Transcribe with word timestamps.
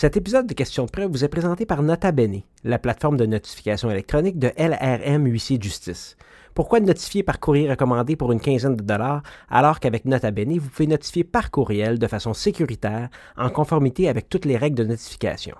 Cet 0.00 0.16
épisode 0.16 0.46
de 0.46 0.54
Questions 0.54 0.86
de 0.86 0.90
preuve 0.90 1.10
vous 1.10 1.26
est 1.26 1.28
présenté 1.28 1.66
par 1.66 1.82
Nota 1.82 2.10
Bene, 2.10 2.40
la 2.64 2.78
plateforme 2.78 3.18
de 3.18 3.26
notification 3.26 3.90
électronique 3.90 4.38
de 4.38 4.50
LRM 4.56 5.26
Huissier 5.26 5.58
Justice. 5.60 6.16
Pourquoi 6.54 6.80
notifier 6.80 7.22
par 7.22 7.38
courrier 7.38 7.68
recommandé 7.68 8.16
pour 8.16 8.32
une 8.32 8.40
quinzaine 8.40 8.76
de 8.76 8.82
dollars 8.82 9.22
alors 9.50 9.78
qu'avec 9.78 10.06
Nota 10.06 10.30
Bene, 10.30 10.56
vous 10.56 10.70
pouvez 10.70 10.86
notifier 10.86 11.22
par 11.22 11.50
courriel 11.50 11.98
de 11.98 12.06
façon 12.06 12.32
sécuritaire 12.32 13.10
en 13.36 13.50
conformité 13.50 14.08
avec 14.08 14.30
toutes 14.30 14.46
les 14.46 14.56
règles 14.56 14.78
de 14.78 14.84
notification? 14.84 15.56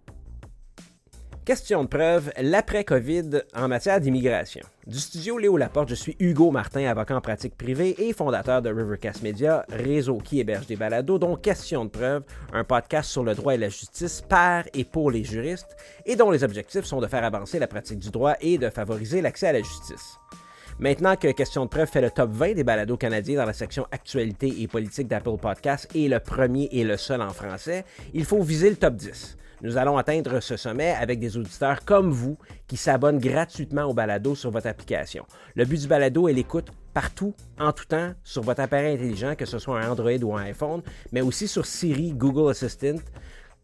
Question 1.45 1.83
de 1.83 1.89
preuve, 1.89 2.31
l'après-COVID 2.39 3.41
en 3.53 3.67
matière 3.67 3.99
d'immigration. 3.99 4.61
Du 4.87 4.97
studio 4.97 5.37
Léo 5.37 5.57
Laporte, 5.57 5.89
je 5.89 5.95
suis 5.95 6.15
Hugo 6.17 6.51
Martin, 6.51 6.85
avocat 6.85 7.17
en 7.17 7.19
pratique 7.19 7.57
privée 7.57 7.95
et 7.97 8.13
fondateur 8.13 8.61
de 8.61 8.69
Rivercast 8.69 9.21
Media, 9.21 9.65
réseau 9.67 10.19
qui 10.19 10.39
héberge 10.39 10.67
des 10.67 10.77
balados, 10.77 11.19
dont 11.19 11.35
Question 11.35 11.83
de 11.83 11.89
preuve, 11.89 12.23
un 12.53 12.63
podcast 12.63 13.09
sur 13.09 13.25
le 13.25 13.35
droit 13.35 13.55
et 13.55 13.57
la 13.57 13.67
justice 13.67 14.21
par 14.21 14.63
et 14.73 14.85
pour 14.85 15.11
les 15.11 15.25
juristes, 15.25 15.75
et 16.05 16.15
dont 16.15 16.31
les 16.31 16.45
objectifs 16.45 16.85
sont 16.85 17.01
de 17.01 17.07
faire 17.07 17.25
avancer 17.25 17.59
la 17.59 17.67
pratique 17.67 17.99
du 17.99 18.09
droit 18.09 18.35
et 18.39 18.57
de 18.57 18.69
favoriser 18.69 19.21
l'accès 19.21 19.47
à 19.47 19.53
la 19.53 19.59
justice. 19.59 20.17
Maintenant 20.79 21.17
que 21.17 21.29
Question 21.33 21.65
de 21.65 21.69
preuve 21.69 21.89
fait 21.89 21.99
le 21.99 22.09
top 22.09 22.31
20 22.31 22.53
des 22.53 22.63
balados 22.63 22.95
canadiens 22.95 23.41
dans 23.41 23.45
la 23.45 23.51
section 23.51 23.85
Actualité 23.91 24.61
et 24.61 24.67
politique 24.69 25.09
d'Apple 25.09 25.37
Podcasts 25.41 25.93
et 25.93 26.07
le 26.07 26.21
premier 26.21 26.69
et 26.71 26.85
le 26.85 26.95
seul 26.95 27.21
en 27.21 27.31
français, 27.31 27.83
il 28.13 28.23
faut 28.23 28.41
viser 28.41 28.69
le 28.69 28.77
top 28.77 28.95
10. 28.95 29.37
Nous 29.63 29.77
allons 29.77 29.97
atteindre 29.97 30.41
ce 30.41 30.57
sommet 30.57 30.91
avec 30.91 31.21
des 31.21 31.37
auditeurs 31.37 31.85
comme 31.85 32.11
vous 32.11 32.37
qui 32.67 32.75
s'abonnent 32.75 33.17
gratuitement 33.17 33.83
au 33.85 33.93
balado 33.93 34.35
sur 34.35 34.51
votre 34.51 34.67
application. 34.67 35.25
Le 35.55 35.63
but 35.63 35.79
du 35.79 35.87
balado 35.87 36.27
est 36.27 36.33
l'écoute 36.33 36.67
partout, 36.93 37.33
en 37.57 37.71
tout 37.71 37.85
temps, 37.85 38.11
sur 38.25 38.43
votre 38.43 38.59
appareil 38.59 38.95
intelligent, 38.95 39.35
que 39.35 39.45
ce 39.45 39.59
soit 39.59 39.79
un 39.79 39.89
Android 39.89 40.21
ou 40.21 40.35
un 40.35 40.43
iPhone, 40.43 40.81
mais 41.13 41.21
aussi 41.21 41.47
sur 41.47 41.65
Siri, 41.65 42.11
Google 42.11 42.51
Assistant, 42.51 42.97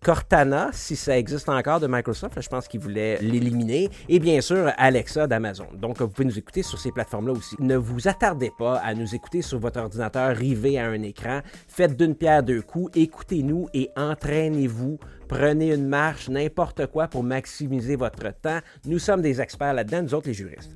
Cortana, 0.02 0.70
si 0.72 0.96
ça 0.96 1.18
existe 1.18 1.50
encore 1.50 1.82
de 1.82 1.88
Microsoft, 1.88 2.40
je 2.40 2.48
pense 2.48 2.70
qu'ils 2.70 2.80
voulaient 2.80 3.18
l'éliminer, 3.20 3.90
et 4.08 4.20
bien 4.20 4.40
sûr 4.40 4.72
Alexa 4.78 5.28
d'Amazon. 5.28 5.68
Donc 5.74 6.00
vous 6.00 6.08
pouvez 6.08 6.26
nous 6.26 6.40
écouter 6.40 6.64
sur 6.64 6.80
ces 6.80 6.94
plateformes-là 6.94 7.34
aussi. 7.34 7.58
Ne 7.60 7.76
vous 7.76 8.08
attardez 8.08 8.54
pas 8.58 8.78
à 8.78 8.94
nous 8.94 9.14
écouter 9.14 9.42
sur 9.42 9.60
votre 9.60 9.82
ordinateur 9.82 10.34
rivé 10.34 10.80
à 10.80 10.88
un 10.88 11.02
écran. 11.02 11.42
Faites 11.68 11.98
d'une 11.98 12.16
pierre 12.16 12.44
deux 12.44 12.62
coups, 12.62 12.98
écoutez-nous 12.98 13.68
et 13.74 13.90
entraînez-vous. 13.98 14.98
Prenez 15.30 15.74
une 15.76 15.88
marche, 15.88 16.28
n'importe 16.28 16.88
quoi 16.88 17.08
pour 17.08 17.24
maximiser 17.24 17.96
votre 17.96 18.34
temps. 18.42 18.60
Nous 18.86 18.98
sommes 18.98 19.22
des 19.22 19.40
experts 19.40 19.76
là-dedans, 19.76 20.02
nous 20.02 20.14
autres 20.16 20.28
les 20.28 20.34
juristes. 20.34 20.76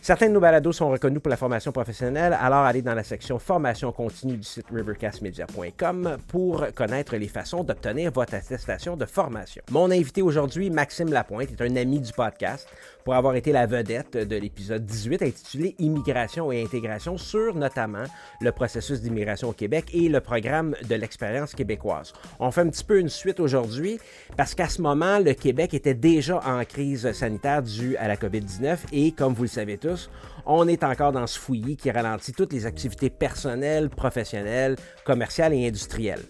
Certains 0.00 0.28
de 0.28 0.32
nos 0.32 0.40
balados 0.40 0.72
sont 0.72 0.90
reconnus 0.90 1.20
pour 1.22 1.30
la 1.30 1.36
formation 1.36 1.70
professionnelle, 1.70 2.36
alors 2.40 2.64
allez 2.64 2.82
dans 2.82 2.94
la 2.94 3.04
section 3.04 3.38
formation 3.38 3.92
continue 3.92 4.36
du 4.36 4.42
site 4.42 4.66
rivercastmedia.com 4.72 6.16
pour 6.26 6.66
connaître 6.74 7.14
les 7.16 7.28
façons 7.28 7.62
d'obtenir 7.62 8.10
votre 8.10 8.34
attestation 8.34 8.96
de 8.96 9.04
formation. 9.04 9.62
Mon 9.70 9.92
invité 9.92 10.22
aujourd'hui, 10.22 10.70
Maxime 10.70 11.12
Lapointe, 11.12 11.50
est 11.52 11.62
un 11.62 11.76
ami 11.76 12.00
du 12.00 12.12
podcast 12.12 12.66
pour 13.04 13.14
avoir 13.14 13.34
été 13.34 13.52
la 13.52 13.66
vedette 13.66 14.16
de 14.16 14.36
l'épisode 14.36 14.84
18 14.84 15.22
intitulé 15.22 15.74
Immigration 15.78 16.52
et 16.52 16.62
intégration 16.62 17.16
sur 17.18 17.54
notamment 17.54 18.04
le 18.40 18.52
processus 18.52 19.00
d'immigration 19.00 19.48
au 19.48 19.52
Québec 19.52 19.86
et 19.92 20.08
le 20.08 20.20
programme 20.20 20.74
de 20.88 20.94
l'expérience 20.94 21.54
québécoise. 21.54 22.12
On 22.40 22.50
fait 22.50 22.62
un 22.62 22.68
petit 22.68 22.84
peu 22.84 22.98
une 22.98 23.08
suite 23.08 23.40
aujourd'hui 23.40 23.98
parce 24.36 24.54
qu'à 24.54 24.68
ce 24.68 24.82
moment, 24.82 25.18
le 25.18 25.34
Québec 25.34 25.74
était 25.74 25.94
déjà 25.94 26.40
en 26.44 26.64
crise 26.64 27.10
sanitaire 27.12 27.62
due 27.62 27.96
à 27.96 28.08
la 28.08 28.16
COVID-19 28.16 28.78
et 28.92 29.12
comme 29.12 29.34
vous 29.34 29.44
le 29.44 29.48
savez 29.48 29.78
tous, 29.78 30.10
on 30.46 30.66
est 30.68 30.84
encore 30.84 31.12
dans 31.12 31.26
ce 31.26 31.38
fouillis 31.38 31.76
qui 31.76 31.90
ralentit 31.90 32.32
toutes 32.32 32.52
les 32.52 32.66
activités 32.66 33.10
personnelles, 33.10 33.90
professionnelles, 33.90 34.76
commerciales 35.04 35.54
et 35.54 35.66
industrielles. 35.66 36.22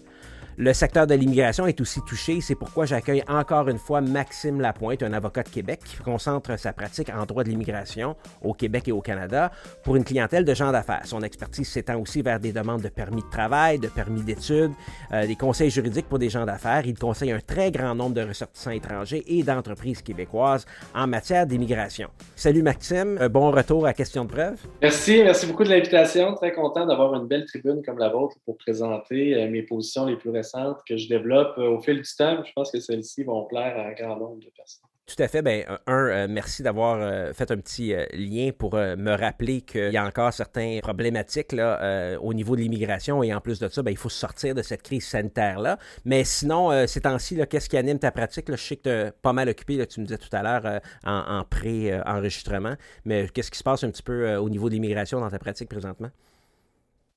Le 0.55 0.71
secteur 0.71 1.07
de 1.07 1.15
l'immigration 1.15 1.65
est 1.65 1.81
aussi 1.81 1.99
touché, 2.01 2.39
c'est 2.39 2.53
pourquoi 2.53 2.85
j'accueille 2.85 3.23
encore 3.27 3.69
une 3.69 3.79
fois 3.79 4.01
Maxime 4.01 4.61
Lapointe, 4.61 5.01
un 5.01 5.11
avocat 5.11 5.41
de 5.41 5.49
Québec 5.49 5.79
qui 5.83 5.97
concentre 5.97 6.59
sa 6.59 6.73
pratique 6.73 7.09
en 7.09 7.25
droit 7.25 7.43
de 7.43 7.49
l'immigration 7.49 8.15
au 8.43 8.53
Québec 8.53 8.87
et 8.87 8.91
au 8.91 9.01
Canada 9.01 9.51
pour 9.83 9.95
une 9.95 10.03
clientèle 10.03 10.45
de 10.45 10.53
gens 10.53 10.71
d'affaires. 10.71 11.01
Son 11.05 11.23
expertise 11.23 11.67
s'étend 11.67 11.99
aussi 11.99 12.21
vers 12.21 12.39
des 12.39 12.51
demandes 12.51 12.83
de 12.83 12.89
permis 12.89 13.23
de 13.23 13.29
travail, 13.31 13.79
de 13.79 13.87
permis 13.87 14.21
d'études, 14.21 14.73
euh, 15.11 15.25
des 15.25 15.35
conseils 15.35 15.71
juridiques 15.71 16.07
pour 16.07 16.19
des 16.19 16.29
gens 16.29 16.45
d'affaires. 16.45 16.83
Il 16.85 16.99
conseille 16.99 17.31
un 17.31 17.39
très 17.39 17.71
grand 17.71 17.95
nombre 17.95 18.13
de 18.13 18.21
ressortissants 18.21 18.71
étrangers 18.71 19.23
et 19.25 19.41
d'entreprises 19.41 20.03
québécoises 20.03 20.67
en 20.93 21.07
matière 21.07 21.47
d'immigration. 21.47 22.09
Salut 22.35 22.61
Maxime, 22.61 23.17
euh, 23.19 23.27
bon 23.27 23.49
retour 23.49 23.87
à 23.87 23.93
Question 23.93 24.25
de 24.25 24.29
preuve. 24.29 24.59
Merci, 24.83 25.23
merci 25.23 25.47
beaucoup 25.47 25.63
de 25.63 25.69
l'invitation. 25.69 26.35
Très 26.35 26.51
content 26.51 26.85
d'avoir 26.85 27.15
une 27.15 27.25
belle 27.25 27.45
tribune 27.45 27.81
comme 27.83 27.97
la 27.97 28.09
vôtre 28.09 28.35
pour 28.45 28.55
présenter 28.57 29.33
euh, 29.33 29.49
mes 29.49 29.63
positions 29.63 30.05
les 30.05 30.15
plus 30.15 30.29
récentes 30.29 30.42
que 30.87 30.97
je 30.97 31.07
développe 31.07 31.57
euh, 31.57 31.69
au 31.69 31.79
fil 31.79 32.01
du 32.01 32.15
temps. 32.17 32.43
Je 32.43 32.51
pense 32.53 32.71
que 32.71 32.79
celles-ci 32.79 33.23
vont 33.23 33.45
plaire 33.45 33.77
à 33.77 33.87
un 33.87 33.93
grand 33.93 34.17
nombre 34.17 34.39
de 34.39 34.49
personnes. 34.55 34.87
Tout 35.05 35.21
à 35.21 35.27
fait. 35.27 35.41
Ben, 35.41 35.65
un, 35.85 36.07
euh, 36.07 36.27
merci 36.29 36.63
d'avoir 36.63 37.01
euh, 37.01 37.33
fait 37.33 37.51
un 37.51 37.57
petit 37.57 37.93
lien 38.13 38.51
pour 38.57 38.75
me 38.75 39.15
rappeler 39.17 39.61
qu'il 39.61 39.91
y 39.91 39.97
a 39.97 40.05
encore 40.05 40.31
certaines 40.31 40.79
problématiques 40.79 41.51
là, 41.51 42.17
au 42.21 42.33
niveau 42.33 42.55
de 42.55 42.61
l'immigration 42.61 43.21
et 43.21 43.33
en 43.33 43.41
plus 43.41 43.59
de 43.59 43.67
ça, 43.67 43.83
ben, 43.83 43.91
il 43.91 43.97
faut 43.97 44.09
sortir 44.09 44.55
de 44.55 44.61
cette 44.61 44.81
crise 44.81 45.05
sanitaire-là. 45.05 45.77
Mais 46.05 46.23
sinon, 46.23 46.87
ces 46.87 47.01
temps-ci, 47.01 47.37
qu'est-ce 47.49 47.67
qui 47.67 47.77
anime 47.77 47.99
ta 47.99 48.11
pratique? 48.11 48.49
Je 48.49 48.55
sais 48.55 48.77
que 48.77 48.83
tu 48.83 48.89
es 48.89 49.11
pas 49.11 49.33
mal 49.33 49.49
occupé, 49.49 49.85
tu 49.87 49.99
me 49.99 50.05
disais 50.05 50.17
tout 50.17 50.33
à 50.33 50.41
l'heure, 50.41 50.81
en 51.05 51.43
pré-enregistrement. 51.49 52.75
Mais 53.03 53.27
qu'est-ce 53.27 53.51
qui 53.51 53.57
se 53.57 53.63
passe 53.63 53.83
un 53.83 53.91
petit 53.91 54.03
peu 54.03 54.35
au 54.35 54.49
niveau 54.49 54.69
de 54.69 54.75
l'immigration 54.75 55.19
dans 55.19 55.29
ta 55.29 55.39
pratique 55.39 55.69
présentement? 55.69 56.09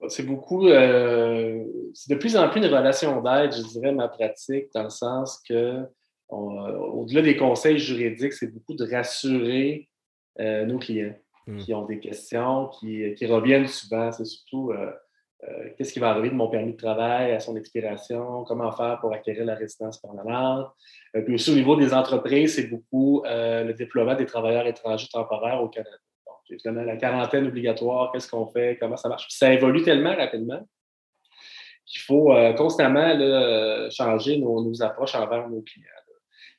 C'est 0.08 0.24
beaucoup, 0.24 0.68
euh, 0.68 1.64
c'est 1.94 2.12
de 2.12 2.18
plus 2.18 2.36
en 2.36 2.48
plus 2.50 2.60
une 2.60 2.72
relation 2.72 3.20
d'aide, 3.22 3.52
je 3.52 3.62
dirais, 3.62 3.92
ma 3.92 4.08
pratique, 4.08 4.66
dans 4.74 4.82
le 4.82 4.90
sens 4.90 5.42
que, 5.48 5.54
euh, 5.54 5.86
au-delà 6.30 7.22
des 7.22 7.36
conseils 7.36 7.78
juridiques, 7.78 8.34
c'est 8.34 8.52
beaucoup 8.52 8.74
de 8.74 8.84
rassurer 8.84 9.88
euh, 10.38 10.66
nos 10.66 10.78
clients 10.78 11.14
hmm. 11.46 11.56
qui 11.58 11.72
ont 11.72 11.86
des 11.86 11.98
questions, 11.98 12.68
qui, 12.68 13.14
qui 13.14 13.26
reviennent 13.26 13.68
souvent. 13.68 14.12
C'est 14.12 14.26
surtout 14.26 14.72
qu'est-ce 15.76 15.92
qui 15.92 15.98
va 15.98 16.10
arriver 16.10 16.30
de 16.30 16.34
mon 16.34 16.48
permis 16.48 16.72
de 16.72 16.76
travail 16.76 17.32
à 17.32 17.40
son 17.40 17.56
expiration, 17.56 18.44
comment 18.44 18.72
faire 18.72 18.98
pour 19.00 19.12
acquérir 19.12 19.44
la 19.44 19.54
résidence 19.54 19.98
permanente? 19.98 20.68
puis 21.24 21.34
aussi, 21.34 21.52
au 21.52 21.54
niveau 21.54 21.76
des 21.76 21.94
entreprises, 21.94 22.56
c'est 22.56 22.66
beaucoup 22.66 23.22
le 23.24 23.72
déploiement 23.72 24.14
des 24.14 24.26
travailleurs 24.26 24.66
étrangers 24.66 25.08
temporaires 25.10 25.62
au 25.62 25.68
Canada 25.68 25.96
la 26.64 26.96
quarantaine 26.96 27.46
obligatoire, 27.46 28.12
qu'est-ce 28.12 28.30
qu'on 28.30 28.46
fait, 28.46 28.78
comment 28.80 28.96
ça 28.96 29.08
marche. 29.08 29.26
ça 29.30 29.52
évolue 29.52 29.82
tellement 29.82 30.14
rapidement 30.14 30.66
qu'il 31.84 32.00
faut 32.00 32.32
euh, 32.32 32.52
constamment 32.52 33.90
changer 33.90 34.38
nos, 34.38 34.82
approches 34.82 35.14
envers 35.14 35.48
nos 35.48 35.62
clients. 35.62 35.86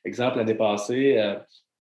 Exemple, 0.04 0.38
l'année 0.38 0.54
passée, 0.54 1.18
euh, 1.18 1.38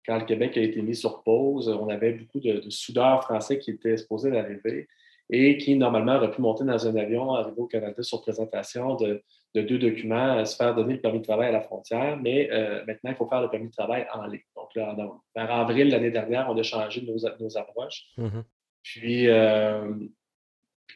quand 0.06 0.18
le 0.18 0.24
Québec 0.24 0.56
a 0.56 0.60
été 0.60 0.80
mis 0.80 0.94
sur 0.94 1.22
pause, 1.22 1.68
on 1.68 1.88
avait 1.88 2.12
beaucoup 2.12 2.40
de, 2.40 2.60
de 2.60 2.70
soudeurs 2.70 3.22
français 3.22 3.58
qui 3.58 3.70
étaient 3.70 3.96
supposés 3.96 4.30
d'arriver 4.30 4.88
et 5.30 5.56
qui, 5.58 5.76
normalement, 5.76 6.16
auraient 6.16 6.30
pu 6.30 6.40
monter 6.40 6.64
dans 6.64 6.86
un 6.86 6.96
avion, 6.96 7.34
arriver 7.34 7.58
au 7.58 7.66
Canada 7.66 8.02
sur 8.02 8.22
présentation 8.22 8.94
de, 8.96 9.22
deux 9.62 9.78
documents, 9.78 10.38
euh, 10.38 10.44
se 10.44 10.56
faire 10.56 10.74
donner 10.74 10.94
le 10.94 11.00
permis 11.00 11.20
de 11.20 11.24
travail 11.24 11.48
à 11.48 11.52
la 11.52 11.60
frontière, 11.60 12.18
mais 12.20 12.50
euh, 12.50 12.84
maintenant, 12.86 13.10
il 13.10 13.16
faut 13.16 13.28
faire 13.28 13.40
le 13.40 13.48
permis 13.48 13.68
de 13.68 13.72
travail 13.72 14.06
en 14.12 14.26
ligne. 14.26 14.42
Donc, 14.56 14.74
là, 14.74 14.96
vers 15.36 15.50
avril 15.52 15.90
l'année 15.90 16.10
dernière, 16.10 16.48
on 16.50 16.58
a 16.58 16.62
changé 16.62 17.02
nos, 17.02 17.16
nos 17.40 17.56
approches. 17.56 18.06
Mm-hmm. 18.18 18.42
Puis, 18.82 19.28
euh, 19.28 19.92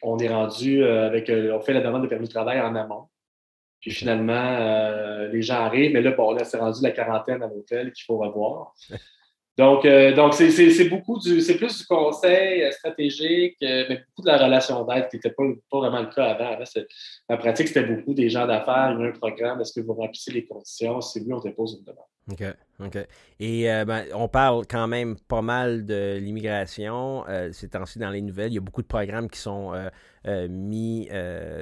on 0.01 0.17
est 0.19 0.29
rendu 0.29 0.83
avec, 0.83 1.29
on 1.29 1.59
fait 1.61 1.73
la 1.73 1.81
demande 1.81 2.03
de 2.03 2.07
permis 2.07 2.27
de 2.27 2.31
travail 2.31 2.61
en 2.61 2.75
amont. 2.75 3.07
Puis 3.81 3.91
finalement, 3.91 5.27
les 5.31 5.41
gens 5.41 5.61
arrivent, 5.61 5.93
mais 5.93 6.01
là, 6.01 6.11
bon, 6.11 6.33
là, 6.33 6.43
c'est 6.43 6.57
rendu 6.57 6.81
la 6.83 6.91
quarantaine 6.91 7.41
à 7.41 7.47
l'hôtel 7.47 7.91
qu'il 7.93 8.03
faut 8.05 8.17
revoir. 8.17 8.73
Donc, 9.59 9.83
euh, 9.83 10.15
donc 10.15 10.35
c'est 10.35 10.87
beaucoup 10.87 11.19
du, 11.19 11.41
c'est 11.41 11.57
plus 11.57 11.79
du 11.79 11.85
conseil 11.85 12.63
euh, 12.63 12.71
stratégique, 12.71 13.57
euh, 13.61 13.83
mais 13.89 13.97
beaucoup 13.97 14.21
de 14.21 14.27
la 14.27 14.37
relation 14.37 14.85
d'aide 14.85 15.09
qui 15.09 15.17
n'était 15.17 15.31
pas, 15.31 15.43
vraiment 15.69 15.99
le 15.99 16.07
cas 16.07 16.27
avant. 16.27 16.53
avant 16.53 16.63
ma 17.27 17.35
pratique, 17.35 17.67
c'était 17.67 17.83
beaucoup 17.83 18.13
des 18.13 18.29
gens 18.29 18.47
d'affaires, 18.47 18.95
il 18.97 19.05
un 19.05 19.11
programme, 19.11 19.59
est-ce 19.59 19.77
que 19.77 19.85
vous 19.85 19.95
remplissez 19.95 20.31
les 20.31 20.45
conditions? 20.45 21.01
Si 21.01 21.19
oui, 21.19 21.33
on 21.33 21.41
dépose 21.41 21.77
une 21.77 21.83
demande. 21.83 22.05
OK, 22.31 22.85
OK. 22.85 23.05
Et 23.41 23.63
ben, 23.85 24.05
on 24.13 24.29
parle 24.29 24.65
quand 24.65 24.87
même 24.87 25.17
pas 25.27 25.41
mal 25.41 25.85
de 25.85 26.17
l'immigration. 26.21 27.25
ces 27.51 27.67
temps-ci, 27.67 27.99
dans 27.99 28.11
les 28.11 28.21
nouvelles, 28.21 28.51
il 28.51 28.55
y 28.55 28.59
a 28.59 28.61
beaucoup 28.61 28.83
de 28.83 28.87
programmes 28.87 29.29
qui 29.29 29.39
sont 29.39 29.73
mis 30.25 31.09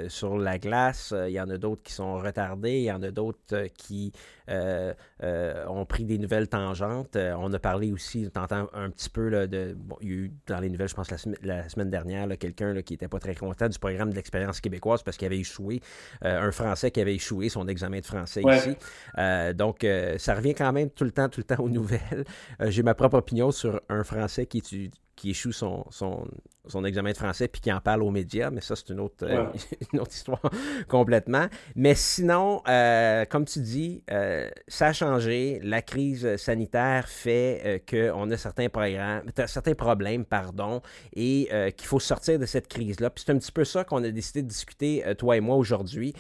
sur 0.08 0.38
la 0.38 0.58
glace. 0.58 1.14
Il 1.28 1.34
y 1.34 1.42
en 1.42 1.50
a 1.50 1.58
d'autres 1.58 1.84
qui 1.84 1.94
sont 1.94 2.18
retardés. 2.18 2.80
Il 2.80 2.84
y 2.84 2.92
en 2.92 3.02
a 3.04 3.12
d'autres 3.12 3.68
qui 3.78 4.12
ont 4.50 5.86
pris 5.88 6.06
des 6.06 6.18
nouvelles 6.18 6.48
tangentes. 6.48 7.16
on 7.16 7.54
a 7.54 7.60
parlé 7.60 7.92
aussi, 7.92 8.30
t'entends 8.32 8.68
un 8.74 8.90
petit 8.90 9.10
peu 9.10 9.30
là, 9.30 9.48
de. 9.48 9.76
Bon, 9.78 9.98
il 10.02 10.08
y 10.08 10.12
a 10.12 10.16
eu 10.16 10.32
dans 10.48 10.60
les 10.60 10.70
nouvelles, 10.70 10.90
je 10.90 10.96
pense, 10.96 11.10
la, 11.42 11.70
semaine 11.70 11.90
dernière, 11.90 12.28
quelqu'un 12.38 12.82
qui 12.82 12.94
n'était 12.94 13.08
pas 13.08 13.20
très 13.20 13.36
content 13.36 13.68
du 13.68 13.80
programme 13.80 14.10
de 14.10 14.16
l'expérience 14.16 14.62
québécoise 14.62 15.04
parce 15.04 15.18
qu'il 15.18 15.26
avait 15.26 15.40
échoué. 15.40 15.82
Euh, 16.24 16.48
un 16.48 16.52
Français 16.52 16.92
qui 16.92 17.02
avait 17.02 17.16
échoué 17.16 17.50
son 17.50 17.68
examen 17.68 18.00
de 18.00 18.06
français 18.06 18.42
ici. 18.42 18.76
Euh, 19.18 19.54
donc, 19.54 19.84
euh, 19.84 20.18
ça 20.18 20.36
revient 20.36 20.54
quand 20.54 20.72
même 20.72 20.90
tout 20.90 21.04
le 21.04 21.12
temps, 21.12 21.30
tout 21.30 21.40
le 21.40 21.44
temps 21.56 21.64
aux 21.64 21.70
nouvelles. 21.78 22.26
J'ai 22.62 22.84
ma 22.84 22.96
propre 22.96 23.18
opinion 23.18 23.52
sur 23.52 23.82
un 23.90 24.04
Français 24.04 24.46
qui, 24.46 24.92
qui 25.18 25.32
échoue 25.32 25.52
son, 25.52 25.84
son, 25.90 26.28
son 26.68 26.86
examen 26.86 27.12
de 27.12 27.18
français 27.18 27.48
puis 27.48 27.62
qui 27.62 27.72
en 27.72 27.80
parle 27.80 28.04
aux 28.04 28.12
médias, 28.12 28.50
mais 28.50 28.62
ça, 28.62 28.76
c'est 28.76 28.90
une, 28.90 29.00
autre, 29.00 29.24
euh, 29.24 29.46
une 29.94 30.00
autre 30.00 30.12
histoire 30.12 30.42
complètement. 30.88 31.48
Mais 31.76 31.96
sinon, 31.96 32.62
euh, 32.68 33.26
comme 33.26 33.46
tu 33.46 33.60
dis, 33.60 34.04
euh, 34.12 34.50
ça 34.68 34.88
a 34.88 34.94
changé. 34.94 35.60
La 35.64 35.82
crise 35.82 36.36
sanitaire 36.38 37.08
fait 37.08 37.84
qu'on 37.90 38.30
a 38.32 38.38
certains, 38.38 38.70
programmes, 38.70 39.24
certains 39.48 39.74
problèmes 39.74 40.26
pardon, 40.26 40.82
et 41.14 41.50
qu'il 41.76 41.88
faut 41.88 42.00
sortir 42.00 42.40
de 42.40 42.46
cette 42.46 42.68
crise-là. 42.68 43.10
Puis 43.10 43.24
c'est 43.26 43.32
un 43.32 43.38
petit 43.38 43.52
peu 43.52 43.66
ça 43.66 43.84
qu'on 43.84 44.04
a 44.04 44.10
décidé 44.10 44.42
de 44.42 44.48
discuter, 44.48 45.04
toi 45.18 45.38
et 45.38 45.40
moi, 45.40 45.56
aujourd'hui. 45.56 46.14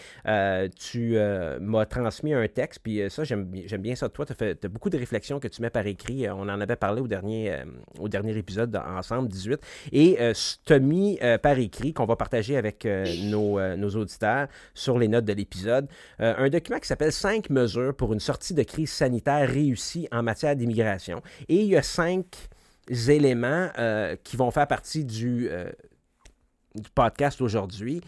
tu 0.80 1.18
m'as 1.60 1.86
transmis 1.86 2.34
un 2.34 2.48
texte, 2.48 2.80
puis 2.84 3.02
ça, 3.10 3.24
j'aime 3.24 3.46
bien 3.46 3.96
ça 3.96 4.08
de 4.08 4.14
toi. 4.14 4.26
Tu 4.26 4.34
as, 4.44 4.48
as, 4.64 4.68
beaucoup 4.68 4.90
de 4.90 4.98
réflexions 4.98 5.40
que 5.40 5.48
tu 5.48 5.62
mets 5.62 5.70
par 5.70 5.86
écrit. 5.86 6.30
On 6.30 6.42
en 6.42 6.62
avait 6.62 6.76
parlé 6.76 7.02
au 7.02 7.08
dernier, 7.08 7.64
au 8.00 8.10
dernier 8.10 8.38
épisode 8.38 8.72
ensemble, 8.88 9.28
18. 9.30 9.60
Et 9.92 10.18
tu 10.66 10.74
mis 10.80 11.18
euh, 11.22 11.38
par 11.38 11.58
écrit 11.58 11.94
qu'on 11.94 12.06
va 12.06 12.16
partager 12.16 12.58
avec 12.58 12.86
euh, 12.86 13.06
euh, 13.06 13.76
nos, 13.76 13.90
auditeurs 13.90 14.48
sur 14.74 14.98
les 14.98 15.08
notes 15.08 15.26
de 15.26 15.34
l'épisode. 15.34 15.88
un 16.20 16.50
document 16.50 16.80
qui 16.80 16.88
s'appelle 16.88 17.12
Cinq 17.12 17.50
mesures 17.50 17.96
pour 17.96 18.14
une 18.14 18.20
sortie 18.20 18.54
de 18.54 18.64
crise 18.64 18.92
sanitaire 18.92 19.48
réussie 19.48 20.08
en 20.12 20.24
matière 20.24 20.56
d'immigration. 20.56 21.22
Et 21.48 21.62
il 21.62 21.68
y 21.68 21.78
a 21.78 21.84
cinq 21.84 22.26
éléments 22.90 23.70
qui 24.24 24.38
vont 24.38 24.52
faire 24.52 24.68
partie 24.68 25.04
du, 25.04 25.50
du 26.76 26.90
podcast 26.94 27.42
aujourd'hui. 27.42 28.02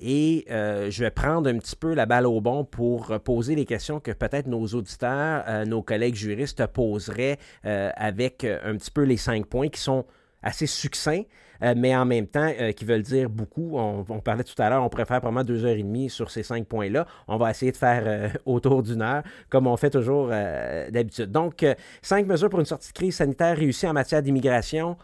Et 0.00 0.44
je 0.48 1.00
vais 1.00 1.10
prendre 1.10 1.48
un 1.48 1.58
petit 1.58 1.76
peu 1.76 1.94
la 1.94 2.06
balle 2.06 2.26
au 2.26 2.40
bon 2.40 2.64
pour 2.64 3.18
poser 3.20 3.54
les 3.54 3.64
questions 3.64 4.00
que 4.00 4.12
peut-être 4.12 4.46
nos 4.46 4.66
auditeurs, 4.66 5.66
nos 5.66 5.82
collègues 5.82 6.16
juristes 6.16 6.66
poseraient 6.66 7.38
avec 7.64 8.44
un 8.44 8.76
petit 8.76 8.90
peu 8.90 9.02
les 9.02 9.16
cinq 9.16 9.46
points 9.46 9.68
qui 9.68 9.80
sont 9.80 10.04
assez 10.44 10.66
succincts, 10.66 11.24
euh, 11.62 11.74
mais 11.76 11.96
en 11.96 12.04
même 12.04 12.26
temps 12.26 12.52
euh, 12.60 12.72
qui 12.72 12.84
veulent 12.84 13.02
dire 13.02 13.28
beaucoup. 13.28 13.76
On, 13.78 14.04
parlait 14.20 14.44
tout 14.44 14.60
à 14.60 14.68
l'heure, 14.68 14.82
on 14.82 14.88
préfère 14.88 15.20
vraiment 15.20 15.42
deux 15.42 15.64
heures 15.64 15.76
et 15.76 15.82
demie 15.82 16.10
sur 16.10 16.30
ces 16.30 16.42
cinq 16.42 16.66
points-là. 16.66 17.06
On 17.26 17.36
va 17.36 17.50
essayer 17.50 17.72
de 17.72 17.76
faire 17.76 18.02
euh, 18.06 18.28
autour 18.46 18.82
d'une 18.82 19.02
heure, 19.02 19.22
comme 19.48 19.66
on 19.66 19.76
fait 19.76 19.90
toujours 19.90 20.28
d'habitude. 20.28 21.30
Donc, 21.30 21.64
cinq 22.02 22.26
mesures 22.26 22.50
pour 22.50 22.60
une 22.60 22.66
sortie 22.66 22.88
de 22.88 22.94
crise 22.94 23.16
sanitaire 23.16 23.56
réussie 23.56 23.86
en 23.86 23.92
matière 23.92 24.22
d'immigration. 24.22 24.96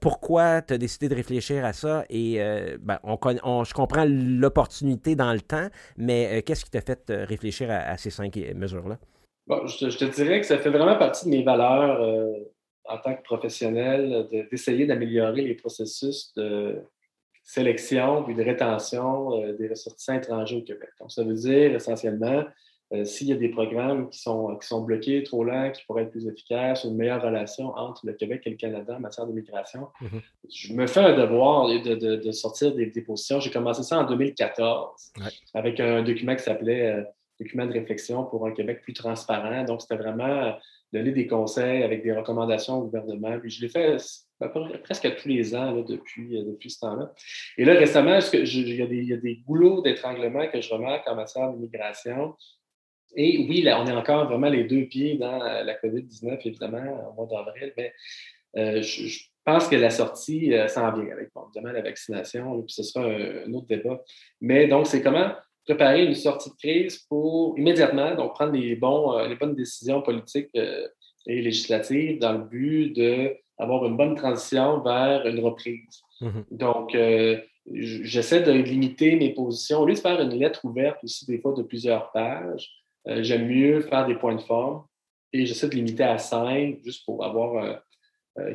pourquoi 0.00 0.62
tu 0.62 0.74
as 0.74 0.78
décidé 0.78 1.08
de 1.08 1.14
réfléchir 1.14 1.64
à 1.64 1.72
ça? 1.72 2.04
Et 2.08 2.40
ben, 2.80 2.98
on, 3.02 3.64
je 3.64 3.74
comprends 3.74 4.06
l'opportunité 4.08 5.14
dans 5.16 5.32
le 5.32 5.40
temps, 5.40 5.68
mais 5.96 6.42
qu'est-ce 6.42 6.64
qui 6.64 6.70
t'a 6.70 6.80
fait 6.80 7.02
réfléchir 7.08 7.68
à, 7.70 7.96
ces 7.98 8.10
cinq 8.10 8.36
mesures-là? 8.54 8.98
Bon, 9.46 9.66
je, 9.66 9.86
te, 9.86 10.04
dirais 10.04 10.40
que 10.40 10.46
ça 10.46 10.58
fait 10.58 10.70
vraiment 10.70 10.96
partie 10.96 11.26
de 11.26 11.30
mes 11.30 11.42
valeurs 11.42 12.00
en 12.88 12.98
tant 12.98 13.14
que 13.14 13.22
professionnel 13.22 14.28
d'essayer 14.50 14.86
d'améliorer 14.86 15.42
les 15.42 15.54
processus 15.54 16.32
de 16.34 16.82
sélection 17.42 18.28
et 18.28 18.34
de 18.34 18.42
rétention 18.42 19.40
euh, 19.40 19.52
des 19.52 19.68
ressortissants 19.68 20.14
étrangers 20.14 20.56
au 20.56 20.62
Québec. 20.62 20.90
Donc, 21.00 21.12
ça 21.12 21.22
veut 21.22 21.34
dire 21.34 21.74
essentiellement, 21.76 22.44
euh, 22.92 23.04
s'il 23.04 23.28
y 23.28 23.32
a 23.32 23.36
des 23.36 23.48
programmes 23.48 24.10
qui 24.10 24.18
sont, 24.18 24.56
qui 24.56 24.66
sont 24.66 24.82
bloqués, 24.82 25.22
trop 25.22 25.44
lents, 25.44 25.70
qui 25.70 25.84
pourraient 25.86 26.02
être 26.02 26.10
plus 26.10 26.26
efficaces, 26.26 26.84
une 26.84 26.96
meilleure 26.96 27.22
relation 27.22 27.68
entre 27.76 28.04
le 28.04 28.14
Québec 28.14 28.42
et 28.46 28.50
le 28.50 28.56
Canada 28.56 28.96
en 28.96 29.00
matière 29.00 29.26
d'immigration, 29.26 29.88
mm-hmm. 30.00 30.20
je 30.52 30.72
me 30.72 30.86
fais 30.88 31.00
un 31.00 31.16
devoir 31.16 31.68
de, 31.68 31.94
de, 31.94 32.16
de 32.16 32.32
sortir 32.32 32.74
des, 32.74 32.86
des 32.86 33.00
positions. 33.00 33.38
J'ai 33.38 33.50
commencé 33.50 33.84
ça 33.84 33.98
en 33.98 34.04
2014 34.04 35.12
avec 35.54 35.78
un 35.78 36.02
document 36.02 36.34
qui 36.34 36.42
s'appelait 36.42 36.94
euh, 36.94 37.02
Document 37.38 37.66
de 37.66 37.72
réflexion 37.72 38.24
pour 38.24 38.46
un 38.46 38.52
Québec 38.52 38.80
plus 38.82 38.94
transparent. 38.94 39.62
Donc, 39.64 39.82
c'était 39.82 39.96
vraiment 39.96 40.56
donner 40.92 41.12
des 41.12 41.26
conseils 41.26 41.82
avec 41.82 42.02
des 42.02 42.12
recommandations 42.12 42.78
au 42.78 42.84
gouvernement. 42.84 43.38
Puis 43.40 43.50
je 43.50 43.62
l'ai 43.62 43.68
fait 43.68 43.96
presque 44.84 45.16
tous 45.16 45.28
les 45.28 45.54
ans 45.54 45.72
depuis, 45.82 46.36
euh, 46.36 46.44
depuis 46.44 46.70
ce 46.70 46.80
temps-là. 46.80 47.12
Et 47.58 47.64
là, 47.64 47.74
récemment, 47.74 48.18
il, 48.32 48.76
y 48.76 48.82
a 48.82 48.86
des, 48.86 48.96
il 48.96 49.08
y 49.08 49.12
a 49.12 49.16
des 49.16 49.36
goulots 49.46 49.82
d'étranglement 49.82 50.46
que 50.48 50.60
je 50.60 50.72
remarque 50.72 51.06
en 51.08 51.16
matière 51.16 51.50
d'immigration. 51.52 52.34
Et 53.14 53.46
oui, 53.48 53.62
là, 53.62 53.80
on 53.80 53.86
est 53.86 53.92
encore 53.92 54.26
vraiment 54.26 54.48
les 54.48 54.64
deux 54.64 54.84
pieds 54.86 55.16
dans 55.16 55.38
la 55.38 55.74
COVID-19, 55.74 56.40
évidemment, 56.44 57.10
au 57.10 57.14
mois 57.14 57.26
d'avril, 57.26 57.72
mais 57.76 57.92
euh, 58.56 58.82
je, 58.82 59.18
pense 59.44 59.68
que 59.68 59.76
la 59.76 59.90
sortie 59.90 60.52
euh, 60.54 60.66
s'en 60.66 60.92
vient 60.92 61.12
avec, 61.12 61.30
évidemment, 61.36 61.72
la 61.72 61.82
vaccination, 61.82 62.62
puis 62.62 62.72
ce 62.72 62.82
sera 62.82 63.04
un, 63.04 63.52
autre 63.52 63.68
débat. 63.68 64.02
Mais 64.40 64.66
donc, 64.66 64.88
c'est 64.88 65.02
comment 65.02 65.32
préparer 65.66 66.06
une 66.06 66.14
sortie 66.14 66.50
de 66.50 66.54
crise 66.54 66.98
pour 67.08 67.58
immédiatement 67.58 68.14
donc 68.14 68.34
prendre 68.34 68.52
les, 68.52 68.76
bons, 68.76 69.18
euh, 69.18 69.28
les 69.28 69.34
bonnes 69.34 69.54
décisions 69.54 70.00
politiques 70.00 70.50
euh, 70.56 70.86
et 71.26 71.42
législatives 71.42 72.20
dans 72.20 72.32
le 72.32 72.44
but 72.44 72.92
d'avoir 72.92 73.84
une 73.84 73.96
bonne 73.96 74.14
transition 74.14 74.80
vers 74.80 75.26
une 75.26 75.40
reprise. 75.40 76.02
Mm-hmm. 76.20 76.44
Donc, 76.52 76.94
euh, 76.94 77.40
j'essaie 77.72 78.42
de 78.42 78.52
limiter 78.52 79.16
mes 79.16 79.34
positions. 79.34 79.80
Au 79.80 79.86
lieu 79.86 79.94
de 79.94 79.98
faire 79.98 80.20
une 80.20 80.38
lettre 80.38 80.64
ouverte 80.64 80.98
aussi, 81.02 81.26
des 81.26 81.40
fois 81.40 81.52
de 81.52 81.62
plusieurs 81.62 82.12
pages, 82.12 82.70
j'aime 83.04 83.48
mieux 83.48 83.80
faire 83.80 84.06
des 84.06 84.14
points 84.14 84.36
de 84.36 84.40
forme 84.40 84.84
et 85.32 85.46
j'essaie 85.46 85.68
de 85.68 85.74
limiter 85.74 86.04
à 86.04 86.18
cinq 86.18 86.78
juste 86.84 87.04
pour 87.04 87.24
avoir 87.24 87.80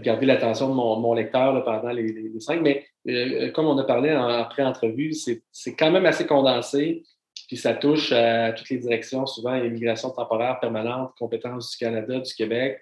gardé 0.01 0.25
l'attention 0.25 0.69
de 0.69 0.73
mon, 0.73 1.13
lecteur 1.13 1.63
pendant 1.63 1.89
les, 1.89 2.31
cinq. 2.39 2.61
Mais 2.61 2.85
euh, 3.07 3.51
comme 3.51 3.65
on 3.65 3.77
a 3.77 3.83
parlé 3.83 4.15
en, 4.15 4.45
pré-entrevue, 4.45 5.13
c'est 5.13 5.75
quand 5.75 5.91
même 5.91 6.05
assez 6.05 6.25
condensé. 6.25 7.03
Puis 7.47 7.57
ça 7.57 7.73
touche 7.73 8.11
à 8.11 8.53
toutes 8.53 8.69
les 8.69 8.77
directions, 8.77 9.25
souvent 9.25 9.55
immigration 9.55 10.09
temporaire 10.09 10.59
permanente, 10.59 11.11
compétences 11.17 11.71
du 11.71 11.77
Canada, 11.77 12.19
du 12.19 12.33
Québec. 12.33 12.79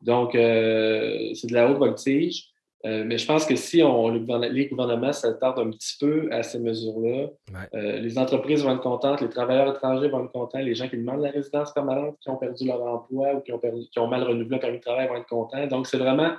Donc, 0.00 0.34
euh, 0.34 1.32
c'est 1.34 1.46
de 1.46 1.54
la 1.54 1.70
haute 1.70 1.78
voltige. 1.78 2.50
Euh, 2.86 3.04
mais 3.04 3.18
je 3.18 3.26
pense 3.26 3.44
que 3.44 3.56
si 3.56 3.82
on, 3.82 4.08
les 4.08 4.66
gouvernements 4.68 5.12
s'attardent 5.12 5.58
un 5.58 5.70
petit 5.70 5.96
peu 6.00 6.28
à 6.32 6.42
ces 6.42 6.58
mesures-là, 6.58 7.28
les 7.72 8.18
entreprises 8.18 8.62
vont 8.64 8.74
être 8.74 8.80
contentes, 8.80 9.20
les 9.20 9.28
travailleurs 9.28 9.74
étrangers 9.74 10.08
vont 10.08 10.24
être 10.24 10.32
contents, 10.32 10.60
les 10.60 10.74
gens 10.74 10.88
qui 10.88 10.96
demandent 10.96 11.20
la 11.20 11.30
résidence 11.30 11.72
permanente, 11.72 12.16
qui 12.20 12.30
ont 12.30 12.36
perdu 12.36 12.66
leur 12.66 12.82
emploi 12.82 13.34
ou 13.34 13.40
qui 13.40 13.52
ont, 13.52 13.60
qui 13.60 13.98
ont 13.98 14.08
mal 14.08 14.22
renouvelé 14.22 14.48
leur 14.50 14.60
permis 14.60 14.78
de 14.78 14.82
travail 14.82 15.08
vont 15.08 15.16
être 15.16 15.28
contents. 15.28 15.66
Donc, 15.66 15.86
c'est 15.86 15.98
vraiment 15.98 16.32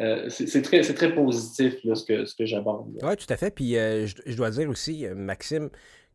euh, 0.00 0.28
c'est 0.28 0.62
très, 0.62 0.80
très, 0.82 1.14
positif 1.14 1.76
ce 1.82 2.04
que, 2.04 2.24
ce 2.24 2.34
que 2.34 2.46
j'aborde. 2.46 2.88
Oui, 3.02 3.16
tout 3.16 3.32
à 3.32 3.36
fait. 3.36 3.54
Puis 3.54 3.76
euh, 3.76 4.06
je, 4.06 4.36
dois 4.36 4.50
dire 4.50 4.68
aussi, 4.68 5.06
euh, 5.06 5.14
Maxime, 5.14 5.70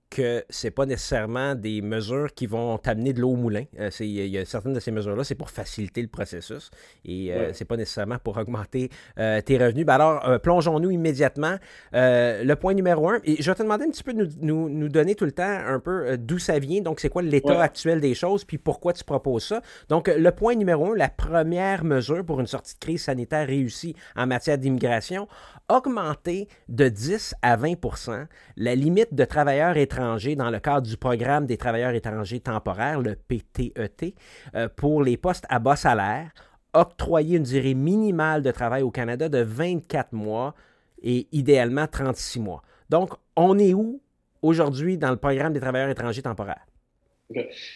que 0.09 0.43
c'est 0.49 0.71
pas 0.71 0.85
nécessairement 0.85 1.53
des 1.53 1.81
mesures 1.81 2.33
qui 2.33 2.47
vont 2.47 2.77
t'amener 2.77 3.13
de 3.13 3.21
l'eau 3.21 3.31
au 3.31 3.35
moulin. 3.35 3.65
Euh, 3.79 3.89
il 3.99 4.27
y, 4.27 4.37
a 4.37 4.45
certaines 4.45 4.73
de 4.73 4.79
ces 4.79 4.91
mesures-là, 4.91 5.23
c'est 5.23 5.35
pour 5.35 5.51
faciliter 5.51 6.01
le 6.01 6.07
processus 6.07 6.71
et 7.05 7.31
euh, 7.31 7.53
c'est 7.53 7.65
pas 7.65 7.77
nécessairement 7.77 8.17
pour 8.17 8.37
augmenter 8.37 8.89
euh, 9.19 9.41
tes 9.41 9.57
revenus. 9.57 9.85
Ben 9.85 9.95
alors, 9.95 10.39
plongeons-nous 10.41 10.89
immédiatement. 10.91 11.57
le 11.93 12.53
point 12.55 12.73
numéro 12.73 13.09
un, 13.09 13.19
et 13.23 13.41
je 13.41 13.51
vais 13.51 13.55
te 13.55 13.63
demander 13.63 13.85
un 13.85 13.91
petit 13.91 14.03
peu 14.03 14.13
de 14.13 14.27
nous, 14.41 14.69
nous, 14.69 14.89
donner 14.89 15.13
tout 15.13 15.25
le 15.25 15.31
temps 15.31 15.43
un 15.43 15.79
peu 15.79 16.17
d'où 16.17 16.39
ça 16.39 16.57
vient. 16.57 16.81
Donc, 16.81 16.99
c'est 16.99 17.09
quoi 17.09 17.21
l'état 17.21 17.61
actuel 17.61 18.01
des 18.01 18.15
choses, 18.15 18.43
puis 18.45 18.57
pourquoi 18.57 18.93
tu 18.93 19.03
proposes 19.03 19.45
ça. 19.45 19.61
Donc, 19.89 20.07
le 20.07 20.31
point 20.31 20.55
numéro 20.55 20.93
un, 20.93 20.95
la 20.95 21.09
première 21.09 21.83
mesure 21.83 22.25
pour 22.25 22.39
une 22.39 22.47
sortie 22.47 22.73
de 22.73 22.79
crise 22.79 23.03
sanitaire 23.03 23.45
réussie 23.47 23.95
en 24.15 24.25
matière 24.25 24.57
d'immigration, 24.57 25.27
augmenter 25.67 26.47
de 26.67 26.89
10 26.89 27.35
à 27.41 27.57
20% 27.57 28.25
la 28.57 28.75
limite 28.75 29.13
de 29.13 29.25
travailleurs 29.25 29.77
étrangers 29.77 29.98
dans 29.99 30.49
le 30.49 30.59
cadre 30.59 30.87
du 30.87 30.97
programme 30.97 31.45
des 31.45 31.57
travailleurs 31.57 31.93
étrangers 31.93 32.39
temporaires, 32.39 33.01
le 33.01 33.15
PTET, 33.15 33.75
e 33.77 34.11
euh, 34.55 34.69
pour 34.75 35.03
les 35.03 35.17
postes 35.17 35.45
à 35.49 35.59
bas 35.59 35.75
salaire, 35.75 36.31
octroyer 36.73 37.37
une 37.37 37.43
durée 37.43 37.73
minimale 37.73 38.41
de 38.41 38.51
travail 38.51 38.81
au 38.81 38.91
Canada 38.91 39.27
de 39.27 39.39
24 39.39 40.13
mois 40.13 40.55
et 41.01 41.27
idéalement 41.31 41.87
36 41.87 42.39
mois. 42.39 42.61
Donc, 42.89 43.11
on 43.35 43.57
est 43.57 43.73
où 43.73 44.01
aujourd'hui 44.41 44.97
dans 44.97 45.11
le 45.11 45.17
programme 45.17 45.53
des 45.53 45.59
travailleurs 45.59 45.89
étrangers 45.89 46.21
temporaires? 46.21 46.65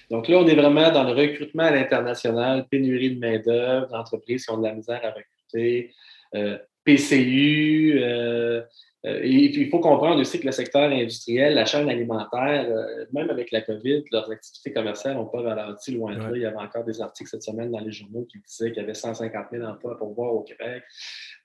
Donc 0.10 0.28
là, 0.28 0.38
on 0.38 0.48
est 0.48 0.56
vraiment 0.56 0.92
dans 0.92 1.04
le 1.04 1.14
recrutement 1.14 1.64
à 1.64 1.72
l'international, 1.72 2.66
pénurie 2.70 3.16
de 3.16 3.20
main-d'œuvre, 3.20 3.94
entreprises 3.94 4.46
qui 4.46 4.52
ont 4.52 4.58
de 4.58 4.64
la 4.64 4.74
misère 4.74 5.02
à 5.04 5.12
recruter, 5.12 5.92
euh, 6.34 6.58
PCU, 6.84 8.00
euh, 8.02 8.62
et 9.06 9.50
puis, 9.52 9.64
il 9.64 9.70
faut 9.70 9.80
comprendre 9.80 10.22
aussi 10.22 10.40
que 10.40 10.46
le 10.46 10.54
secteur 10.54 10.90
industriel, 10.90 11.56
la 11.56 11.66
chaîne 11.66 11.90
alimentaire, 11.90 12.66
euh, 12.70 13.06
même 13.12 13.30
avec 13.30 13.52
la 13.52 13.62
COVID, 13.62 14.06
leurs 14.12 14.32
activités 14.32 14.72
commerciales 14.72 15.16
n'ont 15.16 15.26
pas 15.26 15.42
ralenti 15.42 15.92
loin 15.92 16.14
de 16.14 16.20
là. 16.20 16.32
Il 16.34 16.42
y 16.42 16.46
avait 16.46 16.56
encore 16.56 16.86
des 16.86 17.02
articles 17.02 17.30
cette 17.30 17.44
semaine 17.44 17.70
dans 17.70 17.82
les 17.82 17.92
journaux 17.92 18.26
qui 18.32 18.40
disaient 18.40 18.72
qu'il 18.72 18.82
y 18.82 18.86
avait 18.86 18.94
150 18.94 19.48
000 19.52 19.66
emplois 19.66 19.98
pour 19.98 20.14
voir 20.14 20.34
au 20.34 20.42
Québec. 20.42 20.84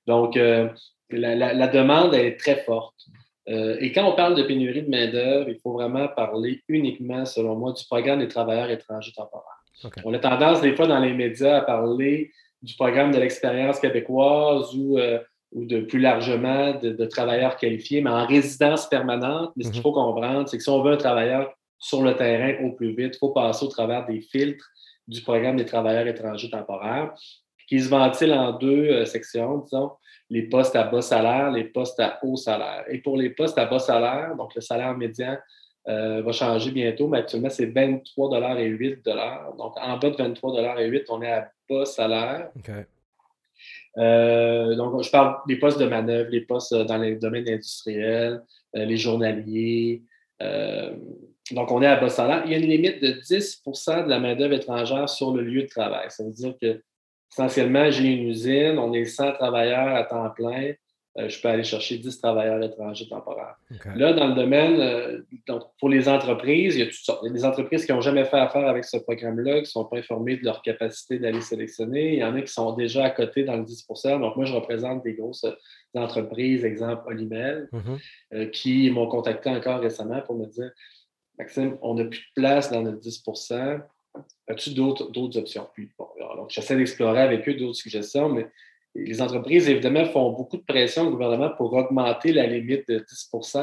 Donc, 0.07 0.37
euh, 0.37 0.69
la, 1.11 1.67
demande 1.67 2.15
est 2.15 2.39
très 2.39 2.63
forte. 2.63 2.95
et 3.47 3.91
quand 3.93 4.09
on 4.09 4.15
parle 4.15 4.37
de 4.37 4.43
pénurie 4.45 4.83
de 4.83 4.91
main-d'œuvre, 4.91 5.49
il 5.49 5.59
faut 5.59 5.73
vraiment 5.73 6.07
parler 6.07 6.63
uniquement, 6.69 7.25
selon 7.25 7.57
moi, 7.57 7.73
du 7.73 7.85
programme 7.87 8.21
des 8.21 8.29
travailleurs 8.29 8.71
étrangers 8.71 9.13
temporaires. 9.17 9.65
On 10.05 10.15
a 10.15 10.19
tendance, 10.21 10.61
des 10.61 10.77
fois, 10.77 10.87
dans 10.87 11.01
les 11.01 11.13
médias, 11.13 11.57
à 11.57 11.61
parler 11.63 12.31
du 12.63 12.75
programme 12.75 13.11
de 13.11 13.19
l'expérience 13.19 13.81
québécoise 13.81 14.75
ou 14.77 14.99
ou 15.53 15.65
de 15.65 15.81
plus 15.81 15.99
largement 15.99 16.75
de, 16.75 17.05
travailleurs 17.07 17.57
qualifiés, 17.57 18.01
mais 18.01 18.11
en 18.11 18.27
résidence 18.27 18.87
permanente. 18.89 19.53
Mais 19.57 19.65
ce 19.65 19.71
qu'il 19.71 19.79
mhm. 19.79 19.83
faut 19.83 19.93
comprendre, 19.93 20.49
c'est 20.49 20.59
que 20.59 20.63
si 20.63 20.69
on 20.69 20.83
veut 20.83 20.93
un 20.93 20.99
travailleur 20.99 21.53
sur 21.79 22.03
le 22.03 22.15
terrain 22.15 22.65
au 22.65 22.73
plus 22.73 22.95
vite, 22.95 23.15
il 23.15 23.19
faut 23.19 23.31
passer 23.31 23.65
au 23.65 23.69
travers 23.69 24.07
des 24.07 24.21
filtres 24.21 24.69
du 25.07 25.23
programme 25.23 25.57
des 25.57 25.65
travailleurs 25.65 26.07
étrangers 26.07 26.51
temporaires, 26.51 27.15
qui 27.67 27.81
se 27.81 27.89
ventilent 27.89 28.35
en 28.35 28.53
deux 28.53 28.89
euh, 28.89 29.05
sections, 29.05 29.59
disons. 29.59 29.93
les 30.31 30.43
postes 30.43 30.77
à 30.77 30.85
bas 30.85 31.03
salaire, 31.03 31.51
les 31.51 31.65
postes 31.65 32.01
à 32.01 32.19
haut 32.23 32.37
salaire. 32.37 32.85
Et 32.89 32.99
pour 32.99 33.17
les 33.17 33.31
postes 33.31 33.59
à 33.59 33.65
bas 33.65 33.79
salaire, 33.79 34.35
donc 34.37 34.55
le 34.55 34.61
salaire 34.61 34.97
médian 34.97 35.37
euh, 35.89 36.23
va 36.23 36.33
changer 36.33 36.71
bientôt, 36.71 37.09
mais 37.09 37.19
actuellement, 37.19 37.49
c'est 37.49 37.67
23 37.67 38.59
et 38.59 38.67
8 38.67 39.05
Donc, 39.05 39.75
en 39.81 39.97
bas 39.97 40.11
de 40.11 40.17
23 40.17 40.81
et 40.81 40.87
8 40.87 41.05
on 41.09 41.23
est 41.23 41.33
à 41.33 41.51
bas 41.69 41.85
salaire. 41.87 42.51
Euh, 43.99 44.75
donc, 44.77 45.03
je 45.03 45.11
parle 45.11 45.37
des 45.47 45.57
postes 45.57 45.79
de 45.79 45.87
manœuvre, 45.87 46.31
les 46.31 46.43
postes 46.43 46.75
dans 46.75 46.99
les 46.99 47.17
domaines 47.17 47.49
industriels, 47.49 48.43
euh, 48.77 48.85
les 48.85 48.97
journaliers. 48.97 50.03
donc, 51.51 51.73
on 51.73 51.83
est 51.83 51.87
à 51.87 51.97
bas 51.97 52.09
salaire. 52.09 52.43
Il 52.45 52.53
y 52.53 52.55
a 52.55 52.59
une 52.59 52.69
limite 52.69 53.03
de 53.03 53.21
10% 53.21 54.05
de 54.05 54.09
la 54.09 54.21
main-d'œuvre 54.21 54.55
étrangère 54.55 55.09
sur 55.09 55.35
le 55.35 55.43
lieu 55.43 55.63
de 55.63 55.69
travail. 55.69 56.07
Ça 56.11 56.25
veut 56.25 56.33
dire 56.33 56.55
que 56.61 56.83
essentiellement, 57.33 57.91
j'ai 57.91 58.05
une 58.05 58.29
usine, 58.29 58.79
on 58.79 58.93
est 58.93 59.05
100 59.05 59.33
travailleurs 59.33 59.95
à 59.95 60.05
temps 60.05 60.31
plein. 60.31 60.73
Euh, 61.19 61.29
je 61.29 61.41
peux 61.41 61.49
aller 61.49 61.65
chercher 61.65 61.99
10 61.99 62.21
travailleurs 62.21 62.63
étrangers 62.63 63.09
temporaires. 63.09 63.57
Là, 63.97 64.13
dans 64.13 64.29
le 64.29 64.35
domaine, 64.35 64.81
euh, 64.81 65.21
pour 65.79 65.89
les 65.89 66.09
entreprises, 66.09 66.77
il 66.77 66.81
y 66.81 66.83
a 66.83 66.87
toutes 66.87 66.95
sortes. 66.95 67.21
Il 67.25 67.29
y 67.29 67.31
a 67.31 67.33
des 67.33 67.45
entreprises 67.45 67.85
qui 67.85 67.93
n'ont 67.93 68.01
jamais 68.01 68.25
fait 68.25 68.39
affaire 68.39 68.69
avec 68.69 68.85
ce 68.85 68.99
programme-là, 68.99 69.55
qui 69.57 69.61
ne 69.63 69.65
sont 69.67 69.85
pas 69.85 69.99
informées 69.99 70.37
de 70.37 70.45
leur 70.45 70.63
capacité 70.63 71.19
d'aller 71.19 71.41
sélectionner. 71.41 72.15
Il 72.15 72.19
y 72.21 72.25
en 72.25 72.35
a 72.35 72.43
qui 72.43 72.53
sont 72.53 72.73
déjà 72.73 73.05
à 73.05 73.11
côté 73.11 73.43
dans 73.43 73.57
le 73.57 73.65
10% 73.65 74.21
Donc, 74.21 74.37
moi, 74.37 74.45
je 74.45 74.55
représente 74.55 75.03
des 75.03 75.15
grosses 75.15 75.47
entreprises, 75.95 76.65
exemple 76.65 77.03
Olimel, 77.07 77.69
mm-hmm. 77.73 78.51
qui 78.51 78.91
m'ont 78.91 79.09
contacté 79.09 79.51
encore 79.51 79.81
récemment 79.81 80.21
pour 80.23 80.37
me 80.37 80.47
dire 80.47 80.71
Maxime, 81.39 81.79
on 81.83 81.95
n'a 81.95 82.05
plus 82.05 82.21
de 82.21 82.41
place 82.41 82.71
dans 82.71 82.83
notre 82.83 83.01
10% 83.01 83.81
As-tu 84.49 84.75
d'autres 84.75 85.39
options? 85.39 85.69
Puis, 85.75 85.91
donc, 85.99 86.51
j'essaie 86.51 86.77
d'explorer 86.77 87.21
avec 87.21 87.49
eux 87.49 87.55
d'autres 87.55 87.77
suggestions, 87.77 88.29
mais 88.29 88.49
les 88.95 89.23
entreprises, 89.23 89.69
évidemment, 89.69 90.05
font 90.07 90.33
beaucoup 90.33 90.57
de 90.57 90.63
pression 90.63 91.09
au 91.09 91.11
gouvernement 91.11 91.51
pour 91.51 91.73
augmenter 91.73 92.33
la 92.33 92.47
limite 92.47 92.89
de 92.89 92.99
10 92.99 93.57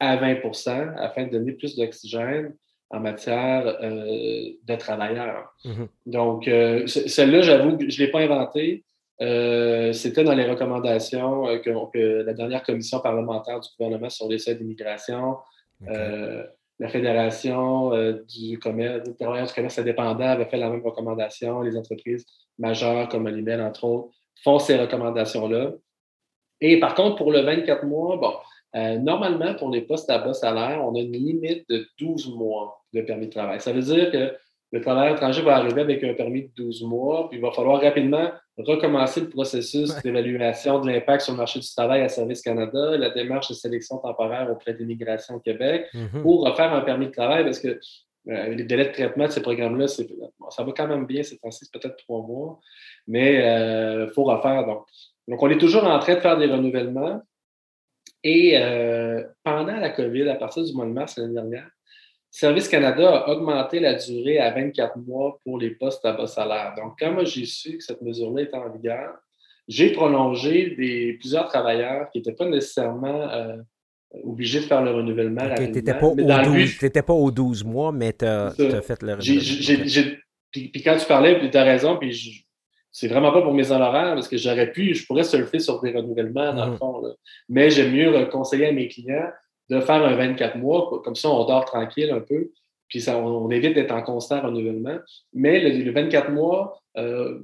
à 0.00 0.16
20% 0.16 0.94
afin 0.96 1.26
de 1.26 1.30
donner 1.30 1.52
plus 1.52 1.76
d'oxygène 1.76 2.54
en 2.90 3.00
matière 3.00 3.66
euh, 3.82 4.50
de 4.64 4.74
travailleurs. 4.76 5.54
Mm-hmm. 5.64 5.88
Donc, 6.06 6.46
euh, 6.46 6.86
celle-là, 6.86 7.40
j'avoue 7.42 7.78
que 7.78 7.88
je 7.88 8.00
ne 8.00 8.06
l'ai 8.06 8.12
pas 8.12 8.20
inventée. 8.20 8.84
Euh, 9.20 9.92
c'était 9.92 10.24
dans 10.24 10.34
les 10.34 10.44
recommandations 10.44 11.44
que, 11.60 12.22
la 12.22 12.34
dernière 12.34 12.62
commission 12.62 13.00
parlementaire 13.00 13.60
du 13.60 13.68
gouvernement 13.78 14.10
sur 14.10 14.28
les 14.28 14.38
seuils 14.38 14.56
d'immigration, 14.56 15.36
la 15.86 16.88
Fédération 16.88 17.92
du 18.28 18.58
commerce, 18.58 19.04
du 19.04 19.14
commerce 19.14 19.78
indépendant 19.78 20.26
avait 20.26 20.46
fait 20.46 20.56
la 20.56 20.68
même 20.68 20.82
recommandation, 20.82 21.60
les 21.60 21.76
entreprises 21.76 22.26
majeures 22.58 23.08
comme 23.08 23.26
Olimel, 23.26 23.60
entre 23.60 23.84
autres, 23.84 24.14
font 24.44 24.58
ces 24.58 24.76
recommandations-là. 24.78 25.72
Et 26.60 26.78
par 26.78 26.94
contre, 26.94 27.16
pour 27.16 27.32
le 27.32 27.40
24 27.40 27.84
mois, 27.84 28.16
bon, 28.16 28.34
euh, 28.74 28.98
normalement, 28.98 29.54
pour 29.54 29.70
les 29.70 29.82
postes 29.82 30.08
à 30.10 30.18
bas 30.18 30.32
salaire, 30.32 30.80
on 30.84 30.94
a 30.94 31.00
une 31.00 31.12
limite 31.12 31.68
de 31.68 31.86
12 31.98 32.34
mois 32.34 32.82
de 32.92 33.02
permis 33.02 33.26
de 33.26 33.32
travail. 33.32 33.60
Ça 33.60 33.72
veut 33.72 33.82
dire 33.82 34.10
que 34.10 34.34
le 34.72 34.80
travailleur 34.80 35.16
étranger 35.16 35.42
va 35.42 35.56
arriver 35.56 35.82
avec 35.82 36.02
un 36.02 36.14
permis 36.14 36.44
de 36.44 36.50
12 36.56 36.84
mois, 36.84 37.28
puis 37.28 37.38
il 37.38 37.42
va 37.42 37.52
falloir 37.52 37.82
rapidement 37.82 38.30
recommencer 38.56 39.20
le 39.20 39.28
processus 39.28 39.94
d'évaluation 40.02 40.80
de 40.80 40.90
l'impact 40.90 41.22
sur 41.22 41.32
le 41.32 41.38
marché 41.38 41.60
du 41.60 41.68
travail 41.74 42.00
à 42.00 42.08
Service 42.08 42.40
Canada, 42.40 42.96
la 42.96 43.10
démarche 43.10 43.50
de 43.50 43.54
sélection 43.54 43.98
temporaire 43.98 44.50
auprès 44.50 44.72
d'immigration 44.72 45.34
au 45.34 45.40
Québec, 45.40 45.88
mm-hmm. 45.92 46.22
pour 46.22 46.46
refaire 46.46 46.72
un 46.72 46.80
permis 46.80 47.06
de 47.06 47.12
travail, 47.12 47.44
parce 47.44 47.58
que 47.58 47.78
euh, 48.28 48.54
les 48.54 48.64
délais 48.64 48.86
de 48.86 48.92
traitement 48.92 49.26
de 49.26 49.32
ces 49.32 49.42
programmes-là, 49.42 49.88
ça 49.88 50.04
va 50.62 50.72
quand 50.72 50.86
même 50.86 51.06
bien, 51.06 51.22
c'est 51.22 51.40
peut-être 51.40 51.96
trois 51.96 52.22
mois, 52.22 52.60
mais 53.08 53.34
il 53.34 53.40
euh, 53.40 54.12
faut 54.12 54.24
refaire. 54.24 54.64
Donc. 54.64 54.86
donc, 55.26 55.42
on 55.42 55.50
est 55.50 55.58
toujours 55.58 55.84
en 55.84 55.98
train 55.98 56.14
de 56.14 56.20
faire 56.20 56.38
des 56.38 56.46
renouvellements. 56.46 57.20
Et 58.22 58.56
euh, 58.56 59.24
pendant 59.42 59.76
la 59.76 59.90
COVID, 59.90 60.28
à 60.28 60.36
partir 60.36 60.62
du 60.62 60.72
mois 60.72 60.86
de 60.86 60.92
mars 60.92 61.18
l'année 61.18 61.34
dernière, 61.34 61.68
Service 62.30 62.68
Canada 62.68 63.24
a 63.24 63.28
augmenté 63.28 63.80
la 63.80 63.94
durée 63.94 64.38
à 64.38 64.52
24 64.52 64.96
mois 64.98 65.38
pour 65.42 65.58
les 65.58 65.70
postes 65.70 66.04
à 66.04 66.12
bas 66.12 66.28
salaire. 66.28 66.74
Donc, 66.76 66.94
quand 67.00 67.12
moi 67.12 67.24
j'ai 67.24 67.44
su 67.44 67.76
que 67.76 67.82
cette 67.82 68.00
mesure-là 68.00 68.42
était 68.42 68.56
en 68.56 68.70
vigueur, 68.70 69.16
j'ai 69.66 69.90
prolongé 69.90 70.76
des, 70.76 71.14
plusieurs 71.18 71.48
travailleurs 71.48 72.08
qui 72.10 72.18
n'étaient 72.18 72.32
pas 72.32 72.46
nécessairement 72.46 73.28
obligé 74.24 74.60
de 74.60 74.64
faire 74.64 74.82
le 74.82 74.90
renouvellement 74.92 75.42
Tu 75.56 75.62
n'étais 75.62 75.92
pas, 75.92 77.02
pas, 77.02 77.12
aux 77.12 77.30
12 77.30 77.64
mois, 77.64 77.92
mais 77.92 78.12
tu 78.12 78.24
as, 78.24 78.50
fait 78.82 79.02
le 79.02 79.14
renouvellement. 79.14 80.16
Puis, 80.50 80.70
quand 80.84 80.96
tu 80.98 81.06
parlais, 81.06 81.50
tu 81.50 81.56
as 81.56 81.64
raison, 81.64 81.96
puis 81.96 82.46
c'est 82.90 83.08
vraiment 83.08 83.32
pas 83.32 83.40
pour 83.40 83.54
mes 83.54 83.70
honoraires, 83.70 84.14
parce 84.14 84.28
que 84.28 84.36
j'aurais 84.36 84.70
pu, 84.70 84.94
je 84.94 85.06
pourrais 85.06 85.24
surfer 85.24 85.58
sur 85.58 85.80
des 85.80 85.92
renouvellements, 85.92 86.52
dans 86.52 86.66
le 86.66 86.72
mhm. 86.72 86.78
fond. 86.78 87.02
Mais 87.48 87.70
j'aime 87.70 87.92
mieux 87.92 88.26
conseiller 88.26 88.66
à 88.66 88.72
mes 88.72 88.88
clients 88.88 89.30
de 89.70 89.80
faire 89.80 90.04
un 90.04 90.14
24 90.14 90.58
mois, 90.58 91.00
comme 91.02 91.14
ça 91.14 91.30
on 91.30 91.46
dort 91.46 91.64
tranquille 91.64 92.10
un 92.10 92.20
peu, 92.20 92.50
puis 92.88 93.00
ça, 93.00 93.16
on, 93.16 93.50
évite 93.50 93.74
d'être 93.74 93.92
en 93.92 94.02
constant 94.02 94.42
renouvellement. 94.42 94.98
Mais 95.32 95.60
le, 95.60 95.90
24 95.90 96.30
mois, 96.30 96.82
euh, 96.98 97.38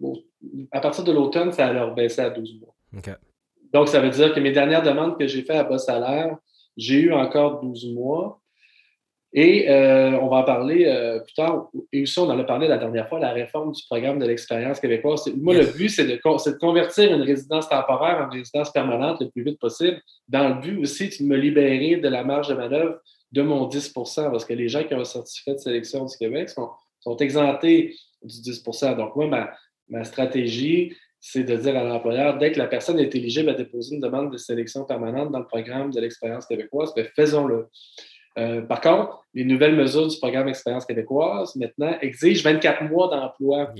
à 0.70 0.80
partir 0.80 1.04
de 1.04 1.12
l'automne, 1.12 1.52
ça 1.52 1.68
a 1.68 1.72
leur 1.72 1.94
baissé 1.94 2.20
à 2.20 2.28
12 2.28 2.60
mois. 2.60 2.74
Donc, 3.72 3.88
ça 3.88 4.00
veut 4.00 4.10
dire 4.10 4.34
que 4.34 4.40
mes 4.40 4.52
dernières 4.52 4.82
demandes 4.82 5.18
que 5.18 5.26
j'ai 5.26 5.42
faites 5.42 5.56
à 5.56 5.64
bas 5.64 5.78
salaire, 5.78 6.36
j'ai 6.78 7.00
eu 7.00 7.12
encore 7.12 7.60
12 7.60 7.92
mois. 7.92 8.40
Et 9.34 9.68
euh, 9.68 10.18
on 10.22 10.28
va 10.28 10.38
en 10.38 10.42
parler 10.44 10.86
euh, 10.86 11.20
plus 11.20 11.34
tard. 11.34 11.68
Et 11.92 12.02
aussi, 12.02 12.18
on 12.18 12.30
en 12.30 12.38
a 12.38 12.44
parlé 12.44 12.66
la 12.66 12.78
dernière 12.78 13.10
fois, 13.10 13.18
la 13.18 13.32
réforme 13.32 13.72
du 13.72 13.82
programme 13.84 14.18
de 14.18 14.24
l'expérience 14.24 14.80
québécoise. 14.80 15.30
Moi, 15.36 15.52
le 15.52 15.66
but, 15.66 15.90
c'est 15.90 16.06
de, 16.06 16.12
de, 16.14 16.58
convertir 16.58 17.12
une 17.14 17.20
résidence 17.20 17.68
temporaire 17.68 18.26
en 18.26 18.32
résidence 18.32 18.72
permanente 18.72 19.20
le 19.20 19.28
plus 19.28 19.42
vite 19.42 19.58
possible, 19.60 20.00
dans 20.28 20.48
le 20.48 20.54
but 20.54 20.78
aussi 20.78 21.10
de 21.10 21.26
me 21.26 21.36
libérer 21.36 21.96
de 21.96 22.08
la 22.08 22.24
marge 22.24 22.48
de 22.48 22.54
manœuvre 22.54 23.00
de 23.32 23.42
mon 23.42 23.68
10% 23.68 24.30
parce 24.30 24.46
que 24.46 24.54
les 24.54 24.70
gens 24.70 24.84
qui 24.84 24.94
ont 24.94 25.00
un 25.00 25.04
certificat 25.04 25.52
de 25.52 25.58
sélection 25.58 26.06
du 26.06 26.16
Québec 26.16 26.48
sont, 26.48 26.70
sont 27.00 27.16
exemptés 27.18 27.94
du 28.22 28.34
10% 28.34 28.96
Donc, 28.96 29.14
moi, 29.14 29.26
ma, 29.26 29.50
ma 29.88 30.04
stratégie, 30.04 30.96
c'est 31.20 31.44
de 31.44 31.56
dire 31.56 31.76
à 31.76 31.82
l'employeur, 31.82 32.38
dès 32.38 32.52
que 32.52 32.58
la 32.58 32.66
personne 32.66 32.98
est 32.98 33.14
éligible 33.14 33.50
à 33.50 33.54
déposer 33.54 33.96
une 33.96 34.00
demande 34.00 34.32
de 34.32 34.36
sélection 34.36 34.84
permanente 34.84 35.32
dans 35.32 35.40
le 35.40 35.46
programme 35.46 35.90
de 35.90 36.00
l'expérience 36.00 36.46
québécoise, 36.46 36.94
bien, 36.94 37.04
faisons-le. 37.16 37.68
Euh, 38.38 38.62
par 38.62 38.80
contre, 38.80 39.24
les 39.34 39.44
nouvelles 39.44 39.74
mesures 39.74 40.06
du 40.06 40.16
programme 40.18 40.48
Expérience 40.48 40.86
québécoise, 40.86 41.56
maintenant, 41.56 41.96
exigent 42.00 42.42
24 42.44 42.84
mois 42.84 43.08
d'emploi. 43.08 43.72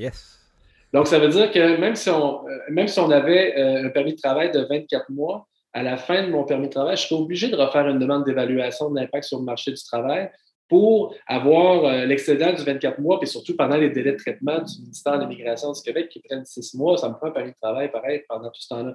Donc, 0.93 1.07
ça 1.07 1.19
veut 1.19 1.29
dire 1.29 1.51
que 1.53 1.77
même 1.77 1.95
si 1.95 2.11
on, 2.11 2.49
euh, 2.49 2.59
même 2.71 2.89
si 2.89 2.99
on 2.99 3.11
avait 3.11 3.57
euh, 3.57 3.87
un 3.87 3.89
permis 3.91 4.15
de 4.15 4.21
travail 4.21 4.51
de 4.51 4.61
24 4.61 5.11
mois, 5.11 5.47
à 5.75 5.83
la 5.83 5.97
fin 5.97 6.25
de 6.25 6.31
mon 6.31 6.45
permis 6.45 6.67
de 6.69 6.73
travail, 6.73 6.97
je 6.97 7.03
serais 7.03 7.21
obligé 7.21 7.49
de 7.49 7.57
refaire 7.57 7.87
une 7.87 7.99
demande 7.99 8.25
d'évaluation 8.25 8.91
de 8.91 8.99
l'impact 8.99 9.25
sur 9.25 9.39
le 9.39 9.45
marché 9.45 9.71
du 9.71 9.83
travail 9.85 10.31
pour 10.69 11.15
avoir 11.27 11.85
euh, 11.85 12.05
l'excédent 12.05 12.53
du 12.53 12.63
24 12.63 13.01
mois, 13.01 13.19
puis 13.19 13.29
surtout 13.29 13.57
pendant 13.57 13.77
les 13.77 13.91
délais 13.91 14.13
de 14.13 14.19
traitement 14.19 14.61
du 14.61 14.83
ministère 14.83 15.19
de 15.19 15.23
l'Immigration 15.23 15.73
du 15.73 15.81
Québec 15.81 16.09
qui 16.11 16.21
prennent 16.21 16.45
six 16.45 16.75
mois, 16.75 16.99
ça 16.99 17.09
me 17.09 17.15
prend 17.15 17.29
un 17.29 17.31
permis 17.31 17.53
de 17.53 17.57
travail 17.61 17.91
pareil 17.91 18.23
pendant 18.29 18.51
tout 18.51 18.61
ce 18.61 18.69
temps-là. 18.69 18.95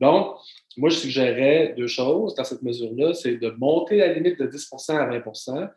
Donc, 0.00 0.36
moi, 0.76 0.90
je 0.90 0.96
suggérerais 0.96 1.74
deux 1.76 1.86
choses 1.86 2.34
dans 2.34 2.42
cette 2.42 2.62
mesure-là, 2.62 3.14
c'est 3.14 3.36
de 3.36 3.50
monter 3.50 3.98
la 3.98 4.12
limite 4.12 4.38
de 4.40 4.48
10% 4.48 4.96
à 4.96 5.18
20% 5.18 5.68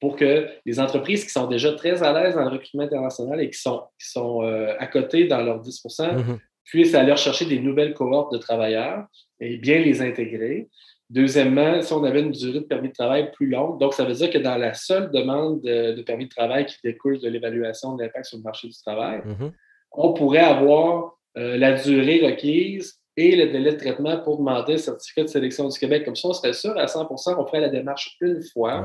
pour 0.00 0.16
que 0.16 0.48
les 0.64 0.78
entreprises 0.78 1.24
qui 1.24 1.30
sont 1.30 1.46
déjà 1.46 1.72
très 1.72 2.02
à 2.02 2.12
l'aise 2.12 2.34
dans 2.34 2.44
le 2.44 2.50
recrutement 2.50 2.84
international 2.84 3.40
et 3.40 3.50
qui 3.50 3.58
sont, 3.58 3.82
qui 3.98 4.08
sont 4.08 4.42
euh, 4.42 4.74
à 4.78 4.86
côté 4.86 5.26
dans 5.26 5.40
leurs 5.40 5.60
10 5.60 5.84
mm-hmm. 5.84 6.38
puissent 6.64 6.94
aller 6.94 7.16
chercher 7.16 7.44
des 7.44 7.60
nouvelles 7.60 7.94
cohortes 7.94 8.32
de 8.32 8.38
travailleurs 8.38 9.06
et 9.40 9.56
bien 9.56 9.78
les 9.78 10.00
intégrer. 10.00 10.68
Deuxièmement, 11.12 11.82
si 11.82 11.92
on 11.92 12.02
avait 12.04 12.20
une 12.20 12.30
durée 12.30 12.60
de 12.60 12.64
permis 12.64 12.88
de 12.88 12.94
travail 12.94 13.30
plus 13.32 13.46
longue, 13.46 13.78
donc 13.78 13.92
ça 13.92 14.06
veut 14.06 14.14
dire 14.14 14.30
que 14.30 14.38
dans 14.38 14.56
la 14.56 14.72
seule 14.72 15.10
demande 15.10 15.60
de, 15.60 16.00
permis 16.02 16.24
de 16.24 16.30
travail 16.30 16.64
qui 16.64 16.76
découle 16.82 17.20
de 17.20 17.28
l'évaluation 17.28 17.96
de 17.96 18.02
l'impact 18.02 18.24
sur 18.24 18.38
le 18.38 18.42
marché 18.42 18.68
du 18.68 18.74
travail, 18.78 19.18
mm-hmm. 19.18 19.52
on 19.92 20.14
pourrait 20.14 20.38
avoir 20.38 21.18
euh, 21.36 21.58
la 21.58 21.72
durée 21.74 22.24
requise 22.24 22.98
et 23.18 23.36
le 23.36 23.52
délai 23.52 23.72
de 23.72 23.76
traitement 23.76 24.20
pour 24.22 24.38
demander 24.38 24.72
le 24.72 24.78
certificat 24.78 25.24
de 25.24 25.28
sélection 25.28 25.68
du 25.68 25.78
Québec. 25.78 26.06
Comme 26.06 26.16
ça, 26.16 26.28
on 26.28 26.32
serait 26.32 26.54
sûr 26.54 26.76
à 26.78 26.86
100% 26.86 27.34
on 27.38 27.46
ferait 27.46 27.60
la 27.60 27.68
démarche 27.68 28.16
une 28.22 28.42
fois. 28.42 28.82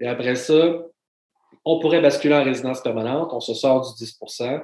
et 0.00 0.08
après 0.08 0.34
ça, 0.34 0.82
on 1.64 1.78
pourrait 1.78 2.00
basculer 2.00 2.34
en 2.34 2.42
résidence 2.42 2.80
permanente, 2.80 3.30
on 3.32 3.40
se 3.40 3.54
sort 3.54 3.94
du 3.96 4.04
10% 4.04 4.60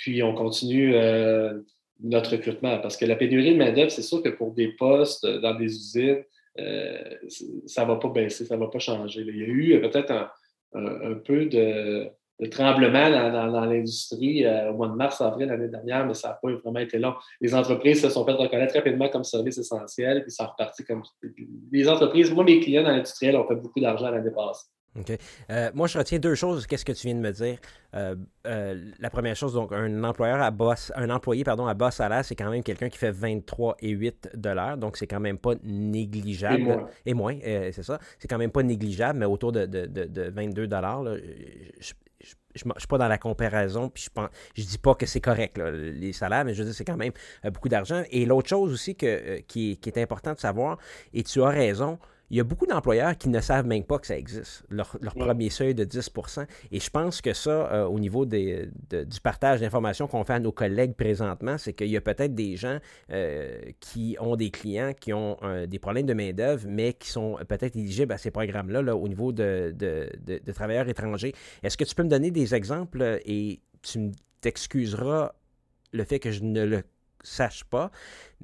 puis 0.00 0.22
on 0.22 0.34
continue 0.34 0.94
euh, 0.94 1.60
notre 2.02 2.32
recrutement. 2.32 2.78
Parce 2.78 2.96
que 2.96 3.04
la 3.04 3.16
pénurie 3.16 3.52
de 3.52 3.58
main-d'œuvre, 3.58 3.90
c'est 3.90 4.02
sûr 4.02 4.22
que 4.22 4.28
pour 4.28 4.52
des 4.52 4.68
postes 4.68 5.26
dans 5.26 5.54
des 5.54 5.66
usines, 5.66 6.22
euh, 6.58 7.02
ça 7.66 7.84
ne 7.84 7.88
va 7.88 7.96
pas 7.96 8.08
baisser, 8.08 8.44
ça 8.44 8.56
ne 8.56 8.60
va 8.60 8.68
pas 8.68 8.78
changer. 8.78 9.22
Il 9.26 9.36
y 9.36 9.42
a 9.42 9.46
eu 9.46 9.80
peut-être 9.80 10.30
un, 10.74 11.14
peu 11.24 11.46
de, 11.46 12.10
tremblement 12.50 13.10
dans, 13.10 13.66
l'industrie 13.66 14.44
euh, 14.44 14.70
au 14.70 14.74
mois 14.74 14.88
de 14.88 14.94
mars, 14.94 15.20
avril 15.20 15.48
l'année 15.48 15.68
dernière, 15.68 16.06
mais 16.06 16.14
ça 16.14 16.28
n'a 16.28 16.34
pas 16.34 16.50
vraiment 16.52 16.80
été 16.80 16.98
long. 16.98 17.14
Les 17.40 17.54
entreprises 17.54 18.02
se 18.02 18.08
sont 18.08 18.24
fait 18.24 18.32
reconnaître 18.32 18.74
rapidement 18.74 19.08
comme 19.08 19.24
service 19.24 19.58
essentiel, 19.58 20.22
puis 20.22 20.32
ça 20.32 20.46
reparti 20.46 20.84
comme. 20.84 21.02
Les 21.70 21.88
entreprises, 21.88 22.32
moi, 22.32 22.44
mes 22.44 22.60
clients 22.60 22.82
dans 22.82 22.90
l'industriel 22.90 23.36
ont 23.36 23.46
fait 23.46 23.56
beaucoup 23.56 23.80
d'argent 23.80 24.10
l'année 24.10 24.30
passée. 24.30 24.66
OK? 24.98 25.16
Euh, 25.50 25.70
moi, 25.74 25.86
je 25.86 25.98
retiens 25.98 26.18
deux 26.18 26.34
choses. 26.34 26.66
Qu'est-ce 26.66 26.84
que 26.84 26.92
tu 26.92 27.06
viens 27.06 27.14
de 27.14 27.20
me 27.20 27.30
dire? 27.30 27.58
Euh, 27.94 28.16
euh, 28.46 28.90
la 28.98 29.10
première 29.10 29.36
chose, 29.36 29.54
donc, 29.54 29.72
un 29.72 30.02
employeur 30.02 30.40
à 30.40 30.50
boss, 30.50 30.92
un 30.96 31.10
employé, 31.10 31.44
pardon, 31.44 31.66
à 31.66 31.74
bas 31.74 31.90
salaire, 31.90 32.24
c'est 32.24 32.34
quand 32.34 32.50
même 32.50 32.62
quelqu'un 32.62 32.88
qui 32.88 32.98
fait 32.98 33.12
23 33.12 33.76
et 33.80 33.90
8 33.90 34.30
dollars. 34.34 34.76
Donc, 34.78 34.96
c'est 34.96 35.06
quand 35.06 35.20
même 35.20 35.38
pas 35.38 35.54
négligeable. 35.62 36.86
Et 37.06 37.14
moins. 37.14 37.38
c'est 37.40 37.84
ça. 37.84 37.98
C'est 38.18 38.28
quand 38.28 38.38
même 38.38 38.50
pas 38.50 38.62
négligeable, 38.62 39.18
mais 39.18 39.26
autour 39.26 39.52
de, 39.52 39.66
de, 39.66 39.86
de, 39.86 40.30
22 40.30 40.66
dollars. 40.66 41.04
Je, 41.80 41.92
je 42.54 42.64
ne 42.66 42.72
suis 42.78 42.88
pas 42.88 42.98
dans 42.98 43.08
la 43.08 43.18
comparaison, 43.18 43.88
puis 43.88 44.04
je 44.04 44.10
pense, 44.10 44.28
je 44.56 44.64
dis 44.64 44.78
pas 44.78 44.94
que 44.94 45.06
c'est 45.06 45.20
correct, 45.20 45.56
les 45.58 46.12
salaires, 46.12 46.44
mais 46.44 46.52
je 46.52 46.58
veux 46.58 46.64
dire, 46.64 46.74
c'est 46.74 46.84
quand 46.84 46.96
même 46.96 47.12
beaucoup 47.44 47.68
d'argent. 47.68 48.02
Et 48.10 48.26
l'autre 48.26 48.48
chose 48.48 48.72
aussi 48.72 48.96
que, 48.96 49.38
qui, 49.40 49.78
qui, 49.78 49.88
est 49.88 49.98
important 49.98 50.32
de 50.32 50.38
savoir, 50.38 50.78
et 51.14 51.22
tu 51.22 51.42
as 51.42 51.48
raison, 51.48 51.98
il 52.30 52.36
y 52.36 52.40
a 52.40 52.44
beaucoup 52.44 52.66
d'employeurs 52.66 53.16
qui 53.16 53.28
ne 53.28 53.40
savent 53.40 53.66
même 53.66 53.84
pas 53.84 53.98
que 53.98 54.06
ça 54.06 54.16
existe, 54.16 54.64
leur, 54.70 54.96
premier 55.16 55.50
seuil 55.50 55.74
de 55.74 55.84
10% 55.84 56.46
Et 56.70 56.80
je 56.80 56.90
pense 56.90 57.20
que 57.20 57.32
ça, 57.32 57.72
euh, 57.72 57.84
au 57.84 57.98
niveau 57.98 58.24
des, 58.24 58.68
du 58.90 59.20
partage 59.20 59.60
d'informations 59.60 60.06
qu'on 60.06 60.24
fait 60.24 60.34
à 60.34 60.40
nos 60.40 60.52
collègues 60.52 60.94
présentement, 60.94 61.58
c'est 61.58 61.72
qu'il 61.72 61.88
y 61.88 61.96
a 61.96 62.00
peut-être 62.00 62.34
des 62.34 62.56
gens 62.56 62.78
euh, 63.10 63.58
qui 63.80 64.16
ont 64.20 64.36
des 64.36 64.50
clients 64.50 64.92
qui 64.98 65.12
ont 65.12 65.36
des 65.68 65.78
problèmes 65.78 66.06
de 66.06 66.14
main-d'œuvre, 66.14 66.66
mais 66.68 66.92
qui 66.92 67.08
sont 67.08 67.36
peut-être 67.48 67.76
éligibles 67.76 68.12
à 68.12 68.18
ces 68.18 68.30
programmes-là 68.30 68.82
là, 68.82 68.96
au 68.96 69.08
niveau 69.08 69.32
de, 69.32 69.74
de 69.76 70.52
travailleurs 70.52 70.88
étrangers. 70.88 71.34
Est-ce 71.62 71.76
que 71.76 71.84
tu 71.84 71.94
peux 71.94 72.02
me 72.02 72.08
donner 72.08 72.30
des 72.30 72.54
exemples 72.54 73.20
et 73.24 73.60
tu 73.82 74.10
t'excuseras 74.40 75.32
le 75.92 76.04
fait 76.04 76.18
que 76.18 76.30
je 76.30 76.42
ne 76.42 76.64
le 76.64 76.82
sache 77.22 77.64
pas. 77.64 77.90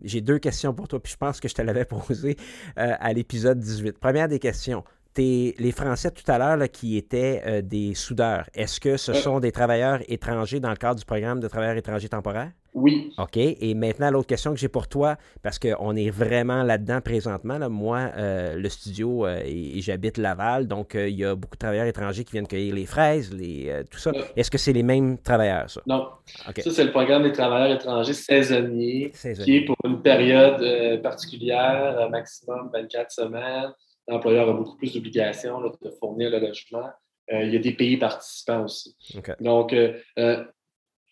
J'ai 0.03 0.21
deux 0.21 0.39
questions 0.39 0.75
pour 0.75 0.89
toi, 0.89 1.03
puis 1.03 1.13
je 1.13 1.17
pense 1.17 1.41
que 1.41 1.49
je 1.49 1.55
te 1.55 1.63
l'avais 1.63 1.85
posé 2.09 2.37
euh, 2.79 2.95
à 2.99 3.13
l'épisode 3.13 3.59
18. 3.59 3.99
Première 3.99 4.29
des 4.29 4.39
questions. 4.39 4.85
les 5.17 5.73
Français 5.73 6.11
tout 6.11 6.31
à 6.31 6.39
l'heure 6.39 6.71
qui 6.71 6.97
étaient 6.97 7.43
euh, 7.47 7.63
des 7.63 7.95
soudeurs, 7.95 8.49
est-ce 8.55 8.81
que 8.81 8.97
ce 8.97 9.15
sont 9.15 9.41
des 9.41 9.53
travailleurs 9.53 10.01
étrangers 10.09 10.61
dans 10.61 10.71
le 10.71 10.77
cadre 10.77 10.99
du 10.99 11.05
programme 11.05 11.41
de 11.41 11.49
travailleurs 11.49 11.77
étrangers 11.77 12.09
temporaires? 12.09 12.53
Oui. 12.77 13.11
OK. 13.17 13.39
Et 13.39 13.75
maintenant, 13.75 14.11
l'autre 14.11 14.27
question 14.27 14.53
que 14.53 14.59
j'ai 14.59 14.69
pour 14.69 14.87
toi, 14.87 15.17
parce 15.43 15.59
qu'on 15.59 15.97
est 15.97 16.11
vraiment 16.11 16.63
là-dedans 16.63 17.01
présentement. 17.01 17.57
Là, 17.57 17.71
moi, 17.71 18.11
euh, 18.19 18.55
le 18.57 18.69
studio, 18.69 19.25
euh, 19.25 19.41
et, 19.43 19.81
j'habite 19.81 20.19
Laval, 20.19 20.69
donc 20.69 20.95
euh, 20.95 21.09
il 21.09 21.17
y 21.17 21.25
a 21.25 21.35
beaucoup 21.35 21.55
de 21.55 21.59
travailleurs 21.59 21.87
étrangers 21.87 22.23
qui 22.23 22.33
viennent 22.33 22.47
cueillir 22.47 22.75
les 22.75 22.85
fraises, 22.85 23.33
les, 23.33 23.83
tout 23.91 23.99
ça. 23.99 24.13
Est-ce 24.37 24.51
que 24.51 24.59
c'est 24.59 24.75
les 24.75 24.83
mêmes 24.83 25.17
travailleurs, 25.17 25.71
ça? 25.71 25.81
Non. 25.87 26.09
Ça, 26.27 26.71
c'est 26.71 26.85
le 26.85 26.91
programme 26.91 27.23
des 27.23 27.33
travailleurs 27.33 27.75
étrangers 27.75 28.13
saisonniers, 28.13 29.11
qui 29.43 29.57
est 29.57 29.65
pour 29.65 29.77
une 29.85 30.03
période 30.03 31.01
particulière, 31.01 32.09
maximum 32.11 32.71
24 32.75 33.11
semaines. 33.11 33.73
L'employeur 34.07 34.51
a 34.51 34.53
beaucoup 34.53 34.77
plus 34.77 34.93
d'obligations 34.93 35.63
de 35.63 35.91
fournir 35.99 36.29
le 36.31 36.41
logement. 36.41 36.91
il 37.33 37.55
y 37.55 37.57
a 37.57 37.59
des 37.59 37.73
pays 37.73 37.97
participants 37.97 38.65
aussi. 38.65 38.95
Donc, 39.41 39.75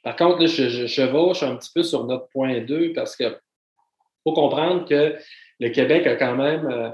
par 0.04 0.16
contre, 0.16 0.40
là, 0.40 0.46
je, 0.46 0.68
je, 0.68 0.86
chevauche 0.86 1.42
un 1.42 1.56
petit 1.56 1.70
peu 1.74 1.82
sur 1.82 2.04
notre 2.04 2.28
point 2.28 2.60
2 2.60 2.92
parce 2.92 3.16
que 3.16 3.36
faut 4.22 4.32
comprendre 4.32 4.86
que 4.86 5.16
le 5.60 5.68
Québec 5.70 6.06
a 6.06 6.16
quand 6.16 6.36
même 6.36 6.66
euh, 6.66 6.90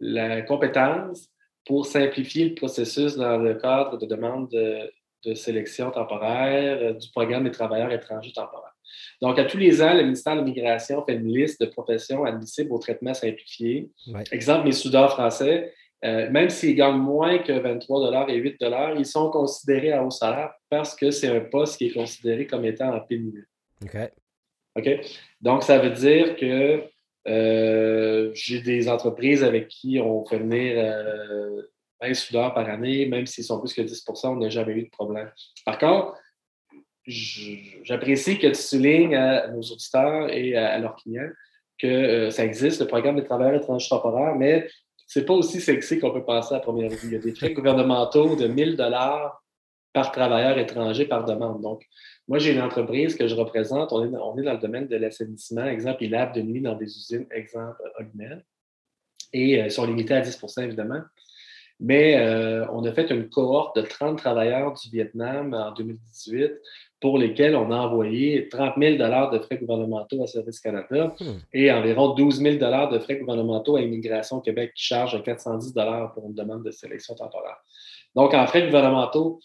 la 0.00 0.42
compétence 0.42 1.28
pour 1.66 1.86
simplifier 1.86 2.50
le 2.50 2.54
processus 2.54 3.16
dans 3.16 3.38
le 3.38 3.54
cadre 3.54 3.98
de 3.98 4.06
demande 4.06 4.48
de, 4.50 4.90
sélection 5.34 5.90
temporaire 5.90 6.78
euh, 6.82 6.92
du 6.92 7.08
programme 7.10 7.44
des 7.44 7.50
travailleurs 7.50 7.90
étrangers 7.90 8.32
temporaires. 8.32 8.74
Donc, 9.22 9.38
à 9.38 9.44
tous 9.44 9.56
les 9.56 9.82
ans, 9.82 9.94
le 9.94 10.02
ministère 10.02 10.34
de 10.34 10.40
l'Immigration 10.40 11.02
fait 11.06 11.14
une 11.14 11.32
liste 11.32 11.62
de 11.62 11.66
professions 11.66 12.24
admissibles 12.24 12.70
au 12.72 12.78
traitement 12.78 13.14
simplifié. 13.14 13.88
Exemple, 14.30 14.66
les 14.66 14.72
soudeurs 14.72 15.12
français, 15.12 15.72
euh, 16.04 16.30
même 16.30 16.50
s'ils 16.50 16.74
gagnent 16.74 16.98
moins 16.98 17.38
que 17.38 17.52
23 17.52 18.28
et 18.28 18.34
8 18.34 18.56
ils 18.98 19.06
sont 19.06 19.30
considérés 19.30 19.92
à 19.92 20.04
haut 20.04 20.10
salaire 20.10 20.52
parce 20.68 20.94
que 20.94 21.10
c'est 21.10 21.28
un 21.28 21.40
poste 21.40 21.78
qui 21.78 21.86
est 21.86 21.94
considéré 21.94 22.46
comme 22.46 22.64
étant 22.66 22.94
en 22.94 23.00
pénurie. 23.00 23.44
OK. 23.82 23.96
OK? 24.76 25.00
Donc, 25.40 25.62
ça 25.62 25.78
veut 25.78 25.90
dire 25.90 26.36
que 26.36 26.82
euh, 27.26 28.30
j'ai 28.34 28.60
des 28.60 28.88
entreprises 28.88 29.42
avec 29.42 29.68
qui 29.68 29.98
on 29.98 30.26
fait 30.26 30.38
venir 30.38 30.74
20 32.02 32.10
euh, 32.10 32.14
soudeurs 32.14 32.52
par 32.52 32.68
année, 32.68 33.06
même 33.06 33.26
s'ils 33.26 33.44
sont 33.44 33.58
plus 33.58 33.72
que 33.72 33.80
10% 33.80 34.28
on 34.28 34.36
n'a 34.36 34.50
jamais 34.50 34.74
eu 34.74 34.82
de 34.82 34.90
problème. 34.90 35.30
Par 35.64 35.78
contre, 35.78 36.18
j'apprécie 37.06 38.38
que 38.38 38.48
tu 38.48 38.54
soulignes 38.54 39.16
à 39.16 39.48
nos 39.48 39.62
auditeurs 39.62 40.30
et 40.30 40.54
à, 40.54 40.78
leurs 40.78 40.96
clients 40.96 41.30
que 41.78 42.28
ça 42.30 42.44
existe, 42.44 42.80
le 42.80 42.86
programme 42.86 43.16
des 43.16 43.24
travailleurs 43.24 43.60
étrangers 43.60 43.88
temporaires, 43.88 44.34
mais 44.36 44.68
c'est 45.06 45.24
pas 45.24 45.34
aussi 45.34 45.60
sexy 45.60 45.98
qu'on 45.98 46.12
peut 46.12 46.24
penser 46.24 46.54
à 46.54 46.60
première 46.60 46.90
vue. 46.90 47.08
Il 47.08 47.12
y 47.12 47.16
a 47.16 47.18
des 47.18 47.34
frais 47.34 47.52
gouvernementaux 47.52 48.36
de 48.36 48.46
1000 48.46 48.76
dollars 48.76 49.42
par 49.92 50.10
travailleur 50.10 50.58
étranger 50.58 51.06
par 51.06 51.24
demande. 51.24 51.62
Donc, 51.62 51.86
moi, 52.26 52.38
j'ai 52.38 52.52
une 52.52 52.60
entreprise 52.60 53.14
que 53.14 53.28
je 53.28 53.34
représente. 53.34 53.92
On 53.92 54.04
est, 54.04 54.42
dans 54.42 54.52
le 54.52 54.58
domaine 54.58 54.88
de 54.88 54.96
l'assainissement. 54.96 55.66
Exemple, 55.66 56.02
ils 56.02 56.10
lavent 56.10 56.32
de 56.32 56.42
nuit 56.42 56.60
dans 56.60 56.74
des 56.74 56.86
usines, 56.86 57.26
exemple, 57.30 57.80
Ogmel. 57.98 58.44
Et 59.32 59.62
euh, 59.62 59.68
sont 59.68 59.86
limités 59.86 60.14
à 60.14 60.20
10% 60.20 60.64
évidemment. 60.64 61.02
Mais 61.80 62.16
euh, 62.18 62.66
on 62.72 62.84
a 62.84 62.92
fait 62.92 63.10
une 63.10 63.28
cohorte 63.28 63.76
de 63.76 63.82
30 63.82 64.16
travailleurs 64.16 64.74
du 64.74 64.90
Vietnam 64.90 65.54
en 65.54 65.72
2018 65.72 66.52
pour 67.04 67.18
lesquels 67.18 67.54
on 67.54 67.70
a 67.70 67.76
envoyé 67.76 68.48
30 68.48 68.76
000 68.78 68.96
de 68.96 69.38
frais 69.40 69.58
gouvernementaux 69.58 70.22
à 70.22 70.26
Service 70.26 70.58
Canada 70.58 71.14
hmm. 71.20 71.36
et 71.52 71.70
environ 71.70 72.14
12 72.14 72.40
000 72.40 72.56
de 72.56 72.98
frais 72.98 73.16
gouvernementaux 73.16 73.76
à 73.76 73.82
Immigration 73.82 74.40
Québec 74.40 74.72
qui 74.74 74.84
charge 74.84 75.22
410 75.22 75.74
pour 76.14 76.24
une 76.26 76.32
demande 76.32 76.64
de 76.64 76.70
sélection 76.70 77.14
temporaire. 77.14 77.58
Donc, 78.16 78.32
en 78.32 78.46
frais 78.46 78.64
gouvernementaux, 78.64 79.38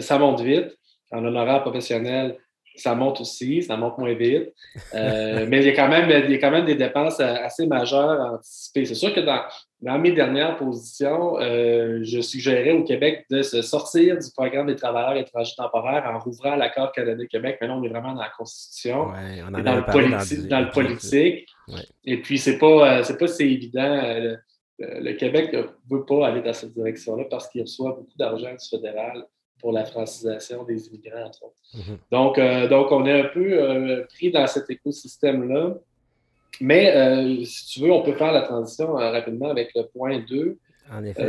ça 0.00 0.18
monte 0.18 0.40
vite. 0.40 0.78
En 1.12 1.22
honoraire 1.22 1.60
professionnel, 1.60 2.38
ça 2.76 2.94
monte 2.94 3.20
aussi, 3.20 3.62
ça 3.62 3.76
monte 3.76 3.98
moins 3.98 4.14
vite. 4.14 4.52
Euh, 4.94 5.46
mais 5.48 5.58
il 5.58 5.66
y, 5.66 5.68
a 5.68 5.72
quand 5.72 5.88
même, 5.88 6.10
il 6.24 6.30
y 6.30 6.34
a 6.34 6.38
quand 6.38 6.50
même 6.50 6.64
des 6.64 6.74
dépenses 6.74 7.20
assez 7.20 7.66
majeures 7.66 8.20
à 8.20 8.32
anticiper. 8.34 8.84
C'est 8.84 8.94
sûr 8.94 9.14
que 9.14 9.20
dans, 9.20 9.40
dans 9.80 9.98
mes 9.98 10.12
dernières 10.12 10.56
positions, 10.56 11.38
euh, 11.38 12.00
je 12.02 12.20
suggérais 12.20 12.72
au 12.72 12.84
Québec 12.84 13.26
de 13.30 13.42
se 13.42 13.62
sortir 13.62 14.18
du 14.18 14.30
programme 14.36 14.66
des 14.66 14.76
travailleurs 14.76 15.16
étrangers 15.16 15.54
temporaires 15.56 16.04
en 16.06 16.18
rouvrant 16.18 16.56
l'accord 16.56 16.92
Canada-Québec. 16.92 17.58
Maintenant, 17.60 17.80
on 17.80 17.84
est 17.84 17.88
vraiment 17.88 18.14
dans 18.14 18.22
la 18.22 18.32
Constitution, 18.36 19.08
dans, 19.50 19.74
le 19.74 20.70
politique. 20.70 21.46
Et 22.04 22.20
puis, 22.20 22.38
c'est 22.38 22.58
pas, 22.58 22.98
euh, 22.98 23.16
pas 23.16 23.28
si 23.28 23.42
évident. 23.44 24.38
Le, 24.76 25.12
Québec 25.12 25.52
ne 25.52 25.62
veut 25.88 26.04
pas 26.04 26.26
aller 26.26 26.42
dans 26.42 26.52
cette 26.52 26.74
direction-là 26.74 27.24
parce 27.30 27.48
qu'il 27.48 27.62
reçoit 27.62 27.92
beaucoup 27.92 28.16
d'argent 28.18 28.50
du 28.50 28.68
fédéral 28.68 29.24
pour 29.60 29.72
la 29.72 29.84
francisation 29.84 30.64
des 30.64 30.88
immigrants, 30.88 31.24
entre 31.24 31.44
autres. 31.44 31.56
Mhm. 31.74 31.98
donc, 32.10 32.38
euh, 32.38 32.68
donc, 32.68 32.92
on 32.92 33.06
est 33.06 33.20
un 33.20 33.28
peu 33.28 33.52
euh, 33.52 34.04
pris 34.14 34.30
dans 34.30 34.46
cet 34.46 34.68
écosystème-là. 34.70 35.76
Mais 36.60 36.94
euh, 36.94 37.44
si 37.44 37.66
tu 37.66 37.80
veux, 37.80 37.90
on 37.90 38.02
peut 38.02 38.14
faire 38.14 38.32
la 38.32 38.42
transition 38.42 38.92
rapidement 38.92 39.50
avec 39.50 39.72
le 39.74 39.84
point 39.86 40.20
2. 40.28 40.58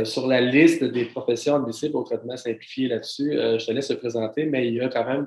sur 0.04 0.26
la 0.26 0.40
liste 0.40 0.84
des 0.84 1.06
professions 1.06 1.56
admissibles 1.56 1.96
au 1.96 2.04
traitement 2.04 2.36
simplifié 2.36 2.88
là-dessus, 2.88 3.32
je 3.32 3.66
te 3.66 3.72
laisse 3.72 3.90
le 3.90 3.96
présenter, 3.96 4.44
mais 4.44 4.68
il 4.68 4.74
y 4.74 4.80
a 4.80 4.88
quand 4.88 5.04
même 5.04 5.26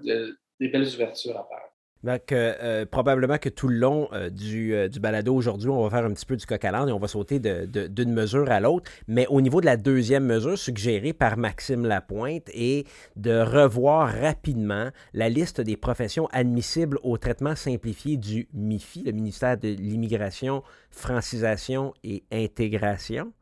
des 0.59 0.67
belles 0.67 0.87
ouvertures 0.87 1.35
à 1.35 1.47
faire. 1.49 1.68
Donc, 2.03 2.31
euh, 2.31 2.85
probablement 2.85 3.37
que 3.37 3.49
tout 3.49 3.67
le 3.67 3.75
long 3.75 4.07
euh, 4.13 4.29
du, 4.29 4.73
euh, 4.73 4.87
du, 4.87 5.01
balado 5.01 5.35
aujourd'hui, 5.35 5.69
on 5.69 5.83
va 5.83 5.89
faire 5.89 6.05
un 6.05 6.13
petit 6.13 6.25
peu 6.25 6.37
du 6.37 6.45
coq 6.45 6.63
à 6.63 6.71
l'âne 6.71 6.87
et 6.87 6.93
on 6.93 6.99
va 6.99 7.09
sauter 7.09 7.39
d'une 7.39 8.13
mesure 8.13 8.49
à 8.49 8.61
l'autre. 8.61 8.89
Mais 9.07 9.27
au 9.27 9.41
niveau 9.41 9.59
de 9.59 9.65
la 9.65 9.75
deuxième 9.75 10.25
mesure 10.25 10.57
suggérée 10.57 11.11
par 11.11 11.35
Maxime 11.35 11.85
Lapointe 11.85 12.49
est 12.53 12.87
de 13.17 13.41
revoir 13.41 14.13
rapidement 14.13 14.89
la 15.13 15.27
liste 15.27 15.59
des 15.59 15.75
professions 15.75 16.27
admissibles 16.31 16.99
au 17.03 17.17
traitement 17.17 17.55
simplifié 17.55 18.15
du 18.15 18.47
MIFI, 18.53 19.03
le 19.03 19.11
ministère 19.11 19.57
de 19.57 19.67
l'Immigration, 19.67 20.63
Francisation 20.91 21.93
et 22.05 22.23
Intégration. 22.31 23.33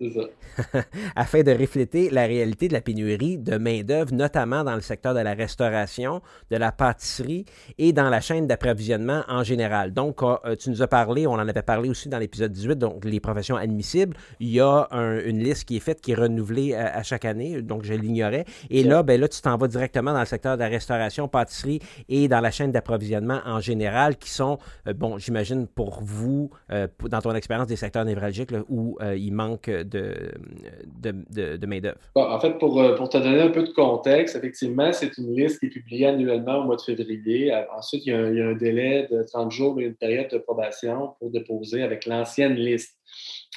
Afin 1.16 1.42
de 1.42 1.50
refléter 1.50 2.08
la 2.10 2.26
réalité 2.26 2.68
de 2.68 2.72
la 2.72 2.80
pénurie 2.80 3.36
de 3.36 3.56
main-d'œuvre, 3.56 4.14
notamment 4.14 4.62
dans 4.62 4.76
le 4.76 4.80
secteur 4.80 5.12
de 5.12 5.18
la 5.18 5.34
restauration, 5.34 6.22
de 6.52 6.56
la 6.56 6.70
pâtisserie 6.70 7.44
et 7.78 7.92
dans 7.92 8.08
la 8.08 8.20
chaîne 8.20 8.46
d'approvisionnement 8.46 9.24
en 9.28 9.42
général. 9.42 9.92
Donc, 9.92 10.22
euh, 10.22 10.54
tu 10.54 10.70
nous 10.70 10.82
as 10.82 10.86
parlé, 10.86 11.26
on 11.26 11.32
en 11.32 11.48
avait 11.48 11.62
parlé 11.62 11.88
aussi 11.88 12.08
dans 12.08 12.18
l'épisode 12.18 12.52
18, 12.52 12.76
donc 12.76 13.04
les 13.04 13.18
professions 13.18 13.56
admissibles. 13.56 14.16
Il 14.38 14.50
y 14.50 14.60
a 14.60 14.86
une 14.92 15.42
liste 15.42 15.64
qui 15.64 15.76
est 15.76 15.80
faite, 15.80 16.00
qui 16.00 16.12
est 16.12 16.16
renouvelée 16.16 16.74
euh, 16.74 16.86
à, 16.92 17.02
chaque 17.02 17.24
année, 17.24 17.60
donc 17.60 17.82
je 17.82 17.94
l'ignorais. 17.94 18.44
Et 18.70 18.84
là, 18.84 19.02
ben 19.02 19.20
là, 19.20 19.26
tu 19.26 19.40
t'en 19.40 19.56
vas 19.56 19.66
directement 19.66 20.12
dans 20.12 20.20
le 20.20 20.26
secteur 20.26 20.56
de 20.56 20.62
la 20.62 20.68
restauration, 20.68 21.26
pâtisserie 21.26 21.80
et 22.08 22.28
dans 22.28 22.40
la 22.40 22.52
chaîne 22.52 22.70
d'approvisionnement 22.70 23.40
en 23.44 23.58
général, 23.58 24.16
qui 24.16 24.30
sont, 24.30 24.58
euh, 24.86 24.92
bon, 24.92 25.18
j'imagine 25.18 25.66
pour 25.66 26.00
vous, 26.02 26.50
dans 26.68 27.20
ton 27.20 27.34
expérience 27.34 27.66
des 27.66 27.76
secteurs 27.76 28.04
névralgiques, 28.04 28.52
où 28.68 28.98
il 29.16 29.32
manque 29.32 29.68
de, 29.87 29.87
de, 29.88 31.66
main-d'œuvre? 31.66 31.98
en 32.14 32.40
fait, 32.40 32.58
pour, 32.58 32.80
euh, 32.80 32.94
pour, 32.96 33.08
te 33.08 33.18
donner 33.18 33.40
un 33.40 33.50
peu 33.50 33.62
de 33.62 33.72
contexte, 33.72 34.36
effectivement, 34.36 34.92
c'est 34.92 35.16
une 35.18 35.34
liste 35.34 35.60
qui 35.60 35.66
est 35.66 35.70
publiée 35.70 36.06
annuellement 36.06 36.58
au 36.58 36.64
mois 36.64 36.76
de 36.76 36.82
février. 36.82 37.52
Euh, 37.52 37.62
ensuite, 37.76 38.06
il 38.06 38.12
y 38.12 38.14
a 38.14 38.18
un, 38.18 38.54
délai 38.54 39.08
de 39.10 39.22
30 39.22 39.50
jours, 39.50 39.78
une 39.78 39.94
période 39.94 40.30
de 40.30 40.38
probation 40.38 41.14
pour 41.18 41.30
déposer 41.30 41.82
avec 41.82 42.06
l'ancienne 42.06 42.54
liste. 42.54 42.96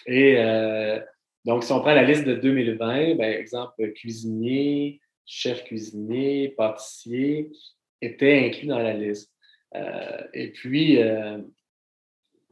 Et 0.07 0.35
euh, 0.37 0.99
Donc, 1.45 1.63
si 1.63 1.71
on 1.71 1.79
prend 1.79 1.93
la 1.93 2.03
liste 2.03 2.25
de 2.25 2.35
2020, 2.35 3.15
ben, 3.15 3.39
exemple, 3.39 3.91
cuisinier, 3.93 4.99
chef 5.25 5.63
cuisinier, 5.63 6.53
pâtissier, 6.57 7.51
étaient 8.01 8.45
inclus 8.47 8.67
dans 8.67 8.79
la 8.79 8.93
liste. 8.93 9.31
Et 10.33 10.51
puis, 10.51 10.99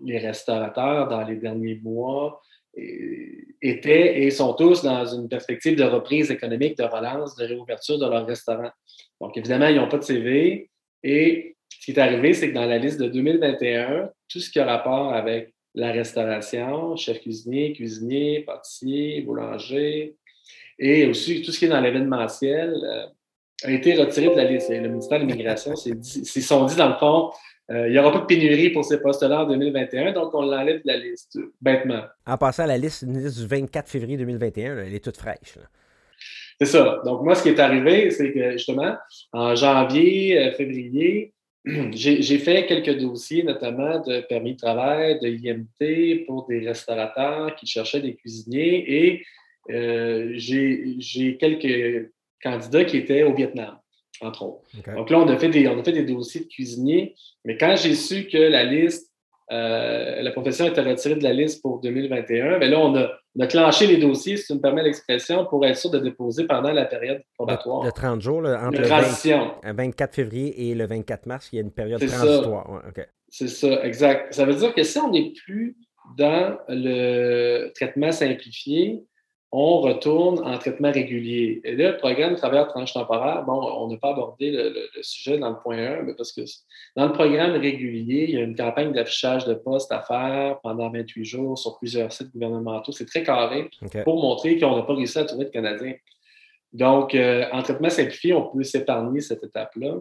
les 0.01 0.17
restaurateurs, 0.17 1.07
dans 1.07 1.23
les 1.23 1.35
derniers 1.35 1.79
mois, 1.83 2.41
étaient 2.75 4.23
et 4.23 4.31
sont 4.31 4.53
tous 4.53 4.83
dans 4.83 5.05
une 5.05 5.27
perspective 5.27 5.75
de 5.75 5.83
reprise 5.83 6.31
économique, 6.31 6.77
de 6.77 6.83
relance, 6.83 7.35
de 7.35 7.45
réouverture 7.45 7.97
de 7.97 8.05
leur 8.05 8.25
restaurant. 8.25 8.71
Donc, 9.19 9.35
évidemment, 9.37 9.67
ils 9.67 9.75
n'ont 9.75 9.89
pas 9.89 9.97
de 9.97 10.03
CV. 10.03 10.69
Et 11.03 11.55
ce 11.69 11.85
qui 11.85 11.91
est 11.91 11.99
arrivé, 11.99 12.33
c'est 12.33 12.49
que 12.49 12.55
dans 12.55 12.65
la 12.65 12.77
liste 12.77 12.99
de 12.99 13.07
2021, 13.07 14.09
tout 14.27 14.39
ce 14.39 14.49
qui 14.49 14.59
a 14.59 14.65
rapport 14.65 15.13
avec 15.13 15.53
la 15.75 15.91
restauration, 15.91 16.95
chef 16.95 17.19
cuisinier, 17.21 17.73
cuisinier, 17.73 18.41
pâtissier, 18.41 19.21
boulanger, 19.21 20.15
et 20.77 21.05
aussi 21.05 21.41
tout 21.41 21.51
ce 21.51 21.59
qui 21.59 21.65
est 21.65 21.69
dans 21.69 21.81
l'événementiel, 21.81 22.73
euh, 22.73 23.05
a 23.63 23.71
été 23.71 23.93
retiré 23.95 24.29
de 24.29 24.35
la 24.35 24.45
liste. 24.45 24.69
Le 24.69 24.87
ministère 24.87 25.19
de 25.19 25.25
l'Immigration 25.25 25.75
s'est 25.75 25.91
sont 26.41 26.65
dit, 26.65 26.75
dans 26.75 26.89
le 26.89 26.95
fond, 26.95 27.31
euh, 27.71 27.87
il 27.87 27.91
n'y 27.91 27.99
aura 27.99 28.11
pas 28.11 28.19
de 28.19 28.25
pénurie 28.25 28.69
pour 28.69 28.83
ces 28.83 28.99
postes-là 28.99 29.43
en 29.43 29.47
2021, 29.47 30.13
donc 30.13 30.33
on 30.33 30.41
l'enlève 30.41 30.81
de 30.81 30.87
la 30.87 30.97
liste, 30.97 31.37
bêtement. 31.61 32.03
En 32.25 32.37
passant 32.37 32.63
à 32.63 32.67
la 32.67 32.77
liste, 32.77 33.05
du 33.05 33.47
24 33.47 33.89
février 33.89 34.17
2021, 34.17 34.77
elle 34.79 34.93
est 34.93 35.03
toute 35.03 35.17
fraîche. 35.17 35.57
C'est 36.59 36.67
ça. 36.67 37.01
Donc, 37.05 37.23
moi, 37.23 37.35
ce 37.35 37.43
qui 37.43 37.49
est 37.49 37.59
arrivé, 37.59 38.11
c'est 38.11 38.33
que 38.33 38.51
justement, 38.51 38.95
en 39.31 39.55
janvier, 39.55 40.37
euh, 40.37 40.51
février, 40.53 41.33
j'ai 41.91 42.37
fait 42.39 42.65
quelques 42.65 42.99
dossiers, 42.99 43.43
notamment 43.43 43.99
de 44.01 44.21
permis 44.21 44.53
de 44.53 44.57
travail, 44.57 45.19
de 45.19 45.27
IMT 45.27 46.25
pour 46.25 46.47
des 46.47 46.59
restaurateurs 46.59 47.55
qui 47.55 47.67
cherchaient 47.67 48.01
des 48.01 48.15
cuisiniers 48.15 48.83
et 48.87 49.25
euh, 49.69 50.31
j'ai 50.35 51.37
quelques 51.39 52.11
candidats 52.41 52.85
qui 52.85 52.97
étaient 52.97 53.23
au 53.23 53.33
Vietnam, 53.33 53.77
entre 54.21 54.43
autres. 54.43 54.61
Donc 54.95 55.09
là, 55.09 55.19
on 55.19 55.27
a, 55.27 55.37
fait 55.37 55.49
des, 55.49 55.67
on 55.67 55.79
a 55.79 55.83
fait 55.83 55.91
des 55.91 56.03
dossiers 56.03 56.41
de 56.41 56.47
cuisiniers, 56.47 57.15
mais 57.45 57.57
quand 57.57 57.75
j'ai 57.75 57.95
su 57.95 58.27
que 58.27 58.37
la 58.37 58.63
liste, 58.63 59.11
euh, 59.51 60.21
la 60.21 60.31
profession 60.31 60.65
était 60.67 60.81
retirée 60.81 61.15
de 61.15 61.23
la 61.23 61.33
liste 61.33 61.61
pour 61.61 61.81
2021, 61.81 62.59
bien 62.59 62.69
là, 62.69 62.79
on 62.79 62.95
a, 62.95 63.09
on 63.35 63.43
a 63.43 63.47
clenché 63.47 63.87
les 63.87 63.97
dossiers, 63.97 64.37
si 64.37 64.45
tu 64.45 64.53
me 64.53 64.59
permets 64.59 64.83
l'expression, 64.83 65.45
pour 65.45 65.65
être 65.65 65.77
sûr 65.77 65.89
de 65.89 65.99
déposer 65.99 66.45
pendant 66.45 66.71
la 66.71 66.85
période 66.85 67.21
probatoire. 67.35 67.83
De 67.83 67.91
30 67.91 68.21
jours, 68.21 68.39
entre 68.45 68.81
le 68.81 69.73
24 69.73 70.13
février 70.13 70.69
et 70.69 70.75
le 70.75 70.85
24 70.85 71.25
mars, 71.25 71.49
il 71.51 71.55
y 71.55 71.59
a 71.59 71.61
une 71.61 71.71
période 71.71 72.05
transitoire. 72.05 72.83
C'est 73.27 73.47
ça, 73.47 73.83
exact. 73.83 74.33
Ça 74.33 74.45
veut 74.45 74.55
dire 74.55 74.73
que 74.73 74.83
si 74.83 74.97
on 74.99 75.11
n'est 75.11 75.33
plus 75.45 75.77
dans 76.17 76.57
le 76.67 77.71
traitement 77.75 78.11
simplifié, 78.11 79.03
on 79.51 79.81
retourne 79.81 80.39
en 80.47 80.57
traitement 80.59 80.91
régulier. 80.91 81.59
Et 81.63 81.75
là, 81.75 81.91
le 81.91 81.97
programme 81.97 82.35
travailleur 82.35 82.67
tranche 82.67 82.93
temporaire, 82.93 83.43
bon, 83.45 83.59
on 83.59 83.87
n'a 83.87 83.97
pas 83.97 84.11
abordé 84.11 84.51
le, 84.51 84.73
sujet 85.01 85.39
dans 85.39 85.49
le 85.49 85.55
point 85.57 85.77
1, 85.77 86.03
mais 86.03 86.13
parce 86.13 86.31
que 86.31 86.41
dans 86.95 87.07
le 87.07 87.13
programme 87.13 87.53
régulier, 87.53 88.25
il 88.27 88.35
y 88.35 88.37
a 88.37 88.41
une 88.41 88.55
campagne 88.55 88.91
d'affichage 88.91 89.45
de 89.45 89.55
postes 89.55 89.91
à 89.91 90.01
faire 90.01 90.59
pendant 90.61 90.91
28 90.91 91.25
jours 91.25 91.57
sur 91.57 91.77
plusieurs 91.79 92.11
sites 92.11 92.31
gouvernementaux. 92.31 92.91
C'est 92.91 93.07
très 93.07 93.23
carré 93.23 93.69
pour 94.03 94.21
montrer 94.21 94.59
qu'on 94.59 94.75
n'a 94.75 94.83
pas 94.83 94.93
réussi 94.93 95.17
à 95.17 95.25
trouver 95.25 95.45
de 95.45 95.49
Canadiens. 95.49 95.95
Donc, 96.71 97.15
euh, 97.15 97.45
en 97.51 97.63
traitement 97.63 97.89
simplifié, 97.89 98.33
on 98.33 98.51
peut 98.51 98.63
s'épargner 98.63 99.21
cette 99.21 99.43
étape-là. 99.43 99.95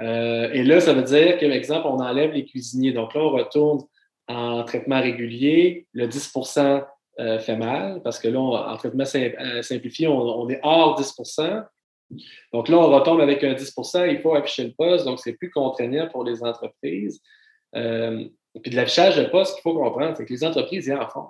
Euh, 0.00 0.50
et 0.52 0.64
là, 0.64 0.80
ça 0.80 0.92
veut 0.92 1.04
dire 1.04 1.38
que, 1.38 1.46
par 1.46 1.54
exemple, 1.54 1.86
on 1.86 2.00
enlève 2.00 2.32
les 2.32 2.44
cuisiniers. 2.44 2.90
Donc 2.90 3.14
là, 3.14 3.20
on 3.20 3.30
retourne 3.30 3.84
en 4.26 4.64
traitement 4.64 5.00
régulier. 5.00 5.86
Le 5.92 6.08
10 6.08 6.32
euh, 7.18 7.38
fait 7.38 7.56
mal 7.56 8.02
parce 8.02 8.18
que 8.18 8.28
là, 8.28 8.38
en 8.38 8.76
traitement 8.76 9.04
euh, 9.14 9.62
simplifié, 9.62 10.06
on, 10.06 10.50
est 10.50 10.60
hors 10.62 11.00
10% 11.00 11.64
Donc 12.52 12.68
là, 12.68 12.76
on 12.76 12.90
retombe 12.90 13.22
avec 13.22 13.42
un 13.42 13.54
10% 13.54 14.10
il 14.10 14.20
faut 14.20 14.34
afficher 14.34 14.64
le 14.64 14.74
poste, 14.76 15.06
donc 15.06 15.18
c'est 15.18 15.32
plus 15.32 15.50
contraignant 15.50 16.08
pour 16.08 16.24
les 16.24 16.44
entreprises. 16.44 17.22
Euh, 17.74 18.22
et 18.54 18.60
puis 18.60 18.70
de 18.70 18.76
l'affichage 18.76 19.16
de 19.16 19.24
poste, 19.24 19.54
qu'il 19.54 19.62
faut 19.62 19.72
comprendre, 19.72 20.14
c'est 20.14 20.26
que 20.26 20.32
les 20.32 20.44
entreprises 20.44 20.88
y 20.88 20.92
en 20.92 21.08
font. 21.08 21.28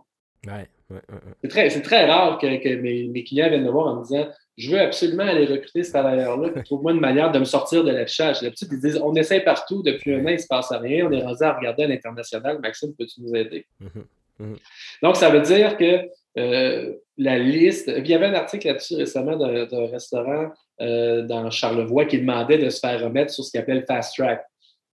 c'est 1.40 1.48
très, 1.48 1.80
très, 1.80 2.06
rare 2.06 2.38
que, 2.38 2.46
mes, 2.46 3.22
clients 3.22 3.48
viennent 3.48 3.64
me 3.64 3.70
voir 3.70 3.86
en 3.86 4.00
me 4.00 4.02
disant 4.02 4.26
Je 4.56 4.72
veux 4.72 4.80
absolument 4.80 5.22
aller 5.22 5.46
recruter 5.46 5.84
ce 5.84 5.90
travailleur-là, 5.90 6.62
trouve-moi 6.64 6.94
une 6.94 7.00
manière 7.00 7.30
de 7.30 7.38
me 7.38 7.44
sortir 7.44 7.84
de 7.84 7.92
l'affichage. 7.92 8.40
D'habitude, 8.40 8.68
ils 8.72 8.80
disent 8.80 9.00
On 9.04 9.14
essaie 9.14 9.40
partout, 9.40 9.84
depuis 9.84 10.14
un 10.14 10.24
an, 10.24 10.30
il 10.30 10.34
ne 10.34 10.38
se 10.38 10.48
passe 10.48 10.72
rien, 10.72 11.06
on 11.06 11.12
est 11.12 11.22
rendu 11.22 11.44
à 11.44 11.52
regarder 11.52 11.84
à 11.84 11.86
l'international. 11.86 12.58
Maxime, 12.58 12.92
peux-tu 12.98 13.22
nous 13.22 13.36
aider? 13.36 13.66
Mm-hmm. 13.80 14.04
Mhm. 14.38 14.56
Donc, 15.02 15.16
ça 15.16 15.30
veut 15.30 15.40
dire 15.40 15.76
que 15.76 16.08
euh, 16.38 16.92
la 17.16 17.38
liste. 17.38 17.90
Il 17.96 18.06
y 18.06 18.14
avait 18.14 18.26
un 18.26 18.34
article 18.34 18.66
là-dessus 18.66 18.96
récemment 18.96 19.36
d'un 19.36 19.86
restaurant 19.86 20.50
euh, 20.82 21.22
dans 21.22 21.50
Charlevoix 21.50 22.04
qui 22.04 22.18
demandait 22.18 22.58
de 22.58 22.68
se 22.68 22.78
faire 22.78 23.02
remettre 23.02 23.32
sur 23.32 23.42
ce 23.42 23.50
qu'il 23.50 23.60
appelle 23.60 23.86
Fast 23.86 24.14
Track, 24.16 24.44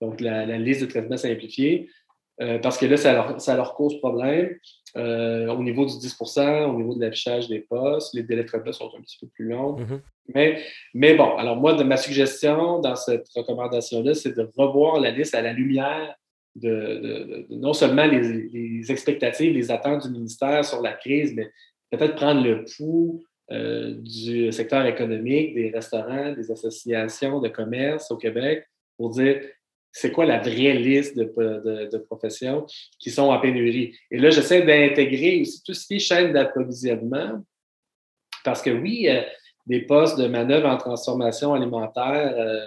donc 0.03 0.21
la, 0.21 0.45
liste 0.59 0.83
de 0.83 0.87
traitement 0.87 1.17
simplifié, 1.17 1.89
euh, 2.43 2.59
parce 2.59 2.77
que 2.77 2.85
là, 2.85 2.99
ça 2.99 3.57
leur, 3.57 3.75
cause 3.75 3.99
problème 4.01 4.55
au 4.97 5.63
niveau 5.63 5.87
du 5.87 5.93
10% 5.93 6.65
au 6.65 6.77
niveau 6.77 6.95
de 6.95 7.01
l'affichage 7.01 7.49
des 7.49 7.61
postes. 7.61 8.13
Les 8.13 8.23
délais 8.23 8.43
de 8.43 8.49
traitement 8.49 8.73
sont 8.73 8.91
un 8.99 9.01
petit 9.01 9.17
peu 9.19 9.29
plus 9.29 9.49
longs. 9.49 9.79
Mhm. 9.79 10.03
mais, 10.35 10.63
mais 10.93 11.15
bon, 11.15 11.37
alors 11.39 11.57
moi, 11.57 11.73
de 11.73 11.85
ma 11.85 11.97
suggestion 11.97 12.81
dans 12.81 12.97
cette 12.97 13.27
recommandation-là, 13.35 14.13
c'est 14.13 14.37
de 14.37 14.51
revoir 14.59 15.01
la 15.01 15.11
liste 15.11 15.35
à 15.35 15.41
la 15.41 15.55
lumière 15.55 16.15
de, 16.57 17.47
non 17.51 17.73
seulement 17.73 18.07
les, 18.07 18.91
expectatives, 18.91 19.55
les 19.55 19.71
attentes 19.71 20.07
du 20.07 20.13
ministère 20.13 20.65
sur 20.65 20.83
la 20.83 20.93
crise, 20.93 21.35
mais 21.35 21.51
peut-être 21.91 22.17
prendre 22.17 22.43
le 22.43 22.65
pouls 22.77 23.23
euh, 23.51 23.95
du 23.99 24.53
secteur 24.53 24.85
économique, 24.87 25.55
des 25.55 25.71
restaurants, 25.71 26.33
des 26.33 26.51
associations 26.51 27.41
de 27.41 27.49
commerce 27.49 28.11
au 28.11 28.17
Québec 28.17 28.65
pour 28.97 29.11
dire 29.11 29.41
c'est 29.93 30.13
quoi 30.13 30.25
la 30.25 30.39
vraie 30.39 30.75
liste 30.75 31.17
de, 31.17 31.99
professions 32.07 32.67
qui 32.99 33.11
sont 33.11 33.29
en 33.29 33.41
pénurie. 33.41 33.97
Et 34.11 34.19
là, 34.19 34.31
j'essaie 34.31 34.63
d'intégrer 34.63 35.41
aussi 35.41 35.63
tout 35.65 35.75
ce 35.75 35.87
qui 35.87 35.97
est 35.97 35.99
chaîne 35.99 36.33
d'approvisionnement, 36.33 37.43
parce 38.45 38.63
que 38.63 38.71
oui, 38.71 39.09
euh, 39.09 39.23
des 39.67 39.83
postes 39.83 40.19
de 40.19 40.27
manœuvre 40.27 40.69
en 40.69 40.77
transformation 40.77 41.55
alimentaire, 41.55 42.35
euh, 42.37 42.65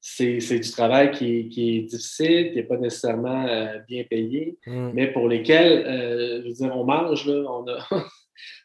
c'est 0.00 0.58
du 0.58 0.70
travail 0.70 1.10
qui, 1.10 1.76
est 1.76 1.80
difficile, 1.82 2.50
qui 2.50 2.56
n'est 2.56 2.62
pas 2.62 2.76
nécessairement 2.76 3.46
euh, 3.46 3.78
bien 3.88 4.04
payé, 4.04 4.58
mm. 4.66 4.90
mais 4.94 5.12
pour 5.12 5.28
lesquels, 5.28 5.86
euh, 5.86 6.42
je 6.42 6.48
veux 6.48 6.54
dire, 6.54 6.76
on 6.76 6.84
mange, 6.84 7.26
là, 7.26 7.50
on, 7.50 7.66
a, 7.68 7.78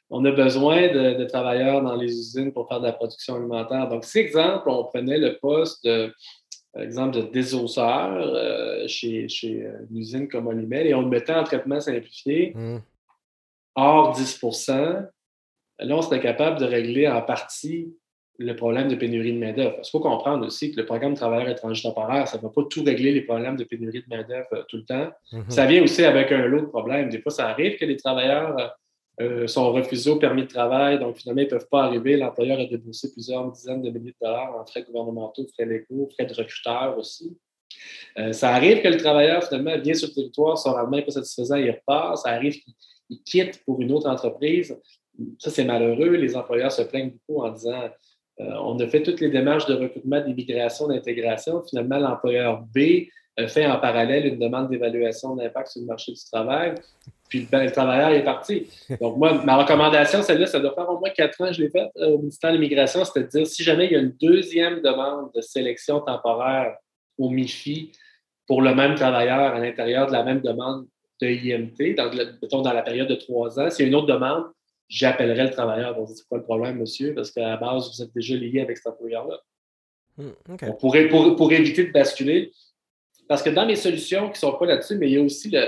on 0.10 0.24
a 0.26 0.32
besoin 0.32 0.88
de, 0.89 1.26
travailleurs 1.26 1.82
dans 1.82 1.96
les 1.96 2.12
usines 2.12 2.54
pour 2.54 2.67
faire 2.67 2.80
de 2.80 2.86
la 2.86 2.93
production 2.93 3.36
alimentaire. 3.36 3.89
Donc, 3.89 4.06
si, 4.06 4.19
exemple, 4.19 4.69
on 4.69 4.84
prenait 4.86 5.17
le 5.17 5.38
poste 5.39 5.84
de, 5.86 6.13
exemple, 6.78 7.17
de 7.17 7.22
désosseur 7.24 8.13
euh, 8.15 8.88
chez, 8.88 9.28
chez 9.28 9.67
une 9.89 9.98
usine 9.98 10.28
comme 10.28 10.48
Olimel 10.48 10.88
et 10.88 10.93
on 10.93 11.02
le 11.02 11.10
mettait 11.10 11.34
en 11.34 11.43
traitement 11.43 11.80
simplifié, 11.80 12.54
mm. 12.56 12.78
hors 13.76 14.15
10% 14.15 15.08
là, 15.80 15.96
on 15.96 16.02
serait 16.02 16.22
capable 16.22 16.60
de 16.60 16.65
régler 16.65 17.08
en 17.08 17.22
partie 17.22 17.96
le 18.43 18.56
problème 18.56 18.88
de 18.89 18.95
pénurie 18.95 19.34
de 19.34 19.39
main-d'œuvre. 19.39 19.77
Il 19.84 19.89
faut 19.89 19.99
comprendre 19.99 20.45
aussi 20.45 20.71
que 20.71 20.77
le 20.77 20.86
programme 20.86 21.13
de 21.13 21.17
travailleurs 21.17 21.49
étrangers 21.49 21.84
temporaires, 21.84 22.27
ça 22.27 22.38
ne 22.38 22.43
va 22.43 22.49
pas 22.49 22.63
tout 22.69 22.84
régler 22.84 23.12
les 23.12 23.21
problèmes 23.21 23.56
de 23.56 23.63
pénurie 23.63 24.03
de 24.08 24.15
main-d'œuvre 24.15 24.47
euh, 24.53 24.63
tout 24.67 24.77
le 24.77 24.86
temps. 24.86 25.10
Mm-hmm. 25.32 25.49
Ça 25.49 25.65
vient 25.65 25.84
aussi 25.84 26.03
avec 26.03 26.32
un 26.32 26.45
lot 26.45 26.62
de 26.62 26.65
problèmes. 26.65 27.10
Des 27.10 27.21
fois, 27.21 27.32
ça 27.32 27.47
arrive 27.47 27.77
que 27.77 27.86
les 27.86 27.97
travailleurs 27.97 28.58
euh, 28.60 28.67
euh, 29.21 29.47
sont 29.47 29.71
refusés 29.71 30.10
au 30.10 30.17
permis 30.17 30.43
de 30.43 30.47
travail, 30.47 30.99
donc 30.99 31.17
finalement, 31.17 31.41
ils 31.41 31.45
ne 31.45 31.49
peuvent 31.49 31.69
pas 31.69 31.84
arriver. 31.84 32.17
L'employeur 32.17 32.60
a 32.60 32.65
déboursé 32.65 33.12
plusieurs 33.12 33.49
dizaines 33.51 33.82
de 33.82 33.89
milliers 33.89 34.12
de 34.12 34.25
dollars 34.25 34.56
en 34.60 34.65
frais 34.65 34.84
gouvernementaux, 34.84 35.45
frais 35.53 35.65
légaux, 35.65 36.10
frais 36.13 36.25
de 36.25 36.34
recruteur 36.34 36.97
aussi. 36.97 37.38
ça 38.32 38.49
arrive 38.49 38.82
que 38.82 38.88
le 38.88 38.97
travailleur, 38.97 39.43
finalement, 39.43 39.77
vient 39.77 39.93
sur 39.93 40.08
le 40.10 40.13
territoire, 40.15 40.58
son 40.58 40.73
rendement 40.73 40.97
n'est 40.97 41.03
pas 41.03 41.12
satisfaisant, 41.12 41.58
il 41.58 41.69
repart. 41.69 42.17
Ça 42.17 42.29
arrive 42.29 42.60
qu'il 43.08 43.23
quitte 43.23 43.63
pour 43.65 43.79
une 43.82 43.91
autre 43.91 44.10
entreprise. 44.10 44.75
Ça, 45.38 45.51
c'est 45.51 45.65
malheureux. 45.65 46.15
Les 46.15 46.36
employeurs 46.36 46.71
se 46.71 46.82
plaignent 46.82 47.12
beaucoup 47.12 47.43
en 47.43 47.51
disant 47.51 47.89
on 48.39 48.80
a 48.80 48.88
fait 48.88 49.04
toutes 49.04 49.22
les 49.22 49.30
démarches 49.30 49.65
de 49.67 49.76
recrutement, 49.76 50.22
d'immigration, 50.22 50.88
d'intégration. 50.88 51.62
Finalement, 51.69 52.00
l'employeur 52.00 52.63
B 52.76 53.08
fait 53.48 53.65
en 53.65 53.80
parallèle 53.80 54.26
une 54.28 54.39
demande 54.39 54.69
d'évaluation 54.69 55.36
d'impact 55.36 55.69
sur 55.69 55.82
le 55.82 55.88
marché 55.88 56.12
du 56.12 56.24
travail. 56.32 56.76
Puis 57.30 57.48
le, 57.52 57.72
travailleur 57.72 58.10
est 58.10 58.24
parti. 58.24 58.67
Donc, 59.02 59.17
moi, 59.17 59.43
ma 59.43 59.58
recommandation, 59.58 60.22
celle-là, 60.22 60.46
ça 60.46 60.60
doit 60.60 60.74
faire 60.76 60.88
au 60.89 61.00
moins 61.00 61.10
quatre 61.10 61.41
ans 61.41 61.52
je 61.52 61.63
l'ai 61.63 61.69
faite 61.69 61.89
euh, 61.98 62.10
au 62.10 62.19
ministère 62.19 62.52
de 62.52 62.58
l'Immigration, 62.58 63.04
c'est-à-dire 63.04 63.48
si 63.48 63.63
jamais 63.63 63.86
il 63.86 63.91
y 63.91 63.96
a 63.96 64.00
une 64.00 64.15
deuxième 64.22 64.82
demande 64.82 65.32
de 65.34 65.41
sélection 65.41 66.00
temporaire 66.02 66.76
au 67.17 67.30
MIFI 67.30 67.91
pour 68.46 68.62
le 68.62 68.76
même 68.76 68.93
travailleur 68.93 69.39
à 69.39 69.60
l'intérieur 69.60 70.08
de 70.08 70.12
la 70.12 70.24
même 70.24 70.41
demande 70.41 70.86
de 71.22 71.28
IMT, 71.28 71.96
dans, 71.96 72.12
mettons 72.41 72.62
dans 72.62 72.74
la 72.74 72.84
période 72.84 73.08
de 73.08 73.15
trois 73.15 73.60
ans, 73.60 73.69
s'il 73.69 73.86
y 73.86 73.88
a 73.88 73.89
une 73.89 73.96
autre 73.96 74.13
demande, 74.13 74.43
j'appellerai 74.93 75.45
le 75.45 75.49
travailleur 75.49 75.95
pour 75.95 76.06
dire 76.06 76.15
c'est 76.15 76.27
quoi 76.27 76.38
le 76.38 76.43
problème, 76.43 76.77
monsieur, 76.77 77.13
parce 77.15 77.32
qu'à 77.32 77.49
la 77.49 77.58
base, 77.58 77.89
vous 77.91 78.03
êtes 78.03 78.13
déjà 78.13 78.36
lié 78.36 78.62
avec 78.62 78.77
cet 78.77 78.88
employeur-là. 78.88 79.39
Hmm, 80.17 80.29
pour, 80.79 81.36
pour, 81.36 81.51
éviter 81.51 81.86
de 81.86 81.91
basculer. 81.91 82.51
Parce 83.27 83.41
que 83.41 83.49
dans 83.49 83.65
mes 83.65 83.75
solutions 83.75 84.25
qui 84.25 84.34
ne 84.34 84.51
sont 84.51 84.53
pas 84.53 84.67
là-dessus, 84.67 84.95
mais 84.97 85.10
il 85.10 85.13
y 85.13 85.17
a 85.17 85.23
aussi 85.23 85.49
le. 85.49 85.65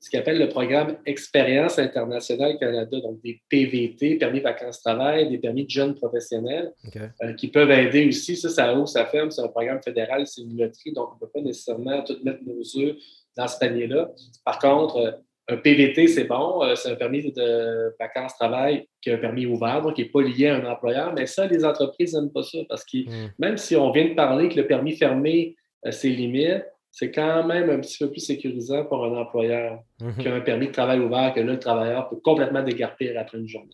ce 0.00 0.10
qu'ils 0.10 0.18
appellent 0.18 0.40
le 0.40 0.48
programme 0.48 0.98
Expérience 1.06 1.78
internationale 1.78 2.58
Canada, 2.58 2.98
donc 3.00 3.20
des 3.22 3.40
PVT, 3.48 4.16
permis 4.16 4.40
vacances-travail, 4.40 5.28
des 5.28 5.38
permis 5.38 5.64
de 5.64 5.70
jeunes 5.70 5.94
professionnels, 5.94 6.72
euh, 6.96 7.34
qui 7.34 7.48
peuvent 7.48 7.70
aider 7.70 8.08
aussi. 8.08 8.36
Ça, 8.36 8.48
ça 8.48 8.74
ouvre, 8.74 8.88
ça 8.88 9.06
ferme, 9.06 9.30
c'est 9.30 9.42
un 9.42 9.48
programme 9.48 9.80
fédéral, 9.80 10.26
c'est 10.26 10.40
une 10.40 10.58
loterie, 10.58 10.92
donc 10.92 11.10
on 11.12 11.14
ne 11.14 11.20
peut 11.20 11.30
pas 11.32 11.40
nécessairement 11.40 12.02
tout 12.02 12.16
mettre 12.24 12.40
nos 12.44 12.60
œufs 12.82 12.96
dans 13.36 13.46
ce 13.46 13.58
panier-là. 13.58 14.10
Par 14.44 14.58
contre, 14.58 14.96
euh, 14.96 15.12
un 15.48 15.56
PVT, 15.56 16.08
c'est 16.08 16.24
bon, 16.24 16.62
euh, 16.62 16.74
c'est 16.74 16.90
un 16.90 16.94
permis 16.94 17.32
de 17.32 17.94
vacances-travail 17.98 18.86
qui 19.00 19.10
est 19.10 19.14
un 19.14 19.18
permis 19.18 19.46
ouvert, 19.46 19.82
donc 19.82 19.94
qui 19.94 20.02
n'est 20.02 20.08
pas 20.08 20.22
lié 20.22 20.48
à 20.48 20.56
un 20.56 20.64
employeur, 20.66 21.12
mais 21.14 21.26
ça, 21.26 21.46
les 21.46 21.64
entreprises 21.64 22.14
n'aiment 22.14 22.32
pas 22.32 22.42
ça 22.42 22.58
parce 22.68 22.84
que 22.84 22.98
hmm. 22.98 23.32
même 23.38 23.56
si 23.56 23.74
on 23.76 23.90
vient 23.90 24.08
de 24.08 24.14
parler 24.14 24.48
que 24.48 24.56
le 24.56 24.66
permis 24.66 24.96
fermé, 24.96 25.56
c'est 25.90 26.08
limite, 26.08 26.64
c'est 26.90 27.10
quand 27.10 27.46
même 27.46 27.70
un 27.70 27.78
petit 27.80 27.98
peu 27.98 28.10
plus 28.10 28.20
sécurisant 28.20 28.84
pour 28.84 29.04
un 29.04 29.16
employeur 29.16 29.82
mhm. 30.00 30.16
qui 30.16 30.28
a 30.28 30.34
un 30.34 30.40
permis 30.40 30.68
de 30.68 30.72
travail 30.72 30.98
ouvert, 31.00 31.32
que 31.34 31.40
là, 31.40 31.52
le 31.52 31.58
travailleur 31.58 32.08
peut 32.08 32.16
complètement 32.16 32.62
dégarpir 32.62 33.18
après 33.18 33.38
une 33.38 33.46
journée. 33.46 33.70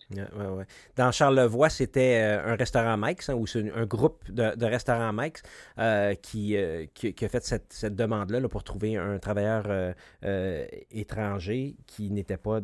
Dans 0.95 1.11
Charlevoix, 1.11 1.69
c'était 1.69 2.21
euh, 2.21 2.53
un 2.53 2.55
restaurant 2.55 2.97
Mike's, 2.97 3.29
hein, 3.29 3.35
ou 3.35 3.47
c'est 3.47 3.71
un 3.73 3.85
groupe 3.85 4.29
de, 4.29 4.55
de 4.55 4.65
restaurants 4.65 5.13
Mike's 5.13 5.43
euh, 5.79 6.13
qui, 6.15 6.57
euh, 6.57 6.85
qui, 6.93 7.25
a 7.25 7.29
fait 7.29 7.43
cette, 7.43 7.95
demande-là 7.95 8.47
pour 8.49 8.63
trouver 8.63 8.97
un 8.97 9.17
travailleur 9.17 9.95
étranger 10.91 11.75
qui 11.87 12.11
n'était 12.11 12.37
pas 12.37 12.59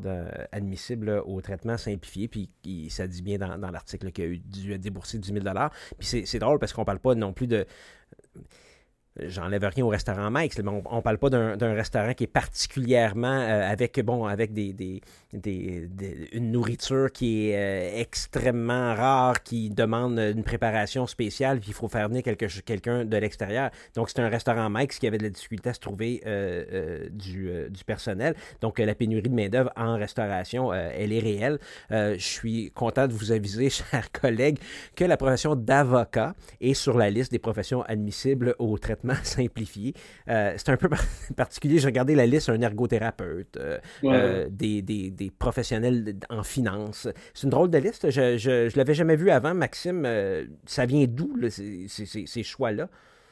admissible 0.52 1.22
au 1.26 1.42
traitement 1.42 1.78
simplifié. 1.78 2.28
Puis 2.28 2.50
ça 2.90 3.08
dit 3.08 3.22
bien 3.22 3.38
dans, 3.38 3.72
l'article 3.72 4.12
qu'il 4.12 4.24
a 4.24 4.28
eu 4.28 4.38
dû 4.38 4.78
débourser 4.78 5.18
10 5.18 5.34
000 5.34 5.46
Puis 5.98 6.26
c'est 6.26 6.40
drôle 6.40 6.60
parce 6.60 6.74
qu'on 6.74 6.82
ne 6.82 6.86
parle 6.86 7.00
pas 7.00 7.16
non 7.16 7.34
plus 7.34 7.48
de 7.48 7.66
J'enlève 9.20 9.66
rien 9.66 9.84
au 9.84 9.90
restaurant 9.90 10.30
Mike's, 10.32 10.60
mais 10.60 10.72
on 10.86 10.96
ne 10.96 11.02
parle 11.02 11.18
pas 11.18 11.30
d'un 11.30 11.74
restaurant 11.74 12.14
qui 12.14 12.24
est 12.24 12.28
particulièrement 12.28 13.28
euh, 13.28 13.70
avec 13.70 14.00
bon 14.06 14.24
avec 14.26 14.54
des, 14.54 14.72
des, 14.72 16.30
une 16.32 16.52
nourriture 16.54 17.12
qui 17.12 17.50
est 17.50 17.58
euh, 17.58 18.00
extrêmement 18.00 18.96
rare, 18.96 19.44
qui 19.44 19.70
demande 19.70 20.18
une 20.18 20.44
préparation 20.44 21.08
spéciale, 21.08 21.60
puis 21.60 21.72
il 21.72 21.74
faut 21.74 21.90
faire 21.90 22.08
venir 22.08 22.24
quelqu'un 22.24 23.04
de 23.04 23.18
l'extérieur. 23.18 23.70
Donc 23.96 24.10
c'est 24.10 24.22
un 24.22 24.30
restaurant 24.30 24.70
Mike's 24.70 24.98
qui 24.98 25.08
avait 25.08 25.18
de 25.18 25.24
la 25.24 25.30
difficulté 25.30 25.72
à 25.72 25.74
se 25.74 25.82
trouver 25.82 26.24
euh, 26.26 27.10
du, 27.12 27.52
du, 27.70 27.84
personnel. 27.84 28.34
Donc 28.62 28.80
la 28.80 28.96
pénurie 28.96 29.24
de 29.24 29.36
main-d'œuvre 29.36 29.72
en 29.76 29.98
restauration, 29.98 30.74
elle 30.74 31.12
est 31.12 31.20
réelle. 31.20 31.60
je 31.90 32.16
suis 32.18 32.72
content 32.72 33.08
de 33.08 33.14
vous 33.14 33.34
aviser, 33.34 33.70
chers 33.70 34.10
collègues, 34.14 34.60
que 34.96 35.04
la 35.04 35.18
profession 35.18 35.58
d'avocat 35.58 36.34
est 36.62 36.74
sur 36.74 36.98
la 36.98 37.10
liste 37.10 37.34
des 37.34 37.40
professions 37.40 37.82
admissibles 37.82 38.56
au 38.58 38.78
traitement 38.78 39.01
simplifié. 39.24 39.94
Euh, 40.30 40.54
c'est 40.58 40.70
un 40.70 40.78
peu 40.78 40.90
particulier. 41.36 41.80
J'ai 41.80 41.88
regardé 41.88 42.16
la 42.16 42.26
liste, 42.26 42.50
un 42.50 42.62
ergothérapeute, 42.62 43.58
euh, 43.58 43.80
euh, 44.04 44.48
des, 44.50 44.82
des, 44.82 45.32
professionnels 45.32 46.16
en 46.30 46.44
finance. 46.44 47.08
C'est 47.34 47.44
une 47.44 47.50
drôle 47.50 47.70
de 47.70 47.78
liste. 47.78 48.10
Je 48.10 48.66
ne 48.66 48.78
l'avais 48.78 48.94
jamais 48.94 49.16
vu 49.16 49.30
avant. 49.30 49.54
Maxime, 49.54 50.08
ça 50.66 50.86
vient 50.86 51.06
d'où 51.08 51.36
ces, 51.50 52.44
choix-là? 52.44 52.90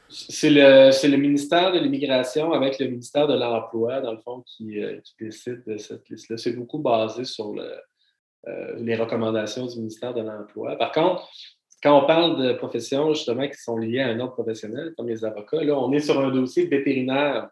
C'est 0.08 0.50
le, 0.50 0.90
le, 1.08 1.16
ministère 1.16 1.72
de 1.72 1.78
l'Immigration 1.78 2.52
avec 2.52 2.80
le 2.80 2.88
ministère 2.88 3.28
de 3.28 3.34
l'Emploi, 3.34 4.00
dans 4.00 4.12
le 4.12 4.18
fond, 4.18 4.42
qui, 4.44 4.80
qui 5.04 5.14
décide 5.20 5.62
de 5.66 5.76
cette 5.76 6.08
liste-là. 6.08 6.36
C'est 6.36 6.52
beaucoup 6.52 6.80
basé 6.80 7.24
sur 7.24 7.52
le, 7.52 7.70
les 8.78 8.96
recommandations 8.96 9.66
du 9.66 9.76
ministère 9.76 10.12
de 10.12 10.22
l'Emploi. 10.22 10.76
Par 10.76 10.90
contre, 10.90 11.28
quand 11.82 12.02
on 12.02 12.06
parle 12.06 12.42
de 12.42 12.52
professions 12.52 13.12
justement 13.14 13.48
qui 13.48 13.56
sont 13.56 13.78
liées 13.78 14.00
à 14.00 14.08
un 14.08 14.20
autre 14.20 14.34
professionnel, 14.34 14.92
comme 14.96 15.08
les 15.08 15.24
avocats, 15.24 15.62
là, 15.62 15.78
on 15.78 15.92
est 15.92 16.00
sur 16.00 16.20
un 16.20 16.30
dossier 16.30 16.66
vétérinaire 16.66 17.48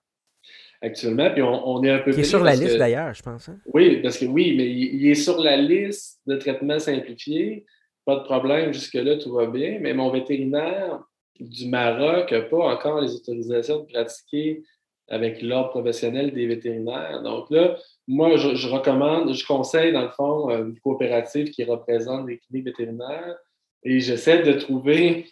actuellement, 0.82 1.30
puis 1.30 1.42
on, 1.42 1.82
est 1.82 1.90
un 1.90 1.98
peu. 1.98 2.12
Qui 2.12 2.20
est 2.20 2.24
sur 2.24 2.44
la 2.44 2.54
liste 2.54 2.76
d'ailleurs, 2.76 3.14
je 3.14 3.22
pense. 3.22 3.48
Hein? 3.48 3.58
Oui, 3.72 4.00
parce 4.02 4.18
que 4.18 4.26
oui, 4.26 4.54
mais 4.56 4.68
il, 4.68 5.08
est 5.08 5.14
sur 5.14 5.38
la 5.40 5.56
liste 5.56 6.20
de 6.26 6.36
traitements 6.36 6.78
simplifiés. 6.78 7.64
Pas 8.04 8.16
de 8.16 8.24
problème, 8.24 8.72
jusque-là, 8.72 9.16
tout 9.16 9.32
va 9.32 9.46
bien. 9.46 9.78
Mais 9.80 9.92
mon 9.92 10.10
vétérinaire 10.10 11.00
du 11.40 11.68
Maroc 11.68 12.32
n'a 12.32 12.42
pas 12.42 12.74
encore 12.74 13.00
les 13.00 13.14
autorisations 13.14 13.80
de 13.80 13.92
pratiquer 13.92 14.62
avec 15.08 15.40
l'ordre 15.40 15.70
professionnel 15.70 16.32
des 16.32 16.46
vétérinaires. 16.46 17.22
Donc 17.22 17.50
là, 17.50 17.76
moi, 18.06 18.36
je, 18.36 18.54
je, 18.54 18.68
recommande, 18.68 19.32
je 19.32 19.46
conseille, 19.46 19.92
dans 19.92 20.02
le 20.02 20.10
fond, 20.10 20.50
une 20.50 20.78
coopérative 20.80 21.50
qui 21.50 21.64
représente 21.64 22.28
les 22.28 22.38
cliniques 22.38 22.66
vétérinaires 22.66 23.36
et 23.84 24.00
j'essaie 24.00 24.42
de 24.42 24.52
trouver 24.52 25.26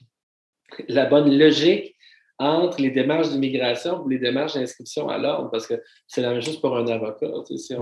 la 0.89 1.07
bonne 1.07 1.37
logique 1.37 1.97
entre 2.39 2.81
les 2.81 2.91
démarches 2.91 3.31
d'immigration 3.31 4.07
et 4.07 4.15
les 4.15 4.19
démarches 4.19 4.55
d'inscription 4.55 5.09
à 5.09 5.19
l'ordre, 5.19 5.51
parce 5.51 5.67
que 5.67 5.83
c'est 6.07 6.21
la 6.21 6.31
même 6.31 6.43
chose 6.43 6.61
pour 6.61 6.77
un 6.77 6.87
avocat. 6.87 7.29
si, 7.57 7.75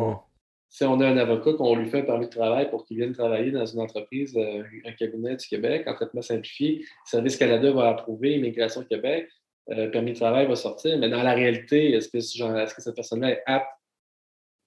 on, 0.85 1.01
a 1.01 1.07
un 1.07 1.17
avocat 1.17 1.55
qu'on 1.55 1.75
lui 1.75 1.89
fait 1.89 2.01
un 2.01 2.03
permis 2.03 2.27
de 2.27 2.31
travail 2.31 2.71
pour 2.71 2.85
qu'il 2.85 2.99
vienne 2.99 3.13
travailler 3.13 3.51
dans 3.51 3.67
une 3.67 3.81
entreprise, 3.81 4.37
euh, 4.37 4.63
un 4.85 4.93
cabinet 4.93 5.37
du 5.37 5.47
Québec, 5.47 5.85
en 5.87 5.95
traitement 5.95 6.23
simplifié, 6.23 6.85
Service 7.05 7.37
Canada 7.37 7.73
va 7.73 7.89
approuver, 7.89 8.35
Immigration 8.35 8.85
Québec, 8.85 9.29
euh, 9.71 9.89
permis 9.89 10.13
de 10.13 10.17
travail 10.19 10.47
va 10.47 10.57
sortir, 10.57 10.99
mais 10.99 11.09
dans 11.09 11.23
la 11.23 11.35
réalité, 11.35 11.93
est-ce 11.93 12.09
que, 12.09 12.19
est-ce 12.19 12.75
que 12.75 12.83
cette 12.83 12.95
personne-là 12.95 13.31
est 13.31 13.43
apte 13.47 13.67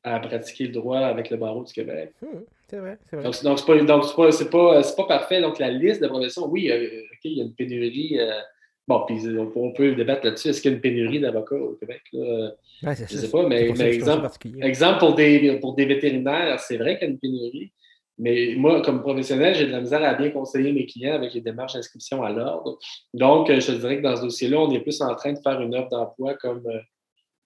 à 0.03 0.19
pratiquer 0.19 0.67
le 0.67 0.73
droit 0.73 0.99
avec 0.99 1.29
le 1.29 1.37
barreau 1.37 1.63
du 1.63 1.71
Québec? 1.71 2.13
C'est 2.69 2.79
vrai, 2.79 2.97
c'est 3.09 3.15
vrai. 3.15 3.23
Donc, 3.25 3.43
donc 3.43 3.59
c'est 4.33 4.49
pas, 4.49 4.81
pas, 4.81 4.93
pas, 4.97 5.07
parfait. 5.07 5.41
Donc, 5.41 5.57
la 5.57 5.71
liste 5.71 6.01
de 6.01 6.07
professions, 6.07 6.47
oui, 6.47 6.69
euh, 6.69 7.01
OK, 7.01 7.19
il 7.23 7.37
y 7.37 7.41
a 7.41 7.45
une 7.45 7.53
pénurie. 7.53 8.19
Euh, 8.19 8.31
bon, 8.87 9.05
puis 9.07 9.17
on, 9.55 9.71
peut 9.71 9.95
débattre 9.95 10.25
là-dessus. 10.25 10.49
Est-ce 10.49 10.61
qu'il 10.61 10.71
y 10.71 10.73
a 10.73 10.75
une 10.75 10.81
pénurie 10.81 11.21
d'avocats 11.21 11.55
au 11.55 11.75
Québec? 11.75 12.01
Là? 12.11 12.51
Ouais, 12.83 12.95
je 12.95 13.03
ne 13.03 13.07
sais 13.07 13.29
pas, 13.29 13.47
mais, 13.47 13.69
exemple, 13.69 14.27
exemple 14.61 14.99
pour, 14.99 15.15
des, 15.15 15.57
pour 15.61 15.75
des 15.75 15.85
vétérinaires, 15.85 16.59
c'est 16.59 16.77
vrai 16.77 16.97
qu'il 16.97 17.07
y 17.07 17.11
a 17.11 17.13
une 17.13 17.19
pénurie. 17.19 17.71
Mais 18.19 18.55
moi, 18.57 18.81
comme 18.81 19.01
professionnel, 19.01 19.55
j'ai 19.55 19.67
de 19.67 19.71
la 19.71 19.79
misère 19.79 20.03
à 20.03 20.15
bien 20.15 20.31
conseiller 20.31 20.73
mes 20.73 20.87
clients 20.87 21.13
avec 21.13 21.33
les 21.33 21.41
démarches 21.41 21.73
d'inscription 21.73 22.23
à 22.23 22.31
l'ordre. 22.31 22.79
Donc, 23.13 23.47
je 23.49 23.71
dirais 23.73 23.97
que 23.97 24.01
dans 24.01 24.15
ce 24.15 24.23
dossier-là, 24.23 24.59
on 24.59 24.71
est 24.71 24.79
plus 24.79 25.01
en 25.01 25.13
train 25.15 25.33
de 25.33 25.39
faire 25.39 25.61
une 25.61 25.75
offre 25.75 25.89
d'emploi 25.89 26.33
comme 26.33 26.63
euh, 26.67 26.79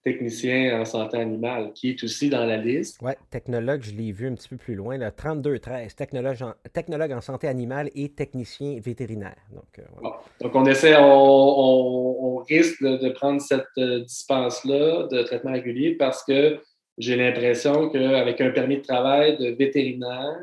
technicien 0.03 0.79
en 0.79 0.85
santé 0.85 1.17
animale, 1.17 1.73
qui 1.73 1.91
est 1.91 2.03
aussi 2.03 2.29
dans 2.29 2.45
la 2.45 2.57
liste. 2.57 2.97
Oui, 3.01 3.11
technologue, 3.29 3.81
je 3.83 3.91
l'ai 3.91 4.11
vu 4.11 4.27
un 4.27 4.35
petit 4.35 4.49
peu 4.49 4.57
plus 4.57 4.75
loin, 4.75 4.97
32-13, 4.97 5.95
technologue 5.95 6.41
en, 6.41 6.53
technologue 6.73 7.11
en 7.11 7.21
santé 7.21 7.47
animale 7.47 7.89
et 7.93 8.09
technicien 8.09 8.79
vétérinaire. 8.79 9.37
Donc, 9.51 9.79
euh, 9.79 10.09
Donc 10.41 10.55
on 10.55 10.65
essaie, 10.65 10.95
on, 10.97 12.37
risque 12.49 12.81
de, 12.81 13.09
prendre 13.09 13.39
cette 13.39 13.65
euh, 13.77 13.99
dispense-là 13.99 15.07
de 15.11 15.21
traitement 15.21 15.51
régulier 15.51 15.93
parce 15.93 16.23
que 16.23 16.59
j'ai 16.97 17.15
l'impression 17.15 17.89
qu'avec 17.89 18.41
un 18.41 18.49
permis 18.49 18.77
de 18.77 18.81
travail 18.81 19.37
de 19.37 19.51
vétérinaire, 19.51 20.37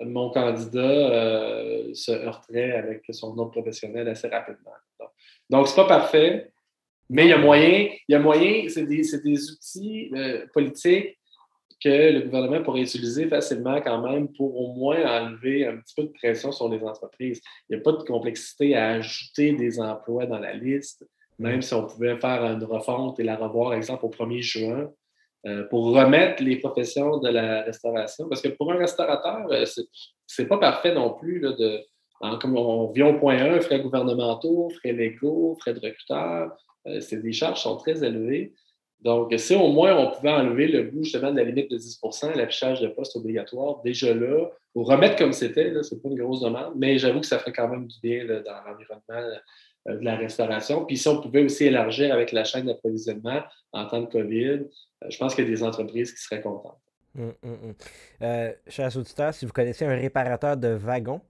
mon 0.00 0.30
candidat 0.30 0.80
euh, 0.80 1.94
se 1.94 2.12
heurterait 2.12 2.72
avec 2.72 3.04
son 3.10 3.34
nom 3.34 3.48
professionnel 3.48 4.08
assez 4.08 4.28
rapidement. 4.28 4.72
Donc, 5.50 5.68
ce 5.68 5.72
n'est 5.72 5.86
pas 5.86 5.98
parfait. 5.98 6.50
Mais 7.08 7.26
il 7.26 7.28
y 7.28 7.32
a 7.32 7.38
moyen, 7.38 7.88
il 8.08 8.12
y 8.12 8.14
a 8.14 8.18
moyen, 8.18 8.68
c'est 8.68 8.86
des, 8.86 9.02
des, 9.24 9.50
outils 9.50 10.10
euh, 10.14 10.46
politiques 10.52 11.16
que 11.82 12.12
le 12.12 12.20
gouvernement 12.22 12.62
pourrait 12.62 12.82
utiliser 12.82 13.28
facilement 13.28 13.80
quand 13.80 14.00
même 14.00 14.28
pour 14.32 14.58
au 14.60 14.72
moins 14.72 15.04
enlever 15.04 15.66
un 15.66 15.76
petit 15.76 15.94
peu 15.94 16.02
de 16.04 16.12
pression 16.12 16.50
sur 16.50 16.68
les 16.68 16.82
entreprises. 16.82 17.40
Il 17.68 17.76
n'y 17.76 17.80
a 17.80 17.84
pas 17.84 17.92
de 17.92 18.02
complexité 18.02 18.74
à 18.74 18.88
ajouter 18.90 19.52
des 19.52 19.78
emplois 19.78 20.26
dans 20.26 20.38
la 20.38 20.54
liste, 20.54 21.06
même 21.38 21.62
si 21.62 21.74
on 21.74 21.86
pouvait 21.86 22.16
faire 22.18 22.42
une 22.44 22.64
refonte 22.64 23.20
et 23.20 23.24
la 23.24 23.36
revoir, 23.36 23.70
par 23.70 23.74
exemple, 23.74 24.06
au 24.06 24.08
1er 24.08 24.40
juin, 24.40 24.90
euh, 25.46 25.64
pour 25.64 25.92
remettre 25.92 26.42
les 26.42 26.56
professions 26.56 27.18
de 27.18 27.28
la 27.28 27.62
restauration. 27.62 28.28
Parce 28.28 28.40
que 28.40 28.48
pour 28.48 28.72
un 28.72 28.78
restaurateur, 28.78 29.46
euh, 29.52 29.64
c'est 30.26 30.46
pas 30.46 30.58
parfait 30.58 30.94
non 30.94 31.14
plus 31.14 31.38
là, 31.40 31.52
de. 31.52 31.80
comme 32.40 32.56
on 32.56 32.90
vient 32.90 33.08
au 33.08 33.18
point 33.18 33.38
1, 33.38 33.60
frais 33.60 33.80
gouvernementaux, 33.80 34.70
frais 34.70 34.92
légaux, 34.92 35.56
frais 35.60 35.74
de 35.74 35.80
recruteur, 35.80 36.56
c'est 37.00 37.22
des 37.22 37.32
charges 37.32 37.62
sont 37.62 37.76
très 37.76 38.04
élevées. 38.04 38.54
Donc, 39.00 39.32
si 39.38 39.54
au 39.54 39.68
moins 39.68 39.94
on 39.96 40.10
pouvait 40.10 40.30
enlever 40.32 40.68
le 40.68 40.84
bout 40.84 41.04
justement 41.04 41.30
de 41.30 41.36
la 41.36 41.44
limite 41.44 41.70
de 41.70 41.78
10% 41.78 42.34
l'affichage 42.34 42.80
de 42.80 42.88
poste 42.88 43.14
obligatoire, 43.16 43.82
déjà 43.84 44.14
là, 44.14 44.50
ou 44.74 44.84
remettre 44.84 45.16
comme 45.16 45.32
c'était, 45.32 45.72
ce 45.82 45.94
n'est 45.94 46.00
pas 46.00 46.08
une 46.08 46.18
grosse 46.18 46.40
demande, 46.40 46.72
mais 46.76 46.98
j'avoue 46.98 47.20
que 47.20 47.26
ça 47.26 47.38
ferait 47.38 47.52
quand 47.52 47.68
même 47.68 47.86
du 47.86 47.96
bien 48.02 48.24
dans 48.24 48.64
l'environnement 48.66 49.38
euh, 49.88 49.96
de 49.96 50.04
la 50.04 50.16
restauration. 50.16 50.84
Puis 50.84 50.96
si 50.96 51.08
on 51.08 51.20
pouvait 51.20 51.44
aussi 51.44 51.64
élargir 51.64 52.12
avec 52.12 52.32
la 52.32 52.44
chaîne 52.44 52.66
d'approvisionnement 52.66 53.42
en 53.72 53.86
temps 53.86 54.00
de 54.00 54.06
COVID, 54.06 54.48
euh, 54.48 54.66
je 55.08 55.18
pense 55.18 55.34
qu'il 55.34 55.44
y 55.44 55.46
a 55.46 55.50
des 55.50 55.62
entreprises 55.62 56.12
qui 56.12 56.22
seraient 56.22 56.42
contentes. 56.42 56.78
Hum, 57.18 57.32
hum, 57.44 57.74
hum. 58.20 58.52
chers 58.66 58.94
auditeurs, 58.96 59.32
si 59.32 59.46
vous 59.46 59.52
connaissez 59.52 59.86
un 59.86 59.96
réparateur 59.96 60.56
de 60.56 60.68
wagons, 60.68 61.20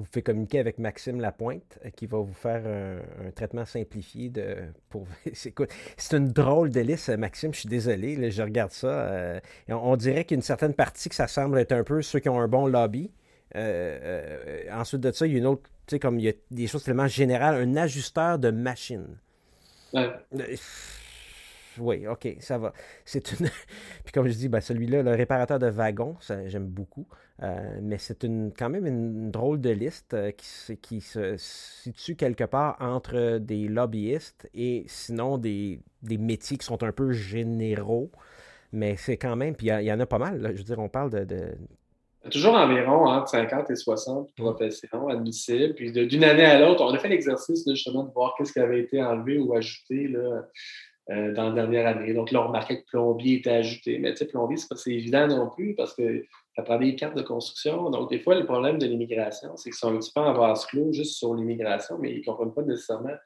vous 0.00 0.06
pouvez 0.06 0.22
communiquer 0.22 0.58
avec 0.58 0.78
Maxime 0.78 1.20
Lapointe 1.20 1.78
euh, 1.84 1.90
qui 1.90 2.06
va 2.06 2.18
vous 2.18 2.32
faire 2.32 2.62
un, 2.66 3.30
traitement 3.32 3.64
simplifié 3.64 4.30
de 4.30 4.56
pour 4.88 5.06
c'est 5.32 6.16
une 6.16 6.28
drôle 6.28 6.70
de 6.70 6.80
liste 6.80 7.10
Maxime 7.10 7.52
je 7.54 7.60
suis 7.60 7.68
désolé 7.68 8.30
je 8.30 8.42
regarde 8.42 8.70
ça 8.70 8.88
euh, 8.88 9.40
on, 9.68 9.96
dirait 9.96 10.24
qu'il 10.24 10.36
y 10.36 10.38
a 10.38 10.40
une 10.40 10.42
certaine 10.42 10.74
partie 10.74 11.08
que 11.08 11.14
ça 11.14 11.28
semble 11.28 11.58
être 11.58 11.72
un 11.72 11.84
peu 11.84 12.02
ceux 12.02 12.18
qui 12.18 12.28
ont 12.28 12.40
un 12.40 12.48
bon 12.48 12.66
lobby 12.66 13.10
euh, 13.56 14.64
ensuite 14.72 15.02
de 15.02 15.12
ça 15.12 15.26
il 15.26 15.32
y 15.32 15.34
a 15.36 15.38
une 15.38 15.46
autre 15.46 15.62
tu 15.86 15.96
sais 15.96 15.98
comme 15.98 16.18
il 16.18 16.24
y 16.24 16.28
a 16.28 16.32
des 16.50 16.66
choses 16.66 16.84
tellement 16.84 17.08
générales 17.08 17.56
un 17.56 17.76
ajusteur 17.76 18.38
de 18.38 18.50
machine 18.50 19.18
oui, 21.78 22.06
OK, 22.06 22.36
ça 22.40 22.58
va. 22.58 22.72
C'est 23.04 23.32
une. 23.32 23.48
Puis 24.04 24.12
comme 24.12 24.26
je 24.26 24.32
dis, 24.32 24.48
ben, 24.48 24.60
celui-là, 24.60 25.02
le 25.02 25.12
réparateur 25.12 25.58
de 25.58 25.68
wagons, 25.68 26.16
j'aime 26.46 26.66
beaucoup. 26.66 27.06
Euh, 27.42 27.78
mais 27.80 27.96
c'est 27.96 28.22
une, 28.24 28.52
quand 28.52 28.68
même 28.68 28.86
une 28.86 29.30
drôle 29.30 29.60
de 29.60 29.70
liste 29.70 30.12
euh, 30.12 30.30
qui, 30.30 30.76
qui, 30.76 31.00
se 31.00 31.36
situe 31.38 32.14
quelque 32.14 32.44
part 32.44 32.76
entre 32.80 33.38
des 33.38 33.66
lobbyistes 33.66 34.50
et 34.52 34.84
sinon 34.88 35.38
des, 35.38 35.80
des 36.02 36.18
métiers 36.18 36.58
qui 36.58 36.66
sont 36.66 36.82
un 36.82 36.92
peu 36.92 37.12
généraux. 37.12 38.10
Mais 38.72 38.96
c'est 38.96 39.16
quand 39.16 39.36
même, 39.36 39.56
puis 39.56 39.68
il 39.68 39.84
y, 39.84 39.92
en 39.92 40.00
a 40.00 40.06
pas 40.06 40.18
mal. 40.18 40.52
Je 40.52 40.58
veux 40.58 40.64
dire, 40.64 40.78
on 40.78 40.90
parle 40.90 41.10
de, 41.10 41.24
de... 41.24 41.54
Toujours 42.30 42.54
environ 42.54 43.06
entre 43.06 43.28
50 43.28 43.70
et 43.70 43.76
60 43.76 44.34
professions 44.36 45.08
admissibles. 45.08 45.74
Puis 45.74 45.92
d'une 45.92 46.24
année 46.24 46.44
à 46.44 46.60
l'autre, 46.60 46.84
on 46.84 46.92
a 46.92 46.98
fait 46.98 47.08
l'exercice 47.08 47.64
justement 47.66 48.04
de 48.04 48.12
voir 48.12 48.34
qu'est-ce 48.36 48.52
qui 48.52 48.60
avait 48.60 48.80
été 48.80 49.02
enlevé 49.02 49.38
ou 49.38 49.54
ajouté 49.54 50.08
là, 50.08 50.42
euh, 51.10 51.32
dans 51.32 51.48
la 51.48 51.52
dernière 51.52 51.86
année. 51.86 52.12
Donc 52.12 52.30
là, 52.30 52.42
on 52.42 52.48
remarquait 52.48 52.82
que 52.82 52.86
plombier 52.86 53.38
était 53.38 53.50
ajouté. 53.50 53.98
Mais 53.98 54.12
tu 54.12 54.18
sais, 54.18 54.26
plombier, 54.26 54.58
c'est 54.58 54.68
pas 54.68 54.76
c'est 54.76 54.92
évident 54.92 55.26
non 55.26 55.48
plus 55.48 55.74
parce 55.74 55.94
que 55.94 56.24
ça 56.60 56.64
prend 56.64 56.78
des 56.78 56.94
cartes 56.94 57.16
de 57.16 57.22
construction. 57.22 57.88
Donc, 57.88 58.10
des 58.10 58.18
fois, 58.18 58.34
le 58.34 58.44
problème 58.44 58.78
de 58.78 58.86
l'immigration, 58.86 59.56
c'est 59.56 59.70
qu'ils 59.70 59.78
sont 59.78 59.94
un 59.94 59.98
petit 59.98 60.12
peu 60.12 60.20
en 60.20 60.34
vase 60.34 60.66
clos 60.66 60.92
juste 60.92 61.16
sur 61.16 61.34
l'immigration, 61.34 61.96
mais 61.98 62.12
ils 62.12 62.18
ne 62.18 62.24
comprennent 62.24 62.52
pas 62.52 62.62
nécessairement 62.62 63.16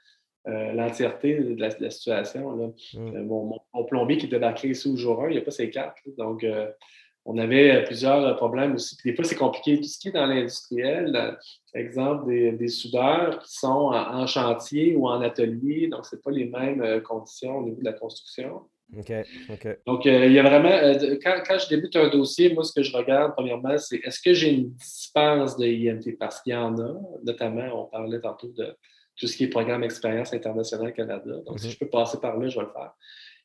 euh, 0.46 0.72
l'entièreté 0.72 1.40
de, 1.40 1.60
la, 1.60 1.90
situation. 1.90 2.56
Là. 2.56 2.66
Mm. 2.94 3.16
Euh, 3.16 3.24
mon, 3.24 3.84
plombier 3.88 4.18
qui 4.18 4.26
était 4.26 4.36
débarqué 4.36 4.68
ici 4.68 4.88
au 4.88 4.96
jour 4.96 5.24
1, 5.24 5.30
il 5.30 5.32
n'y 5.32 5.38
a 5.38 5.40
pas 5.40 5.50
ses 5.50 5.68
cartes. 5.68 5.98
Donc, 6.16 6.44
euh, 6.44 6.70
on 7.24 7.36
avait 7.38 7.82
plusieurs 7.84 8.36
problèmes 8.36 8.74
aussi. 8.74 8.96
Puis 8.96 9.10
des 9.10 9.16
fois, 9.16 9.24
c'est 9.24 9.34
compliqué. 9.34 9.78
Tout 9.78 9.88
ce 9.88 9.98
qui 9.98 10.08
est 10.08 10.12
dans 10.12 10.26
l'industriel, 10.26 11.36
exemple, 11.74 12.26
des, 12.28 12.68
soudeurs 12.68 13.40
qui 13.40 13.52
sont 13.52 13.90
en, 13.92 14.26
chantier 14.26 14.94
ou 14.94 15.08
en 15.08 15.22
atelier, 15.22 15.88
donc 15.88 16.04
ce 16.06 16.16
pas 16.16 16.30
les 16.30 16.44
mêmes 16.44 17.02
conditions 17.02 17.58
au 17.58 17.62
niveau 17.64 17.80
de 17.80 17.84
la 17.84 17.94
construction. 17.94 18.60
Donc, 19.86 20.04
il 20.04 20.32
y 20.32 20.38
a 20.38 20.42
vraiment. 20.42 20.94
quand, 21.22 21.42
quand, 21.46 21.58
je 21.58 21.68
débute 21.68 21.96
un 21.96 22.08
dossier, 22.08 22.52
moi, 22.52 22.64
ce 22.64 22.72
que 22.72 22.82
je 22.82 22.96
regarde, 22.96 23.32
premièrement, 23.36 23.76
c'est 23.78 23.96
est-ce 23.96 24.20
que 24.20 24.32
j'ai 24.32 24.52
une 24.52 24.70
dispense 24.72 25.56
de 25.56 25.66
IMT? 25.66 26.16
Parce 26.18 26.40
qu'il 26.40 26.52
y 26.52 26.56
en 26.56 26.78
a, 26.78 26.94
notamment, 27.24 27.82
on 27.82 27.84
parlait 27.86 28.20
tantôt 28.20 28.48
de 28.48 28.76
tout 29.16 29.26
ce 29.26 29.36
qui 29.36 29.44
est 29.44 29.48
programme 29.48 29.84
Expérience 29.84 30.32
internationale 30.32 30.92
Canada. 30.92 31.32
Donc, 31.46 31.58
si 31.58 31.66
mhm. 31.66 31.72
je 31.72 31.78
peux 31.78 31.88
passer 31.88 32.18
par 32.20 32.38
là, 32.38 32.48
je 32.48 32.58
vais 32.58 32.64
le 32.64 32.72
faire. 32.72 32.92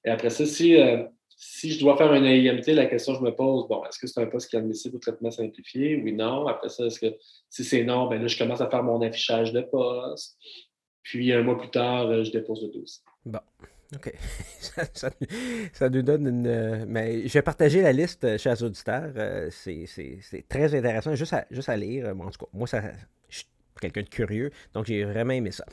Et 0.06 0.10
après 0.10 0.30
ça, 0.30 0.46
si, 0.46 0.80
euh, 0.80 1.04
si 1.38 1.72
je 1.72 1.80
dois 1.80 1.98
faire 1.98 2.12
un 2.12 2.24
AIMT, 2.24 2.74
la 2.74 2.86
question 2.86 3.14
que 3.14 3.20
je 3.20 3.24
me 3.24 3.36
pose, 3.36 3.68
bon, 3.68 3.84
est-ce 3.86 4.00
que 4.00 4.08
c'est 4.08 4.22
un 4.22 4.26
poste 4.26 4.50
qui 4.50 4.56
est 4.56 4.60
admissible 4.60 4.96
au 4.96 5.00
traitement 5.00 5.32
simplifié? 5.32 6.02
Oui, 6.04 6.14
non. 6.14 6.48
Après 6.48 6.70
ça, 6.70 6.86
est-ce 6.86 7.00
que 7.00 7.16
si 7.50 7.64
c'est 7.64 7.84
non, 7.84 8.08
ben 8.08 8.22
là, 8.22 8.28
je 8.28 8.38
commence 8.38 8.62
à 8.62 8.70
faire 8.70 8.84
mon 8.84 9.02
affichage 9.02 9.54
de 9.54 9.62
poste. 9.62 10.38
Puis 11.04 11.32
un 11.34 11.44
mois 11.44 11.58
plus 11.58 11.70
tard, 11.70 12.08
euh, 12.08 12.24
je 12.24 12.32
dépose 12.32 12.62
le 12.62 12.70
dossier. 12.70 13.04
Bon. 13.26 13.40
OK. 13.95 14.13
ça, 15.73 15.89
nous 15.89 16.02
donne 16.02 16.28
une. 16.28 16.47
Euh, 16.47 16.86
mais 16.88 17.28
je 17.28 17.34
vais 17.34 17.41
partager 17.41 17.82
la 17.82 17.91
liste 17.91 18.38
chez 18.38 18.49
les 18.49 18.63
auditeurs. 18.63 19.12
c'est 19.52 20.45
très 20.47 20.75
intéressant, 20.75 21.15
juste 21.15 21.34
à, 21.34 21.45
juste 21.49 21.69
à 21.69 21.78
lire. 21.78 22.08
en 22.08 22.30
tout 22.30 22.45
cas, 22.45 22.52
moi, 22.54 22.67
ça, 22.67 22.82
quelqu'un 23.80 24.04
de 24.04 24.10
curieux. 24.10 24.52
Donc, 24.73 24.86
j'ai 24.86 25.04
vraiment 25.04 25.34
aimé 25.34 25.52
ça. 25.52 25.65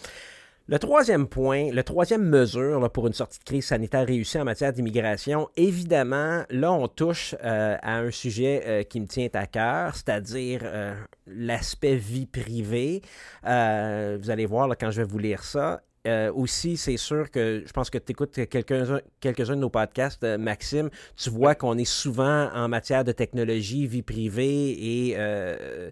Le 0.68 0.80
troisième 0.80 1.28
point, 1.28 1.70
la 1.72 1.84
troisième 1.84 2.24
mesure 2.28 2.90
pour 2.90 3.06
une 3.06 3.12
sortie 3.12 3.38
de 3.38 3.44
crise 3.44 3.66
sanitaire 3.66 4.04
réussie 4.04 4.36
en 4.40 4.44
matière 4.44 4.72
d'immigration, 4.72 5.48
évidemment, 5.56 6.42
là, 6.50 6.72
on 6.72 6.88
touche 6.88 7.36
euh, 7.44 7.76
à 7.80 7.98
un 7.98 8.10
sujet 8.10 8.64
euh, 8.66 8.82
qui 8.82 9.00
me 9.00 9.06
tient 9.06 9.28
à 9.34 9.46
cœur, 9.46 9.94
c'est-à-dire 9.94 10.62
euh, 10.64 10.96
l'aspect 11.28 11.94
vie 11.94 12.26
privée. 12.26 13.00
vous 13.44 14.30
allez 14.30 14.46
voir 14.46 14.68
quand 14.76 14.90
je 14.90 15.02
vais 15.02 15.08
vous 15.08 15.18
lire 15.18 15.44
ça. 15.44 15.82
Euh, 16.06 16.32
aussi, 16.32 16.76
c'est 16.76 16.96
sûr 16.96 17.30
que 17.30 17.62
je 17.66 17.72
pense 17.72 17.90
que 17.90 17.98
tu 17.98 18.12
écoutes 18.12 18.32
quelques-uns 18.48 19.00
quelques 19.20 19.48
de 19.48 19.54
nos 19.56 19.70
podcasts, 19.70 20.22
euh, 20.24 20.38
Maxime. 20.38 20.88
Tu 21.16 21.30
vois 21.30 21.54
qu'on 21.54 21.76
est 21.78 21.84
souvent 21.84 22.48
en 22.54 22.68
matière 22.68 23.04
de 23.04 23.12
technologie, 23.12 23.86
vie 23.86 24.02
privée 24.02 24.70
et 24.70 25.14
euh, 25.18 25.90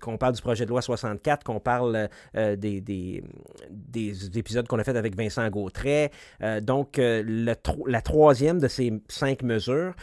qu'on 0.00 0.18
parle 0.18 0.34
du 0.34 0.42
projet 0.42 0.64
de 0.64 0.70
loi 0.70 0.82
64, 0.82 1.44
qu'on 1.44 1.60
parle 1.60 2.08
des, 2.34 2.80
des, 2.80 3.22
des, 3.70 4.38
épisodes 4.38 4.66
qu'on 4.66 4.78
a 4.78 4.84
fait 4.84 4.96
avec 4.96 5.16
Vincent 5.16 5.48
Gautret. 5.48 6.10
donc, 6.62 6.96
le, 6.98 7.54
la 7.86 8.02
troisième 8.02 8.58
de 8.58 8.68
ces 8.68 8.92
cinq 9.08 9.42
mesures, 9.42 9.94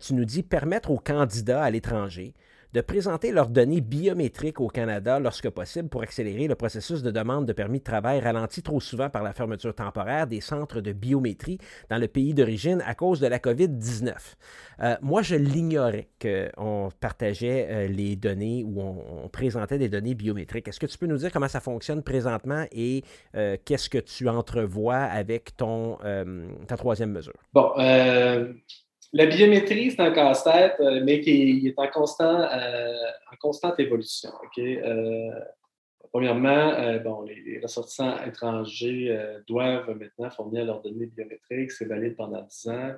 tu 0.00 0.14
nous 0.14 0.24
dis 0.24 0.42
permettre 0.42 0.90
aux 0.90 0.98
candidats 0.98 1.62
à 1.62 1.70
l'étranger 1.70 2.34
de 2.72 2.80
présenter 2.80 3.32
leurs 3.32 3.48
données 3.48 3.80
biométriques 3.80 4.60
au 4.60 4.68
Canada 4.68 5.18
lorsque 5.18 5.50
possible 5.50 5.88
pour 5.88 6.02
accélérer 6.02 6.48
le 6.48 6.54
processus 6.54 7.02
de 7.02 7.10
demande 7.10 7.46
de 7.46 7.52
permis 7.52 7.78
de 7.78 7.84
travail 7.84 8.20
ralenti 8.20 8.62
trop 8.62 8.80
souvent 8.80 9.10
par 9.10 9.22
la 9.22 9.32
fermeture 9.32 9.74
temporaire 9.74 10.26
des 10.26 10.40
centres 10.40 10.80
de 10.80 10.92
biométrie 10.92 11.58
dans 11.90 11.98
le 11.98 12.08
pays 12.08 12.34
d'origine 12.34 12.82
à 12.86 12.94
cause 12.94 13.20
de 13.20 13.26
la 13.26 13.38
COVID-19. 13.38 14.14
Euh, 14.80 14.96
moi, 15.02 15.22
je 15.22 15.36
l'ignorais 15.36 16.08
qu'on 16.20 16.90
partageait 16.98 17.68
euh, 17.70 17.88
les 17.88 18.16
données 18.16 18.64
ou 18.64 18.80
on, 18.80 19.28
présentait 19.28 19.78
des 19.78 19.88
données 19.88 20.14
biométriques. 20.14 20.68
Est-ce 20.68 20.80
que 20.80 20.86
tu 20.86 20.98
peux 20.98 21.06
nous 21.06 21.16
dire 21.16 21.32
comment 21.32 21.48
ça 21.48 21.60
fonctionne 21.60 22.02
présentement 22.02 22.66
et 22.72 23.02
euh, 23.34 23.56
qu'est-ce 23.64 23.88
que 23.88 23.98
tu 23.98 24.28
entrevois 24.28 24.96
avec 24.96 25.56
ton, 25.56 25.98
ta 26.66 26.76
troisième 26.76 27.12
mesure? 27.12 27.32
Bon, 27.52 27.72
la 29.14 29.26
biométrie, 29.26 29.90
c'est 29.90 30.00
un 30.00 30.10
casse-tête, 30.10 30.76
euh, 30.80 31.02
mais 31.04 31.20
qui 31.20 31.66
est 31.66 31.78
en, 31.78 31.86
constant, 31.88 32.40
euh, 32.40 32.94
constante 33.40 33.78
évolution. 33.78 34.30
Euh, 34.58 35.30
premièrement, 36.10 36.98
bon, 37.04 37.22
les, 37.22 37.60
ressortissants 37.62 38.22
étrangers 38.24 39.14
doivent 39.46 39.90
maintenant 39.98 40.30
fournir 40.30 40.64
leurs 40.64 40.80
données 40.80 41.06
biométriques. 41.06 41.72
C'est 41.72 41.84
valide 41.84 42.16
pendant 42.16 42.42
10 42.42 42.68
ans. 42.68 42.94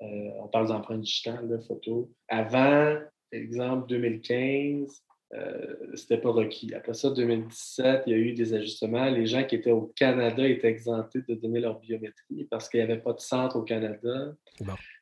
on 0.00 0.48
parle 0.48 0.68
d'empreintes 0.68 1.00
digitales, 1.00 1.48
de 1.48 1.58
photos. 1.58 2.06
Avant, 2.28 2.98
exemple 3.32 3.88
2015, 3.88 5.02
euh, 5.34 5.74
c'était 5.94 6.16
pas 6.16 6.30
requis. 6.30 6.74
Après 6.74 6.94
ça, 6.94 7.10
2017, 7.10 8.04
il 8.06 8.12
y 8.12 8.14
a 8.14 8.18
eu 8.18 8.32
des 8.32 8.54
ajustements. 8.54 9.10
Les 9.10 9.26
gens 9.26 9.44
qui 9.44 9.56
étaient 9.56 9.70
au 9.70 9.92
Canada 9.94 10.46
étaient 10.48 10.68
exemptés 10.68 11.20
de 11.28 11.34
donner 11.34 11.60
leur 11.60 11.78
biométrie 11.80 12.46
parce 12.50 12.68
qu'il 12.68 12.80
n'y 12.80 12.90
avait 12.90 13.00
pas 13.00 13.12
de 13.12 13.20
centre 13.20 13.56
au 13.56 13.62
Canada. 13.62 14.34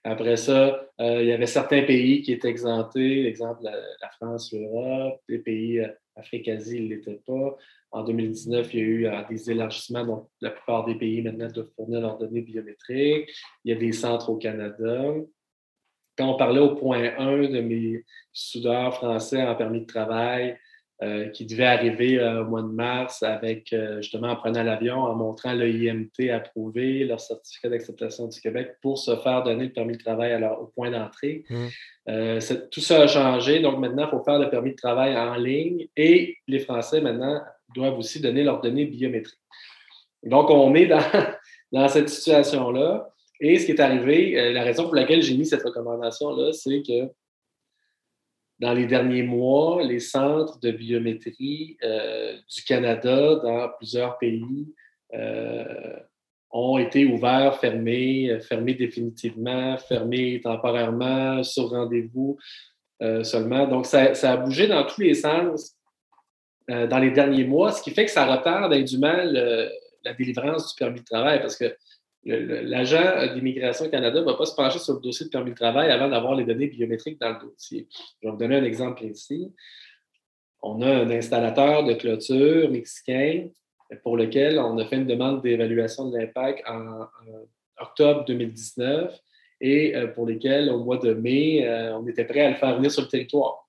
Après 0.02 0.36
ça, 0.36 0.84
euh, 1.00 1.22
il 1.22 1.28
y 1.28 1.32
avait 1.32 1.46
certains 1.46 1.82
pays 1.82 2.22
qui 2.22 2.32
étaient 2.32 2.48
exemptés, 2.48 3.26
exemple 3.26 3.62
la, 3.62 4.08
France, 4.16 4.52
l'Europe, 4.52 5.20
les 5.28 5.38
pays 5.38 5.78
euh, 5.78 5.88
Afrique-Asie, 6.16 6.78
ils 6.78 6.88
ne 6.88 6.94
l'étaient 6.96 7.20
pas. 7.24 7.56
En 7.92 8.02
2019, 8.02 8.74
il 8.74 8.80
y 8.80 8.82
a 8.82 8.84
eu 8.84 9.24
des 9.30 9.50
élargissements, 9.50 10.04
donc 10.04 10.28
la 10.40 10.50
plupart 10.50 10.84
des 10.86 10.96
pays 10.96 11.22
maintenant 11.22 11.48
doivent 11.48 11.70
fournir 11.76 12.00
leurs 12.00 12.18
données 12.18 12.42
biométriques. 12.42 13.30
Il 13.64 13.72
y 13.72 13.76
a 13.76 13.78
des 13.78 13.92
centres 13.92 14.28
au 14.28 14.36
Canada 14.36 15.14
quand 16.16 16.28
on 16.28 16.36
parlait 16.36 16.60
au 16.60 16.74
point 16.74 17.12
1 17.18 17.48
de 17.48 17.60
mes 17.60 18.04
soudeurs 18.32 18.94
français 18.94 19.42
en 19.42 19.54
permis 19.54 19.80
de 19.80 19.86
travail, 19.86 20.58
euh, 21.02 21.28
qui 21.28 21.44
devaient 21.44 21.66
arriver 21.66 22.18
euh, 22.18 22.40
au 22.40 22.46
mois 22.46 22.62
de 22.62 22.68
mars 22.68 23.22
avec, 23.22 23.70
euh, 23.74 24.00
justement, 24.00 24.28
en 24.28 24.36
prenant 24.36 24.62
l'avion, 24.62 25.02
en 25.02 25.14
montrant 25.14 25.52
le 25.52 25.68
IMT 25.68 26.30
approuvé, 26.30 27.04
leur 27.04 27.20
certificat 27.20 27.68
d'acceptation 27.68 28.28
du 28.28 28.40
Québec 28.40 28.76
pour 28.80 28.96
se 28.96 29.14
faire 29.16 29.42
donner 29.42 29.64
le 29.64 29.72
permis 29.74 29.98
de 29.98 30.02
travail 30.02 30.32
à 30.32 30.58
au 30.58 30.68
point 30.68 30.90
d'entrée. 30.90 31.44
Mmh. 31.50 32.38
tout 32.70 32.80
ça 32.80 33.02
a 33.02 33.06
changé. 33.06 33.60
Donc, 33.60 33.78
maintenant, 33.78 34.06
il 34.06 34.10
faut 34.10 34.24
faire 34.24 34.38
le 34.38 34.48
permis 34.48 34.70
de 34.70 34.76
travail 34.76 35.14
en 35.14 35.34
ligne 35.34 35.86
et 35.98 36.38
les 36.48 36.60
Français, 36.60 37.02
maintenant, 37.02 37.42
doivent 37.74 37.98
aussi 37.98 38.22
donner 38.22 38.42
leurs 38.42 38.62
données 38.62 38.86
biométriques. 38.86 39.38
Donc, 40.22 40.48
on 40.48 40.74
est 40.74 40.86
dans, 40.86 41.02
dans 41.72 41.88
cette 41.88 42.08
situation-là. 42.08 43.06
Et 43.40 43.58
ce 43.58 43.66
qui 43.66 43.72
est 43.72 43.80
arrivé, 43.80 44.38
euh, 44.38 44.52
la 44.52 44.62
raison 44.62 44.84
pour 44.84 44.94
laquelle 44.94 45.22
j'ai 45.22 45.36
mis 45.36 45.46
cette 45.46 45.62
recommandation-là, 45.62 46.52
c'est 46.52 46.82
que 46.82 47.10
dans 48.58 48.72
les 48.72 48.86
derniers 48.86 49.22
mois, 49.22 49.82
les 49.82 50.00
centres 50.00 50.58
de 50.60 50.70
biométrie 50.70 51.76
euh, 51.84 52.36
du 52.48 52.62
Canada 52.62 53.36
dans 53.36 53.68
plusieurs 53.76 54.16
pays 54.16 54.72
euh, 55.12 55.98
ont 56.50 56.78
été 56.78 57.04
ouverts, 57.04 57.58
fermés, 57.60 58.38
fermés 58.40 58.74
définitivement, 58.74 59.76
fermés 59.76 60.40
temporairement, 60.42 61.42
sur 61.42 61.68
rendez-vous 61.68 62.38
seulement. 63.24 63.66
Donc, 63.66 63.84
ça, 63.84 64.12
a 64.22 64.36
bougé 64.38 64.68
dans 64.68 64.84
tous 64.86 65.02
les 65.02 65.12
sens 65.12 65.74
dans 66.66 66.98
les 66.98 67.10
derniers 67.10 67.44
mois, 67.44 67.72
ce 67.72 67.82
qui 67.82 67.90
fait 67.90 68.06
que 68.06 68.10
ça 68.10 68.24
retarde 68.24 68.72
indûment 68.72 69.22
la 70.02 70.14
délivrance 70.14 70.74
du 70.74 70.78
permis 70.78 71.00
de 71.00 71.04
travail 71.04 71.40
parce 71.40 71.56
que 71.56 71.76
l'agent 72.26 73.34
d'immigration 73.34 73.88
Canada 73.88 74.20
ne 74.20 74.24
va 74.24 74.34
pas 74.34 74.46
se 74.46 74.54
pencher 74.54 74.78
sur 74.78 74.94
le 74.94 75.00
dossier 75.00 75.26
de 75.26 75.30
permis 75.30 75.52
de 75.52 75.56
travail 75.56 75.90
avant 75.90 76.08
d'avoir 76.08 76.34
les 76.34 76.44
données 76.44 76.66
biométriques 76.66 77.20
dans 77.20 77.30
le 77.32 77.50
dossier. 77.50 77.86
Je 78.20 78.26
vais 78.26 78.32
vous 78.32 78.38
donner 78.38 78.56
un 78.56 78.64
exemple 78.64 79.04
ici. 79.04 79.52
On 80.62 80.82
a 80.82 80.88
un 80.88 81.10
installateur 81.10 81.84
de 81.84 81.94
clôture 81.94 82.70
mexicain 82.70 83.48
pour 84.02 84.16
lequel 84.16 84.58
on 84.58 84.76
a 84.78 84.84
fait 84.86 84.96
une 84.96 85.06
demande 85.06 85.42
d'évaluation 85.42 86.10
de 86.10 86.18
l'impact 86.18 86.62
en, 86.68 87.06
octobre 87.78 88.24
2019 88.24 89.18
et 89.60 89.94
euh, 89.94 90.06
pour 90.08 90.26
lesquels, 90.26 90.70
au 90.70 90.82
mois 90.82 90.98
de 90.98 91.12
mai, 91.12 91.66
euh, 91.66 91.96
on 91.96 92.06
était 92.06 92.24
prêt 92.24 92.40
à 92.40 92.50
le 92.50 92.56
faire 92.56 92.76
venir 92.76 92.90
sur 92.90 93.02
le 93.02 93.08
territoire. 93.08 93.68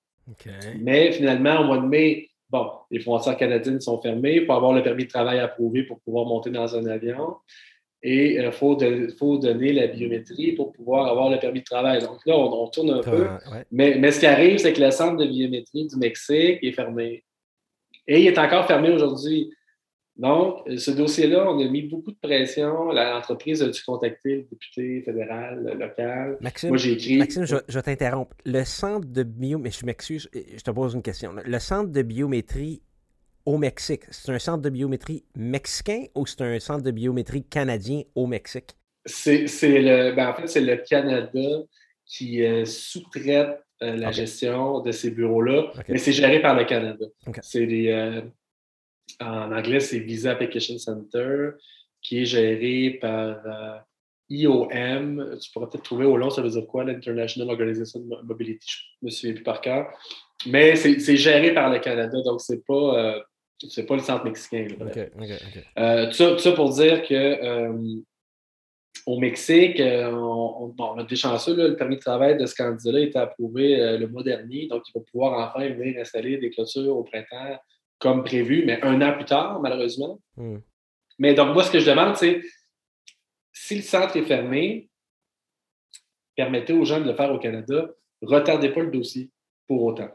Mais 0.80 1.12
finalement, 1.12 1.62
au 1.62 1.64
mois 1.66 1.78
de 1.78 1.86
mai, 1.86 2.30
bon, 2.50 2.70
les 2.92 3.00
frontières 3.00 3.38
canadiennes 3.38 3.80
sont 3.80 4.02
fermées 4.02 4.42
pour 4.42 4.56
avoir 4.56 4.74
le 4.74 4.84
permis 4.84 5.06
de 5.06 5.10
travail 5.10 5.40
approuvé 5.40 5.84
pour 5.84 6.00
pouvoir 6.02 6.26
monter 6.26 6.50
dans 6.50 6.76
un 6.76 6.86
avion. 6.86 7.36
Et 8.10 8.36
il 8.36 8.52
faut, 8.54 8.78
faut, 9.20 9.38
donner 9.38 9.74
la 9.74 9.88
biométrie 9.88 10.54
pour 10.54 10.72
pouvoir 10.72 11.08
avoir 11.08 11.30
le 11.30 11.40
permis 11.40 11.60
de 11.60 11.66
travail. 11.66 12.00
Donc 12.00 12.26
là, 12.26 12.38
on, 12.38 12.68
tourne 12.68 12.92
un 12.92 13.02
peu. 13.02 13.28
Mais, 13.70 13.98
mais, 14.00 14.12
ce 14.12 14.22
qui 14.22 14.26
arrive, 14.26 14.60
c'est 14.60 14.72
que 14.72 14.80
le 14.80 14.92
centre 14.92 15.18
de 15.18 15.26
biométrie 15.26 15.88
du 15.88 15.98
Mexique 15.98 16.60
est 16.62 16.72
fermé. 16.72 17.26
Et 18.08 18.22
il 18.22 18.28
est 18.28 18.38
encore 18.38 18.66
fermé 18.66 18.92
aujourd'hui. 18.92 19.52
Donc, 20.16 20.60
ce 20.78 20.92
dossier-là, 20.92 21.52
on 21.52 21.60
a 21.60 21.68
mis 21.68 21.82
beaucoup 21.82 22.12
de 22.12 22.18
pression. 22.22 22.94
L'entreprise 22.94 23.62
a 23.62 23.68
dû 23.68 23.84
contacter 23.84 24.36
le 24.38 24.44
député 24.44 25.02
fédéral, 25.02 25.62
le 25.66 25.78
local. 25.78 26.38
Maxime, 26.40 26.70
Moi, 26.70 26.78
j'ai 26.78 26.94
écrit. 26.94 27.18
Maxime, 27.18 27.46
je, 27.46 27.58
je 27.68 27.80
t'interromps. 27.82 28.32
Le 28.46 28.64
centre 28.64 29.06
de 29.06 29.24
bio... 29.24 29.60
Mais 29.60 29.72
je 29.72 29.86
m'excuse, 29.86 30.30
je 30.34 30.64
te 30.64 30.72
pose 30.72 30.94
une 30.94 31.04
question. 31.04 31.34
Le 31.44 31.60
centre 31.60 31.92
de 31.92 32.02
biométrie 32.04 32.82
au 33.48 33.58
Mexique, 33.58 34.04
c'est 34.12 34.30
un 34.30 34.40
centre 34.40 34.62
de 34.62 34.70
biométrie 34.70 35.24
mexicain 35.34 36.04
ou 36.16 36.26
c'est 36.26 36.42
un 36.42 36.60
centre 36.60 36.84
de 36.84 36.92
biométrie 36.92 37.46
canadien 37.46 38.02
au 38.14 38.28
Mexique? 38.28 38.72
C'est 39.06 39.46
le... 39.64 40.14
Ben, 40.14 40.28
en 40.28 40.34
fait, 40.34 40.48
c'est 40.48 40.60
le 40.60 40.76
Canada 40.76 41.64
qui 42.06 42.44
euh, 42.44 42.66
sous-traite 42.66 43.64
euh, 43.82 43.96
la 43.96 44.12
gestion 44.12 44.82
de 44.82 44.92
ces 44.92 45.12
bureaux-là, 45.12 45.72
mais 45.88 45.98
c'est 45.98 46.12
géré 46.12 46.42
par 46.42 46.58
le 46.58 46.66
Canada. 46.66 47.06
C'est 47.42 47.66
des... 47.66 47.88
Euh, 47.88 48.22
en 49.22 49.54
anglais, 49.54 49.80
c'est 49.80 50.00
Visa 50.00 50.32
Application 50.32 50.78
Center, 50.78 51.52
qui 52.02 52.24
est 52.24 52.26
géré 52.26 52.98
par 53.00 53.38
IOM. 54.28 55.38
Tu 55.42 55.52
pourras 55.54 55.68
peut-être 55.68 55.86
trouver 55.86 56.04
au 56.04 56.18
long, 56.18 56.30
ça 56.30 56.42
veut 56.42 56.50
dire 56.50 56.68
quoi, 56.68 56.84
l'International 56.84 57.50
Organization 57.50 58.02
of 58.12 58.24
Mobility, 58.26 58.68
je 58.68 58.84
ne 59.04 59.06
me 59.06 59.10
souviens 59.10 59.36
plus 59.36 59.44
par 59.44 59.62
cœur. 59.62 59.88
Mais 60.48 60.76
c'est 60.76 61.16
géré 61.16 61.54
par 61.54 61.72
le 61.72 61.80
Canada, 61.80 62.22
donc 62.26 62.42
c'est 62.42 62.66
pas, 62.66 63.24
euh, 63.64 63.86
pas 63.86 63.96
le 63.96 64.02
centre 64.02 64.26
mexicain. 64.26 64.68
Euh, 65.78 66.12
tout, 66.12 66.40
ça, 66.40 66.52
pour 66.52 66.74
dire 66.74 67.04
que 67.04 67.98
au 69.06 69.20
Mexique, 69.20 69.82
on, 69.82 70.74
a 70.98 71.04
des 71.04 71.16
chanceux, 71.16 71.56
le 71.56 71.76
permis 71.78 71.96
de 71.96 72.02
travail 72.02 72.38
de 72.38 72.46
ce 72.46 72.56
candidat-là 72.56 73.00
a 73.00 73.02
été 73.02 73.18
approuvé 73.18 73.98
le 73.98 74.08
mois 74.08 74.24
dernier, 74.24 74.68
donc 74.68 74.84
il 74.90 75.00
va 75.00 75.06
pouvoir 75.10 75.56
enfin 75.56 75.70
venir 75.70 76.02
installer 76.02 76.38
des 76.38 76.50
clôtures 76.50 76.98
au 76.98 77.04
printemps 77.04 77.58
comme 78.00 78.24
prévu, 78.24 78.64
mais 78.66 78.82
un 78.84 79.02
an 79.02 79.14
plus 79.14 79.26
tard, 79.26 79.60
malheureusement. 79.62 80.20
Hmm. 80.36 80.58
Mais 81.20 81.34
donc, 81.34 81.54
moi, 81.54 81.64
ce 81.64 81.72
que 81.72 81.80
je 81.80 81.90
demande, 81.90 82.16
c'est 82.16 82.42
si 83.52 83.76
le 83.76 83.82
centre 83.82 84.16
est 84.18 84.24
fermé, 84.24 84.90
permettez 86.36 86.74
aux 86.74 86.86
gens 86.86 87.02
de 87.02 87.06
le 87.06 87.16
faire 87.16 87.32
au 87.32 87.40
Canada, 87.40 87.90
retardez 88.22 88.70
pas 88.70 88.82
le 88.82 88.92
dossier 88.92 89.32
pour 89.68 89.84
autant. 89.84 90.10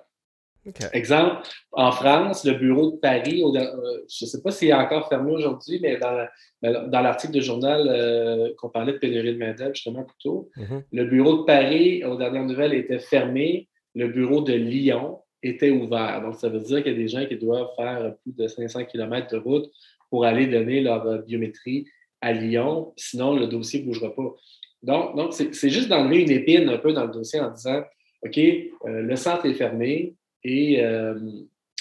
Exemple, 0.93 1.43
en 1.73 1.91
France, 1.91 2.45
le 2.45 2.55
bureau 2.55 2.93
de 2.93 2.97
Paris, 2.97 3.43
euh, 3.45 4.03
je 4.09 4.25
ne 4.25 4.29
sais 4.29 4.41
pas 4.43 4.51
s'il 4.53 4.69
est 4.69 4.75
encore 4.75 5.09
fermé 5.09 5.33
aujourd'hui, 5.33 5.81
mais 5.83 5.99
dans, 5.99 7.01
l'article 7.01 7.33
de 7.33 7.41
journal 7.41 7.89
euh, 7.89 8.53
qu'on 8.57 8.69
parlait 8.69 8.93
de 8.93 8.99
pénurie 8.99 9.33
de 9.33 9.39
main-d'œuvre, 9.39 9.75
justement, 9.75 10.05
plus 10.05 10.19
tôt, 10.23 10.51
mm-hmm. 10.57 10.83
le 10.93 11.05
bureau 11.05 11.39
de 11.39 11.43
Paris, 11.43 12.05
aux 12.05 12.17
dernières 12.17 12.45
nouvelles, 12.45 12.75
était 12.75 13.01
fermé. 13.01 13.69
Le 13.95 14.09
bureau 14.09 14.41
de 14.41 14.53
Lyon 14.53 15.19
était 15.43 15.71
ouvert. 15.71 16.23
Donc, 16.23 16.37
ça 16.37 16.49
veut 16.49 16.61
dire 16.61 16.83
qu'il 16.83 16.93
y 16.93 16.95
a 16.95 16.99
des 16.99 17.09
gens 17.09 17.27
qui 17.27 17.37
doivent 17.37 17.71
faire 17.77 18.15
plus 18.23 18.33
de 18.33 18.47
500 18.47 18.85
km 18.85 19.29
de 19.33 19.39
route 19.39 19.71
pour 20.11 20.25
aller 20.25 20.47
donner 20.47 20.81
leur 20.81 21.07
euh, 21.07 21.19
biométrie 21.19 21.87
à 22.21 22.33
Lyon. 22.33 22.93
Sinon, 22.97 23.35
le 23.35 23.47
dossier 23.47 23.81
ne 23.81 23.87
bougera 23.87 24.15
pas. 24.15 24.35
Donc, 24.83 25.17
donc 25.17 25.33
c'est 25.33 25.71
juste 25.71 25.89
d'enlever 25.89 26.23
une 26.23 26.31
épine 26.31 26.69
un 26.69 26.79
peu 26.79 26.93
dans 26.93 27.05
le 27.05 27.13
dossier 27.13 27.41
en 27.41 27.51
disant 27.51 27.83
OK, 28.25 28.39
euh, 28.39 28.69
le 28.85 29.17
centre 29.17 29.47
est 29.47 29.55
fermé 29.55 30.15
et 30.45 30.85
euh, 30.85 31.19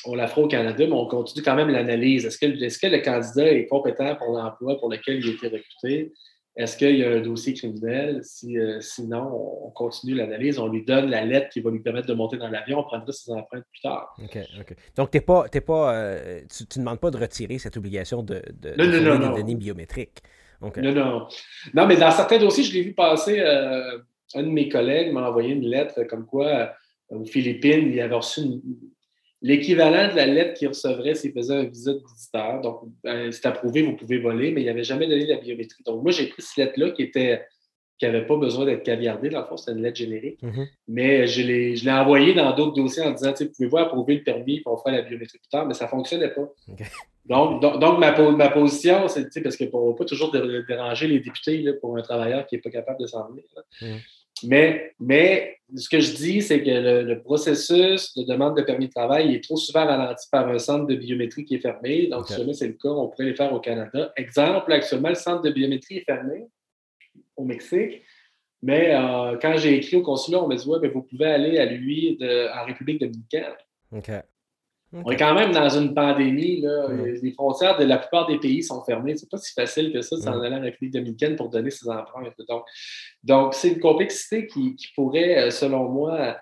on 0.05 0.15
la 0.15 0.27
fera 0.27 0.41
au 0.41 0.47
Canada, 0.47 0.85
mais 0.85 0.93
on 0.93 1.07
continue 1.07 1.43
quand 1.43 1.55
même 1.55 1.69
l'analyse. 1.69 2.25
Est-ce 2.25 2.37
que, 2.37 2.45
est 2.45 2.69
-ce 2.69 2.79
que 2.79 2.87
le 2.87 3.01
candidat 3.01 3.51
est 3.51 3.67
compétent 3.67 4.15
pour 4.15 4.35
l'emploi 4.37 4.79
pour 4.79 4.89
lequel 4.89 5.19
il 5.19 5.29
a 5.29 5.33
été 5.33 5.47
recruté? 5.47 6.11
Est-ce 6.57 6.75
qu'il 6.75 6.97
y 6.97 7.03
a 7.05 7.11
un 7.11 7.21
dossier 7.21 7.53
criminel? 7.53 8.19
Si, 8.23 8.57
euh, 8.57 8.81
sinon, 8.81 9.23
on 9.67 9.69
continue 9.69 10.15
l'analyse, 10.15 10.59
on 10.59 10.67
lui 10.67 10.83
donne 10.83 11.09
la 11.09 11.23
lettre 11.23 11.47
qui 11.49 11.61
va 11.61 11.71
lui 11.71 11.79
permettre 11.79 12.07
de 12.07 12.13
monter 12.13 12.37
dans 12.37 12.49
l'avion, 12.49 12.79
on 12.79 12.83
prendra 12.83 13.09
ses 13.11 13.31
empreintes 13.31 13.63
plus 13.71 13.81
tard. 13.81 14.13
OK, 14.21 14.37
OK. 14.59 14.75
Donc, 14.97 15.11
t'es 15.11 15.21
pas, 15.21 15.45
pas, 15.47 15.95
euh, 15.95 16.41
tu 16.49 16.79
ne 16.79 16.83
demandes 16.83 16.99
pas 16.99 17.09
de 17.09 17.17
retirer 17.17 17.57
cette 17.57 17.77
obligation 17.77 18.21
de, 18.21 18.41
de, 18.51 18.71
de 18.71 19.35
données 19.35 19.55
biométriques. 19.55 20.19
Non, 20.61 20.93
non. 20.93 21.27
Non, 21.73 21.87
mais 21.87 21.95
dans 21.95 22.11
certains 22.11 22.37
dossiers, 22.37 22.63
je 22.63 22.73
l'ai 22.73 22.81
vu 22.81 22.93
passer, 22.93 23.39
euh, 23.39 23.99
un 24.35 24.43
de 24.43 24.49
mes 24.49 24.69
collègues 24.69 25.11
m'a 25.13 25.29
envoyé 25.29 25.53
une 25.53 25.65
lettre 25.65 26.03
comme 26.03 26.25
quoi, 26.25 26.73
aux 27.11 27.25
Philippines, 27.25 27.91
il 27.91 27.99
avait 27.99 28.15
reçu 28.15 28.41
une, 28.41 28.61
l'équivalent 29.41 30.11
de 30.11 30.15
la 30.15 30.25
lettre 30.25 30.53
qu'il 30.53 30.67
recevrait 30.67 31.15
s'il 31.15 31.33
faisait 31.33 31.55
un 31.55 31.63
visa 31.63 31.93
de 31.93 32.01
visiteur. 32.15 32.61
Donc, 32.61 32.81
ben, 33.03 33.31
c'est 33.31 33.45
approuvé, 33.45 33.81
vous 33.81 33.95
pouvez 33.95 34.19
voler, 34.19 34.51
mais 34.51 34.61
il 34.61 34.65
n'avait 34.65 34.83
jamais 34.83 35.07
donné 35.07 35.25
la 35.25 35.37
biométrie. 35.37 35.83
Donc, 35.83 36.03
moi, 36.03 36.11
j'ai 36.11 36.27
pris 36.27 36.41
cette 36.41 36.57
lettre-là 36.57 36.91
qui 36.91 37.03
était 37.03 37.45
qui 37.97 38.07
n'avait 38.07 38.25
pas 38.25 38.35
besoin 38.35 38.65
d'être 38.65 38.81
caviardée, 38.81 39.29
dans 39.29 39.41
le 39.41 39.45
fond, 39.45 39.57
c'était 39.57 39.73
une 39.73 39.83
lettre 39.83 39.97
générique. 39.97 40.41
Mm-hmm. 40.41 40.67
Mais 40.87 41.27
je 41.27 41.43
l'ai, 41.43 41.91
envoyée 41.91 42.33
dans 42.33 42.51
d'autres 42.55 42.73
dossiers 42.73 43.03
en 43.03 43.11
disant, 43.11 43.31
pouvez-vous 43.31 43.77
approuver 43.77 44.15
le 44.15 44.23
permis 44.23 44.59
pour 44.61 44.81
faire 44.81 44.93
la 44.93 45.03
biométrie 45.03 45.37
plus 45.37 45.49
tard, 45.49 45.67
mais 45.67 45.75
ça 45.75 45.85
ne 45.85 45.89
fonctionnait 45.91 46.29
pas. 46.29 46.51
Donc, 47.25 47.61
donc, 47.61 47.99
ma, 47.99 48.31
ma, 48.31 48.49
position, 48.49 49.07
c'est 49.07 49.43
parce 49.43 49.55
pour 49.69 49.89
ne 49.89 49.93
pas 49.93 50.05
toujours 50.05 50.31
déranger 50.31 51.07
les 51.07 51.19
députés 51.19 51.63
pour 51.79 51.95
un 51.95 52.01
travailleur 52.01 52.47
qui 52.47 52.55
n'est 52.55 52.61
pas 52.61 52.71
capable 52.71 52.99
de 52.99 53.05
s'en 53.05 53.29
venir. 53.29 53.43
Mais, 54.43 54.93
mais 54.99 55.57
ce 55.75 55.89
que 55.89 55.99
je 55.99 56.13
dis, 56.13 56.41
c'est 56.41 56.61
que 56.63 56.69
le, 56.69 57.21
processus 57.21 58.15
de 58.15 58.23
demande 58.23 58.57
de 58.57 58.61
permis 58.61 58.87
de 58.87 58.91
travail 58.91 59.33
est 59.33 59.43
trop 59.43 59.57
souvent 59.57 59.85
ralenti 59.85 60.27
par 60.31 60.47
un 60.47 60.59
centre 60.59 60.85
de 60.85 60.95
biométrie 60.95 61.45
qui 61.45 61.55
est 61.55 61.59
fermé. 61.59 62.07
Donc, 62.07 62.27
si 62.27 62.35
jamais 62.35 62.53
c'est 62.53 62.67
le 62.67 62.73
cas, 62.73 62.89
on 62.89 63.07
pourrait 63.07 63.25
les 63.25 63.35
faire 63.35 63.53
au 63.53 63.59
Canada. 63.59 64.11
Exemple, 64.17 64.71
actuellement, 64.71 65.09
le 65.09 65.15
centre 65.15 65.41
de 65.41 65.49
biométrie 65.51 65.97
est 65.97 66.05
fermé 66.05 66.47
au 67.35 67.45
Mexique. 67.45 68.01
Mais 68.63 68.93
euh, 68.93 69.37
quand 69.41 69.57
j'ai 69.57 69.75
écrit 69.75 69.97
au 69.97 70.03
consulat, 70.03 70.43
on 70.43 70.47
m'a 70.47 70.55
dit 70.55 70.67
Ouais, 70.67 70.79
ben, 70.79 70.91
vous 70.91 71.01
pouvez 71.01 71.25
aller 71.25 71.57
à 71.57 71.65
lui 71.65 72.17
en 72.21 72.65
République 72.65 72.99
dominicaine. 72.99 73.53
On 74.93 75.09
est 75.09 75.15
quand 75.15 75.33
même 75.33 75.51
dans 75.53 75.69
une 75.69 75.93
pandémie. 75.93 76.61
Là. 76.61 76.87
Les 77.21 77.31
frontières 77.31 77.77
de 77.77 77.85
la 77.85 77.97
plupart 77.97 78.27
des 78.27 78.39
pays 78.39 78.61
sont 78.61 78.83
fermées. 78.83 79.15
C'est 79.15 79.29
pas 79.29 79.37
si 79.37 79.53
facile 79.53 79.93
que 79.93 80.01
ça 80.01 80.17
de 80.17 80.21
s'en 80.21 80.41
aller 80.41 80.55
en 80.55 80.61
République 80.61 80.93
dominicaine 80.93 81.35
pour 81.35 81.49
donner 81.49 81.69
ses 81.69 81.89
empreintes. 81.89 82.33
Donc, 82.47 82.65
donc 83.23 83.53
c'est 83.53 83.69
une 83.69 83.79
complexité 83.79 84.47
qui, 84.47 84.75
pourrait, 84.95 85.47
euh, 85.47 85.49
selon 85.49 85.87
moi, 85.89 86.37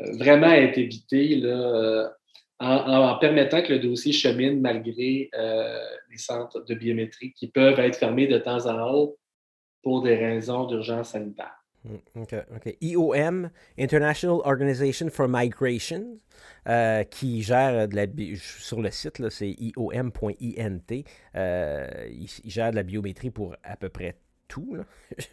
euh, 0.00 0.12
vraiment 0.18 0.50
être 0.50 0.78
évitée 0.78 1.36
là, 1.36 1.48
euh, 1.48 2.08
en, 2.58 3.18
permettant 3.18 3.62
que 3.62 3.74
le 3.74 3.78
dossier 3.80 4.12
chemine 4.12 4.60
malgré 4.60 5.30
les 6.10 6.18
centres 6.18 6.62
de 6.64 6.74
biométrie 6.74 7.32
qui 7.32 7.48
peuvent 7.48 7.78
être 7.78 7.96
fermés 7.96 8.26
de 8.26 8.36
temps 8.36 8.66
en 8.66 8.76
temps 8.76 9.14
pour 9.82 10.02
des 10.02 10.14
raisons 10.14 10.66
d'urgence 10.66 11.10
sanitaire. 11.10 11.59
Mm, 11.84 12.22
OK. 12.22 12.76
IOM, 12.80 13.50
International 13.78 14.40
Organization 14.44 15.08
for 15.08 15.28
Migration, 15.28 16.18
euh, 16.68 17.04
qui 17.04 17.42
gère 17.42 17.88
de 17.88 17.96
la 17.96 18.06
sur 18.36 18.82
le 18.82 18.90
site, 18.90 19.28
c'est 19.30 19.56
iom.int. 19.58 21.02
Euh, 21.36 21.86
il, 22.10 22.50
gère 22.50 22.70
de 22.70 22.76
la 22.76 22.82
biométrie 22.82 23.30
pour 23.30 23.56
à 23.62 23.76
peu 23.76 23.88
près 23.88 24.16
tout. 24.46 24.76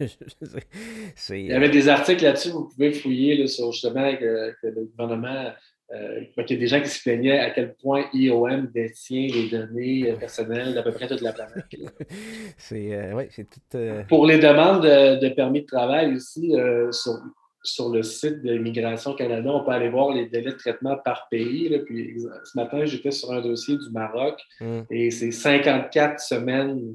il 0.00 1.46
y 1.46 1.52
avait 1.52 1.68
des 1.68 1.88
articles 1.88 2.22
là-dessus, 2.22 2.50
vous 2.50 2.68
pouvez 2.68 2.92
fouiller 2.92 3.46
sur 3.46 3.72
justement 3.72 4.16
que, 4.16 4.54
le 4.62 4.84
gouvernement 4.84 5.52
euh, 5.94 6.20
il 6.36 6.50
y 6.50 6.54
a 6.54 6.56
des 6.56 6.66
gens 6.66 6.80
qui 6.80 6.88
se 6.88 7.02
plaignaient 7.02 7.38
à 7.38 7.50
quel 7.50 7.74
point 7.74 8.04
IOM 8.12 8.70
détient 8.74 9.28
les 9.28 9.48
données 9.48 10.12
personnelles 10.20 10.74
d'à 10.74 10.82
peu 10.82 10.92
près 10.92 11.06
toute 11.06 11.22
la 11.22 11.32
planète. 11.32 11.64
c'est 12.58 13.12
ouais, 13.12 13.28
tout. 13.70 13.78
Pour 14.08 14.26
les 14.26 14.38
demandes 14.38 14.82
de, 14.82 15.28
permis 15.30 15.62
de 15.62 15.66
travail 15.66 16.14
aussi, 16.14 16.52
sur, 16.92 17.18
sur 17.62 17.88
le 17.90 18.02
site 18.02 18.42
de 18.42 18.54
Immigration 18.54 19.14
Canada, 19.14 19.50
on 19.50 19.64
peut 19.64 19.70
aller 19.70 19.88
voir 19.88 20.12
les 20.12 20.26
délais 20.26 20.52
de 20.52 20.56
traitement 20.56 20.96
par 20.96 21.28
pays. 21.30 21.70
Puis, 21.86 22.18
ce 22.44 22.56
matin, 22.56 22.84
j'étais 22.84 23.10
sur 23.10 23.32
un 23.32 23.40
dossier 23.40 23.76
du 23.76 23.90
Maroc 23.90 24.40
hmm. 24.60 24.82
et 24.90 25.10
c'est 25.10 25.30
54 25.30 26.20
semaines 26.20 26.94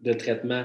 de 0.00 0.12
traitement. 0.12 0.64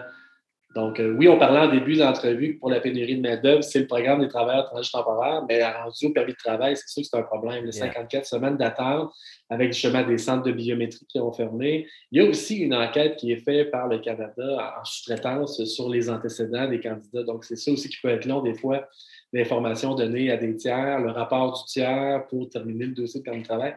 Donc, 0.75 0.99
euh, 0.99 1.15
oui, 1.17 1.27
on 1.27 1.37
parlait 1.37 1.59
en 1.59 1.71
début 1.71 1.95
d'entrevue 1.95 2.55
que 2.55 2.59
pour 2.59 2.71
la 2.71 2.79
pénurie 2.79 3.17
de 3.17 3.21
main-d'œuvre, 3.21 3.63
c'est 3.63 3.79
le 3.79 3.87
programme 3.87 4.21
des 4.21 4.27
travailleurs 4.27 4.65
étrangers 4.65 4.89
temporaires, 4.91 5.43
mais 5.47 5.63
rendu 5.63 6.07
au 6.07 6.09
permis 6.09 6.31
de 6.31 6.37
travail, 6.37 6.75
c'est 6.75 6.87
sûr 6.87 7.03
que 7.03 7.07
c'est 7.11 7.17
un 7.17 7.23
problème. 7.23 7.65
Les 7.65 7.71
54 7.71 8.25
semaines 8.25 8.57
d'attente 8.57 9.11
avec 9.49 9.71
justement 9.71 10.03
des 10.03 10.17
centres 10.17 10.43
de 10.43 10.51
biométrie 10.51 11.05
qui 11.07 11.19
ont 11.19 11.31
fermé. 11.31 11.87
Il 12.11 12.21
y 12.21 12.25
a 12.25 12.27
aussi 12.27 12.57
une 12.57 12.73
enquête 12.73 13.17
qui 13.17 13.31
est 13.31 13.43
faite 13.43 13.69
par 13.69 13.87
le 13.87 13.99
Canada 13.99 14.75
en 14.79 14.83
sous-traitance 14.83 15.63
sur 15.65 15.89
les 15.89 16.09
antécédents 16.09 16.67
des 16.67 16.79
candidats. 16.79 17.23
Donc, 17.23 17.45
c'est 17.45 17.55
ça 17.55 17.71
aussi 17.71 17.87
qui 17.89 17.97
peut 18.01 18.09
être 18.09 18.25
long 18.25 18.41
des 18.41 18.55
fois 18.55 18.87
l'information 19.33 19.95
donnée 19.95 20.31
à 20.31 20.37
des 20.37 20.55
tiers, 20.55 20.99
le 20.99 21.09
rapport 21.09 21.53
du 21.53 21.65
tiers 21.65 22.25
pour 22.27 22.49
terminer 22.49 22.85
le 22.85 22.93
dossier 22.93 23.19
de 23.19 23.25
permis 23.25 23.41
de 23.41 23.47
travail. 23.47 23.75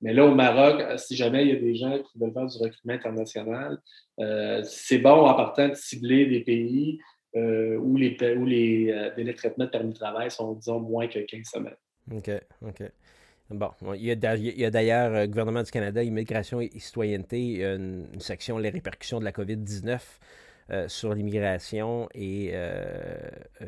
Mais 0.00 0.12
là, 0.12 0.24
au 0.24 0.34
Maroc, 0.34 0.82
si 0.98 1.16
jamais 1.16 1.44
il 1.44 1.48
y 1.48 1.56
a 1.56 1.60
des 1.60 1.74
gens 1.74 1.98
qui 1.98 2.18
veulent 2.18 2.32
faire 2.32 2.46
du 2.46 2.58
recrutement 2.58 2.92
international, 2.92 3.78
euh, 4.20 4.62
c'est 4.64 4.98
bon 4.98 5.26
en 5.26 5.34
partant 5.34 5.68
de 5.68 5.74
cibler 5.74 6.26
des 6.26 6.40
pays 6.40 7.00
euh, 7.36 7.76
où 7.76 7.96
les, 7.96 8.16
où 8.20 8.46
euh, 8.46 9.14
délais 9.16 9.32
de 9.32 9.36
traitement 9.36 9.64
de 9.64 9.70
permis 9.70 9.92
de 9.92 9.98
travail 9.98 10.30
sont, 10.30 10.54
disons, 10.54 10.80
moins 10.80 11.08
que 11.08 11.18
15 11.18 11.46
semaines. 11.46 11.76
OK, 12.12 12.30
OK. 12.62 12.82
Bon, 13.50 13.70
il 13.94 14.04
y 14.04 14.10
a 14.10 14.70
d'ailleurs, 14.70 15.10
le 15.10 15.26
gouvernement 15.26 15.62
du 15.62 15.70
Canada, 15.70 16.02
Immigration 16.02 16.60
et 16.60 16.70
Citoyenneté, 16.78 17.64
une 17.64 18.20
section 18.20 18.58
Les 18.58 18.68
répercussions 18.68 19.20
de 19.20 19.24
la 19.24 19.32
COVID-19 19.32 19.98
sur 20.86 21.14
l'immigration 21.14 22.08
et 22.14 22.52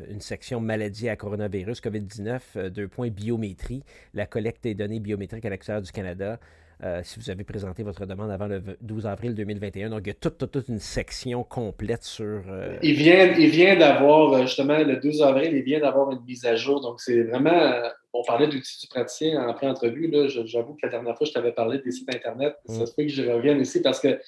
une 0.09 0.21
section 0.21 0.59
maladie 0.59 1.09
à 1.09 1.15
coronavirus, 1.15 1.81
COVID-19, 1.81 2.69
deux 2.69 2.87
points 2.87 3.09
biométrie, 3.09 3.83
la 4.13 4.25
collecte 4.25 4.63
des 4.63 4.75
données 4.75 4.99
biométriques 4.99 5.45
à 5.45 5.49
l'extérieur 5.49 5.81
du 5.81 5.91
Canada. 5.91 6.39
Euh, 6.83 7.01
si 7.03 7.19
vous 7.19 7.29
avez 7.29 7.43
présenté 7.43 7.83
votre 7.83 8.07
demande 8.07 8.31
avant 8.31 8.47
le 8.47 8.63
12 8.81 9.05
avril 9.05 9.35
2021. 9.35 9.91
Donc, 9.91 10.01
il 10.05 10.07
y 10.07 10.11
a 10.11 10.15
toute, 10.15 10.49
toute, 10.51 10.67
une 10.67 10.79
section 10.79 11.43
complète 11.43 12.03
sur. 12.03 12.41
Euh, 12.49 12.75
il 12.81 12.95
vient, 12.95 13.35
il 13.37 13.51
vient 13.51 13.75
d'avoir, 13.75 14.33
euh, 14.33 14.41
justement, 14.41 14.79
le 14.79 14.97
12 14.97 15.21
avril, 15.21 15.53
il 15.53 15.61
vient 15.61 15.79
d'avoir 15.79 16.11
une 16.11 16.21
mise 16.25 16.43
à 16.43 16.55
jour. 16.55 16.81
Donc, 16.81 16.99
c'est 16.99 17.21
vraiment. 17.21 17.71
On 18.13 18.23
parlait 18.23 18.47
d'outils 18.47 18.79
du 18.81 18.87
praticien 18.87 19.47
en 19.47 19.53
pré-entrevue. 19.53 20.11
J'avoue 20.45 20.73
que 20.73 20.79
la 20.83 20.89
dernière 20.89 21.15
fois, 21.15 21.27
je 21.27 21.33
t'avais 21.33 21.51
parlé 21.51 21.77
des 21.77 21.91
sites 21.91 22.13
Internet. 22.13 22.55
Ça 22.65 22.81
mm. 22.81 22.85
se 22.87 22.95
peut 22.95 23.03
que 23.03 23.09
je 23.09 23.29
revienne 23.29 23.61
ici 23.61 23.81
parce 23.81 23.99
que 23.99 24.19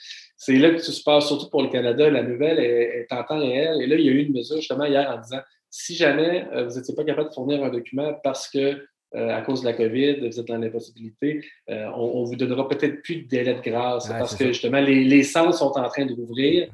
c'est 0.46 0.58
là 0.58 0.72
que 0.72 0.78
tout 0.78 0.92
se 0.92 1.04
passe, 1.04 1.28
surtout 1.28 1.50
pour 1.50 1.62
le 1.62 1.70
Canada. 1.70 2.10
La 2.10 2.24
nouvelle 2.24 2.60
est, 2.60 3.08
en 3.12 3.24
temps 3.24 3.40
réel. 3.40 3.82
Et 3.82 3.88
là, 3.88 3.96
il 3.96 4.06
y 4.06 4.10
a 4.10 4.12
eu 4.12 4.24
une 4.26 4.34
mesure, 4.34 4.58
justement, 4.58 4.86
hier 4.86 5.10
en 5.10 5.22
disant 5.22 5.40
si 5.70 5.96
jamais 5.96 6.46
vous 6.52 6.76
n'étiez 6.76 6.94
pas 6.94 7.04
capable 7.04 7.30
de 7.30 7.34
fournir 7.34 7.64
un 7.64 7.70
document 7.70 8.14
parce 8.24 8.48
que 8.48 8.86
euh, 9.16 9.30
à 9.30 9.42
cause 9.42 9.62
de 9.62 9.66
la 9.68 9.74
COVID, 9.74 10.28
vous 10.28 10.40
êtes 10.40 10.48
dans 10.48 10.58
l'impossibilité, 10.58 11.46
euh, 11.70 11.88
on, 11.96 12.22
ne 12.22 12.26
vous 12.26 12.36
donnera 12.36 12.68
peut-être 12.68 13.04
plus 13.04 13.18
de 13.18 13.28
délai 13.28 13.54
de 13.54 13.62
grâce 13.62 14.10
parce 14.10 14.36
que 14.36 14.48
justement, 14.48 14.82
les, 14.82 15.04
les, 15.04 15.22
centres 15.22 15.54
sont 15.54 15.72
en 15.78 15.88
train 15.88 16.06
de 16.06 16.14
rouvrir. 16.14 16.70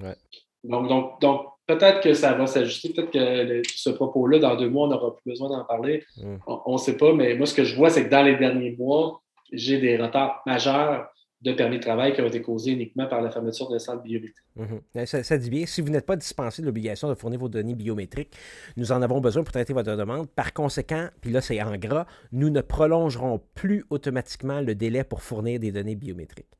Donc, 0.63 0.87
donc, 0.87 1.21
donc 1.21 1.47
peut-être 1.67 1.99
que 1.99 2.13
ça 2.13 2.33
va 2.33 2.47
s'ajuster, 2.47 2.93
peut-être 2.93 3.11
que 3.11 3.61
ce 3.75 3.89
propos-là, 3.89 4.39
dans 4.39 4.55
deux 4.55 4.69
mois, 4.69 4.87
on 4.87 4.89
n'aura 4.89 5.15
plus 5.17 5.31
besoin 5.31 5.49
d'en 5.49 5.65
parler. 5.65 6.05
Mm. 6.15 6.37
On 6.47 6.73
ne 6.73 6.77
sait 6.77 6.95
pas, 6.95 7.13
mais 7.13 7.35
moi, 7.35 7.45
ce 7.45 7.53
que 7.53 7.65
je 7.65 7.75
vois, 7.75 7.89
c'est 7.89 8.05
que 8.05 8.09
dans 8.09 8.23
les 8.23 8.37
derniers 8.37 8.75
mois, 8.77 9.21
j'ai 9.51 9.77
des 9.77 9.97
retards 9.97 10.41
majeurs 10.45 11.09
de 11.41 11.53
permis 11.53 11.77
de 11.77 11.81
travail 11.81 12.13
qui 12.13 12.21
ont 12.21 12.27
été 12.27 12.41
causés 12.41 12.71
uniquement 12.71 13.07
par 13.07 13.21
la 13.21 13.31
fermeture 13.31 13.69
des 13.69 13.79
centres 13.79 14.03
biométriques. 14.03 14.35
Mhm. 14.57 15.05
ça, 15.05 15.37
dit 15.37 15.49
bien, 15.49 15.65
si 15.65 15.81
vous 15.81 15.89
n'êtes 15.89 16.05
pas 16.05 16.17
dispensé 16.17 16.61
de 16.61 16.67
l'obligation 16.67 17.07
de 17.07 17.13
fournir 17.13 17.39
vos 17.39 17.47
données 17.47 17.75
biométriques, 17.75 18.35
nous 18.75 18.91
en 18.91 19.01
avons 19.01 19.21
besoin 19.21 19.43
pour 19.43 19.53
traiter 19.53 19.71
votre 19.73 19.95
demande. 19.95 20.29
Par 20.29 20.53
conséquent, 20.53 21.07
puis 21.21 21.31
là 21.31 21.39
c'est 21.39 21.61
en 21.61 21.77
gras, 21.77 22.05
nous 22.33 22.49
ne 22.49 22.61
prolongerons 22.61 23.41
plus 23.55 23.85
automatiquement 23.89 24.59
le 24.59 24.75
délai 24.75 25.03
pour 25.03 25.21
fournir 25.21 25.59
des 25.59 25.71
données 25.71 25.95
biométriques. 25.95 26.58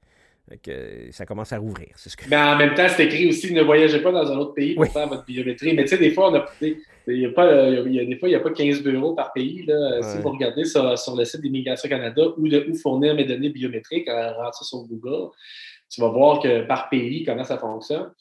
Que 0.64 1.12
ça 1.12 1.26
commence 1.26 1.54
à 1.54 1.58
rouvrir. 1.58 1.89
Ce 1.95 2.16
que... 2.16 2.24
Mais 2.30 2.38
en 2.38 2.58
même 2.58 2.74
temps, 2.74 2.88
c'est 2.89 3.06
écrit 3.06 3.30
aussi 3.30 3.54
ne 3.54 3.62
voyagez 3.62 4.02
pas 4.02 4.12
dans 4.12 4.32
un 4.32 4.38
autre 4.38 4.54
pays 4.54 4.76
pour 4.76 4.88
faire 4.88 5.08
votre 5.08 5.26
biométrie. 5.26 5.74
Mais 5.74 5.84
tu 5.84 5.89
sais, 5.89 5.97
des 5.97 6.12
fois, 6.12 6.32
on 6.32 6.36
a, 6.36 6.45
il 6.62 6.78
y 7.08 7.26
a 7.26 7.30
pas, 7.30 7.70
y 7.70 8.00
a, 8.00 8.06
des 8.06 8.18
fois, 8.18 8.30
il 8.30 8.32
n'y 8.32 8.38
a 8.38 8.39
pas 8.39 8.52
15 8.52 8.82
bureaux 8.82 9.14
par 9.14 9.32
pays. 9.34 9.64
Là. 9.66 10.02
Si 10.02 10.18
vous 10.22 10.30
regardez 10.30 10.66
sur, 10.66 10.84
le 10.84 11.26
site 11.26 11.41
d'Immigration 11.41 11.89
Canada 11.89 12.24
où, 12.38 12.47
de, 12.47 12.66
où 12.70 12.76
fournir 12.76 13.16
mes 13.16 13.26
données 13.26 13.50
biométriques, 13.50 14.10
rentrer 14.10 14.66
sur 14.66 14.80
Google, 14.88 15.32
tu 15.89 16.02
vas 16.02 16.10
voir 16.10 16.39
que 16.39 16.62
par 16.66 16.89
pays, 16.89 17.24
comment 17.24 17.43
ça 17.43 17.58
fonctionne. 17.58 18.12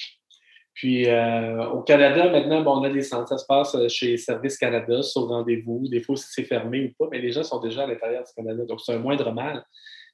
Puis 0.79 1.09
euh, 1.09 1.66
au 1.70 1.83
Canada, 1.83 2.31
maintenant, 2.31 2.62
bon, 2.62 2.79
on 2.79 2.85
a 2.85 2.91
des 2.91 3.03
centres. 3.03 3.29
Ça 3.29 3.39
se 3.39 3.47
passe 3.47 3.74
euh, 3.74 3.89
chez 3.89 4.16
Service 4.16 4.57
Canada 4.57 5.03
sur 5.03 5.26
rendez-vous. 5.26 5.89
Des 5.89 6.01
fois, 6.01 6.16
si 6.16 6.26
c'est 6.31 6.45
fermé 6.45 6.85
ou 6.85 6.93
pas, 6.97 7.09
mais 7.11 7.20
les 7.20 7.33
gens 7.33 7.43
sont 7.43 7.61
déjà 7.61 7.83
à 7.83 7.87
l'intérieur 7.89 8.22
du 8.22 8.33
Canada. 8.33 8.64
Donc, 8.64 8.81
c'est 8.81 8.93
un 8.93 8.99
moindre 8.99 9.33
mal. 9.33 9.64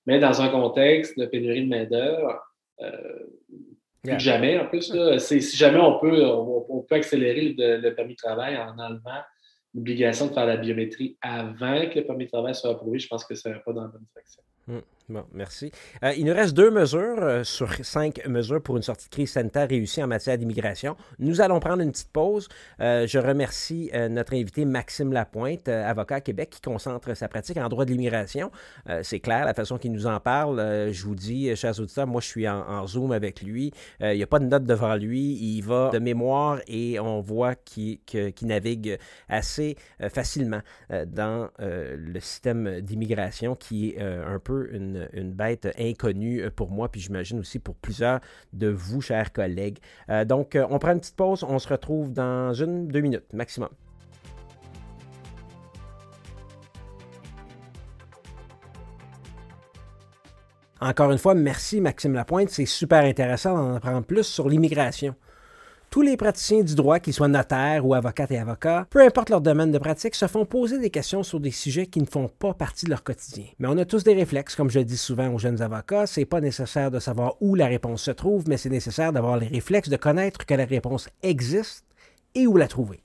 Mais 0.07 0.19
dans 0.19 0.41
un 0.41 0.49
contexte 0.49 1.19
de 1.19 1.27
pénurie 1.27 1.65
de 1.65 1.69
main-d'œuvre, 1.69 2.41
euh, 2.81 3.19
plus 4.03 4.13
que 4.13 4.19
jamais, 4.19 4.59
en 4.59 4.67
plus, 4.67 4.93
si 5.19 5.57
jamais 5.57 5.81
on 5.81 5.99
peut, 5.99 6.25
on, 6.27 6.83
peut 6.83 6.97
accélérer 6.97 7.55
le, 7.57 7.91
permis 7.91 8.13
de 8.13 8.19
travail 8.19 8.57
en 8.57 8.79
enlevant 8.79 9.23
l'obligation 9.75 10.27
de 10.27 10.33
faire 10.33 10.47
la 10.47 10.57
biométrie 10.57 11.17
avant 11.23 11.89
que 11.89 11.99
le 11.99 12.05
permis 12.05 12.27
de 12.27 12.31
travail 12.31 12.55
soit 12.55 12.71
approuvé, 12.71 12.99
je 12.99 13.09
pense 13.09 13.25
que 13.25 13.35
ça 13.35 13.51
va 13.51 13.59
pas 13.61 13.73
dans 13.73 13.83
la 13.83 13.89
bonne 13.89 14.05
direction. 14.15 14.43
Hmm. 14.67 14.81
Bon, 15.11 15.27
merci. 15.35 15.71
Euh, 16.03 16.15
il 16.17 16.25
nous 16.25 16.33
reste 16.33 16.55
deux 16.55 16.71
mesures 16.71 17.19
euh, 17.23 17.45
sur 17.45 17.71
cinq 17.85 18.27
mesures 18.27 18.63
pour 18.63 18.79
une 18.79 18.83
sortie 18.83 19.07
de 19.07 19.15
crise 19.15 19.33
sanitaire 19.33 19.69
réussie 19.69 20.03
en 20.03 20.07
matière 20.07 20.39
d'immigration. 20.39 20.97
Nous 21.19 21.43
allons 21.43 21.61
prendre 21.61 21.83
une 21.83 21.93
petite 21.93 22.11
pause. 22.11 22.49
Euh, 22.81 23.07
je 23.07 23.19
remercie 23.19 23.91
notre 24.09 24.33
invité 24.33 24.65
Maxime 24.65 25.13
Lapointe, 25.13 25.69
avocat 25.69 26.17
à 26.17 26.21
Québec, 26.23 26.49
qui 26.51 26.63
concentre 26.63 27.15
sa 27.15 27.29
pratique 27.29 27.59
en 27.59 27.69
droit 27.69 27.85
de 27.85 27.91
l'immigration. 27.91 28.51
C'est 29.03 29.21
clair, 29.21 29.45
la 29.45 29.55
façon 29.55 29.77
qu'il 29.79 29.93
nous 29.93 30.07
en 30.07 30.21
parle. 30.21 30.59
je 30.91 31.05
vous 31.05 31.15
dis, 31.15 31.55
chers 31.55 31.79
auditeurs, 31.79 32.07
moi 32.07 32.21
je 32.21 32.27
suis 32.27 32.49
en, 32.49 32.87
Zoom 32.87 33.13
avec 33.13 33.43
lui. 33.43 33.73
il 34.01 34.17
n'y 34.17 34.23
a 34.23 34.27
pas 34.27 34.39
de 34.39 34.47
note 34.47 34.65
devant 34.65 34.97
lui. 34.97 35.35
Il 35.35 35.63
va 35.63 35.91
de 35.91 35.99
mémoire 35.99 36.61
et 36.67 36.99
on 36.99 37.21
voit 37.21 37.55
qu'il 37.55 37.99
navigue 38.43 38.99
assez 39.29 39.77
facilement 40.09 40.61
dans 41.07 41.51
le 41.59 42.21
système 42.21 42.81
d'immigration 42.81 43.55
qui 43.55 43.91
est 43.91 44.01
un 44.01 44.39
peu 44.39 44.69
une 44.73 44.94
une, 45.13 45.33
bête 45.33 45.69
inconnue 45.79 46.51
pour 46.51 46.71
moi, 46.71 46.91
puis 46.91 47.01
j'imagine 47.01 47.39
aussi 47.41 47.59
pour 47.59 47.75
plusieurs 47.77 48.21
de 48.53 48.69
vous, 48.69 49.01
chers 49.01 49.33
collègues. 49.33 49.79
Euh, 50.11 50.25
donc, 50.25 50.57
euh, 50.57 50.67
on 50.71 50.79
prend 50.79 50.93
une 50.93 51.01
petite 51.01 51.17
pause, 51.17 51.45
on 51.45 51.59
se 51.59 51.69
retrouve 51.69 52.13
dans 52.13 52.53
une, 52.55 52.89
deux 52.89 53.01
minutes 53.01 53.33
maximum. 53.33 53.71
Encore 60.81 61.11
une 61.11 61.19
fois, 61.19 61.35
merci 61.35 61.81
Maxime 61.81 62.13
Lapointe. 62.13 62.51
C'est 62.51 62.67
super 62.67 63.05
intéressant 63.05 63.55
d'en 63.55 63.75
apprendre 63.77 64.05
plus 64.05 64.25
sur 64.25 64.49
l'immigration. 64.51 65.15
Tous 65.95 66.03
les 66.03 66.17
praticiens 66.17 66.65
du 66.65 66.75
droit, 66.75 66.99
qu'ils 66.99 67.13
soient 67.13 67.29
notaires 67.29 67.87
ou 67.87 67.95
avocates 67.95 68.33
et 68.33 68.39
avocats, 68.39 68.85
peu 68.91 69.01
importe 69.01 69.31
leur 69.31 69.41
domaine 69.41 69.71
de 69.71 69.79
pratique, 69.79 70.17
se 70.17 70.27
font 70.27 70.45
poser 70.45 70.81
des 70.81 70.91
questions 70.91 71.23
sur 71.23 71.39
des 71.39 71.53
sujets 71.53 71.87
qui 71.87 72.01
ne 72.01 72.07
font 72.07 72.27
pas 72.27 72.53
partie 72.53 72.87
de 72.87 72.91
leur 72.91 73.05
quotidien. 73.05 73.45
Mais 73.61 73.69
on 73.69 73.79
a 73.79 73.85
tous 73.85 74.03
des 74.03 74.15
réflexes, 74.15 74.57
comme 74.57 74.71
je 74.71 74.81
dis 74.81 74.97
souvent 74.97 75.29
aux 75.29 75.39
jeunes 75.39 75.63
avocats, 75.63 76.09
c'est 76.09 76.25
pas 76.25 76.41
nécessaire 76.41 76.91
de 76.91 76.99
savoir 76.99 77.37
où 77.41 77.55
la 77.55 77.69
réponse 77.69 78.03
se 78.03 78.11
trouve, 78.11 78.49
mais 78.49 78.57
c'est 78.57 78.71
nécessaire 78.71 79.13
d'avoir 79.13 79.37
les 79.37 79.47
réflexes 79.47 79.89
de 79.89 79.95
connaître 79.95 80.47
que 80.47 80.55
la 80.55 80.65
réponse 80.65 81.09
existe 81.23 81.85
et 82.35 82.49
où 82.49 82.57
la 82.57 82.67
trouver. 82.67 82.99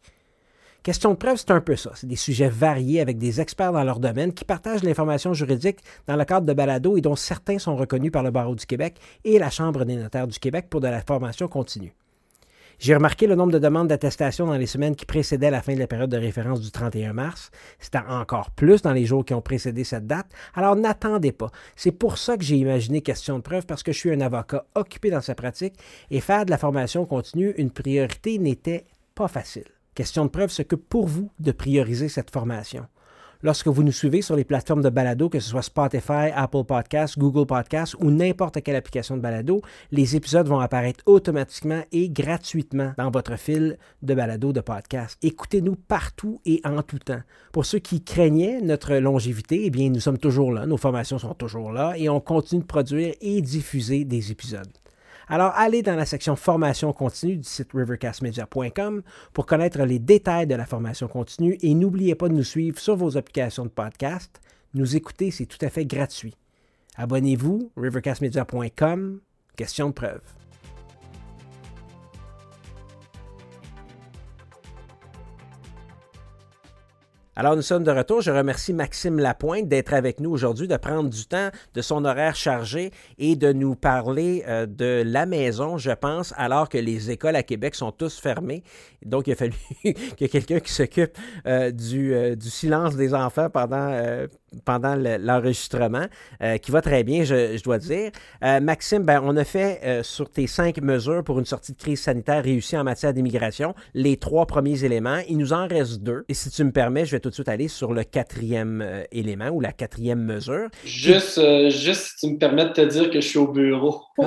Question 0.82 1.12
de 1.12 1.18
preuve, 1.18 1.38
c'est 1.38 1.52
un 1.52 1.62
peu 1.62 1.76
ça. 1.76 1.92
C'est 1.94 2.08
des 2.08 2.16
sujets 2.16 2.50
variés 2.50 3.02
avec 3.02 3.20
des 3.20 3.40
experts 3.40 3.74
dans 3.74 3.84
leur 3.84 4.00
domaine 4.00 4.34
qui 4.34 4.46
partagent 4.46 4.82
l'information 4.82 5.36
juridique 5.36 5.84
dans 6.08 6.16
le 6.16 6.26
cadre 6.26 6.48
de 6.48 6.54
balado 6.54 6.98
et 6.98 7.02
dont 7.02 7.16
certains 7.16 7.60
sont 7.60 7.76
reconnus 7.76 8.12
par 8.12 8.24
le 8.24 8.32
Barreau 8.32 8.56
du 8.56 8.66
Québec 8.66 8.96
et 9.26 9.38
la 9.38 9.52
Chambre 9.52 9.86
des 9.86 9.96
notaires 9.96 10.28
du 10.28 10.40
Québec 10.40 10.66
pour 10.72 10.82
de 10.82 10.88
la 10.88 11.04
formation 11.04 11.48
continue. 11.48 11.94
J'ai 12.80 12.96
remarqué 12.96 13.28
le 13.28 13.36
nombre 13.36 13.52
de 13.52 13.60
demandes 13.60 13.90
d'attestation 13.90 14.48
dans 14.48 14.54
les 14.54 14.66
semaines 14.66 14.96
qui 14.96 15.06
précédaient 15.06 15.52
la 15.52 15.62
fin 15.62 15.74
de 15.74 15.80
la 15.80 15.88
période 15.88 16.10
de 16.10 16.18
référence 16.18 16.62
du 16.62 16.72
31 16.72 17.12
mars. 17.12 17.52
C'était 17.78 18.00
encore 18.08 18.52
plus 18.52 18.82
dans 18.82 18.94
les 18.94 19.04
jours 19.04 19.26
qui 19.26 19.34
ont 19.34 19.42
précédé 19.42 19.84
cette 19.84 20.08
date. 20.08 20.28
Alors 20.56 20.78
n'attendez 20.78 21.34
pas. 21.34 21.52
C'est 21.76 21.92
pour 21.92 22.18
ça 22.18 22.38
que 22.38 22.44
j'ai 22.46 22.56
imaginé 22.56 23.02
question 23.02 23.36
de 23.36 23.44
preuve 23.44 23.66
parce 23.66 23.84
que 23.84 23.92
je 23.92 23.98
suis 23.98 24.14
un 24.14 24.22
avocat 24.22 24.66
occupé 24.76 25.12
dans 25.12 25.20
sa 25.20 25.36
pratique 25.36 25.74
et 26.10 26.22
faire 26.22 26.46
de 26.46 26.52
la 26.52 26.58
formation 26.58 27.06
continue 27.06 27.54
une 27.58 27.70
priorité 27.70 28.40
n'était 28.40 28.86
pas 29.14 29.28
facile. 29.28 29.66
Question 29.94 30.24
de 30.24 30.30
preuve, 30.30 30.56
que 30.64 30.78
pour 30.78 31.06
vous 31.06 31.30
de 31.40 31.52
prioriser 31.52 32.08
cette 32.08 32.32
formation 32.32 32.88
lorsque 33.42 33.68
vous 33.68 33.84
nous 33.84 33.92
suivez 33.92 34.22
sur 34.22 34.36
les 34.36 34.44
plateformes 34.44 34.82
de 34.82 34.90
balado, 34.90 35.30
que 35.30 35.40
ce 35.40 35.50
soit 35.50 35.62
Spotify, 35.62 36.32
Apple 36.34 36.64
Podcasts, 36.66 37.18
Google 37.18 37.46
Podcasts 37.46 37.96
ou 38.00 38.12
n'importe 38.12 38.62
quelle 38.62 38.76
application 38.76 39.16
de 39.16 39.22
balado, 39.22 39.62
les 39.92 40.16
épisodes 40.16 40.48
vont 40.48 40.60
apparaître 40.60 41.04
automatiquement 41.06 41.82
et 41.92 42.10
gratuitement 42.10 42.94
dans 42.98 43.12
votre 43.12 43.38
fil 43.38 43.78
de 44.02 44.14
balado 44.14 44.54
de 44.54 44.62
podcast. 44.62 45.18
Écoutez-nous 45.22 45.76
partout 45.76 46.42
et 46.46 46.62
en 46.66 46.82
tout 46.82 47.00
temps. 47.00 47.22
Pour 47.52 47.66
ceux 47.66 47.80
qui 47.80 48.04
craignaient 48.04 48.62
notre 48.62 48.96
longévité, 48.96 49.62
eh 49.66 49.70
bien, 49.70 49.90
nous 49.90 50.00
sommes 50.00 50.18
toujours 50.18 50.52
là, 50.52 50.66
nos 50.66 50.78
formations 50.78 51.20
sont 51.20 51.34
toujours 51.34 51.72
là 51.72 51.94
et 51.98 52.10
on 52.10 52.20
continue 52.20 52.62
de 52.62 52.68
produire 52.68 53.14
et 53.22 53.42
diffuser 53.42 54.06
des 54.06 54.32
épisodes. 54.32 54.70
Alors, 55.32 55.54
allez 55.56 55.84
dans 55.84 55.96
la 55.96 56.08
section 56.08 56.36
formation 56.36 56.92
continue 56.92 57.38
du 57.38 57.44
site 57.44 57.70
rivercastmedia.com 57.74 59.04
pour 59.32 59.46
connaître 59.46 59.84
les 59.84 60.00
détails 60.00 60.48
de 60.48 60.56
la 60.56 60.66
formation 60.66 61.08
continue 61.08 61.56
et 61.62 61.76
n'oubliez 61.76 62.16
pas 62.16 62.30
de 62.30 62.34
nous 62.34 62.44
suivre 62.44 62.80
sur 62.80 62.96
vos 62.96 63.16
applications 63.16 63.64
de 63.64 63.70
podcast. 63.70 64.42
Nous 64.74 64.96
écouter, 64.96 65.30
c'est 65.30 65.46
tout 65.46 65.64
à 65.64 65.70
fait 65.70 65.86
gratuit. 65.86 66.36
Abonnez-vous, 66.98 67.72
rivercastmedia.com, 67.78 69.20
question 69.56 69.90
de 69.90 69.94
preuve. 69.94 70.22
Alors, 77.40 77.56
nous 77.56 77.62
sommes 77.62 77.86
de 77.86 77.92
retour. 77.92 78.20
Je 78.20 78.32
remercie 78.32 78.74
Maxime 78.74 79.18
Lapointe 79.18 79.70
d'être 79.70 79.94
avec 79.94 80.20
nous 80.20 80.30
aujourd'hui, 80.30 80.68
de 80.68 80.76
prendre 80.76 81.10
du 81.10 81.26
temps 81.26 81.52
de 81.74 81.82
son 81.82 82.04
horaire 82.04 82.36
chargé 82.36 82.92
et 83.18 83.38
de 83.38 83.54
nous 83.54 83.76
parler 83.76 84.44
euh, 84.46 84.66
de 84.66 85.04
la 85.06 85.26
maison, 85.26 85.78
je 85.78 85.92
pense, 85.92 86.34
alors 86.36 86.68
que 86.68 86.78
les 86.78 87.12
écoles 87.12 87.38
à 87.38 87.44
Québec 87.44 87.76
sont 87.76 87.94
tous 87.94 88.20
fermées. 88.20 88.62
Donc, 89.06 89.28
il 89.28 89.32
a 89.32 89.36
fallu 89.38 89.54
qu'il 89.84 89.96
y 90.20 90.24
ait 90.26 90.28
quelqu'un 90.28 90.60
qui 90.60 90.74
s'occupe 90.74 91.18
euh, 91.48 91.72
du, 91.72 92.14
euh, 92.14 92.36
du, 92.36 92.50
silence 92.50 92.98
des 92.98 93.14
enfants 93.14 93.50
pendant 93.50 93.90
pendant 94.66 94.96
l'enregistrement, 94.96 96.06
euh, 96.42 96.58
qui 96.58 96.72
va 96.72 96.82
très 96.82 97.04
bien, 97.04 97.24
je, 97.24 97.62
dois 97.64 97.78
dire. 97.78 98.12
Euh, 98.44 98.60
Maxime, 98.60 99.04
ben, 99.04 99.22
on 99.24 99.38
a 99.38 99.44
fait 99.44 99.80
euh, 99.84 100.04
sur 100.04 100.30
tes 100.30 100.48
cinq 100.48 100.82
mesures 100.82 101.24
pour 101.24 101.40
une 101.40 101.46
sortie 101.46 101.74
de 101.74 101.78
crise 101.78 102.02
sanitaire 102.02 102.44
réussie 102.44 102.78
en 102.78 102.84
matière 102.84 103.14
d'immigration 103.14 103.74
les 103.94 104.18
trois 104.18 104.46
premiers 104.46 104.84
éléments. 104.84 105.20
Il 105.28 105.38
nous 105.38 105.54
en 105.54 105.68
reste 105.68 106.02
deux. 106.02 106.26
Et 106.30 106.34
si 106.34 106.50
tu 106.50 106.64
me 106.64 106.72
permets, 106.72 107.06
je 107.06 107.12
vais 107.12 107.20
tout 107.20 107.30
de 107.30 107.34
suite 107.34 107.50
aller 107.50 107.68
sur 107.68 107.94
le 107.94 108.04
quatrième 108.04 109.06
élément 109.12 109.50
ou 109.50 109.62
la 109.62 109.72
quatrième 109.72 110.24
mesure. 110.24 110.70
Juste, 110.86 111.40
juste 111.70 112.18
si 112.18 112.28
tu 112.28 112.34
me 112.34 112.38
permets 112.38 112.66
de 112.66 112.74
te 112.74 112.82
dire 112.82 113.10
que 113.10 113.22
je 113.22 113.28
suis 113.28 113.40
au 113.40 113.48
bureau 113.48 114.02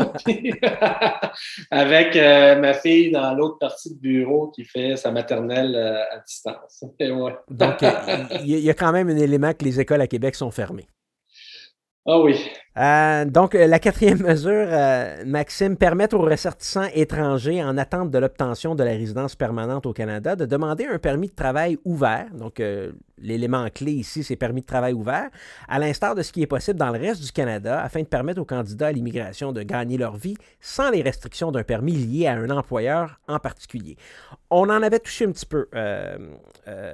avec 1.70 2.16
ma 2.16 2.74
fille 2.74 3.10
dans 3.10 3.34
l'autre 3.34 3.58
partie 3.58 3.94
du 3.94 3.98
bureau 4.00 4.48
qui 4.48 4.64
fait 4.64 4.96
sa 4.96 5.10
maternelle 5.10 5.76
à 5.76 6.18
distance. 6.26 6.84
Donc, 7.50 7.76
il 8.44 8.58
y, 8.58 8.70
a 8.70 8.74
quand 8.74 8.92
même 8.92 9.08
un 9.08 9.16
élément 9.16 9.52
que 9.52 9.64
les 9.64 9.80
écoles 9.80 10.00
à 10.00 10.06
Québec 10.12 10.34
sont 10.34 10.50
fermés. 10.50 10.90
Ah 12.04 12.18
oui. 12.20 12.34
Euh, 12.78 13.26
donc, 13.26 13.54
euh, 13.54 13.66
la 13.66 13.78
quatrième 13.78 14.22
mesure, 14.22 14.66
euh, 14.68 15.24
Maxime, 15.26 15.76
permet 15.76 16.12
aux 16.14 16.22
ressortissants 16.22 16.88
étrangers 16.94 17.62
en 17.62 17.76
attente 17.76 18.10
de 18.10 18.18
l'obtention 18.18 18.74
de 18.74 18.82
la 18.82 18.92
résidence 18.92 19.36
permanente 19.36 19.84
au 19.84 19.92
Canada 19.92 20.36
de 20.36 20.46
demander 20.46 20.86
un 20.86 20.98
permis 20.98 21.28
de 21.28 21.34
travail 21.34 21.78
ouvert. 21.84 22.28
Donc, 22.32 22.62
l'élément 23.18 23.68
clé 23.72 23.92
ici, 23.92 24.24
c'est 24.24 24.36
permis 24.36 24.62
de 24.62 24.66
travail 24.66 24.94
ouvert, 24.94 25.28
à 25.68 25.78
l'instar 25.78 26.14
de 26.14 26.22
ce 26.22 26.32
qui 26.32 26.42
est 26.42 26.46
possible 26.46 26.78
dans 26.78 26.90
le 26.90 26.98
reste 26.98 27.22
du 27.22 27.30
Canada, 27.30 27.82
afin 27.82 28.00
de 28.00 28.06
permettre 28.06 28.40
aux 28.40 28.44
candidats 28.44 28.88
à 28.88 28.92
l'immigration 28.92 29.52
de 29.52 29.62
gagner 29.62 29.98
leur 29.98 30.16
vie 30.16 30.36
sans 30.60 30.90
les 30.90 31.02
restrictions 31.02 31.52
d'un 31.52 31.62
permis 31.62 31.92
lié 31.92 32.26
à 32.26 32.34
un 32.34 32.50
employeur 32.50 33.20
en 33.28 33.38
particulier. 33.38 33.96
On 34.50 34.70
en 34.70 34.82
avait 34.82 34.98
touché 34.98 35.26
un 35.26 35.32
petit 35.32 35.46
peu 35.46 35.68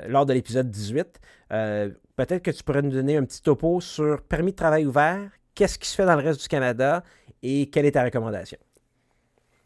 lors 0.09 0.27
de 0.27 0.33
l'épisode 0.33 0.71
18 0.71 1.21
peut-être 2.19 2.43
que 2.43 2.51
tu 2.51 2.65
pourrais 2.65 2.83
nous 2.83 2.91
donner 2.91 3.17
un 3.17 3.25
petit 3.25 3.41
topo 3.41 3.81
sur 3.81 4.21
permis 4.23 4.51
de 4.51 4.57
travail 4.57 4.85
ouvert, 4.85 5.31
qu'est-ce 5.59 5.77
qui 5.77 5.89
se 5.89 5.97
fait 5.97 6.07
dans 6.07 6.15
le 6.15 6.23
reste 6.23 6.41
du 6.41 6.47
Canada 6.47 7.03
et 7.43 7.69
quelle 7.69 7.85
est 7.85 7.93
ta 7.93 8.05
recommandation? 8.05 8.59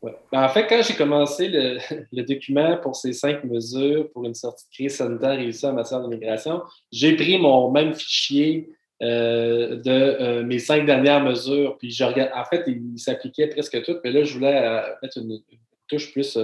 Ben, 0.03 0.15
en 0.33 0.49
fait, 0.49 0.67
quand 0.67 0.83
j'ai 0.83 0.95
commencé 0.95 1.49
le, 2.13 2.23
document 2.23 2.79
pour 2.79 2.97
ces 2.97 3.13
cinq 3.13 3.45
mesures 3.45 4.11
pour 4.11 4.25
une 4.25 4.35
sortie 4.35 4.65
de 4.65 4.75
crise 4.75 4.97
sanitaire 4.97 5.37
réussie 5.37 5.67
en 5.67 5.75
matière 5.75 6.01
d'immigration, 6.01 6.63
j'ai 6.91 7.15
pris 7.15 7.39
mon 7.39 7.71
même 7.71 7.95
fichier 7.95 8.71
euh, 9.03 9.77
de 9.77 9.91
euh, 9.91 10.43
mes 10.45 10.59
cinq 10.59 10.87
dernières 10.87 11.23
mesures. 11.23 11.77
Puis 11.79 11.91
je 11.91 12.05
regarde, 12.05 12.31
en 12.35 12.45
fait, 12.47 12.65
il, 12.67 12.99
s'appliquait 12.99 13.49
presque 13.49 13.83
toutes, 13.85 14.01
mais 14.03 14.11
là, 14.11 14.25
je 14.25 14.33
voulais 14.33 14.65
euh, 14.65 14.81
mettre 15.03 15.19
une, 15.19 15.41
touche 15.89 16.11
plus 16.13 16.39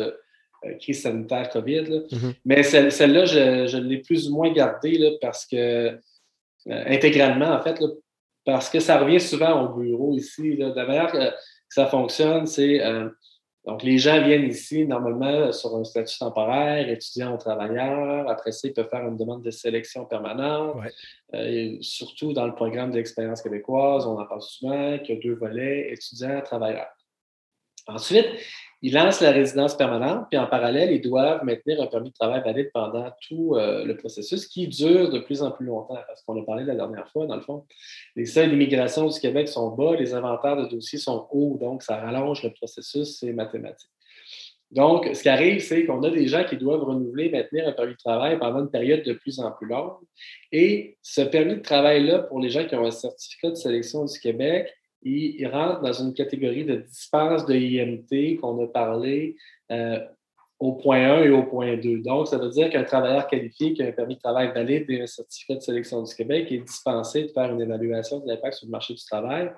crise 0.80 1.03
sanitaire 1.03 1.49
COVID. 1.49 2.05
Mm-hmm. 2.11 2.34
Mais 2.44 2.62
celle-là, 2.62 3.24
je, 3.24 3.78
l'ai 3.78 3.99
plus 3.99 4.28
ou 4.28 4.34
moins 4.34 4.53
gardée 4.53 5.16
parce 5.22 5.46
que, 5.46 5.99
intégralement, 6.66 7.51
en 7.51 7.62
fait, 7.62 7.80
parce 8.49 8.70
que 8.70 8.80
ça 8.80 8.99
revient 8.99 9.20
souvent 9.20 9.62
au 9.62 9.78
bureau 9.78 10.16
ici. 10.16 10.57
Là. 10.57 10.72
La 10.74 10.86
manière 10.86 11.12
que, 11.12 11.18
ça 11.68 11.86
fonctionne, 11.86 12.46
c'est. 12.46 12.82
Euh, 12.82 13.11
donc, 13.66 13.82
les 13.82 13.99
gens 13.99 14.22
viennent 14.24 14.49
ici 14.49 14.86
normalement 14.86 15.53
sur 15.53 15.76
un 15.76 15.84
statut 15.84 16.18
temporaire, 16.18 16.88
étudiant 16.88 17.34
ou 17.34 17.36
travailleur. 17.36 18.26
Après 18.26 18.51
ça, 18.51 18.66
ils 18.68 18.72
peuvent 18.72 18.88
faire 18.88 19.07
une 19.07 19.18
demande 19.18 19.42
de 19.42 19.51
sélection 19.51 20.07
permanente. 20.07 20.78
surtout 21.82 22.32
dans 22.32 22.46
le 22.46 22.55
programme 22.55 22.90
d'expérience 22.90 23.42
québécoise, 23.42 24.07
on 24.07 24.18
en 24.18 24.24
parle 24.24 24.40
souvent, 24.40 24.99
qu'il 25.01 25.16
y 25.16 25.18
a 25.18 25.20
deux 25.20 25.34
volets, 25.34 25.92
étudiant, 25.92 26.40
travailleur. 26.40 26.86
Ensuite, 27.86 28.28
ils 28.81 28.93
lancent 28.93 29.20
la 29.20 29.33
résidence 29.33 29.76
permanente, 29.76 30.26
puis 30.31 30.39
en 30.39 30.47
parallèle, 30.47 30.93
ils 30.93 31.01
doivent 31.01 31.45
maintenir 31.45 31.83
un 31.83 31.87
permis 31.87 32.11
de 32.11 32.14
travail 32.14 32.43
valide 32.45 32.70
pendant 32.72 33.11
tout 33.29 33.57
euh, 33.57 33.85
le 33.85 33.97
processus 33.97 34.47
qui 34.47 34.68
dure 34.68 35.11
de 35.11 35.18
plus 35.18 35.43
en 35.43 35.51
plus 35.51 35.66
longtemps, 35.66 35.99
parce 36.07 36.22
qu'on 36.22 36.41
a 36.41 36.45
parlé 36.45 36.64
la 36.64 36.76
dernière 36.76 37.09
fois, 37.11 37.26
dans 37.26 37.37
le 37.37 37.43
fond. 37.43 37.66
Les 38.14 38.26
seuils 38.26 38.49
d'immigration 38.49 39.07
du 39.09 39.18
Québec 39.18 39.49
sont 39.49 39.70
bas, 39.70 39.97
les 39.97 40.14
inventaires 40.14 40.57
de 40.57 40.68
dossiers 40.68 40.99
sont 40.99 41.26
hauts, 41.33 41.59
donc 41.61 41.83
ça 41.83 41.97
rallonge 41.97 42.43
le 42.45 42.51
processus, 42.51 43.18
c'est 43.18 43.33
mathématique. 43.33 43.91
Donc, 44.70 45.09
ce 45.14 45.22
qui 45.22 45.29
arrive, 45.31 45.61
c'est 45.61 45.87
qu'on 45.87 46.03
a 46.03 46.11
des 46.11 46.26
gens 46.26 46.45
qui 46.45 46.57
doivent 46.57 46.85
renouveler, 46.85 47.31
maintenir 47.31 47.66
un 47.66 47.72
permis 47.72 47.95
de 47.95 47.99
travail 47.99 48.39
pendant 48.39 48.61
une 48.61 48.70
période 48.70 49.03
de 49.03 49.14
plus 49.14 49.41
en 49.41 49.51
plus 49.51 49.66
longue. 49.66 49.97
Et 50.53 50.99
ce 51.03 51.22
permis 51.22 51.57
de 51.57 51.61
travail-là, 51.61 52.20
pour 52.20 52.39
les 52.39 52.51
gens 52.51 52.66
qui 52.66 52.74
ont 52.74 52.85
un 52.85 52.91
certificat 52.91 53.51
de 53.51 53.55
sélection 53.55 54.05
du 54.05 54.18
Québec, 54.20 54.70
il, 55.03 55.46
rentre 55.46 55.80
dans 55.80 55.92
une 55.92 56.14
catégorie 56.14 56.64
de 56.64 56.76
dispense 56.76 57.46
de 57.46 57.55
IMT 57.55 58.40
qu'on 58.40 58.62
a 58.64 58.66
parlé 58.66 59.36
euh, 59.70 59.99
au 60.59 60.72
point 60.72 60.99
1 60.99 61.22
et 61.24 61.30
au 61.30 61.44
point 61.44 61.76
2. 61.76 61.99
Donc, 61.99 62.26
ça 62.26 62.38
veut 62.38 62.49
dire 62.49 62.68
qu'un 62.70 62.82
travailleur 62.82 63.26
qualifié 63.28 63.74
qui 63.74 63.82
a 63.82 63.86
un 63.86 63.92
permis 63.92 64.16
de 64.16 64.20
travail 64.20 64.53
valide 64.53 64.86
et 64.88 65.03
un 65.03 65.07
certificat 65.07 65.55
de 65.55 65.61
sélection 65.61 66.03
du 66.03 66.14
Québec 66.14 66.51
est 66.51 66.59
dispensé 66.59 67.24
de 67.24 67.28
faire 67.28 67.53
une 67.53 67.61
évaluation 67.61 68.18
de 68.20 68.26
l'impact 68.26 68.55
sur 68.55 68.66
le 68.66 68.72
marché 68.72 68.94
du 68.94 69.05
travail. 69.05 69.53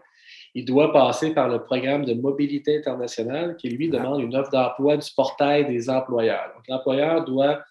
Il 0.54 0.64
doit 0.64 0.92
passer 0.92 1.32
par 1.32 1.48
le 1.48 1.62
programme 1.62 2.04
de 2.04 2.12
mobilité 2.12 2.78
internationale 2.78 3.56
qui, 3.56 3.70
lui, 3.70 3.88
demande 3.88 4.20
une 4.20 4.36
offre 4.36 4.50
d'emploi 4.50 4.96
du 4.96 5.10
portail 5.16 5.66
des 5.66 5.88
employeurs. 5.88 6.52
Donc, 6.54 6.64
l'employeur 6.68 7.24
doit 7.24 7.62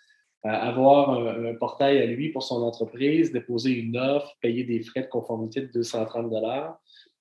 euh, 0.45 0.49
avoir 0.49 1.11
un, 1.11 1.45
un, 1.45 1.55
portail 1.55 1.99
à 1.99 2.05
lui 2.05 2.29
pour 2.29 2.41
son 2.41 2.63
entreprise, 2.63 3.31
déposer 3.31 3.71
une 3.71 3.97
offre, 3.97 4.33
payer 4.41 4.63
des 4.63 4.81
frais 4.81 5.01
de 5.03 5.07
conformité 5.07 5.61
de 5.61 5.67
230 5.67 6.29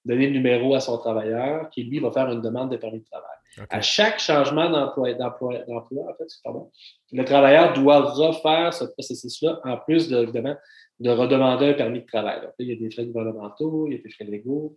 donner 0.09 0.27
le 0.27 0.33
numéro 0.33 0.75
à 0.75 0.81
son 0.81 0.99
travailleur 0.99 1.69
qui, 1.71 1.85
lui, 1.85 2.01
va 2.01 2.11
faire 2.11 2.31
une 2.31 2.41
demande 2.41 2.71
de 2.71 2.77
permis 2.77 3.01
de 3.01 3.05
travail. 3.05 3.37
À 3.71 3.81
chaque 3.81 4.19
changement 4.19 4.71
d'emploi, 4.71 5.13
d'emploi, 5.15 5.55
en 5.59 6.15
fait, 6.17 6.29
pardon, 6.43 6.71
le 7.13 7.25
travailleur 7.25 7.73
doit 7.75 8.01
refaire 8.13 8.73
ce 8.73 8.85
processus-là, 8.85 9.61
en 9.65 9.77
plus, 9.77 10.09
de, 10.09 10.19
évidemment, 10.19 10.57
de 11.01 11.11
redemander 11.11 11.71
un 11.71 11.75
permis 11.75 12.01
de 12.01 12.07
travail. 12.07 12.41
Donc, 12.41 12.53
il 12.59 12.69
y 12.69 12.73
a 12.73 12.77
des 12.77 12.91
frais 12.91 13.05
gouvernementaux, 13.07 13.87
il 13.87 13.97
y 13.97 13.99
a 13.99 14.03
des 14.03 14.11
frais 14.11 14.25
légaux. 14.25 14.77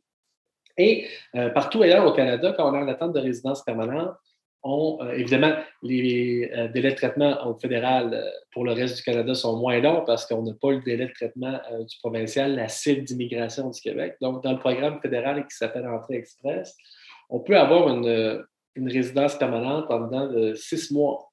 Et 0.77 1.07
euh, 1.35 1.49
partout 1.49 1.81
ailleurs 1.81 2.05
au 2.05 2.13
Canada, 2.13 2.53
quand 2.55 2.69
on 2.69 2.75
est 2.75 2.83
en 2.83 2.87
attente 2.87 3.13
de 3.13 3.19
résidence 3.19 3.63
permanente, 3.63 4.15
euh, 4.63 5.13
évidemment, 5.13 5.53
les 5.81 6.51
euh, 6.53 6.67
délais 6.67 6.91
de 6.91 6.95
traitement 6.95 7.47
au 7.47 7.55
fédéral 7.55 8.13
euh, 8.13 8.29
pour 8.51 8.63
le 8.63 8.73
reste 8.73 8.97
du 8.97 9.03
Canada 9.03 9.33
sont 9.33 9.57
moins 9.57 9.79
longs 9.79 10.03
parce 10.05 10.25
qu'on 10.25 10.43
n'a 10.43 10.53
pas 10.53 10.71
le 10.71 10.81
délai 10.81 11.07
de 11.07 11.13
traitement 11.13 11.59
du 11.89 11.97
provincial, 11.97 12.55
la 12.55 12.67
cible 12.67 13.03
d'immigration 13.03 13.69
du 13.69 13.81
Québec. 13.81 14.17
Donc, 14.21 14.43
dans 14.43 14.51
le 14.51 14.59
programme 14.59 15.01
fédéral 15.01 15.47
qui 15.47 15.55
s'appelle 15.55 15.87
Entrée 15.87 16.15
Express, 16.15 16.75
on 17.29 17.39
peut 17.39 17.57
avoir 17.57 17.89
une, 17.89 18.45
résidence 18.75 19.35
permanente 19.35 19.89
en 19.89 20.07
dedans 20.07 20.27
de 20.27 20.53
six 20.53 20.91
mois. 20.91 21.31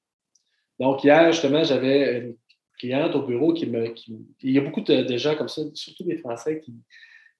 Donc, 0.79 1.03
hier, 1.03 1.31
justement, 1.31 1.63
j'avais 1.63 2.19
une 2.19 2.35
cliente 2.79 3.15
au 3.15 3.23
bureau 3.23 3.53
qui 3.53 3.67
me. 3.67 3.93
il 4.41 4.51
y 4.51 4.57
a 4.57 4.61
beaucoup 4.61 4.81
de, 4.81 5.17
gens 5.17 5.35
comme 5.35 5.49
ça, 5.49 5.61
surtout 5.73 6.03
des 6.03 6.17
Français, 6.17 6.59
qui, 6.59 6.73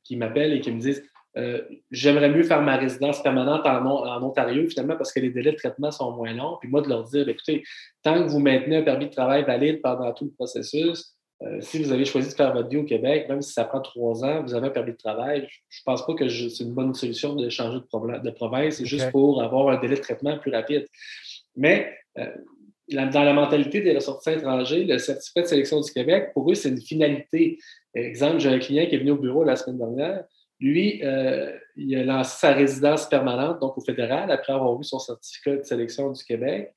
qui 0.04 0.18
m'appellent 0.18 0.54
et 0.54 0.62
qui 0.62 0.72
me 0.72 0.80
disent 0.80 1.04
euh, 1.40 1.62
j'aimerais 1.92 2.30
mieux 2.30 2.44
faire 2.44 2.62
ma 2.62 2.76
résidence 2.76 3.24
permanente 3.24 3.66
en, 3.66 4.24
Ontario, 4.24 4.68
finalement, 4.68 4.98
parce 4.98 5.14
que 5.14 5.20
les 5.20 5.30
délais 5.30 5.52
de 5.52 5.58
traitement 5.58 5.92
sont 5.92 6.12
moins 6.12 6.34
longs. 6.34 6.58
Puis 6.60 6.70
moi, 6.70 6.82
de 6.82 6.90
leur 6.90 7.04
dire, 7.04 7.28
écoutez, 7.30 7.64
tant 8.04 8.24
que 8.24 8.30
vous 8.30 8.40
maintenez 8.40 8.78
un 8.78 8.84
permis 8.84 9.08
de 9.08 9.12
travail 9.12 9.44
valide 9.44 9.82
pendant 9.82 10.12
tout 10.14 10.26
le 10.26 10.32
processus, 10.32 11.16
euh, 11.42 11.62
si 11.62 11.82
vous 11.82 11.94
avez 11.94 12.04
choisi 12.04 12.30
de 12.30 12.34
faire 12.34 12.54
votre 12.54 12.68
vie 12.68 12.78
au 12.78 12.84
Québec, 12.84 13.28
même 13.30 13.42
si 13.42 13.54
ça 13.54 13.64
prend 13.64 13.80
trois 13.80 14.26
ans, 14.26 14.44
vous 14.44 14.54
avez 14.54 14.68
un 14.68 14.72
permis 14.72 14.92
de 14.92 14.98
travail, 14.98 15.48
je 15.70 15.80
ne 15.80 15.84
pense 15.86 16.06
pas 16.06 16.14
que 16.14 16.28
c'est 16.28 16.64
une 16.64 16.74
bonne 16.74 16.94
solution 16.94 17.34
de 17.36 17.50
changer 17.50 17.78
de, 17.78 18.24
de 18.24 18.32
province. 18.32 18.76
C'est 18.76 18.86
juste 18.86 19.10
pour 19.12 19.42
avoir 19.42 19.70
un 19.70 19.80
délai 19.80 19.96
de 19.96 20.02
traitement 20.02 20.38
plus 20.38 20.52
rapide. 20.52 20.86
Mais 21.56 21.94
euh, 22.18 22.28
dans 22.90 23.24
la 23.24 23.34
mentalité 23.34 23.82
des 23.82 23.96
ressortissants 23.96 24.38
étrangers, 24.38 24.84
le 24.84 24.98
certificat 24.98 25.44
de 25.44 25.48
sélection 25.48 25.80
du 25.80 25.92
Québec, 25.92 26.32
pour 26.34 26.52
eux, 26.52 26.56
c'est 26.56 26.70
une 26.70 26.82
finalité. 26.82 27.58
Exemple, 27.94 28.40
j'ai 28.40 28.50
un 28.50 28.60
client 28.60 28.86
qui 28.88 28.96
est 28.96 29.00
venu 29.00 29.12
au 29.12 29.18
bureau 29.18 29.44
la 29.44 29.56
semaine 29.56 29.78
dernière. 29.78 30.24
Lui, 30.60 31.02
euh, 31.04 31.58
il 31.76 31.98
a 31.98 32.04
lancé 32.04 32.38
sa 32.40 32.54
résidence 32.54 33.08
permanente, 33.08 33.60
donc 33.60 33.78
au 33.78 33.82
fédéral, 33.82 34.30
après 34.32 34.54
avoir 34.54 34.80
eu 34.80 34.84
son 34.84 35.00
certificat 35.00 35.56
de 35.58 35.64
sélection 35.64 36.12
du 36.12 36.24
Québec. 36.24 36.74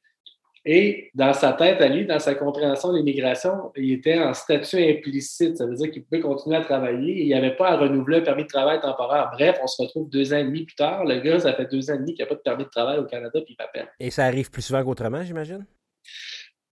Et 0.65 1.11
dans 1.15 1.33
sa 1.33 1.53
tête 1.55 1.81
à 1.81 1.89
lui, 1.89 2.07
dans 2.07 2.21
sa 2.21 2.37
compréhension 2.37 2.93
de 2.93 2.99
l'immigration, 2.99 3.73
il 3.77 3.93
était 3.93 4.21
en 4.21 4.33
statut 4.33 4.77
implicite. 4.77 5.57
Ça 5.57 5.67
veut 5.67 5.75
dire 5.75 5.91
qu'il 5.91 6.05
pouvait 6.05 6.21
continuer 6.21 6.57
à 6.57 6.61
travailler 6.61 7.15
et 7.15 7.23
il 7.23 7.27
n'y 7.27 7.35
avait 7.35 7.57
pas 7.57 7.71
à 7.71 7.77
renouveler 7.77 8.19
un 8.19 8.21
permis 8.21 8.45
de 8.45 8.49
travail 8.49 8.79
temporaire. 8.81 9.31
Bref, 9.33 9.59
on 9.61 9.67
se 9.67 9.83
retrouve 9.83 10.09
deux 10.09 10.33
ans 10.33 10.37
et 10.37 10.45
demi 10.45 10.63
plus 10.63 10.77
tard. 10.77 11.05
Le 11.05 11.19
gars, 11.19 11.41
ça 11.41 11.53
fait 11.55 11.67
deux 11.67 11.91
ans 11.91 11.95
et 11.95 11.99
demi 11.99 12.15
qu'il 12.15 12.23
n'a 12.23 12.29
pas 12.29 12.37
de 12.37 12.41
permis 12.41 12.65
de 12.65 12.69
travail 12.69 12.99
au 12.99 13.05
Canada 13.05 13.41
puis 13.45 13.57
il 13.59 13.63
m'appelle. 13.63 13.89
Et 13.99 14.11
ça 14.11 14.25
arrive 14.25 14.53
plus 14.53 14.63
souvent 14.63 14.85
qu'autrement, 14.85 15.25
j'imagine? 15.25 15.67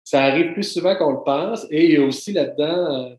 Ça 0.03 0.23
arrive 0.23 0.53
plus 0.53 0.71
souvent 0.71 0.95
qu'on 0.95 1.13
le 1.13 1.23
pense. 1.23 1.65
Et 1.71 1.85
il 1.85 1.93
y 1.93 1.97
a 1.97 2.03
aussi 2.03 2.31
là-dedans, 2.31 3.05
euh, 3.05 3.15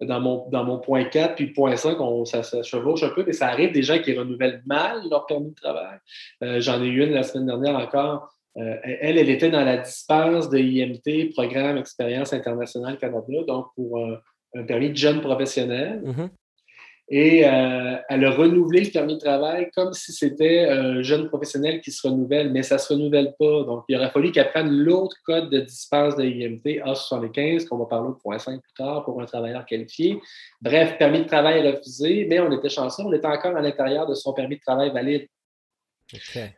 dans 0.00 0.20
mon, 0.20 0.48
dans 0.50 0.64
mon 0.64 0.78
point 0.78 1.04
4 1.04 1.34
puis 1.36 1.46
point 1.48 1.76
5, 1.76 2.00
on, 2.00 2.24
ça, 2.24 2.42
ça, 2.42 2.62
chevauche 2.62 3.02
un 3.02 3.10
peu, 3.10 3.24
mais 3.26 3.32
ça 3.32 3.48
arrive 3.48 3.72
des 3.72 3.82
gens 3.82 3.98
qui 3.98 4.16
renouvellent 4.16 4.62
mal 4.66 5.00
leur 5.10 5.26
permis 5.26 5.50
de 5.50 5.54
travail. 5.54 5.98
Euh, 6.42 6.60
j'en 6.60 6.82
ai 6.82 6.86
eu 6.86 7.04
une 7.04 7.12
la 7.12 7.22
semaine 7.22 7.46
dernière 7.46 7.76
encore. 7.76 8.28
Euh, 8.56 8.76
elle, 8.82 9.18
elle 9.18 9.30
était 9.30 9.50
dans 9.50 9.64
la 9.64 9.78
dispense 9.78 10.48
de 10.48 10.58
IMT, 10.58 11.32
Programme 11.32 11.76
Expérience 11.76 12.32
Internationale 12.32 12.98
Canada, 12.98 13.42
donc 13.46 13.66
pour 13.74 13.98
un, 13.98 14.62
permis 14.64 14.90
de 14.90 14.96
jeune 14.96 15.20
professionnel. 15.20 16.02
Mm-hmm. 16.04 16.28
Et 17.08 17.46
euh, 17.46 17.96
elle 18.08 18.24
a 18.24 18.30
renouvelé 18.30 18.84
le 18.84 18.90
permis 18.90 19.14
de 19.14 19.20
travail 19.20 19.70
comme 19.74 19.92
si 19.92 20.10
c'était 20.12 20.66
un 20.70 21.02
jeune 21.02 21.28
professionnel 21.28 21.82
qui 21.82 21.90
se 21.90 22.06
renouvelle, 22.06 22.50
mais 22.50 22.62
ça 22.62 22.76
ne 22.76 22.80
se 22.80 22.94
renouvelle 22.94 23.34
pas. 23.38 23.64
Donc, 23.64 23.84
il 23.88 23.96
aurait 23.96 24.10
fallu 24.10 24.32
qu'elle 24.32 24.48
prenne 24.48 24.70
l'autre 24.70 25.16
code 25.26 25.50
de 25.50 25.60
dispense 25.60 26.16
de 26.16 26.24
IMT, 26.24 26.82
A75, 26.82 27.66
qu'on 27.66 27.76
va 27.76 27.84
parler 27.84 28.08
au 28.08 28.14
point 28.14 28.38
5 28.38 28.60
plus 28.60 28.72
tard, 28.74 29.04
pour 29.04 29.20
un 29.20 29.26
travailleur 29.26 29.66
qualifié. 29.66 30.18
Bref, 30.62 30.96
permis 30.98 31.20
de 31.20 31.24
travail 31.24 31.66
refusé, 31.68 32.26
mais 32.28 32.40
on 32.40 32.50
était 32.52 32.70
chanceux, 32.70 33.02
on 33.04 33.12
était 33.12 33.26
encore 33.26 33.54
à 33.54 33.60
l'intérieur 33.60 34.06
de 34.06 34.14
son 34.14 34.32
permis 34.32 34.56
de 34.56 34.62
travail 34.62 34.90
valide. 34.90 35.28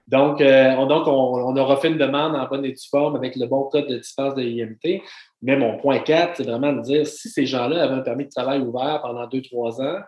Donc, 0.07 0.41
euh, 0.41 0.75
on, 0.77 0.87
donc 0.87 1.07
on, 1.07 1.57
aura 1.57 1.77
fait 1.77 1.89
une 1.89 1.99
demande 1.99 2.35
en 2.35 2.47
bonne 2.47 2.65
et 2.65 2.73
due 2.73 2.89
forme 2.91 3.17
avec 3.17 3.37
le 3.37 3.47
bon 3.47 3.65
code 3.65 3.87
de 3.87 3.97
dispense 3.97 4.35
de 4.35 4.43
IMT. 4.43 5.03
Mais 5.43 5.57
mon 5.57 5.79
point 5.79 5.99
4, 6.01 6.37
c'est 6.37 6.45
vraiment 6.45 6.73
de 6.73 6.83
dire 6.83 7.07
si 7.07 7.29
ces 7.29 7.47
gens-là 7.47 7.83
avaient 7.83 7.95
un 7.95 8.01
permis 8.01 8.25
de 8.25 8.31
travail 8.31 8.61
ouvert 8.61 9.01
pendant 9.03 9.27
2-3 9.27 9.83
ans, 9.83 10.01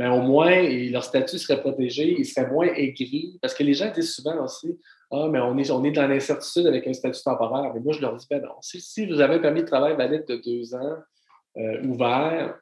bien, 0.00 0.12
au 0.12 0.22
moins 0.22 0.62
leur 0.90 1.04
statut 1.04 1.38
serait 1.38 1.60
protégé, 1.60 2.16
ils 2.18 2.24
seraient 2.24 2.50
moins 2.50 2.66
aigris. 2.74 3.38
Parce 3.40 3.54
que 3.54 3.62
les 3.62 3.74
gens 3.74 3.92
disent 3.92 4.14
souvent 4.14 4.42
aussi 4.42 4.78
Ah, 5.10 5.28
mais 5.30 5.40
on 5.40 5.56
est, 5.58 5.70
on 5.70 5.84
est 5.84 5.92
dans 5.92 6.06
l'incertitude 6.06 6.66
avec 6.66 6.86
un 6.86 6.92
statut 6.92 7.22
temporaire. 7.22 7.72
Mais 7.74 7.80
moi, 7.80 7.92
je 7.92 8.00
leur 8.00 8.16
dis 8.16 8.26
ben 8.28 8.42
non. 8.42 8.54
Si, 8.60 9.06
vous 9.06 9.20
avez 9.20 9.34
un 9.36 9.38
permis 9.38 9.62
de 9.62 9.66
travail 9.66 9.96
valide 9.96 10.24
de 10.26 10.36
deux 10.36 10.74
ans 10.74 10.96
euh, 11.56 11.82
ouvert, 11.84 12.54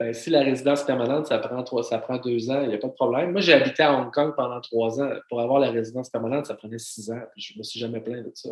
ben, 0.00 0.12
si 0.12 0.28
la 0.28 0.42
résidence 0.42 0.82
permanente, 0.82 1.28
ça 1.28 1.38
prend, 1.38 1.62
trois, 1.62 1.84
ça 1.84 1.98
prend 1.98 2.18
deux 2.18 2.50
ans, 2.50 2.62
il 2.62 2.68
n'y 2.68 2.74
a 2.74 2.78
pas 2.78 2.88
de 2.88 2.94
problème. 2.94 3.30
Moi, 3.30 3.40
j'ai 3.40 3.52
habité 3.52 3.84
à 3.84 3.96
Hong 3.96 4.12
Kong 4.12 4.34
pendant 4.36 4.60
trois 4.60 5.00
ans. 5.00 5.08
Pour 5.28 5.40
avoir 5.40 5.60
la 5.60 5.70
résidence 5.70 6.10
permanente, 6.10 6.46
ça 6.46 6.54
prenait 6.54 6.78
six 6.78 7.10
ans. 7.12 7.22
je 7.36 7.54
ne 7.54 7.58
me 7.58 7.62
suis 7.62 7.78
jamais 7.78 8.00
plaint 8.00 8.24
de 8.24 8.32
ça. 8.34 8.50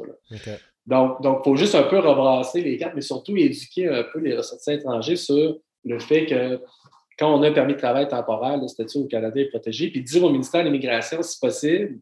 Donc, 0.87 1.19
il 1.21 1.45
faut 1.45 1.57
juste 1.57 1.75
un 1.75 1.83
peu 1.83 1.99
rebrasser 1.99 2.63
les 2.63 2.77
cartes, 2.77 2.95
mais 2.95 3.01
surtout 3.01 3.37
éduquer 3.37 3.89
un 3.89 4.05
peu 4.05 4.21
les 4.21 4.37
ressortissants 4.37 4.73
étrangers 4.73 5.17
sur 5.17 5.59
le 5.85 5.99
fait 5.99 6.27
que 6.27 6.61
quand 7.23 7.39
on 7.39 7.43
a 7.45 7.51
un 7.51 7.53
permis 7.53 7.75
de 7.75 7.79
travail 7.79 8.09
temporaire, 8.09 8.57
le 8.57 8.67
statut 8.67 8.99
au 8.99 9.07
Canada 9.07 9.41
est 9.41 9.49
protégé, 9.49 9.89
puis 9.91 10.03
dire 10.03 10.25
au 10.25 10.31
ministère 10.31 10.63
de 10.63 10.67
l'Immigration, 10.67 11.23
si 11.23 11.39
possible, 11.39 12.01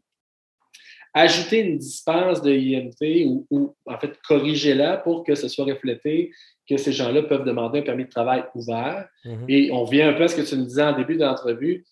ajouter 1.12 1.58
une 1.58 1.76
dispense 1.76 2.40
de 2.40 2.50
IMT 2.50 3.26
ou, 3.26 3.46
ou 3.50 3.74
en 3.84 3.98
fait, 3.98 4.18
corriger-la 4.26 4.96
pour 4.96 5.22
que 5.22 5.34
ce 5.34 5.48
soit 5.48 5.66
reflété 5.66 6.30
que 6.66 6.78
ces 6.78 6.92
gens-là 6.92 7.22
peuvent 7.24 7.44
demander 7.44 7.80
un 7.80 7.82
permis 7.82 8.04
de 8.04 8.08
travail 8.08 8.44
ouvert. 8.54 9.08
Mhm. 9.26 9.44
Et 9.48 9.70
on 9.72 9.84
vient 9.84 10.08
un 10.08 10.14
peu 10.14 10.22
à 10.22 10.28
ce 10.28 10.36
que 10.36 10.48
tu 10.48 10.56
me 10.56 10.64
disais 10.64 10.84
en 10.84 10.96
début 10.96 11.16
de 11.16 11.24
l'entrevue. 11.24 11.84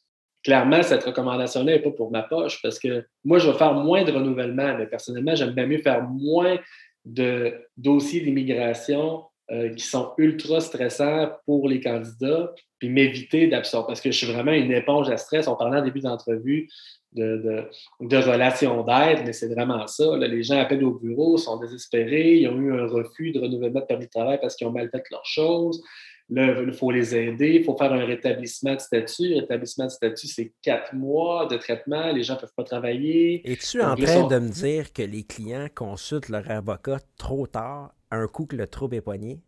Clairement, 0.42 0.82
cette 0.82 1.04
recommandation-là 1.04 1.72
n'est 1.72 1.82
pas 1.82 1.90
pour 1.90 2.10
ma 2.10 2.22
poche 2.22 2.62
parce 2.62 2.78
que 2.78 3.04
moi, 3.24 3.38
je 3.38 3.50
vais 3.50 3.58
faire 3.58 3.74
moins 3.74 4.04
de 4.04 4.12
renouvellement, 4.12 4.74
mais 4.78 4.86
personnellement, 4.86 5.34
j'aime 5.34 5.50
bien 5.50 5.66
mieux 5.66 5.82
faire 5.82 6.02
moins 6.02 6.58
de 7.04 7.52
dossiers 7.76 8.20
d'immigration 8.20 9.24
euh, 9.50 9.74
qui 9.74 9.84
sont 9.84 10.12
ultra 10.16 10.60
stressants 10.60 11.32
pour 11.44 11.68
les 11.68 11.80
candidats, 11.80 12.54
puis 12.78 12.88
m'éviter 12.88 13.46
d'absorber, 13.48 13.88
parce 13.88 14.00
que 14.00 14.10
je 14.10 14.16
suis 14.16 14.32
vraiment 14.32 14.52
une 14.52 14.72
éponge 14.72 15.08
à 15.10 15.16
stress. 15.16 15.48
On 15.48 15.56
parlait 15.56 15.78
en 15.78 15.84
début 15.84 16.00
d'entrevue 16.00 16.68
de, 17.12 17.66
de, 18.00 18.16
relations 18.16 18.82
d'aide, 18.84 19.22
mais 19.24 19.32
c'est 19.32 19.52
vraiment 19.52 19.86
ça. 19.86 20.16
les 20.16 20.42
gens 20.42 20.58
appellent 20.58 20.84
au 20.84 20.92
bureau, 20.92 21.38
sont 21.38 21.58
désespérés, 21.58 22.36
ils 22.36 22.48
ont 22.48 22.58
eu 22.58 22.72
un 22.72 22.86
refus 22.86 23.32
de 23.32 23.40
renouvellement 23.40 23.80
de 23.80 23.86
permis 23.86 24.06
de 24.06 24.10
travail 24.10 24.38
parce 24.40 24.56
qu'ils 24.56 24.66
ont 24.66 24.72
mal 24.72 24.90
fait 24.90 25.02
leurs 25.10 25.24
choses. 25.24 25.82
Là, 26.30 26.60
il 26.60 26.72
faut 26.74 26.90
les 26.90 27.16
aider, 27.16 27.54
il 27.54 27.64
faut 27.64 27.74
faire 27.74 27.92
un 27.92 28.04
rétablissement 28.04 28.74
de 28.74 28.80
statut. 28.80 29.34
rétablissement 29.34 29.86
de 29.86 29.90
statut, 29.90 30.26
c'est 30.26 30.52
quatre 30.60 30.94
mois 30.94 31.46
de 31.46 31.56
traitement, 31.56 32.12
les 32.12 32.22
gens 32.22 32.34
ne 32.34 32.40
peuvent 32.40 32.52
pas 32.54 32.64
travailler. 32.64 33.40
Es-tu 33.50 33.80
en 33.80 33.96
train 33.96 34.26
de 34.26 34.38
me 34.38 34.50
dire 34.50 34.92
que 34.92 35.02
les 35.02 35.22
clients 35.22 35.68
consultent 35.74 36.28
leur 36.28 36.50
avocat 36.50 36.98
trop 37.16 37.46
tard, 37.46 37.94
un 38.10 38.26
coup 38.26 38.44
que 38.44 38.56
le 38.56 38.66
trouble 38.66 38.96
est 38.96 39.00
poigné? 39.00 39.40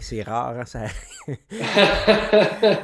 C'est 0.00 0.22
rare, 0.22 0.58
hein, 0.58 0.64
ça. 0.64 0.84
ben, 1.26 1.36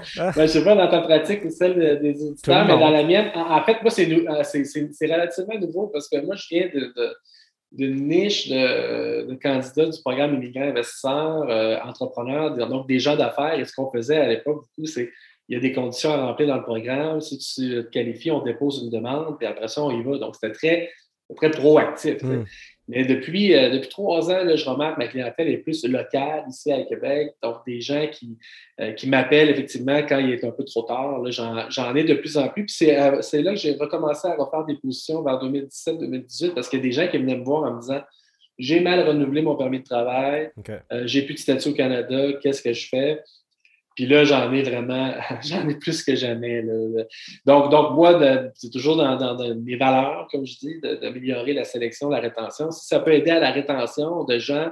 je 0.04 0.40
ne 0.40 0.46
sais 0.46 0.64
pas 0.64 0.74
dans 0.74 0.88
ta 0.88 1.00
pratique 1.00 1.44
ou 1.44 1.50
celle 1.50 2.00
des 2.00 2.22
auditeurs, 2.22 2.66
mais 2.66 2.78
dans 2.78 2.90
la 2.90 3.02
mienne, 3.02 3.30
en, 3.34 3.62
fait, 3.62 3.82
moi, 3.82 3.92
euh, 3.98 4.42
c'est 4.44 5.06
relativement 5.06 5.58
nouveau 5.58 5.88
parce 5.88 6.08
que 6.08 6.24
moi, 6.24 6.34
je 6.34 6.46
viens 6.50 6.70
d'une 7.72 8.08
niche 8.08 8.48
de, 8.48 9.34
candidats 9.34 9.86
du 9.86 10.00
programme 10.00 10.34
immigrants 10.34 10.68
investisseurs, 10.68 11.50
euh, 11.50 11.78
entrepreneurs, 11.84 12.56
donc 12.68 12.88
des 12.88 12.98
gens 12.98 13.16
d'affaires. 13.16 13.58
Et 13.58 13.64
ce 13.64 13.74
qu'on 13.74 13.90
faisait 13.90 14.18
à 14.18 14.28
l'époque, 14.28 14.64
beaucoup, 14.76 14.86
c'est 14.86 15.10
il 15.48 15.54
y 15.54 15.58
a 15.58 15.60
des 15.60 15.72
conditions 15.72 16.10
à 16.10 16.26
remplir 16.26 16.48
dans 16.48 16.56
le 16.56 16.62
programme. 16.62 17.20
Si 17.20 17.36
tu 17.38 17.70
te 17.70 17.90
qualifies, 17.90 18.30
on 18.30 18.42
dépose 18.42 18.82
une 18.82 18.90
demande, 18.90 19.36
puis 19.38 19.46
après 19.46 19.68
ça, 19.68 19.82
on 19.82 19.90
y 19.90 20.02
va. 20.02 20.16
Donc, 20.16 20.36
c'était 20.36 20.54
très, 20.54 20.90
très 21.36 21.50
proactif. 21.50 22.22
Hmm. 22.22 22.44
Mais 22.86 23.04
depuis, 23.04 23.54
euh, 23.54 23.70
depuis 23.70 23.88
trois 23.88 24.30
ans, 24.30 24.44
je 24.54 24.68
remarque 24.68 24.96
que 24.96 25.00
ma 25.00 25.08
clientèle 25.08 25.48
est 25.48 25.58
plus 25.58 25.84
locale 25.86 26.44
ici 26.48 26.70
à 26.70 26.82
Québec. 26.82 27.34
Donc, 27.42 27.56
des 27.66 27.80
gens 27.80 28.06
qui, 28.12 28.36
euh, 28.80 28.92
qui 28.92 29.08
m'appellent 29.08 29.48
effectivement 29.48 30.02
quand 30.06 30.18
il 30.18 30.30
est 30.30 30.44
un 30.44 30.50
peu 30.50 30.64
trop 30.64 30.82
tard. 30.82 31.22
J'en 31.30 31.94
ai 31.94 32.04
de 32.04 32.14
plus 32.14 32.36
en 32.36 32.48
plus. 32.48 32.66
Puis 32.66 32.90
euh, 32.90 33.22
c'est 33.22 33.42
là 33.42 33.52
que 33.52 33.58
j'ai 33.58 33.72
recommencé 33.72 34.28
à 34.28 34.34
refaire 34.34 34.64
des 34.66 34.76
positions 34.76 35.22
vers 35.22 35.38
2017-2018 35.38 36.54
parce 36.54 36.68
qu'il 36.68 36.80
y 36.80 36.82
a 36.82 36.84
des 36.84 36.92
gens 36.92 37.08
qui 37.08 37.16
venaient 37.16 37.38
me 37.38 37.44
voir 37.44 37.62
en 37.62 37.76
me 37.76 37.80
disant 37.80 38.02
J'ai 38.58 38.80
mal 38.80 39.08
renouvelé 39.08 39.40
mon 39.40 39.56
permis 39.56 39.80
de 39.80 39.84
travail, 39.84 40.50
j'ai 41.04 41.22
plus 41.22 41.34
de 41.34 41.38
statut 41.38 41.70
au 41.70 41.74
Canada, 41.74 42.34
qu'est-ce 42.42 42.62
que 42.62 42.72
je 42.72 42.88
fais? 42.88 43.20
Puis 43.94 44.06
là, 44.06 44.24
j'en 44.24 44.52
ai 44.52 44.62
vraiment, 44.62 45.14
j'en 45.42 45.68
ai 45.68 45.76
plus 45.76 46.02
que 46.02 46.14
jamais. 46.14 46.64
Donc, 47.46 47.70
donc, 47.70 47.92
moi, 47.92 48.18
c'est 48.54 48.70
toujours 48.70 48.96
dans, 48.96 49.54
mes 49.56 49.76
valeurs, 49.76 50.28
comme 50.30 50.44
je 50.46 50.58
dis, 50.58 50.80
d'améliorer 50.80 51.52
la 51.52 51.64
sélection, 51.64 52.08
la 52.08 52.20
rétention. 52.20 52.70
Si 52.70 52.86
ça 52.86 53.00
peut 53.00 53.12
aider 53.12 53.30
à 53.30 53.40
la 53.40 53.50
rétention 53.50 54.24
de 54.24 54.38
gens 54.38 54.70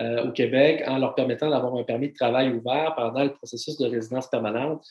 euh, 0.00 0.26
au 0.26 0.32
Québec 0.32 0.82
en 0.86 0.98
leur 0.98 1.14
permettant 1.14 1.48
d'avoir 1.48 1.74
un 1.74 1.84
permis 1.84 2.10
de 2.10 2.14
travail 2.14 2.50
ouvert 2.50 2.94
pendant 2.96 3.24
le 3.24 3.32
processus 3.32 3.78
de 3.78 3.86
résidence 3.86 4.28
permanente, 4.28 4.84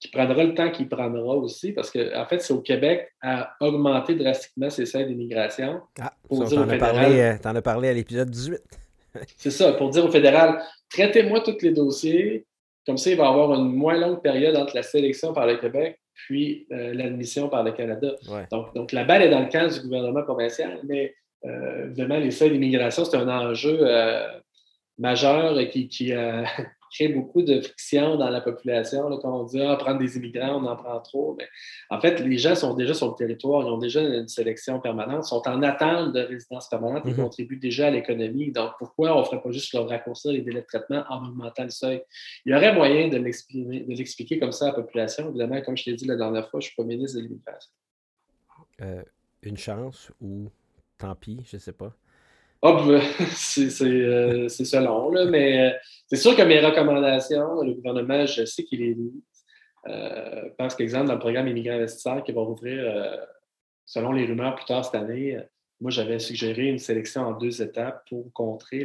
qui 0.00 0.08
prendra 0.08 0.44
le 0.44 0.54
temps 0.54 0.70
qu'il 0.70 0.88
prendra 0.88 1.36
aussi, 1.36 1.72
parce 1.72 1.90
qu'en 1.90 2.00
en 2.14 2.26
fait, 2.26 2.40
c'est 2.40 2.52
au 2.52 2.60
Québec 2.60 3.12
à 3.20 3.54
augmenter 3.60 4.14
drastiquement 4.14 4.70
ses 4.70 4.86
seuils 4.86 5.06
d'immigration. 5.06 5.80
Ah, 6.00 6.12
tu 6.28 6.36
en, 6.36 6.68
euh, 6.68 7.36
as 7.44 7.62
parlé 7.62 7.88
à 7.88 7.92
l'épisode 7.92 8.30
18. 8.30 8.60
c'est 9.36 9.50
ça, 9.50 9.72
pour 9.72 9.90
dire 9.90 10.04
au 10.04 10.10
fédéral, 10.10 10.60
traitez-moi 10.90 11.40
tous 11.40 11.62
les 11.62 11.72
dossiers, 11.72 12.46
comme 12.88 12.96
ça, 12.96 13.10
il 13.10 13.18
va 13.18 13.24
y 13.24 13.28
avoir 13.28 13.52
une 13.52 13.70
moins 13.70 13.98
longue 13.98 14.22
période 14.22 14.56
entre 14.56 14.74
la 14.74 14.82
sélection 14.82 15.34
par 15.34 15.46
le 15.46 15.58
Québec 15.58 16.00
puis 16.14 16.66
euh, 16.72 16.94
l'admission 16.94 17.50
par 17.50 17.62
le 17.62 17.72
Canada. 17.72 18.14
Donc, 18.50 18.74
donc, 18.74 18.92
la 18.92 19.04
balle 19.04 19.20
est 19.20 19.28
dans 19.28 19.40
le 19.40 19.50
camp 19.50 19.70
du 19.70 19.78
gouvernement 19.82 20.22
provincial, 20.22 20.80
mais 20.84 21.14
euh, 21.44 21.84
évidemment, 21.84 22.16
les 22.16 22.30
seuils 22.30 22.50
d'immigration, 22.50 23.04
c'est 23.04 23.18
un 23.18 23.28
enjeu 23.28 23.78
euh, 23.82 24.26
majeur 24.96 25.54
qui, 25.68 25.88
qui, 25.88 26.14
crée 26.92 27.08
beaucoup 27.08 27.42
de 27.42 27.60
friction 27.60 28.16
dans 28.16 28.30
la 28.30 28.40
population. 28.40 29.08
Là, 29.08 29.18
quand 29.20 29.40
on 29.40 29.44
dit 29.44 29.60
ah, 29.60 29.76
prendre 29.76 29.98
des 29.98 30.16
immigrants, 30.16 30.62
on 30.62 30.66
en 30.66 30.76
prend 30.76 31.00
trop. 31.00 31.36
Mais 31.38 31.48
en 31.90 32.00
fait, 32.00 32.20
les 32.20 32.38
gens 32.38 32.54
sont 32.54 32.74
déjà 32.74 32.94
sur 32.94 33.08
le 33.08 33.14
territoire, 33.14 33.62
ils 33.66 33.70
ont 33.70 33.78
déjà 33.78 34.00
une 34.00 34.28
sélection 34.28 34.80
permanente, 34.80 35.24
sont 35.24 35.42
en 35.46 35.62
attente 35.62 36.12
de 36.12 36.20
résidence 36.20 36.68
permanente 36.68 37.06
et 37.06 37.12
mm-hmm. 37.12 37.16
contribuent 37.16 37.58
déjà 37.58 37.88
à 37.88 37.90
l'économie. 37.90 38.52
Donc, 38.52 38.72
pourquoi 38.78 39.16
on 39.16 39.20
ne 39.20 39.24
ferait 39.24 39.42
pas 39.42 39.50
juste 39.50 39.72
leur 39.74 39.88
raccourcir 39.88 40.32
les 40.32 40.42
délais 40.42 40.60
de 40.60 40.66
traitement 40.66 41.04
en 41.08 41.26
augmentant 41.26 41.64
le 41.64 41.70
seuil? 41.70 42.02
Il 42.44 42.52
y 42.52 42.56
aurait 42.56 42.74
moyen 42.74 43.08
de 43.08 43.16
l'expliquer 43.18 44.38
comme 44.38 44.52
ça 44.52 44.66
à 44.66 44.68
la 44.68 44.74
population. 44.74 45.28
Évidemment, 45.28 45.60
comme 45.62 45.76
je 45.76 45.84
t'ai 45.84 45.94
dit 45.94 46.06
la 46.06 46.16
dernière 46.16 46.48
fois, 46.48 46.60
je 46.60 46.66
ne 46.66 46.68
suis 46.68 46.76
pas 46.76 46.84
ministre 46.84 47.18
de 47.18 47.22
l'immigration. 47.22 47.72
Euh, 48.80 49.02
une 49.42 49.56
chance 49.56 50.10
ou 50.20 50.50
tant 50.98 51.14
pis, 51.14 51.42
je 51.48 51.56
ne 51.56 51.60
sais 51.60 51.72
pas. 51.72 51.94
Oh, 52.62 52.98
c'est 53.36 53.70
selon, 53.70 55.10
là, 55.10 55.26
mais 55.26 55.60
euh, 55.60 55.78
c'est 56.08 56.16
sûr 56.16 56.34
que 56.34 56.42
mes 56.42 56.58
recommandations, 56.58 57.62
le 57.62 57.74
gouvernement, 57.74 58.26
je 58.26 58.44
sais 58.44 58.64
qu'il 58.64 58.82
est 58.82 58.94
lit. 58.94 59.22
Euh, 59.86 60.50
pense 60.58 60.74
qu'exemple, 60.74 61.06
dans 61.06 61.14
le 61.14 61.20
programme 61.20 61.46
Immigrants 61.46 61.76
investisseurs 61.76 62.24
qui 62.24 62.32
va 62.32 62.40
rouvrir, 62.40 62.82
euh, 62.82 63.16
selon 63.86 64.10
les 64.10 64.26
rumeurs 64.26 64.56
plus 64.56 64.64
tard 64.64 64.84
cette 64.84 64.96
année, 64.96 65.38
moi, 65.80 65.92
j'avais 65.92 66.18
suggéré 66.18 66.66
une 66.66 66.80
sélection 66.80 67.22
en 67.22 67.32
deux 67.32 67.62
étapes 67.62 68.02
pour 68.08 68.32
contrer 68.32 68.84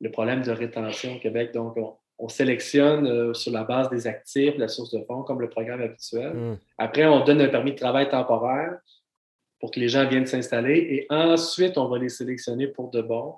le, 0.00 0.10
problème 0.12 0.42
de 0.42 0.52
rétention 0.52 1.16
au 1.16 1.18
Québec. 1.18 1.52
Donc, 1.52 1.76
on, 2.18 2.28
sélectionne 2.28 3.34
sur 3.34 3.52
la 3.52 3.64
base 3.64 3.90
des 3.90 4.06
actifs, 4.06 4.56
la 4.56 4.68
source 4.68 4.92
de 4.92 5.02
fonds, 5.04 5.24
comme 5.24 5.40
le 5.40 5.50
programme 5.50 5.82
habituel. 5.82 6.32
Mmh. 6.32 6.58
Après, 6.78 7.04
on 7.06 7.24
donne 7.24 7.40
un 7.40 7.48
permis 7.48 7.72
de 7.72 7.76
travail 7.76 8.08
temporaire 8.08 8.78
pour 9.64 9.70
que 9.70 9.80
les 9.80 9.88
gens 9.88 10.06
viennent 10.06 10.26
s'installer. 10.26 10.76
Et 10.76 11.06
ensuite, 11.08 11.78
on 11.78 11.88
va 11.88 11.96
les 11.96 12.10
sélectionner 12.10 12.66
pour 12.66 12.90
de 12.90 13.00
bon 13.00 13.36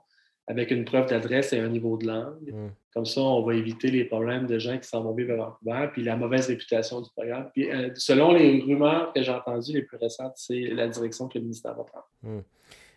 avec 0.48 0.72
une 0.72 0.84
preuve 0.84 1.08
d'adresse 1.08 1.52
et 1.52 1.60
un 1.60 1.68
niveau 1.68 1.96
de 1.96 2.08
langue. 2.08 2.52
Mm. 2.52 2.70
Comme 2.92 3.06
ça, 3.06 3.20
on 3.20 3.44
va 3.44 3.54
éviter 3.54 3.92
les 3.92 4.06
problèmes 4.06 4.48
de 4.48 4.58
gens 4.58 4.76
qui 4.76 4.88
s'en 4.88 5.04
vont 5.04 5.14
vivre 5.14 5.34
à 5.34 5.36
Vancouver, 5.36 5.88
puis 5.92 6.02
la 6.02 6.16
mauvaise 6.16 6.48
réputation 6.48 7.00
du 7.00 7.08
programme. 7.10 7.48
Puis, 7.54 7.70
euh, 7.70 7.90
selon 7.94 8.32
les 8.32 8.60
rumeurs 8.60 9.12
que 9.12 9.22
j'ai 9.22 9.30
entendues 9.30 9.74
les 9.74 9.82
plus 9.82 9.98
récentes, 9.98 10.32
c'est 10.34 10.62
la 10.62 10.88
direction 10.88 11.28
que 11.28 11.38
le 11.38 11.42
ministère 11.42 11.76
va 11.76 11.84
prendre. 11.84 12.08
Mm. 12.22 12.38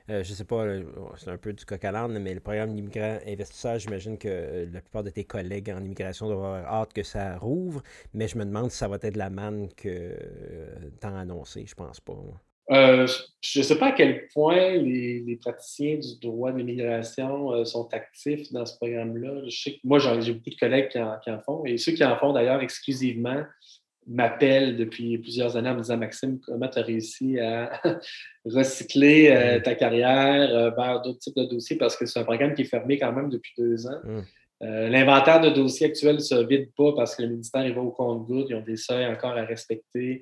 Euh, 0.10 0.24
je 0.24 0.32
ne 0.32 0.36
sais 0.36 0.46
pas, 0.46 0.66
c'est 1.18 1.30
un 1.30 1.38
peu 1.38 1.54
du 1.54 1.66
coq 1.66 1.86
à 1.86 1.92
l'âne, 1.92 2.18
mais 2.18 2.34
le 2.34 2.40
programme 2.40 2.74
d'immigrants 2.74 3.20
investisseurs, 3.28 3.78
j'imagine 3.78 4.18
que 4.18 4.28
euh, 4.28 4.66
la 4.74 4.82
plupart 4.82 5.04
de 5.04 5.12
tes 5.12 5.24
collègues 5.24 5.70
en 5.70 5.86
immigration 5.86 6.26
doivent 6.26 6.46
avoir 6.46 6.82
hâte 6.82 6.94
que 6.94 7.04
ça 7.04 7.38
rouvre, 7.38 7.84
mais 8.16 8.28
je 8.28 8.40
me 8.40 8.44
demande 8.44 8.72
si 8.72 8.78
ça 8.78 8.88
va 8.88 8.98
être 9.00 9.18
la 9.18 9.30
manne 9.30 9.70
que 9.78 10.18
tant 11.00 11.16
annoncé. 11.16 11.64
Je 11.68 11.76
pense 11.76 12.00
pas. 12.00 12.18
Euh, 12.72 13.07
je 13.41 13.59
ne 13.59 13.63
sais 13.63 13.78
pas 13.78 13.88
à 13.88 13.91
quel 13.93 14.28
point 14.28 14.74
les, 14.74 15.39
praticiens 15.41 15.97
du 15.97 16.20
droit 16.22 16.51
de 16.51 16.57
l'immigration 16.57 17.53
euh, 17.53 17.65
sont 17.65 17.91
actifs 17.93 18.51
dans 18.51 18.65
ce 18.65 18.76
programme-là. 18.76 19.41
Je 19.45 19.57
sais 19.57 19.72
que 19.74 19.80
moi, 19.84 19.97
j'ai 19.97 20.34
beaucoup 20.34 20.49
de 20.49 20.55
collègues 20.55 20.89
qui 20.89 20.99
en, 20.99 21.39
font, 21.39 21.65
et 21.65 21.78
ceux 21.78 21.93
qui 21.93 22.03
en 22.03 22.15
font 22.17 22.32
d'ailleurs 22.32 22.61
exclusivement 22.61 23.43
m'appellent 24.05 24.76
depuis 24.76 25.17
plusieurs 25.20 25.55
années 25.55 25.70
en 25.70 25.76
me 25.76 25.82
disant 25.82 25.97
Maxime, 25.97 26.39
comment 26.39 26.67
tu 26.67 26.80
as 26.80 26.84
réussi 26.84 27.39
à 27.39 27.82
recycler 28.45 29.30
euh, 29.30 29.59
ta 29.59 29.76
carrière 29.76 30.74
vers 30.76 31.01
d'autres 31.01 31.20
types 31.20 31.36
de 31.36 31.45
dossiers? 31.45 31.78
Parce 31.78 31.95
que 31.95 32.05
c'est 32.05 32.20
un 32.20 32.24
programme 32.24 32.53
qui 32.53 32.63
est 32.63 32.65
fermé 32.65 32.97
quand 32.99 33.13
même 33.13 33.30
depuis 33.30 33.53
deux 33.57 33.88
ans. 33.88 33.99
Mm. 34.03 34.22
Euh, 34.62 34.89
l'inventaire 34.89 35.39
de 35.39 35.49
dossiers 35.49 35.88
actuel 35.88 36.16
ne 36.16 36.20
se 36.20 36.36
vide 36.45 36.70
pas 36.76 36.91
parce 36.93 37.16
que 37.16 37.22
le 37.22 37.30
ministère 37.30 37.66
il 37.66 37.74
va 37.74 37.82
au 37.82 37.91
compte-goutte, 37.91 38.47
ils 38.49 38.55
ont 38.55 38.62
des 38.62 38.76
seuils 38.76 39.05
encore 39.05 39.38
à 39.38 39.45
respecter 39.45 40.22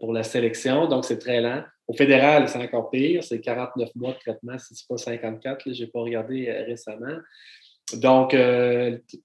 pour 0.00 0.12
la 0.12 0.22
sélection, 0.22 0.88
donc 0.88 1.04
c'est 1.04 1.18
très 1.18 1.40
lent. 1.40 1.62
Au 1.86 1.92
fédéral, 1.92 2.48
c'est 2.48 2.58
encore 2.58 2.88
pire, 2.88 3.22
c'est 3.22 3.40
49 3.40 3.90
mois 3.96 4.12
de 4.12 4.18
traitement, 4.18 4.58
si 4.58 4.74
ce 4.74 4.84
n'est 4.84 4.86
pas 4.88 4.96
54, 4.96 5.74
je 5.74 5.82
n'ai 5.82 5.90
pas 5.90 6.00
regardé 6.00 6.50
récemment. 6.50 7.18
Donc, 7.96 8.34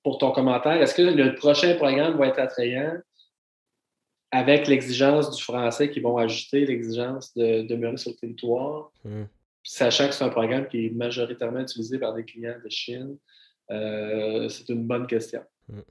pour 0.03 0.17
ton 0.17 0.31
commentaire, 0.31 0.81
est-ce 0.81 0.93
que 0.93 1.03
le 1.03 1.35
prochain 1.35 1.75
programme 1.75 2.17
va 2.17 2.27
être 2.27 2.39
attrayant? 2.39 2.97
avec 4.31 4.67
l'exigence 4.67 5.35
du 5.35 5.41
français 5.41 5.89
qui 5.89 5.99
vont 5.99 6.17
ajouter 6.17 6.65
l'exigence 6.65 7.33
de 7.35 7.63
demeurer 7.63 7.97
sur 7.97 8.11
le 8.11 8.17
territoire, 8.17 8.91
hmm. 9.03 9.23
sachant 9.63 10.07
que 10.07 10.13
c'est 10.13 10.23
un 10.23 10.29
programme 10.29 10.67
qui 10.67 10.87
est 10.87 10.89
majoritairement 10.91 11.61
utilisé 11.61 11.97
par 11.97 12.13
des 12.13 12.23
clients 12.23 12.57
de 12.63 12.69
Chine, 12.69 13.17
euh, 13.17 13.17
c'est 13.69 14.69
une 14.69 14.85
bonne 14.85 15.07
question. 15.07 15.41
Hmm. 15.67 15.81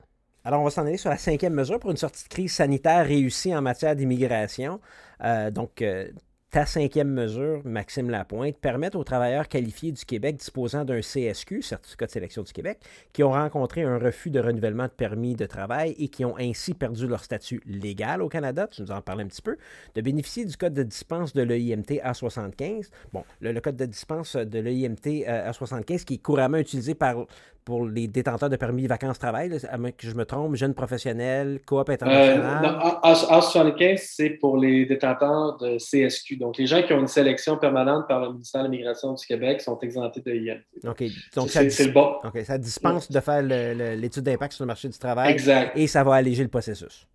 Alors, 0.44 0.62
on 0.62 0.64
va 0.64 0.70
s'en 0.70 0.86
aller 0.86 0.96
sur 0.96 1.10
la 1.10 1.18
cinquième 1.18 1.52
mesure 1.52 1.78
pour 1.78 1.90
une 1.90 1.98
sortie 1.98 2.24
de 2.24 2.28
crise 2.28 2.52
sanitaire 2.52 3.04
réussie 3.04 3.54
en 3.54 3.60
matière 3.60 3.94
d'immigration. 3.94 4.80
Euh, 5.22 5.50
donc, 5.50 5.82
euh, 5.82 6.08
ta 6.50 6.64
cinquième 6.64 7.10
mesure, 7.10 7.60
Maxime 7.66 8.08
Lapointe, 8.08 8.56
permet 8.56 8.96
aux 8.96 9.04
travailleurs 9.04 9.48
qualifiés 9.48 9.92
du 9.92 10.02
Québec 10.06 10.36
disposant 10.36 10.86
d'un 10.86 11.02
CSQ, 11.02 11.60
Certificat 11.60 12.06
de 12.06 12.10
sélection 12.10 12.42
du 12.42 12.52
Québec, 12.54 12.78
qui 13.12 13.22
ont 13.22 13.32
rencontré 13.32 13.82
un 13.82 13.98
refus 13.98 14.30
de 14.30 14.40
renouvellement 14.40 14.84
de 14.84 14.92
permis 14.92 15.34
de 15.34 15.44
travail 15.44 15.94
et 15.98 16.08
qui 16.08 16.24
ont 16.24 16.38
ainsi 16.38 16.72
perdu 16.72 17.06
leur 17.06 17.22
statut 17.22 17.60
légal 17.66 18.22
au 18.22 18.30
Canada, 18.30 18.66
tu 18.66 18.80
nous 18.80 18.90
en 18.90 19.02
parles 19.02 19.20
un 19.20 19.26
petit 19.26 19.42
peu, 19.42 19.58
de 19.94 20.00
bénéficier 20.00 20.46
du 20.46 20.56
code 20.56 20.72
de 20.72 20.82
dispense 20.82 21.34
de 21.34 21.42
l'EIMT 21.42 22.00
A75. 22.02 22.88
Bon, 23.12 23.24
le, 23.42 23.60
code 23.60 23.76
de 23.76 23.84
dispense 23.84 24.34
de 24.34 24.58
l'EIMT 24.58 25.26
euh, 25.28 25.50
A75 25.50 26.04
qui 26.04 26.14
est 26.14 26.22
couramment 26.22 26.56
utilisé 26.56 26.94
par 26.94 27.26
pour 27.68 27.86
les 27.86 28.08
détenteurs 28.08 28.48
de 28.48 28.56
permis 28.56 28.86
vacances-travail, 28.86 29.52
à 29.68 29.76
moins 29.76 29.90
que 29.90 30.08
je 30.08 30.14
me 30.14 30.24
trompe, 30.24 30.54
jeunes 30.54 30.72
professionnels, 30.72 31.60
coop 31.66 31.90
international? 31.90 32.64
Euh, 32.64 33.12
A75, 33.12 33.98
c'est 33.98 34.30
pour 34.30 34.56
les 34.56 34.86
détenteurs 34.86 35.58
de 35.58 35.76
CSQ. 35.76 36.38
Donc, 36.38 36.56
les 36.56 36.64
gens 36.64 36.82
qui 36.82 36.94
ont 36.94 37.00
une 37.00 37.08
sélection 37.08 37.58
permanente 37.58 38.08
par 38.08 38.22
le 38.22 38.32
ministère 38.32 38.62
de 38.62 38.68
l'Immigration 38.70 39.12
du 39.12 39.26
Québec 39.26 39.60
sont 39.60 39.78
exemptés 39.80 40.22
de 40.22 40.32
IMT. 40.32 40.88
OK. 40.88 41.04
Donc, 41.36 41.50
c'est 41.50 41.84
le 41.84 41.92
bon. 41.92 42.14
OK. 42.24 42.42
Ça 42.42 42.56
dispense 42.56 43.10
de 43.10 43.20
faire 43.20 43.42
l'étude 43.42 44.22
d'impact 44.22 44.54
sur 44.54 44.64
le 44.64 44.68
marché 44.68 44.88
du 44.88 44.96
travail. 44.96 45.30
Exact. 45.30 45.76
Et 45.76 45.86
ça 45.86 46.02
va 46.02 46.14
alléger 46.14 46.42
le 46.42 46.48
processus. 46.48 47.06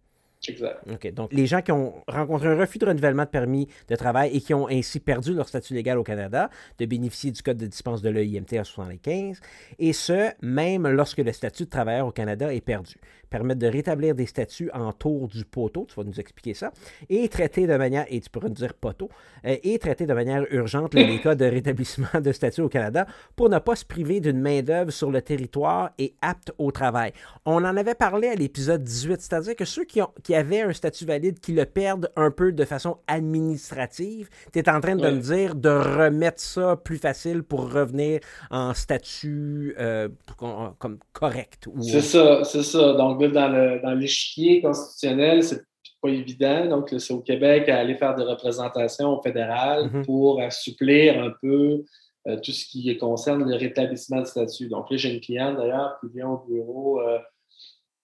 OK. 0.92 1.14
Donc, 1.14 1.32
les 1.32 1.48
gens 1.48 1.62
qui 1.62 1.72
ont 1.72 1.94
rencontré 2.08 2.48
un 2.48 2.58
refus 2.58 2.78
de 2.78 2.86
renouvellement 2.86 3.24
de 3.24 3.30
permis 3.30 3.68
de 3.88 3.96
travail 3.96 4.36
et 4.36 4.42
qui 4.42 4.54
ont 4.54 4.68
ainsi 4.68 5.00
perdu 5.00 5.34
leur 5.34 5.48
statut 5.48 5.74
légal 5.74 5.98
au 5.98 6.04
Canada, 6.04 6.50
de 6.80 6.86
bénéficier 6.86 7.32
du 7.32 7.42
code 7.42 7.58
de 7.58 7.68
dispense 7.68 8.02
de 8.02 8.10
l'EIMT 8.10 8.58
à 8.60 8.64
75, 8.64 9.40
et 9.80 9.94
ce, 9.94 10.32
même 10.42 10.88
lorsque 10.88 11.20
le 11.20 11.32
statut 11.32 11.64
de 11.64 11.70
travailleur 11.70 12.08
au 12.08 12.12
Canada 12.12 12.54
est 12.54 12.62
perdu 12.62 12.96
permettre 13.34 13.60
de 13.60 13.68
rétablir 13.68 14.14
des 14.14 14.28
statuts 14.28 14.70
en 14.76 14.94
tour 14.94 15.28
du 15.28 15.44
poteau, 15.44 15.88
tu 15.90 15.96
vas 15.96 16.04
nous 16.04 16.20
expliquer 16.20 16.54
ça, 16.54 16.72
et 17.10 17.28
traiter 17.30 17.66
de 17.66 17.76
manière, 17.76 18.06
et 18.10 18.22
tu 18.22 18.30
pourrais 18.30 18.50
nous 18.50 18.54
dire 18.54 18.76
poteau, 18.76 19.10
euh, 19.48 19.56
et 19.64 19.80
traiter 19.80 20.06
de 20.06 20.14
manière 20.14 20.46
urgente 20.52 20.94
les 20.94 21.20
cas 21.20 21.34
de 21.34 21.46
rétablissement 21.46 22.22
de 22.22 22.32
statut 22.32 22.62
au 22.62 22.70
Canada 22.70 23.08
pour 23.36 23.50
ne 23.50 23.58
pas 23.58 23.76
se 23.76 23.86
priver 23.86 24.20
d'une 24.20 24.40
main-d'œuvre 24.40 24.92
sur 24.92 25.10
le 25.10 25.20
territoire 25.24 25.90
et 25.98 26.14
apte 26.22 26.52
au 26.60 26.72
travail. 26.72 27.12
On 27.46 27.66
en 27.66 27.76
avait 27.76 27.96
parlé 27.96 28.28
à 28.28 28.36
l'épisode 28.36 28.84
18, 28.84 29.22
c'est-à-dire 29.22 29.56
que 29.56 29.66
ceux 29.66 29.86
qui, 29.86 30.00
ont, 30.00 30.12
qui 30.22 30.36
avaient 30.36 30.62
un 30.62 30.74
statut 30.74 31.06
valide, 31.06 31.40
qui 31.40 31.54
le 31.54 31.66
perdent 31.66 32.12
un 32.16 32.30
peu 32.30 32.52
de 32.52 32.66
façon 32.66 32.98
administrative, 33.08 34.30
tu 34.52 34.60
es 34.60 34.70
en 34.70 34.80
train 34.80 34.96
de 34.96 35.10
me 35.10 35.20
dire 35.20 35.56
de 35.56 35.70
remettre 35.70 36.40
ça 36.40 36.76
plus 36.76 36.98
facile 36.98 37.42
pour 37.42 37.72
revenir 37.72 38.20
en 38.52 38.76
statut 38.76 39.76
euh, 39.80 40.08
comme 40.38 41.00
correct. 41.14 41.68
C'est 41.82 42.02
ça, 42.02 42.44
c'est 42.44 42.62
ça. 42.62 42.94
Donc, 42.94 43.23
dans 43.32 43.98
l'échiquier 43.98 44.62
constitutionnel, 44.62 45.44
c'est 45.44 45.62
pas 46.02 46.10
évident. 46.10 46.66
Donc, 46.68 46.94
c'est 46.98 47.14
au 47.14 47.22
Québec 47.22 47.70
à 47.70 47.80
aller 47.80 47.96
faire 47.96 48.16
des 48.16 48.24
représentations 48.24 49.18
au 49.18 49.22
fédéral 49.22 49.90
mm-hmm. 49.90 50.06
pour 50.06 50.42
assouplir 50.42 51.22
un 51.22 51.32
peu 51.42 51.84
euh, 52.28 52.38
tout 52.38 52.52
ce 52.52 52.66
qui 52.66 52.98
concerne 52.98 53.50
le 53.50 53.56
rétablissement 53.56 54.22
de 54.22 54.26
statut. 54.26 54.68
Donc 54.68 54.90
là, 54.90 54.96
j'ai 54.96 55.14
une 55.14 55.20
cliente 55.20 55.58
d'ailleurs 55.58 55.98
qui 56.00 56.08
vient 56.14 56.30
au 56.30 56.38
bureau. 56.38 57.02
Euh, 57.02 57.20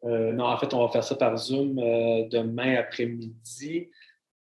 euh, 0.05 0.33
non, 0.33 0.45
en 0.45 0.57
fait, 0.57 0.73
on 0.73 0.85
va 0.85 0.91
faire 0.91 1.03
ça 1.03 1.15
par 1.15 1.37
Zoom 1.37 1.75
demain 2.29 2.75
après-midi. 2.75 3.89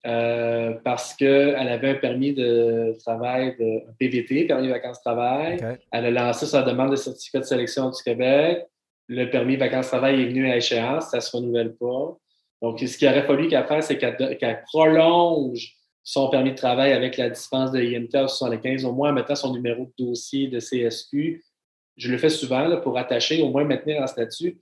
parce 0.02 1.14
qu'elle 1.14 1.68
avait 1.68 1.90
un 1.90 1.94
permis 1.94 2.34
de 2.34 2.94
travail, 3.00 3.56
de, 3.58 3.88
un 3.88 3.92
PVT, 3.98 4.46
permis 4.46 4.66
de 4.66 4.72
vacances-travail. 4.72 5.78
Elle 5.92 6.06
a 6.06 6.10
lancé 6.10 6.44
sa 6.44 6.62
demande 6.62 6.90
de 6.90 6.96
certificat 6.96 7.40
de 7.40 7.44
sélection 7.44 7.88
du 7.88 8.02
Québec 8.02 8.66
le 9.08 9.30
permis 9.30 9.56
vacances-travail 9.56 10.22
est 10.22 10.26
venu 10.26 10.50
à 10.50 10.56
échéance, 10.56 11.10
ça 11.10 11.18
ne 11.18 11.22
se 11.22 11.36
renouvelle 11.36 11.74
pas. 11.74 12.16
Donc, 12.62 12.80
ce 12.80 12.96
qu'il 12.96 13.08
aurait 13.08 13.26
fallu 13.26 13.48
qu'elle 13.48 13.66
fasse, 13.66 13.88
c'est 13.88 13.98
qu'elle 13.98 14.62
prolonge 14.72 15.74
son 16.02 16.28
permis 16.28 16.52
de 16.52 16.56
travail 16.56 16.92
avec 16.92 17.16
la 17.16 17.30
dispense 17.30 17.72
de 17.72 17.80
IMT 17.80 18.14
à 18.14 18.28
75, 18.28 18.84
au 18.84 18.92
moins 18.92 19.10
en 19.10 19.12
mettant 19.12 19.34
son 19.34 19.52
numéro 19.52 19.90
de 19.98 20.04
dossier 20.06 20.48
de 20.48 20.58
CSQ. 20.60 21.44
Je 21.96 22.10
le 22.10 22.18
fais 22.18 22.28
souvent 22.28 22.80
pour 22.80 22.98
attacher, 22.98 23.40
au 23.42 23.50
moins 23.50 23.64
maintenir 23.64 24.02
un 24.02 24.06
statut. 24.06 24.58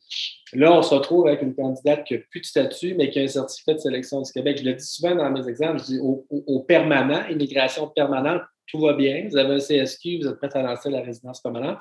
Là, 0.53 0.73
on 0.77 0.83
se 0.83 0.95
retrouve 0.95 1.29
avec 1.29 1.43
une 1.43 1.55
candidate 1.55 2.05
qui 2.05 2.15
n'a 2.15 2.21
plus 2.31 2.41
de 2.41 2.47
statut, 2.47 2.95
mais 2.95 3.11
qui 3.11 3.21
a 3.21 3.23
un 3.23 3.29
certificat 3.29 3.75
de 3.75 3.79
sélection 3.79 4.21
du 4.21 4.31
Québec. 4.31 4.59
Je 4.59 4.65
le 4.65 4.75
dis 4.75 4.85
souvent 4.85 5.15
dans 5.15 5.31
mes 5.31 5.49
exemples, 5.49 5.79
je 5.79 5.85
dis 5.85 5.99
au 6.01 6.61
permanent, 6.61 7.27
immigration 7.29 7.89
permanente, 7.89 8.43
tout 8.73 8.81
va 8.81 8.95
bien, 8.95 9.29
vous 9.29 9.37
avez 9.37 9.55
un 9.55 9.59
CSQ, 9.59 10.23
vous 10.23 10.29
êtes 10.29 10.39
prêt 10.39 10.49
à 10.55 10.63
lancer 10.63 10.89
la 10.89 11.03
résidence 11.03 11.43
permanente. 11.43 11.79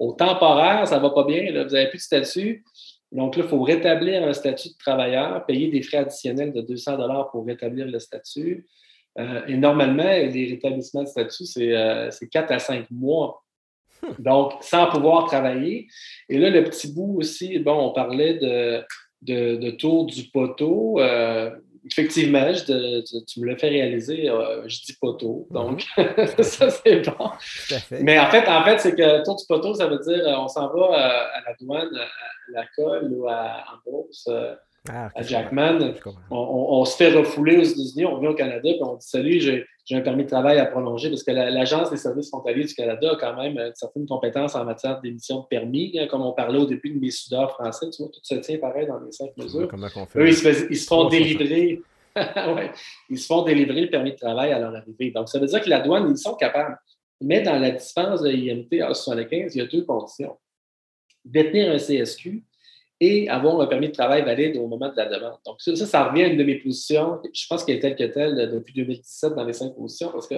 Au 0.00 0.12
temporaire, 0.12 0.86
ça 0.88 0.96
ne 0.96 1.02
va 1.02 1.10
pas 1.10 1.24
bien, 1.24 1.44
vous 1.52 1.70
n'avez 1.70 1.88
plus 1.88 1.98
de 1.98 2.02
statut. 2.02 2.64
Donc 3.12 3.36
là, 3.36 3.44
il 3.44 3.48
faut 3.48 3.62
rétablir 3.62 4.24
un 4.24 4.32
statut 4.32 4.70
de 4.70 4.74
travailleur, 4.76 5.46
payer 5.46 5.68
des 5.68 5.82
frais 5.82 5.98
additionnels 5.98 6.52
de 6.52 6.62
200 6.62 6.96
pour 7.30 7.46
rétablir 7.46 7.86
le 7.86 7.98
statut. 8.00 8.66
Euh, 9.18 9.42
et 9.46 9.56
normalement, 9.56 10.02
les 10.02 10.48
rétablissements 10.50 11.04
de 11.04 11.08
statut, 11.08 11.44
c'est 11.44 11.76
euh, 11.76 12.10
4 12.32 12.50
à 12.50 12.58
5 12.58 12.90
mois. 12.90 13.44
Hum. 14.02 14.16
Donc, 14.18 14.54
sans 14.62 14.88
pouvoir 14.88 15.26
travailler. 15.26 15.86
Et 16.28 16.38
là, 16.38 16.50
le 16.50 16.64
petit 16.64 16.92
bout 16.92 17.18
aussi, 17.18 17.56
bon, 17.60 17.90
on 17.90 17.92
parlait 17.92 18.34
de, 18.34 18.82
de, 19.20 19.70
tour 19.70 20.06
du 20.06 20.24
poteau. 20.24 20.98
Euh, 20.98 21.50
effectivement, 21.84 22.52
tu 22.54 23.40
me 23.40 23.46
l'as 23.46 23.56
fait 23.56 23.68
réaliser, 23.68 24.28
euh, 24.28 24.68
je 24.68 24.82
dis 24.82 24.92
poteau, 25.00 25.46
mhm. 25.50 25.54
donc 25.54 25.86
ça 26.42 26.70
c'est 26.70 27.00
bon. 27.00 27.30
Mais 28.00 28.18
en 28.18 28.30
fait, 28.30 28.48
en 28.48 28.64
fait, 28.64 28.78
c'est 28.78 28.94
que 28.94 29.24
tour 29.24 29.36
du 29.36 29.44
poteau, 29.46 29.74
ça 29.74 29.86
veut 29.86 29.98
dire 29.98 30.26
euh, 30.26 30.36
on 30.38 30.48
s'en 30.48 30.68
va 30.68 30.82
euh, 30.82 31.38
à, 31.38 31.40
la 31.46 31.54
douane, 31.60 31.96
à, 31.96 32.06
la 32.52 32.66
colle 32.76 33.12
ou 33.12 33.28
à, 33.28 33.64
en 33.72 33.90
bourse. 33.90 34.28
Ah, 34.90 35.10
à 35.14 35.22
Jackman, 35.22 35.94
on, 36.28 36.84
se 36.84 36.96
fait 36.96 37.12
refouler 37.12 37.56
aux 37.56 37.62
États-Unis, 37.62 38.04
on 38.04 38.18
vient 38.18 38.30
au 38.30 38.34
Canada, 38.34 38.60
puis 38.62 38.80
on 38.82 38.96
dit 38.96 39.06
Salut, 39.06 39.40
j'ai 39.40 39.96
un 39.96 40.00
permis 40.00 40.24
de 40.24 40.28
travail 40.28 40.58
à 40.58 40.66
prolonger, 40.66 41.08
parce 41.08 41.22
que 41.22 41.30
l'Agence 41.30 41.90
des 41.90 41.96
services 41.96 42.30
frontaliers 42.30 42.64
du 42.64 42.74
Canada 42.74 43.12
a 43.12 43.16
quand 43.16 43.36
même 43.36 43.70
certaines 43.76 44.06
compétences 44.06 44.56
en 44.56 44.64
matière 44.64 45.00
d'émission 45.00 45.42
de 45.42 45.46
permis, 45.46 45.96
hein, 45.96 46.08
comme 46.08 46.22
on 46.22 46.32
parlait 46.32 46.58
au 46.58 46.66
début 46.66 46.90
de 46.90 46.98
mes 46.98 47.12
soudeurs 47.12 47.52
français, 47.52 47.90
tu 47.90 48.02
vois, 48.02 48.10
tout 48.10 48.20
se 48.24 48.34
tient 48.34 48.58
pareil 48.58 48.88
dans 48.88 48.98
les 48.98 49.12
cinq 49.12 49.30
mesures. 49.36 49.68
Eux, 50.16 50.28
ils 50.28 50.34
se, 50.34 50.86
font 50.86 51.08
délivrer. 51.08 51.80
ils 53.08 53.18
se 53.18 53.26
font 53.26 53.42
délivrer 53.42 53.82
le 53.82 53.90
permis 53.90 54.12
de 54.12 54.16
travail 54.16 54.50
à 54.50 54.58
leur 54.58 54.74
arrivée. 54.74 55.12
Donc, 55.12 55.28
ça 55.28 55.38
veut 55.38 55.46
dire 55.46 55.60
que 55.60 55.70
la 55.70 55.78
douane, 55.78 56.10
ils 56.10 56.18
sont 56.18 56.34
capables. 56.34 56.76
Mais 57.20 57.40
dans 57.40 57.56
la 57.56 57.70
dispense 57.70 58.20
de 58.22 58.30
l'IMT 58.30 58.82
à 58.82 58.92
75, 58.92 59.54
il 59.54 59.58
y 59.58 59.60
a 59.60 59.66
deux 59.66 59.84
conditions. 59.84 60.36
Détenir 61.24 61.70
un 61.70 61.78
CSQ 61.78 62.42
et 63.04 63.28
avoir 63.28 63.60
un 63.60 63.66
permis 63.66 63.88
de 63.88 63.92
travail 63.92 64.22
valide 64.22 64.56
au 64.56 64.68
moment 64.68 64.88
de 64.88 64.96
la 64.96 65.06
demande. 65.06 65.36
Donc, 65.44 65.60
ça, 65.60 65.74
ça, 65.74 66.08
revient 66.08 66.22
à 66.22 66.26
une 66.28 66.36
de 66.36 66.44
mes 66.44 66.54
positions. 66.54 67.18
Je 67.34 67.46
pense 67.48 67.64
qu'elle 67.64 67.78
est 67.78 67.80
telle 67.80 67.96
que 67.96 68.04
telle 68.04 68.48
depuis 68.52 68.72
2017 68.74 69.34
dans 69.34 69.42
les 69.42 69.52
cinq 69.52 69.74
positions 69.74 70.12
parce 70.12 70.28
que 70.28 70.36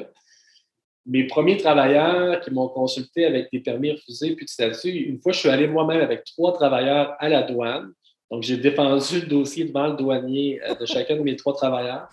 mes 1.05 1.27
premiers 1.27 1.59
travailleurs 1.59 2.41
qui 2.41 2.51
m'ont 2.51 2.69
consulté 2.69 3.27
avec 3.27 3.53
des 3.53 3.61
permis 3.61 3.93
refusés 3.93 4.35
puis 4.35 4.47
de 4.47 4.51
statut, 4.51 4.89
une 4.89 5.21
fois, 5.21 5.33
je 5.33 5.41
suis 5.41 5.51
allé 5.51 5.67
moi-même 5.67 6.01
avec 6.01 6.25
trois 6.25 6.55
travailleurs 6.55 7.15
à 7.19 7.29
la 7.29 7.43
douane. 7.43 7.93
Donc, 8.31 8.43
j'ai 8.43 8.57
défendu 8.57 9.21
le 9.21 9.27
dossier 9.27 9.67
devant 9.67 9.89
le 9.89 9.97
douanier 9.97 10.63
euh, 10.67 10.75
de 10.75 10.87
chacun 10.87 11.17
de 11.17 11.21
mes 11.21 11.37
trois 11.37 11.53
travailleurs. 11.53 12.09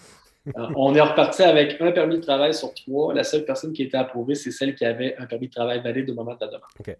Euh, 0.58 0.68
on 0.76 0.94
est 0.94 1.02
reparti 1.02 1.44
avec 1.44 1.80
un 1.80 1.94
permis 1.94 2.18
de 2.18 2.24
travail 2.24 2.54
sur 2.54 2.74
trois. 2.74 3.14
La 3.14 3.24
seule 3.24 3.46
personne 3.46 3.72
qui 3.72 3.84
était 3.84 3.96
approuvée, 3.96 4.36
c'est 4.36 4.52
celle 4.52 4.76
qui 4.76 4.84
avait 4.84 5.16
un 5.18 5.28
permis 5.28 5.48
de 5.48 5.54
travail 5.54 5.82
valide 5.82 6.10
au 6.10 6.14
moment 6.14 6.36
de 6.36 6.40
la 6.42 6.48
demande. 6.48 6.98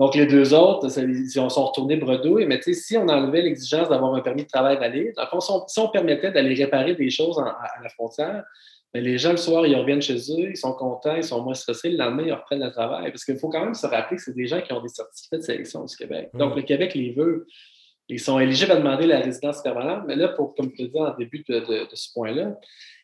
Donc, 0.00 0.14
les 0.14 0.24
deux 0.24 0.54
autres, 0.54 0.88
ils 0.98 1.28
sont 1.28 1.46
retournés 1.46 1.96
bredouilles. 1.96 2.46
Mais 2.46 2.58
si 2.62 2.96
on 2.96 3.06
enlevait 3.06 3.42
l'exigence 3.42 3.90
d'avoir 3.90 4.14
un 4.14 4.20
permis 4.20 4.44
de 4.44 4.48
travail 4.48 4.78
valide, 4.78 5.12
si 5.68 5.80
on 5.80 5.88
permettait 5.88 6.32
d'aller 6.32 6.54
réparer 6.54 6.94
des 6.94 7.10
choses 7.10 7.38
à, 7.38 7.82
la 7.82 7.88
frontière, 7.90 8.42
mais 8.94 9.02
ben, 9.02 9.04
les 9.04 9.18
gens, 9.18 9.32
le 9.32 9.36
soir, 9.36 9.66
ils 9.66 9.76
reviennent 9.76 10.00
chez 10.00 10.16
eux, 10.16 10.48
ils 10.48 10.56
sont 10.56 10.72
contents, 10.72 11.16
ils 11.16 11.22
sont 11.22 11.42
moins 11.42 11.52
stressés. 11.52 11.90
Le 11.90 11.98
lendemain, 11.98 12.22
ils 12.26 12.32
reprennent 12.32 12.64
le 12.64 12.70
travail. 12.70 13.10
Parce 13.10 13.26
qu'il 13.26 13.36
faut 13.36 13.50
quand 13.50 13.62
même 13.62 13.74
se 13.74 13.86
rappeler 13.86 14.16
que 14.16 14.22
c'est 14.22 14.34
des 14.34 14.46
gens 14.46 14.62
qui 14.62 14.72
ont 14.72 14.80
des 14.80 14.88
certificats 14.88 15.36
de 15.36 15.42
sélection 15.42 15.84
du 15.84 15.94
Québec. 15.94 16.30
Donc, 16.32 16.56
le 16.56 16.62
Québec 16.62 16.94
les 16.94 17.12
veut. 17.12 17.46
Ils 18.08 18.18
sont 18.18 18.40
éligibles 18.40 18.72
à 18.72 18.76
demander 18.76 19.06
la 19.06 19.20
résidence 19.20 19.62
permanente, 19.62 20.04
mais 20.06 20.16
là, 20.16 20.28
pour, 20.28 20.54
comme 20.54 20.70
je 20.76 20.82
le 20.82 20.88
disais 20.88 20.98
en 20.98 21.14
début 21.14 21.44
de, 21.46 21.86
ce 21.92 22.12
point-là, 22.14 22.58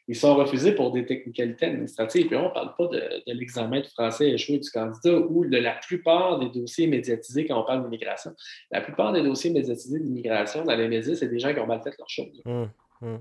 ils 0.08 0.16
sont 0.16 0.34
refusés 0.36 0.72
pour 0.72 0.92
des 0.92 1.04
technicalités 1.04 1.66
administratives. 1.66 2.26
Puis 2.26 2.36
on 2.36 2.44
ne 2.44 2.54
parle 2.54 2.74
pas 2.76 2.86
de, 2.86 3.02
l'examen 3.26 3.80
de 3.80 3.86
français 3.86 4.30
échoué 4.30 4.58
du 4.58 4.70
candidat 4.70 5.18
ou 5.18 5.44
de 5.44 5.56
la 5.58 5.72
plupart 5.72 6.38
des 6.38 6.48
dossiers 6.48 6.86
médiatisés 6.86 7.46
quand 7.46 7.60
on 7.60 7.64
parle 7.64 7.82
d'immigration. 7.82 8.32
La 8.70 8.80
plupart 8.80 9.12
des 9.12 9.22
dossiers 9.22 9.50
médiatisés 9.50 9.98
d'immigration 9.98 10.64
dans 10.64 10.76
les 10.76 10.88
médias, 10.88 11.14
c'est 11.14 11.28
des 11.28 11.38
gens 11.38 11.52
qui 11.52 11.60
ont 11.60 11.66
mal 11.66 11.82
fait 11.82 11.94
leur 11.98 12.08
chose. 12.08 12.42
Hum, 12.44 12.70
hum. 13.02 13.20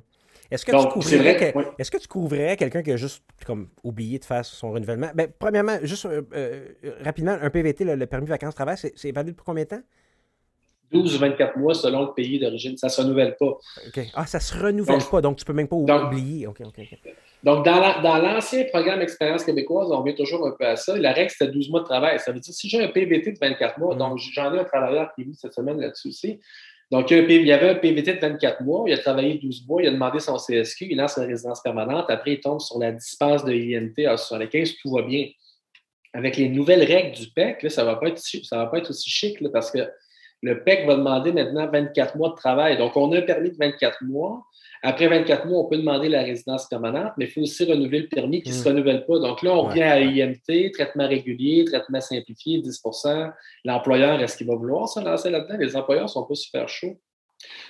Est-ce 0.51 0.63
que, 0.63 0.79
tu 0.79 0.87
couvrirais 0.89 1.53
est-ce 1.79 1.89
que 1.89 1.97
tu 1.97 2.07
couvrirais 2.07 2.55
quelqu'un 2.55 2.83
qui 2.83 2.91
a 2.91 2.97
juste 2.97 3.23
comme 3.47 3.69
oublié 3.83 4.19
de 4.19 4.25
faire 4.25 4.45
son 4.45 4.71
renouvellement? 4.71 5.09
Ben, 5.15 5.27
premièrement, 5.39 5.77
juste 5.81 6.05
euh, 6.05 6.21
euh, 6.33 6.69
rapidement, 7.01 7.35
un 7.41 7.49
PVT, 7.49 7.83
le, 7.83 8.05
permis 8.05 8.27
vacances-travail, 8.27 8.77
c'est 8.77 9.11
valide 9.11 9.35
pour 9.35 9.43
combien 9.43 9.63
de 9.63 9.69
temps? 9.69 9.81
12 10.91 11.15
ou 11.15 11.19
24 11.19 11.57
mois 11.57 11.73
selon 11.73 12.03
le 12.03 12.13
pays 12.13 12.39
d'origine. 12.39 12.77
Ça 12.77 12.87
ne 12.87 12.91
se 12.91 13.01
renouvelle 13.01 13.35
pas. 13.37 13.57
Ah, 14.13 14.25
ça 14.25 14.37
ne 14.37 14.43
se 14.43 14.57
renouvelle 14.57 15.03
pas, 15.09 15.21
donc 15.21 15.37
tu 15.37 15.43
ne 15.43 15.47
peux 15.47 15.53
même 15.53 15.67
pas 15.67 15.75
oublier. 15.75 16.47
donc, 17.43 17.65
dans 17.65 18.17
l'ancien 18.17 18.65
programme 18.65 19.01
Expérience 19.01 19.43
québécoise, 19.43 19.91
on 19.91 19.99
revient 19.99 20.15
toujours 20.15 20.45
un 20.47 20.51
peu 20.51 20.65
à 20.65 20.75
ça. 20.75 20.97
La 20.97 21.11
règle, 21.11 21.31
c'était 21.31 21.51
12 21.51 21.69
mois 21.69 21.81
de 21.81 21.85
travail. 21.85 22.19
Ça 22.19 22.31
veut 22.31 22.39
dire 22.39 22.53
si 22.53 22.69
j'ai 22.69 22.83
un 22.83 22.87
PVT 22.87 23.33
de 23.33 23.39
24 23.39 23.79
mois, 23.79 23.95
mm. 23.95 23.97
donc 23.97 24.17
j'en 24.17 24.53
ai 24.53 24.59
un 24.59 24.63
travailleur 24.63 25.13
qui 25.15 25.23
vit 25.23 25.35
cette 25.35 25.53
semaine 25.53 25.79
là-dessus 25.79 26.09
aussi. 26.09 26.39
Donc, 26.91 27.09
il 27.09 27.45
y 27.45 27.51
avait 27.51 27.69
un 27.69 27.75
PVT 27.75 28.15
de 28.15 28.19
24 28.19 28.61
mois, 28.61 28.83
il 28.87 28.93
a 28.93 28.97
travaillé 28.99 29.39
12 29.39 29.65
mois, 29.67 29.81
il 29.81 29.87
a 29.87 29.91
demandé 29.91 30.19
son 30.19 30.37
CSQ, 30.37 30.87
il 30.91 30.97
lance 30.97 31.17
la 31.17 31.25
résidence 31.25 31.61
permanente. 31.61 32.05
Après, 32.09 32.33
il 32.33 32.39
tombe 32.39 32.61
sur 32.61 32.77
la 32.77 32.91
dispense 32.91 33.43
de 33.43 33.53
INT 33.53 34.07
à 34.07 34.17
75, 34.17 34.75
tout 34.81 34.91
va 34.91 35.01
bien. 35.01 35.27
Avec 36.13 36.37
les 36.37 36.47
nouvelles 36.47 36.83
règles 36.83 37.17
du 37.17 37.27
PEC, 37.31 37.69
ça 37.71 37.81
ne 37.81 37.87
va, 37.87 37.93
va 37.95 38.65
pas 38.67 38.77
être 38.77 38.89
aussi 38.89 39.09
chic 39.09 39.37
parce 39.51 39.71
que 39.71 39.79
le 40.41 40.63
PEC 40.63 40.85
va 40.85 40.95
demander 40.95 41.31
maintenant 41.31 41.67
24 41.69 42.17
mois 42.17 42.29
de 42.29 42.35
travail. 42.35 42.77
Donc, 42.77 42.95
on 42.95 43.11
a 43.11 43.17
un 43.17 43.21
permis 43.21 43.51
de 43.51 43.57
24 43.57 44.03
mois. 44.03 44.43
Après 44.83 45.07
24 45.07 45.47
mois, 45.47 45.61
on 45.61 45.65
peut 45.65 45.77
demander 45.77 46.09
la 46.09 46.21
résidence 46.21 46.67
permanente, 46.67 47.13
mais 47.17 47.25
il 47.25 47.31
faut 47.31 47.41
aussi 47.41 47.65
renouveler 47.65 48.01
le 48.01 48.07
permis 48.07 48.43
qui 48.43 48.49
ne 48.49 48.53
se 48.53 48.63
mmh. 48.63 48.71
renouvelle 48.71 49.05
pas. 49.05 49.17
Donc 49.17 49.41
là, 49.41 49.51
on 49.51 49.63
revient 49.63 49.81
à 49.81 49.99
IMT, 49.99 50.71
traitement 50.73 51.07
régulier, 51.07 51.65
traitement 51.65 52.01
simplifié, 52.01 52.59
10% 52.59 53.31
L'employeur, 53.63 54.21
est-ce 54.21 54.37
qu'il 54.37 54.45
va 54.45 54.55
vouloir 54.55 54.87
se 54.87 54.99
lancer 54.99 55.31
là-dedans? 55.31 55.57
Les 55.57 55.75
employeurs 55.75 56.05
ne 56.05 56.09
sont 56.09 56.25
pas 56.25 56.35
super 56.35 56.69
chauds. 56.69 56.99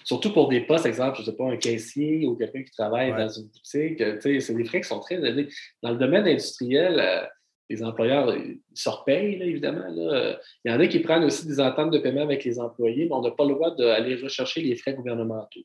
Surtout 0.04 0.34
pour 0.34 0.50
des 0.50 0.62
postes, 0.62 0.86
exemple, 0.86 1.16
je 1.18 1.22
ne 1.22 1.26
sais 1.28 1.38
pas, 1.38 1.46
un 1.46 1.58
caissier 1.58 2.26
ou 2.26 2.36
quelqu'un 2.36 2.64
qui 2.64 2.72
travaille 2.72 3.12
dans 3.12 3.30
une 3.30 3.46
boutique. 3.46 4.04
C'est 4.20 4.54
des 4.54 4.66
frais 4.66 4.82
qui 4.82 4.88
sont 4.88 5.00
très 5.00 5.16
élevés. 5.16 5.48
Dans 5.82 5.92
le 5.92 5.98
domaine 5.98 6.28
industriel, 6.28 7.00
euh, 7.00 7.26
les 7.70 7.84
employeurs 7.84 8.36
ils 8.36 8.60
se 8.74 8.90
repayent, 8.90 9.42
évidemment. 9.42 9.86
Il 9.90 10.40
y 10.66 10.72
en 10.72 10.80
a 10.80 10.88
qui 10.88 11.00
prennent 11.00 11.24
aussi 11.24 11.48
des 11.48 11.60
ententes 11.60 11.92
de 11.92 12.00
paiement 12.00 12.22
avec 12.22 12.44
les 12.44 12.60
employés, 12.60 13.06
mais 13.06 13.14
on 13.14 13.22
n'a 13.22 13.32
pas 13.32 13.46
le 13.46 13.54
droit 13.54 13.76
d'aller 13.76 14.16
rechercher 14.16 14.62
les 14.62 14.76
frais 14.76 14.94
gouvernementaux 14.94 15.62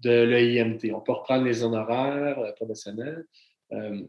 de 0.00 0.10
l'EIMT. 0.10 0.94
On 0.94 1.00
peut 1.00 1.12
reprendre 1.12 1.44
les 1.44 1.62
honoraires 1.62 2.38
euh, 2.38 2.52
professionnels. 2.52 3.24
Euh, 3.72 4.00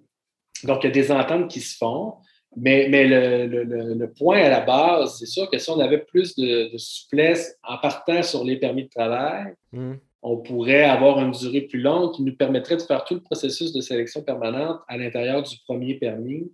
donc, 0.63 0.83
il 0.83 0.87
y 0.87 0.89
a 0.89 0.93
des 0.93 1.11
ententes 1.11 1.49
qui 1.49 1.59
se 1.59 1.77
font, 1.77 2.15
mais, 2.55 2.87
mais 2.89 3.05
le, 3.05 4.05
point 4.17 4.41
à 4.41 4.49
la 4.49 4.61
base, 4.61 5.19
c'est 5.19 5.25
sûr 5.25 5.49
que 5.49 5.57
si 5.57 5.69
on 5.69 5.79
avait 5.79 5.99
plus 5.99 6.35
de, 6.35 6.71
souplesse 6.77 7.57
en 7.63 7.77
partant 7.77 8.23
sur 8.23 8.43
les 8.43 8.57
permis 8.57 8.85
de 8.85 8.89
travail, 8.89 9.53
mmh 9.71 9.93
on 10.27 10.37
pourrait 10.37 10.85
avoir 10.85 11.19
une 11.23 11.31
durée 11.31 11.61
plus 11.61 11.79
longue 11.79 12.15
qui 12.15 12.23
nous 12.23 12.35
permettrait 12.35 12.77
de 12.77 12.81
faire 12.81 13.05
tout 13.05 13.13
le 13.13 13.21
processus 13.21 13.71
de 13.73 13.79
sélection 13.79 14.23
permanente 14.23 14.79
à 14.87 14.97
l'intérieur 14.97 15.43
du 15.43 15.55
premier 15.67 15.93
permis 15.93 16.51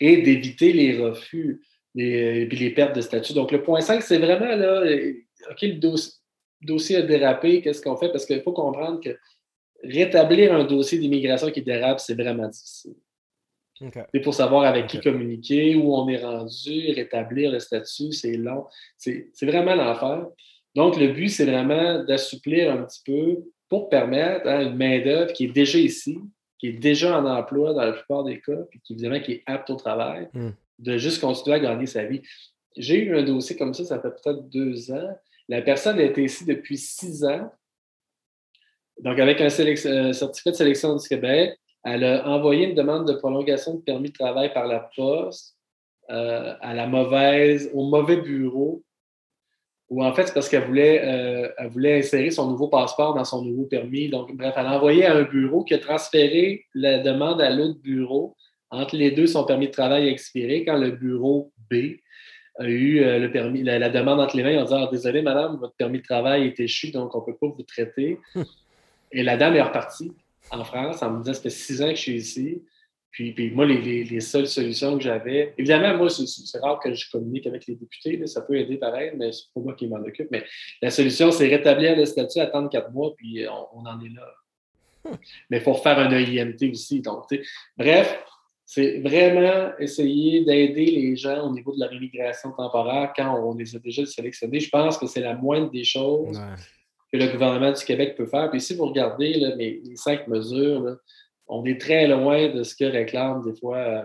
et 0.00 0.22
d'éviter 0.22 0.72
les 0.72 0.96
refus 0.96 1.60
et 1.96 2.46
les 2.46 2.70
pertes 2.70 2.94
de 2.94 3.00
statut. 3.00 3.32
Donc, 3.32 3.50
le 3.50 3.60
point 3.60 3.80
5, 3.80 4.02
c'est 4.02 4.18
vraiment 4.18 4.54
là, 4.54 4.84
OK, 5.50 5.62
le 5.62 5.80
dossier 6.62 6.96
a 6.96 7.02
dérapé, 7.02 7.60
qu'est-ce 7.60 7.82
qu'on 7.82 7.96
fait? 7.96 8.10
Parce 8.10 8.24
qu'il 8.24 8.40
faut 8.40 8.52
comprendre 8.52 9.00
que 9.00 9.10
rétablir 9.82 10.54
un 10.54 10.62
dossier 10.62 10.98
d'immigration 10.98 11.50
qui 11.50 11.62
dérape, 11.62 11.98
c'est 11.98 12.14
vraiment 12.14 12.46
difficile. 12.46 12.94
C'est 14.14 14.20
pour 14.20 14.34
savoir 14.34 14.64
avec 14.64 14.86
qui 14.86 15.00
communiquer, 15.00 15.74
où 15.74 15.92
on 15.92 16.08
est 16.08 16.22
rendu, 16.22 16.92
rétablir 16.92 17.50
le 17.50 17.58
statut, 17.58 18.12
c'est 18.12 18.36
long. 18.36 18.66
C'est 18.96 19.26
vraiment 19.42 19.74
l'enfer. 19.74 20.28
Donc, 20.78 20.96
le 20.96 21.08
but, 21.08 21.28
c'est 21.28 21.44
vraiment 21.44 22.04
d'assouplir 22.04 22.70
un 22.70 22.84
petit 22.84 23.02
peu 23.04 23.42
pour 23.68 23.88
permettre 23.88 24.46
à 24.46 24.62
une 24.62 24.76
main-d'œuvre 24.76 25.32
qui 25.32 25.46
est 25.46 25.52
déjà 25.52 25.76
ici, 25.76 26.20
qui 26.56 26.68
est 26.68 26.72
déjà 26.72 27.18
en 27.18 27.26
emploi 27.26 27.74
dans 27.74 27.82
la 27.82 27.90
plupart 27.90 28.22
des 28.22 28.40
cas, 28.40 28.62
puis 28.70 28.78
qui, 28.84 28.92
évidemment, 28.92 29.18
qui 29.18 29.32
est 29.32 29.42
apte 29.46 29.70
au 29.70 29.74
travail, 29.74 30.28
hmm. 30.34 30.50
de 30.78 30.96
juste 30.96 31.20
continuer 31.20 31.56
à 31.56 31.58
gagner 31.58 31.86
sa 31.86 32.04
vie. 32.04 32.22
J'ai 32.76 33.02
eu 33.02 33.18
un 33.18 33.24
dossier 33.24 33.56
comme 33.56 33.74
ça, 33.74 33.84
ça 33.84 33.98
fait 33.98 34.10
peut-être 34.22 34.48
deux 34.50 34.92
ans. 34.92 35.18
La 35.48 35.62
personne 35.62 35.98
a 35.98 36.04
été 36.04 36.22
ici 36.22 36.44
depuis 36.44 36.78
six 36.78 37.24
ans. 37.24 37.50
Donc, 39.02 39.18
avec 39.18 39.40
un, 39.40 39.48
certificat 39.48 40.52
de 40.52 40.56
sélection 40.56 40.94
du 40.94 41.08
Québec, 41.08 41.58
elle 41.82 42.04
a 42.04 42.24
envoyé 42.28 42.68
une 42.68 42.76
demande 42.76 43.08
de 43.08 43.14
prolongation 43.14 43.74
de 43.74 43.80
permis 43.80 44.10
de 44.10 44.16
travail 44.16 44.54
par 44.54 44.68
la 44.68 44.88
poste 44.94 45.56
euh, 46.10 46.54
à 46.60 46.72
la 46.72 46.86
mauvaise, 46.86 47.68
au 47.74 47.88
mauvais 47.88 48.18
bureau 48.18 48.84
ou 49.90 50.04
en 50.04 50.12
fait, 50.12 50.26
c'est 50.26 50.34
parce 50.34 50.48
qu'elle 50.48 50.64
voulait, 50.64 51.02
euh, 51.02 51.48
elle 51.56 51.68
voulait 51.68 51.98
insérer 51.98 52.30
son 52.30 52.50
nouveau 52.50 52.68
passeport 52.68 53.14
dans 53.14 53.24
son 53.24 53.42
nouveau 53.42 53.64
permis. 53.64 54.08
Donc, 54.08 54.34
bref, 54.36 54.54
elle 54.56 54.66
a 54.66 54.76
envoyé 54.76 55.06
à 55.06 55.14
un 55.14 55.22
bureau 55.22 55.64
qui 55.64 55.72
a 55.72 55.78
transféré 55.78 56.66
la 56.74 56.98
demande 56.98 57.40
à 57.40 57.50
l'autre 57.50 57.80
bureau. 57.80 58.36
Entre 58.70 58.96
les 58.96 59.10
deux, 59.10 59.26
son 59.26 59.44
permis 59.44 59.68
de 59.68 59.72
travail 59.72 60.08
a 60.08 60.10
expiré. 60.10 60.64
Quand 60.66 60.76
le 60.76 60.90
bureau 60.90 61.52
B 61.70 61.96
a 62.58 62.64
eu 62.64 63.00
euh, 63.00 63.18
le 63.18 63.32
permis, 63.32 63.62
la, 63.62 63.88
demande 63.88 64.20
entre 64.20 64.36
les 64.36 64.42
mains, 64.42 64.50
ils 64.50 64.58
ont 64.58 64.64
dit 64.64 64.74
ah, 64.74 64.88
Désolé, 64.92 65.22
madame, 65.22 65.56
votre 65.56 65.74
permis 65.74 65.98
de 65.98 66.04
travail 66.04 66.46
est 66.46 66.60
échu, 66.60 66.90
donc 66.90 67.14
on 67.14 67.20
ne 67.20 67.24
peut 67.24 67.36
pas 67.40 67.46
vous 67.46 67.62
traiter. 67.62 68.18
Hum. 68.34 68.44
Et 69.10 69.22
la 69.22 69.38
dame 69.38 69.56
est 69.56 69.62
repartie 69.62 70.12
en 70.50 70.64
France 70.64 71.02
en 71.02 71.12
me 71.12 71.22
disant 71.22 71.32
Ça 71.32 71.40
fait 71.40 71.50
six 71.50 71.80
ans 71.80 71.88
que 71.88 71.94
je 71.94 72.00
suis 72.00 72.16
ici. 72.16 72.62
Puis, 73.10 73.50
moi, 73.50 73.66
les, 73.66 74.20
seules 74.20 74.46
solutions 74.46 74.96
que 74.96 75.02
j'avais, 75.02 75.54
évidemment, 75.58 75.96
moi, 75.96 76.10
c'est 76.10 76.58
rare 76.58 76.78
que 76.78 76.92
je 76.92 77.10
communique 77.10 77.46
avec 77.46 77.66
les 77.66 77.74
députés, 77.74 78.24
ça 78.26 78.42
peut 78.42 78.56
aider 78.56 78.76
pareil, 78.76 79.12
mais 79.16 79.32
c'est 79.32 79.52
pas 79.54 79.60
moi 79.60 79.74
qui 79.74 79.88
m'en 79.88 79.96
occupe. 79.96 80.28
Mais 80.30 80.44
la 80.82 80.90
solution, 80.90 81.32
c'est 81.32 81.48
rétablir 81.48 81.96
le 81.96 82.04
statut, 82.04 82.38
attendre 82.40 82.68
quatre 82.68 82.92
mois, 82.92 83.14
puis 83.16 83.44
on, 83.48 83.80
en 83.80 84.00
est 84.00 84.14
là. 84.14 84.34
Hmm. 85.04 85.16
Mais 85.50 85.56
il 85.56 85.62
faut 85.62 85.72
refaire 85.72 85.98
un 85.98 86.10
EIMT 86.10 86.70
aussi. 86.70 87.00
Donc, 87.00 87.24
bref, 87.76 88.22
c'est 88.64 89.00
vraiment 89.00 89.72
essayer 89.78 90.44
d'aider 90.44 90.86
les 90.86 91.16
gens 91.16 91.48
au 91.48 91.52
niveau 91.52 91.74
de 91.74 91.80
leur 91.80 91.92
immigration 91.92 92.52
temporaire 92.52 93.12
quand 93.16 93.34
on 93.42 93.54
les 93.54 93.74
a 93.74 93.78
déjà 93.78 94.04
sélectionnés. 94.04 94.60
Je 94.60 94.68
pense 94.68 94.98
que 94.98 95.06
c'est 95.06 95.22
la 95.22 95.34
moindre 95.34 95.70
des 95.70 95.84
choses 95.84 96.38
que 97.10 97.16
le 97.16 97.28
gouvernement 97.28 97.72
du 97.72 97.82
Québec 97.82 98.14
peut 98.16 98.26
faire. 98.26 98.50
Puis 98.50 98.60
si 98.60 98.76
vous 98.76 98.84
regardez 98.84 99.32
là, 99.40 99.56
les 99.56 99.82
cinq 99.96 100.28
mesures, 100.28 100.98
on 101.48 101.64
est 101.64 101.80
très 101.80 102.06
loin 102.06 102.48
de 102.48 102.62
ce 102.62 102.74
que 102.74 102.84
réclament 102.84 103.42
des 103.42 103.58
fois 103.58 103.78
euh, 103.78 104.02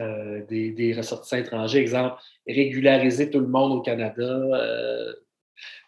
euh, 0.00 0.44
des, 0.46 0.94
ressortissants 0.96 1.36
étrangers. 1.36 1.80
Exemple, 1.80 2.16
régulariser 2.46 3.30
tout 3.30 3.40
le 3.40 3.46
monde 3.46 3.72
au 3.72 3.80
Canada. 3.80 4.22
Euh, 4.22 5.12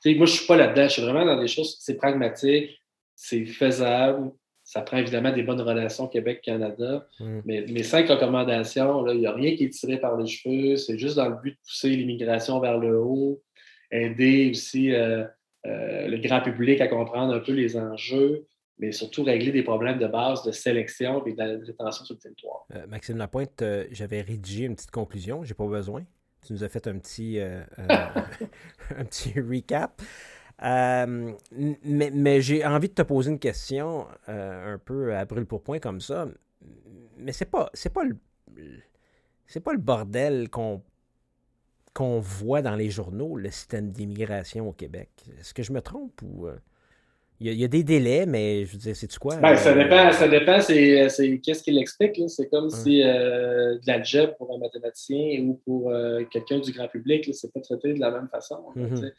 moi, 0.05 0.15
je 0.15 0.21
ne 0.21 0.27
suis 0.27 0.47
pas 0.47 0.57
là-dedans. 0.57 0.85
Je 0.85 0.93
suis 0.93 1.03
vraiment 1.03 1.25
dans 1.25 1.41
des 1.41 1.49
choses, 1.49 1.77
c'est 1.81 1.97
pragmatique, 1.97 2.81
c'est 3.15 3.45
faisable. 3.45 4.33
Ça 4.63 4.83
prend 4.83 4.99
évidemment 4.99 5.33
des 5.33 5.43
bonnes 5.43 5.61
relations 5.61 6.07
Québec-Canada. 6.07 7.09
Mm. 7.19 7.41
Mais 7.45 7.65
mes 7.69 7.83
cinq 7.83 8.09
recommandations, 8.09 9.07
il 9.09 9.19
n'y 9.19 9.27
a 9.27 9.33
rien 9.33 9.57
qui 9.57 9.65
est 9.65 9.71
tiré 9.71 9.99
par 9.99 10.17
les 10.17 10.27
cheveux. 10.27 10.77
C'est 10.77 10.99
juste 10.99 11.17
dans 11.17 11.29
le 11.29 11.37
but 11.43 11.53
de 11.53 11.59
pousser 11.67 11.91
l'immigration 11.91 12.61
vers 12.61 12.79
le 12.79 12.99
haut, 12.99 13.43
aider 13.91 14.51
aussi 14.51 14.93
le 15.65 16.17
grand 16.19 16.41
public 16.41 16.81
à 16.81 16.89
comprendre 16.89 17.35
un 17.35 17.41
peu 17.41 17.53
les 17.53 17.77
enjeux 17.77 18.47
mais 18.81 18.93
surtout 18.93 19.23
régler 19.23 19.53
des 19.53 19.63
problèmes 19.63 19.99
de 19.99 20.07
base 20.07 20.43
de 20.43 20.53
sélection 20.53 21.25
et 21.27 21.35
de 21.35 21.65
rétention 21.67 22.05
sur 22.05 22.15
le 22.15 22.21
territoire. 22.21 22.65
Euh, 22.75 22.87
Maxime 22.89 23.19
Lapointe, 23.19 23.61
euh, 23.63 23.87
j'avais 23.91 24.23
rédigé 24.23 24.65
une 24.65 24.75
petite 24.75 24.91
conclusion, 24.91 25.45
j'ai 25.45 25.55
pas 25.55 25.67
besoin. 25.67 26.03
Tu 26.47 26.55
nous 26.55 26.65
as 26.65 26.71
fait 26.71 26.87
un 26.87 26.99
petit, 26.99 27.39
euh, 27.39 27.63
un 28.97 29.05
petit 29.05 29.39
recap. 29.39 30.01
mais, 30.63 32.11
mais 32.11 32.41
j'ai 32.41 32.65
envie 32.65 32.89
de 32.89 32.95
te 32.95 33.03
poser 33.03 33.31
une 33.31 33.39
question 33.39 34.07
un 34.27 34.79
peu 34.83 35.15
à 35.15 35.27
brûle 35.27 35.45
pour 35.45 35.63
point 35.63 35.79
comme 35.79 36.01
ça. 36.01 36.27
Mais 37.19 37.33
c'est 37.33 37.51
pas 37.51 37.69
c'est 37.75 37.93
pas 37.93 38.05
le 38.05 38.17
c'est 39.47 39.61
pas 39.61 39.73
le 39.73 39.79
bordel 39.79 40.49
qu'on 40.49 40.83
qu'on 41.93 42.21
voit 42.21 42.63
dans 42.63 42.77
les 42.77 42.89
journaux, 42.89 43.37
le 43.37 43.51
système 43.51 43.91
d'immigration 43.91 44.67
au 44.67 44.73
Québec. 44.73 45.11
Est-ce 45.39 45.53
que 45.53 45.63
je 45.63 45.73
me 45.73 45.83
trompe 45.83 46.23
ou 46.23 46.49
il 47.43 47.55
y, 47.55 47.65
a, 47.65 47.69
des 47.69 47.83
délais, 47.83 48.27
mais 48.27 48.67
je 48.67 48.73
veux 48.73 48.79
dire, 48.79 48.95
c'est-tu 48.95 49.19
quoi? 49.19 49.37
Ben, 49.37 49.57
ça 49.57 49.73
dépend, 49.73 50.13
ça 50.13 50.29
dépend 50.29 50.61
c'est, 50.61 51.41
qu'est-ce 51.43 51.63
qu'il 51.63 51.79
explique. 51.79 52.21
C'est 52.29 52.51
comme 52.51 52.69
si 52.69 53.03
euh, 53.03 53.77
de 53.77 53.87
la 53.87 54.03
job 54.03 54.35
pour 54.37 54.55
un 54.55 54.59
mathématicien 54.59 55.41
ou 55.45 55.55
pour 55.65 55.91
euh, 55.91 56.23
quelqu'un 56.31 56.59
du 56.59 56.71
grand 56.73 56.89
public, 56.89 57.31
c'est 57.33 57.51
pas 57.51 57.61
traité 57.61 57.95
de 57.95 58.01
la 58.01 58.11
même 58.11 58.29
façon. 58.29 58.63
Mm-hmm. 58.77 59.13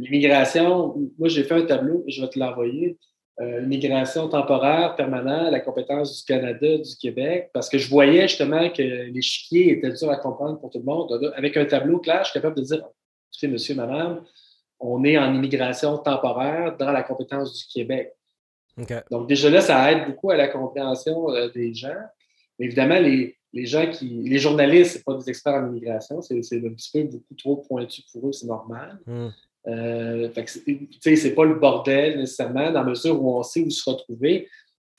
L'immigration, 0.00 0.96
moi 1.20 1.28
j'ai 1.28 1.44
fait 1.44 1.54
un 1.54 1.66
tableau, 1.66 2.02
je 2.08 2.20
vais 2.20 2.28
te 2.28 2.38
l'envoyer. 2.38 2.98
Euh, 3.40 3.62
immigration 3.62 4.28
temporaire, 4.28 4.96
permanente, 4.96 5.52
la 5.52 5.60
compétence 5.60 6.18
du 6.18 6.24
Canada, 6.24 6.78
du 6.78 6.96
Québec, 7.00 7.50
parce 7.54 7.68
que 7.68 7.78
je 7.78 7.88
voyais 7.88 8.26
justement 8.26 8.68
que 8.70 8.82
l'échiquier 8.82 9.70
était 9.70 9.92
dur 9.92 10.10
à 10.10 10.16
comprendre 10.16 10.58
pour 10.58 10.70
tout 10.70 10.78
le 10.78 10.84
monde. 10.84 11.32
Avec 11.36 11.56
un 11.56 11.64
tableau 11.64 12.00
clair, 12.00 12.24
je 12.24 12.30
suis 12.30 12.40
capable 12.40 12.56
de 12.56 12.62
dire, 12.62 12.82
écoutez, 13.32 13.46
monsieur, 13.46 13.76
madame, 13.76 14.24
on 14.80 15.04
est 15.04 15.18
en 15.18 15.34
immigration 15.34 15.98
temporaire 15.98 16.76
dans 16.76 16.92
la 16.92 17.02
compétence 17.02 17.56
du 17.58 17.64
Québec. 17.72 18.12
Donc, 19.10 19.28
déjà 19.28 19.50
là, 19.50 19.60
ça 19.60 19.90
aide 19.90 20.06
beaucoup 20.06 20.30
à 20.30 20.36
la 20.36 20.48
compréhension 20.48 21.30
euh, 21.30 21.48
des 21.48 21.74
gens. 21.74 21.96
Mais 22.58 22.66
évidemment, 22.66 23.00
les, 23.00 23.36
gens 23.66 23.90
qui. 23.90 24.06
Les 24.06 24.38
journalistes, 24.38 24.98
ce 24.98 25.02
pas 25.02 25.14
des 25.14 25.28
experts 25.28 25.54
en 25.54 25.68
immigration, 25.68 26.22
c'est 26.22 26.36
un 26.36 26.40
petit 26.40 26.90
peu 26.92 27.02
beaucoup 27.04 27.34
trop 27.36 27.56
pointu 27.56 28.02
pour 28.12 28.28
eux, 28.28 28.32
c'est 28.32 28.46
normal. 28.46 28.98
Hmm. 29.06 29.28
Euh, 29.66 30.30
c'est 31.00 31.34
pas 31.34 31.44
le 31.44 31.54
bordel 31.54 32.18
nécessairement, 32.18 32.70
dans 32.70 32.84
la 32.84 32.90
mesure 32.90 33.20
où 33.20 33.36
on 33.36 33.42
sait 33.42 33.60
où 33.60 33.70
se 33.70 33.88
retrouver. 33.88 34.48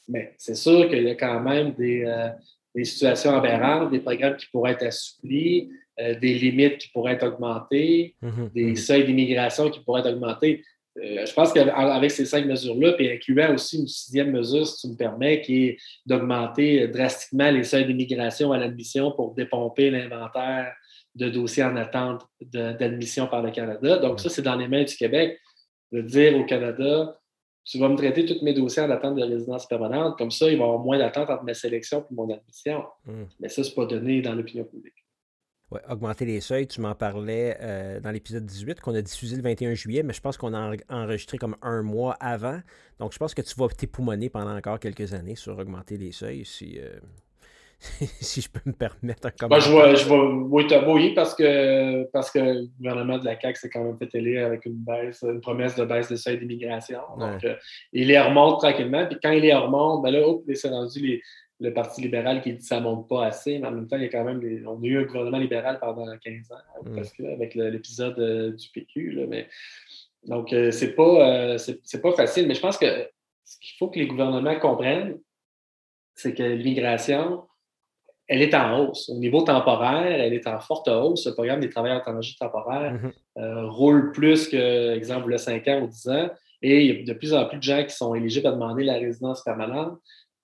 Mais 0.07 0.33
c'est 0.37 0.55
sûr 0.55 0.89
qu'il 0.89 1.03
y 1.03 1.09
a 1.09 1.15
quand 1.15 1.39
même 1.39 1.73
des, 1.73 2.03
euh, 2.03 2.29
des, 2.75 2.83
situations 2.83 3.35
aberrantes, 3.35 3.91
des 3.91 3.99
programmes 3.99 4.35
qui 4.35 4.47
pourraient 4.51 4.73
être 4.73 4.85
assouplis, 4.85 5.69
euh, 5.99 6.17
des 6.19 6.33
limites 6.35 6.77
qui 6.77 6.89
pourraient 6.89 7.13
être 7.13 7.27
augmentées, 7.27 8.15
mhm, 8.21 8.49
des 8.53 8.65
mhm. 8.65 8.75
seuils 8.75 9.05
d'immigration 9.05 9.69
qui 9.69 9.81
pourraient 9.81 10.01
être 10.01 10.13
augmentés. 10.13 10.63
Euh, 10.97 11.25
je 11.25 11.33
pense 11.33 11.51
qu'avec 11.51 12.11
ces 12.11 12.25
cinq 12.25 12.45
mesures-là, 12.45 12.93
puis 12.93 13.11
incluant 13.11 13.53
aussi 13.53 13.79
une 13.79 13.87
sixième 13.87 14.31
mesure, 14.31 14.65
si 14.65 14.81
tu 14.81 14.93
me 14.93 14.97
permets, 14.97 15.41
qui 15.41 15.65
est 15.65 15.77
d'augmenter 16.05 16.87
drastiquement 16.87 17.51
les 17.51 17.63
seuils 17.63 17.85
d'immigration 17.85 18.51
à 18.51 18.57
l'admission 18.57 19.11
pour 19.11 19.33
dépomper 19.33 19.89
l'inventaire 19.91 20.73
de 21.15 21.29
dossiers 21.29 21.63
en 21.63 21.75
attente 21.75 22.25
d'admission 22.41 23.27
par 23.27 23.41
le 23.41 23.51
Canada. 23.51 23.97
Donc, 23.97 24.19
ça, 24.19 24.29
c'est 24.29 24.41
dans 24.41 24.55
les 24.55 24.67
mains 24.67 24.83
du 24.83 24.95
Québec 24.95 25.39
de 25.91 26.01
dire 26.01 26.37
au 26.37 26.45
Canada, 26.45 27.19
tu 27.65 27.77
vas 27.77 27.89
me 27.89 27.95
traiter 27.95 28.25
tous 28.25 28.43
mes 28.43 28.53
dossiers 28.53 28.83
en 28.83 28.89
attente 28.89 29.15
de 29.15 29.23
résidence 29.23 29.67
permanente, 29.67 30.17
comme 30.17 30.31
ça, 30.31 30.49
il 30.49 30.57
va 30.57 30.63
y 30.63 30.67
avoir 30.67 30.79
moins 30.79 30.97
d'attente 30.97 31.29
entre 31.29 31.43
ma 31.43 31.53
sélection 31.53 32.05
et 32.09 32.13
mon 32.13 32.29
admission. 32.31 32.83
Mais 33.39 33.49
ça, 33.49 33.63
ce 33.63 33.69
n'est 33.69 33.75
pas 33.75 33.85
donné 33.85 34.21
dans 34.21 34.33
l'opinion 34.33 34.63
publique. 34.63 34.95
Oui, 35.71 35.79
augmenter 35.87 36.25
les 36.25 36.41
seuils, 36.41 36.65
tu 36.65 36.81
m'en 36.81 36.95
parlais 36.95 37.55
euh, 37.61 37.99
dans 37.99 38.09
l'épisode 38.09 38.43
18 38.43 38.81
qu'on 38.81 38.95
a 38.95 39.01
diffusé 39.03 39.35
le 39.35 39.43
21 39.43 39.75
juillet, 39.75 40.01
mais 40.01 40.13
je 40.13 40.21
pense 40.21 40.35
qu'on 40.35 40.55
a 40.55 40.75
enregistré 40.89 41.37
comme 41.37 41.55
un 41.61 41.83
mois 41.83 42.13
avant. 42.19 42.59
Donc, 42.99 43.13
je 43.13 43.19
pense 43.19 43.35
que 43.35 43.43
tu 43.43 43.53
vas 43.55 43.67
t'époumoner 43.67 44.29
pendant 44.29 44.55
encore 44.55 44.79
quelques 44.79 45.13
années 45.13 45.35
sur 45.35 45.59
augmenter 45.59 45.97
les 45.97 46.11
seuils. 46.11 46.43
Si, 46.43 46.79
euh, 46.79 46.99
si 48.19 48.41
je 48.41 48.49
peux 48.49 48.61
me 48.65 48.73
permettre 48.73 49.27
un 49.27 49.29
commentaire. 49.29 49.61
je 49.61 49.71
vois, 49.71 49.93
je 49.93 50.91
oui, 50.91 51.13
parce 51.13 51.35
que, 51.35 52.03
parce 52.05 52.31
que 52.31 52.39
le 52.39 52.67
gouvernement 52.79 53.19
de 53.19 53.25
la 53.25 53.39
CAQ 53.39 53.59
s'est 53.59 53.69
quand 53.69 53.83
même 53.83 53.97
fait 53.99 54.09
élire 54.15 54.47
avec 54.47 54.65
une 54.65 54.73
baisse, 54.73 55.21
une 55.21 55.39
promesse 55.39 55.75
de 55.75 55.85
baisse 55.85 56.09
de 56.09 56.15
seuil 56.15 56.39
d'immigration. 56.39 57.01
Donc, 57.19 57.43
euh, 57.43 57.55
il 57.93 58.07
les 58.07 58.19
remonte 58.19 58.59
tranquillement. 58.59 59.05
Puis 59.05 59.19
quand 59.21 59.31
il 59.31 59.43
les 59.43 59.53
remonte, 59.53 60.01
ben 60.01 60.09
là, 60.09 60.27
hop, 60.27 60.43
c'est 60.51 60.69
rendu 60.69 61.21
le 61.59 61.73
Parti 61.73 62.01
libéral 62.01 62.41
qui 62.41 62.53
dit 62.53 62.59
que 62.59 62.63
ça 62.63 62.79
ne 62.79 62.85
monte 62.85 63.07
pas 63.07 63.25
assez, 63.25 63.59
mais 63.59 63.67
en 63.67 63.71
même 63.71 63.87
temps, 63.87 63.97
il 63.97 64.03
y 64.03 64.05
a 64.05 64.09
quand 64.09 64.23
même 64.23 64.41
on 64.65 64.81
a 64.81 64.85
eu 64.85 64.99
un 64.99 65.03
gouvernement 65.03 65.39
libéral 65.39 65.79
pendant 65.79 66.05
15 66.17 66.51
ans, 66.51 66.55
mm. 66.85 66.95
parce 66.95 67.11
que, 67.11 67.23
avec 67.23 67.55
l'épisode 67.55 68.17
euh, 68.19 68.51
du 68.53 68.69
PQ. 68.69 69.11
Là, 69.11 69.25
mais, 69.27 69.47
donc, 70.25 70.53
euh, 70.53 70.71
c'est 70.71 70.93
pas, 70.93 71.57
c'est 71.57 72.01
pas 72.01 72.11
facile, 72.13 72.47
mais 72.47 72.55
je 72.55 72.61
pense 72.61 72.77
que 72.77 73.09
ce 73.43 73.57
qu'il 73.59 73.77
faut 73.77 73.89
que 73.89 73.99
les 73.99 74.07
gouvernements 74.07 74.57
comprennent, 74.59 75.19
c'est 76.15 76.33
que 76.33 76.43
l'immigration, 76.43 77.43
elle 78.27 78.41
est 78.41 78.53
en 78.53 78.79
hausse. 78.79 79.09
Au 79.09 79.15
niveau 79.15 79.41
temporaire, 79.41 80.05
elle 80.05 80.33
est 80.33 80.47
en 80.47 80.59
forte 80.59 80.87
hausse. 80.87 81.25
Le 81.25 81.33
programme 81.33 81.61
des 81.61 81.69
travailleurs 81.69 81.99
étrangers 81.99 82.35
temporaires 82.39 82.93
mhm. 82.93 83.11
euh, 83.37 83.69
roule 83.69 84.11
plus 84.11 84.47
que, 84.47 84.93
exemple, 84.95 85.29
le 85.29 85.37
5 85.37 85.67
ans 85.67 85.81
ou 85.81 85.87
10 85.87 86.09
ans. 86.09 86.29
Et 86.61 86.85
il 86.85 86.97
y 86.97 87.01
a 87.01 87.03
de 87.03 87.17
plus 87.17 87.33
en 87.33 87.45
plus 87.45 87.57
de 87.57 87.63
gens 87.63 87.83
qui 87.83 87.95
sont 87.95 88.13
éligibles 88.13 88.47
à 88.47 88.51
demander 88.51 88.83
la 88.83 88.95
résidence 88.95 89.43
permanente 89.43 89.97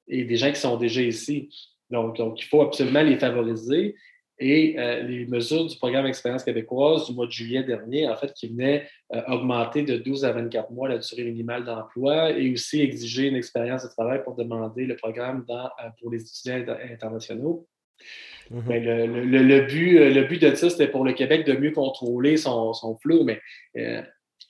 et 0.07 0.23
des 0.23 0.37
gens 0.37 0.51
qui 0.51 0.59
sont 0.59 0.77
déjà 0.77 1.01
ici. 1.01 1.49
Donc, 1.89 2.17
donc 2.17 2.41
il 2.41 2.45
faut 2.45 2.61
absolument 2.61 3.01
les 3.01 3.17
favoriser. 3.17 3.95
Et 4.37 4.77
euh, 4.77 5.01
les 5.03 5.25
mesures 5.27 5.65
du 5.65 5.77
programme 5.77 6.05
Expérience 6.07 6.43
québécoise 6.43 7.07
du 7.07 7.15
mois 7.15 7.25
de 7.25 7.31
juillet 7.31 7.63
dernier, 7.63 8.07
en 8.09 8.17
fait, 8.17 8.33
qui 8.33 8.49
venaient 8.49 8.85
euh, 9.13 9.21
augmenter 9.29 9.83
de 9.83 9.95
12 9.95 10.25
à 10.25 10.33
24 10.33 10.71
mois 10.71 10.89
la 10.89 10.97
durée 10.97 11.23
minimale 11.23 11.63
d'emploi 11.63 12.31
et 12.31 12.51
aussi 12.51 12.81
exiger 12.81 13.29
une 13.29 13.37
expérience 13.37 13.83
de 13.83 13.89
travail 13.89 14.23
pour 14.25 14.35
demander 14.35 14.85
le 14.85 14.97
programme 14.97 15.45
dans, 15.47 15.69
pour 16.01 16.11
les 16.11 16.21
étudiants 16.21 16.75
internationaux. 16.91 17.65
Mhm. 18.51 18.63
Ben, 18.67 18.83
le, 18.83 19.61
but, 19.61 19.99
euh, 19.99 20.13
le 20.13 20.23
but 20.23 20.41
de 20.41 20.53
ça, 20.53 20.69
c'était 20.69 20.89
pour 20.89 21.05
le 21.05 21.13
Québec 21.13 21.45
de 21.47 21.53
mieux 21.53 21.71
contrôler 21.71 22.35
son, 22.35 22.73
son 22.73 22.97
flou, 22.97 23.23
mais 23.23 23.39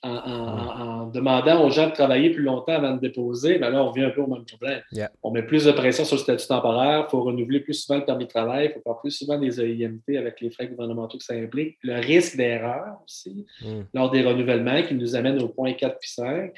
en, 0.02 1.06
demandant 1.06 1.64
aux 1.64 1.70
gens 1.70 1.88
de 1.88 1.92
travailler 1.92 2.30
plus 2.30 2.42
longtemps 2.42 2.74
avant 2.74 2.94
de 2.94 3.00
déposer, 3.00 3.58
ben 3.58 3.70
là, 3.70 3.82
on 3.82 3.90
revient 3.90 4.04
un 4.04 4.10
peu 4.10 4.20
au 4.20 4.26
même 4.26 4.44
problème. 4.44 4.82
On 5.22 5.30
met 5.30 5.42
plus 5.42 5.64
de 5.64 5.72
pression 5.72 6.04
sur 6.04 6.16
le 6.16 6.22
statut 6.22 6.46
temporaire, 6.46 7.04
il 7.06 7.10
faut 7.10 7.22
renouveler 7.22 7.60
plus 7.60 7.74
souvent 7.74 7.98
le 7.98 8.04
permis 8.04 8.24
de 8.24 8.30
travail, 8.30 8.66
il 8.66 8.72
faut 8.72 8.80
faire 8.80 8.98
plus 9.00 9.10
souvent 9.10 9.38
des 9.38 9.60
EIMT 9.60 10.16
avec 10.18 10.40
les 10.40 10.50
frais 10.50 10.66
gouvernementaux 10.68 11.18
que 11.18 11.24
ça 11.24 11.34
implique. 11.34 11.76
Le 11.82 11.94
risque 11.94 12.36
d'erreur 12.36 12.98
aussi, 13.04 13.46
mm. 13.62 13.82
lors 13.94 14.10
des 14.10 14.22
renouvellements 14.22 14.82
qui 14.82 14.94
nous 14.94 15.14
amène 15.16 15.40
au 15.40 15.48
point 15.48 15.72
4 15.72 15.98
puis 15.98 16.10
5. 16.10 16.52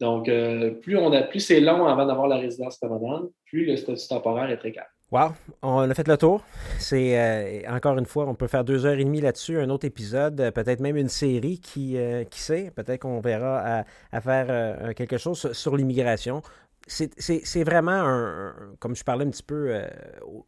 Donc, 0.00 0.28
euh, 0.28 0.70
plus, 0.70 0.96
on 0.96 1.12
a, 1.12 1.22
plus 1.22 1.40
c'est 1.40 1.60
long 1.60 1.86
avant 1.86 2.06
d'avoir 2.06 2.28
la 2.28 2.36
résidence 2.36 2.76
permanente, 2.76 3.30
plus 3.46 3.66
le 3.66 3.76
statut 3.76 4.08
temporaire 4.08 4.50
est 4.50 4.58
très 4.58 4.72
calme. 4.72 4.86
Wow, 5.10 5.32
on 5.62 5.88
a 5.88 5.94
fait 5.94 6.06
le 6.06 6.18
tour. 6.18 6.44
C'est 6.78 7.18
euh, 7.18 7.74
encore 7.74 7.96
une 7.96 8.04
fois, 8.04 8.26
on 8.26 8.34
peut 8.34 8.46
faire 8.46 8.62
deux 8.62 8.84
heures 8.84 8.98
et 8.98 9.04
demie 9.04 9.22
là-dessus, 9.22 9.58
un 9.58 9.70
autre 9.70 9.86
épisode, 9.86 10.38
euh, 10.38 10.50
peut-être 10.50 10.80
même 10.80 10.98
une 10.98 11.08
série 11.08 11.58
qui, 11.60 11.96
euh, 11.96 12.24
qui 12.24 12.40
sait, 12.40 12.70
peut-être 12.76 13.00
qu'on 13.00 13.20
verra 13.20 13.84
à, 14.12 14.20
faire 14.20 14.94
quelque 14.94 15.16
chose 15.16 15.50
sur 15.52 15.78
l'immigration. 15.78 16.42
C'est 16.86 17.64
vraiment 17.64 17.92
un, 17.92 18.54
comme 18.80 18.94
je 18.94 19.02
parlais 19.02 19.24
un 19.24 19.30
petit 19.30 19.42
peu 19.42 19.82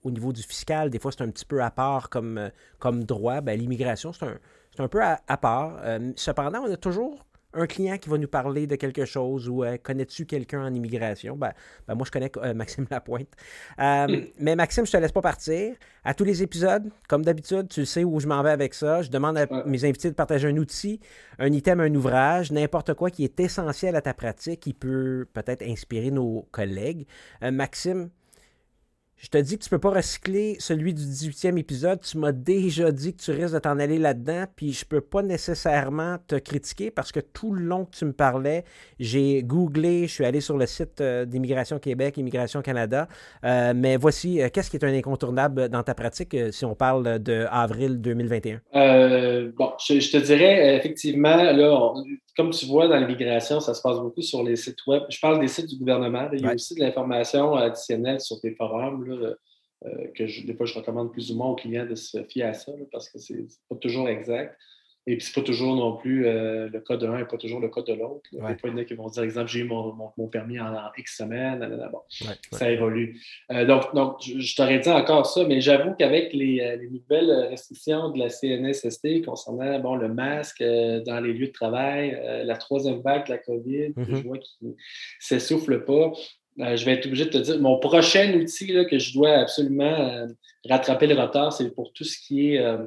au, 0.05 0.11
niveau 0.11 0.33
du 0.33 0.43
fiscal, 0.43 0.91
des 0.91 0.99
fois 0.99 1.13
c'est 1.13 1.23
un 1.23 1.31
petit 1.31 1.47
peu 1.47 1.63
à 1.63 1.71
part 1.71 2.11
comme, 2.11 2.51
comme 2.79 3.05
droit. 3.05 3.41
Ben, 3.41 3.59
l'immigration, 3.59 4.13
c'est 4.13 4.27
un, 4.27 4.39
un, 4.79 4.89
peu 4.89 5.01
à 5.03 5.37
part. 5.39 5.81
cependant, 6.17 6.65
on 6.67 6.73
a 6.73 6.77
toujours 6.77 7.25
un 7.53 7.67
client 7.67 7.99
qui 7.99 8.09
va 8.09 8.19
nous 8.19 8.29
parler 8.29 8.67
de 8.67 8.77
quelque 8.77 9.05
chose 9.05 9.49
ou 9.49 9.65
euh, 9.65 9.77
connais-tu 9.83 10.27
quelqu'un 10.27 10.65
en 10.65 10.75
immigration? 10.75 11.37
Ben, 11.37 11.53
ben 11.89 11.95
moi, 11.95 12.05
je 12.07 12.11
connais 12.11 12.31
euh, 12.37 12.55
Maxime 12.55 12.87
Lapointe. 12.91 13.29
Euh, 13.79 14.07
hmm. 14.07 14.25
Mais 14.39 14.57
Maxime, 14.57 14.87
je 14.87 14.93
te 14.93 14.97
laisse 14.97 15.13
pas 15.13 15.23
partir. 15.23 15.75
À 16.05 16.15
tous 16.15 16.25
les 16.25 16.43
épisodes, 16.43 16.91
comme 17.09 17.25
d'habitude, 17.25 17.69
tu 17.69 17.85
sais 17.85 18.05
où 18.05 18.21
je 18.21 18.27
m'en 18.27 18.43
vais 18.43 18.51
avec 18.51 18.75
ça. 18.75 19.03
Je 19.03 19.11
demande 19.11 19.37
à 19.37 19.47
mes 19.67 19.85
invités 19.85 20.09
de 20.09 20.15
partager 20.15 20.49
un 20.49 20.57
outil, 20.57 21.01
un 21.39 21.53
item, 21.53 21.81
un 21.81 21.95
ouvrage, 21.95 22.53
n'importe 22.53 22.95
quoi 22.95 23.11
qui 23.11 23.25
est 23.25 23.41
essentiel 23.41 23.97
à 23.97 24.03
ta 24.03 24.15
pratique, 24.15 24.61
qui 24.61 24.73
peut 24.73 25.27
peut-être 25.33 25.63
inspirer 25.63 26.11
nos 26.11 26.49
collègues. 26.53 27.07
Maxime, 27.43 28.11
je 29.21 29.29
te 29.29 29.37
dis 29.37 29.59
que 29.59 29.65
tu 29.65 29.69
peux 29.69 29.79
pas 29.79 29.91
recycler 29.91 30.57
celui 30.59 30.95
du 30.95 31.03
18e 31.03 31.59
épisode. 31.59 32.01
Tu 32.01 32.17
m'as 32.17 32.33
déjà 32.33 32.91
dit 32.91 33.15
que 33.15 33.23
tu 33.23 33.31
risques 33.33 33.53
de 33.53 33.59
t'en 33.59 33.79
aller 33.79 33.99
là-dedans, 33.99 34.45
puis 34.57 34.73
je 34.73 34.87
peux 34.87 35.03
pas 35.03 35.21
nécessairement 35.21 36.17
te 36.27 36.37
critiquer 36.37 36.91
parce 36.91 37.13
que 37.13 37.21
tout 37.21 37.53
le 37.53 37.63
long 37.63 37.85
que 37.85 37.97
tu 37.97 38.07
me 38.07 38.15
parlais, 38.15 38.65
j'ai 38.99 39.43
googlé, 39.43 40.07
je 40.07 40.13
suis 40.13 40.25
allé 40.25 40.41
sur 40.41 40.57
le 40.57 40.65
site 40.65 41.03
euh, 41.03 41.27
d'Immigration 41.27 41.79
Québec, 41.79 42.17
Immigration 42.17 42.63
Canada. 42.63 43.09
Euh, 43.45 43.75
mais 43.77 43.99
voici, 43.99 44.41
euh, 44.41 44.49
qu'est-ce 44.51 44.71
qui 44.71 44.79
est 44.79 44.85
un 44.85 44.95
incontournable 44.95 45.69
dans 45.69 45.83
ta 45.83 45.95
pratique 45.95 46.35
si 46.51 46.65
on 46.65 46.75
parle 46.75 47.19
de 47.19 47.47
avril 47.51 48.01
2021? 48.01 48.61
bon, 49.55 49.73
je, 49.79 50.11
te 50.11 50.17
dirais 50.17 50.77
effectivement, 50.77 51.37
là, 51.37 51.93
comme 52.41 52.53
tu 52.53 52.65
vois 52.65 52.89
dans 52.89 52.97
l'immigration, 52.97 53.61
ça 53.61 53.75
se 53.75 53.83
passe 53.83 53.99
beaucoup 53.99 54.23
sur 54.23 54.43
les 54.43 54.57
sites 54.57 54.87
web. 54.87 55.03
Je 55.11 55.21
parle 55.21 55.41
des 55.41 55.49
sites 55.49 55.67
du 55.67 55.77
gouvernement. 55.77 56.27
Il 56.33 56.41
y 56.41 56.47
a 56.47 56.55
aussi 56.55 56.75
de 56.75 56.81
l'information 56.81 57.55
additionnelle 57.55 58.19
sur 58.19 58.41
des 58.41 58.55
forums 58.55 59.07
euh, 59.85 60.07
que 60.15 60.27
je, 60.27 60.47
des 60.47 60.55
fois 60.55 60.65
je 60.65 60.73
recommande 60.73 61.13
plus 61.13 61.31
ou 61.31 61.37
moins 61.37 61.49
aux 61.49 61.55
clients 61.55 61.85
de 61.85 61.95
se 61.95 62.25
fier 62.25 62.45
à 62.45 62.55
ça 62.55 62.73
parce 62.91 63.11
que 63.11 63.19
c'est 63.19 63.45
pas 63.69 63.77
toujours 63.77 64.09
exact. 64.09 64.57
Et 65.07 65.17
puis, 65.17 65.27
c'est 65.27 65.35
pas 65.35 65.45
toujours 65.45 65.75
non 65.75 65.97
plus 65.97 66.27
euh, 66.27 66.69
le 66.69 66.81
cas 66.81 66.97
de 66.97 67.07
l'un 67.07 67.19
et 67.19 67.25
pas 67.25 67.39
toujours 67.39 67.59
le 67.59 67.69
cas 67.69 67.83
de 67.83 67.95
l'autre. 67.95 68.29
Il 68.33 68.39
y 68.39 68.43
en 68.43 68.77
a 68.77 68.85
qui 68.85 68.95
vont 68.95 69.09
dire, 69.09 69.23
exemple, 69.23 69.49
j'ai 69.49 69.61
eu 69.61 69.65
mon, 69.65 69.95
mon, 70.17 70.29
permis 70.29 70.61
en, 70.61 70.75
X 70.97 71.17
semaines. 71.17 71.67
ça 72.53 72.71
évolue. 72.71 73.19
Euh, 73.51 73.65
donc, 73.65 73.95
donc, 73.95 74.17
je, 74.23 74.57
t'aurais 74.57 74.79
dit 74.79 74.91
encore 74.91 75.27
ça, 75.27 75.45
mais 75.45 75.61
j'avoue 75.61 75.95
qu'avec 75.95 76.33
les, 76.33 76.77
les, 76.81 76.89
nouvelles 76.89 77.49
restrictions 77.49 78.11
de 78.11 78.19
la 78.19 78.29
CNSST 78.29 79.25
concernant 79.25 79.79
bon, 79.81 79.97
le 79.97 80.09
masque 80.09 80.63
dans 80.63 81.21
les 81.23 81.33
lieux 81.33 81.49
de 81.49 81.53
travail, 81.53 82.21
la 82.45 82.57
troisième 82.57 83.01
vague 83.01 83.27
de 83.27 83.31
la 83.31 83.39
COVID, 83.39 83.95
que 83.95 84.05
je 84.05 84.11
mm-hmm. 84.11 84.23
vois 84.23 84.39
qui 84.39 84.57
ne 84.63 84.73
s'essouffle 85.19 85.85
pas, 85.85 86.13
euh, 86.59 86.77
je 86.77 86.85
vais 86.85 86.93
être 86.93 87.07
obligé 87.07 87.25
de 87.25 87.31
te 87.31 87.39
dire, 87.39 87.61
mon 87.61 87.79
prochain 87.79 88.35
outil 88.35 88.67
que 88.89 88.99
je 88.99 89.15
dois 89.15 89.39
absolument 89.39 89.85
euh, 89.85 90.27
rattraper 90.69 91.07
le 91.07 91.19
retard, 91.19 91.53
c'est 91.53 91.71
pour 91.71 91.93
tout 91.93 92.05
ce 92.05 92.19
qui 92.19 92.55
est 92.55 92.59
euh, 92.59 92.79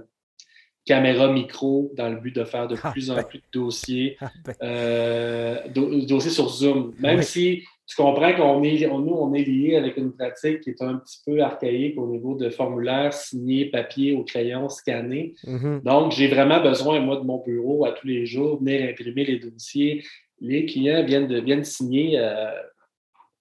caméra 0.85 1.31
micro, 1.31 1.91
dans 1.95 2.09
le 2.09 2.17
but 2.17 2.35
de 2.35 2.43
faire 2.43 2.67
de 2.67 2.75
ah, 2.83 2.91
plus 2.91 3.09
en 3.09 3.15
ben. 3.15 3.23
plus 3.23 3.39
de 3.39 3.43
dossiers, 3.51 4.17
ah, 4.19 4.31
ben. 4.61 6.05
dossiers 6.05 6.31
sur 6.31 6.49
Zoom. 6.49 6.93
Même 6.99 7.21
si 7.21 7.63
tu 7.85 7.95
comprends 7.95 8.33
qu'on 8.33 8.63
est, 8.63 8.87
nous, 8.87 9.13
on 9.13 9.33
est 9.33 9.43
lié 9.43 9.75
avec 9.75 9.97
une 9.97 10.13
pratique 10.13 10.61
qui 10.61 10.71
est 10.71 10.81
un 10.81 10.95
petit 10.95 11.19
peu 11.25 11.41
archaïque 11.41 11.97
au 11.97 12.07
niveau 12.07 12.35
de 12.35 12.49
formulaire 12.49 13.13
signé, 13.13 13.65
papier 13.65 14.15
au 14.15 14.23
crayon, 14.23 14.69
scanné. 14.69 15.35
Mm-hmm. 15.45 15.83
Donc, 15.83 16.11
j'ai 16.11 16.27
vraiment 16.27 16.61
besoin, 16.61 16.99
moi, 16.99 17.17
de 17.17 17.23
mon 17.23 17.43
bureau 17.43 17.85
à 17.85 17.91
tous 17.91 18.07
les 18.07 18.25
jours, 18.25 18.59
venir 18.59 18.89
imprimer 18.89 19.25
les 19.25 19.39
dossiers. 19.39 20.03
Les 20.39 20.65
clients 20.65 21.03
viennent 21.05 21.27
de 21.27 21.39
viennent 21.39 21.63
signer 21.63 22.19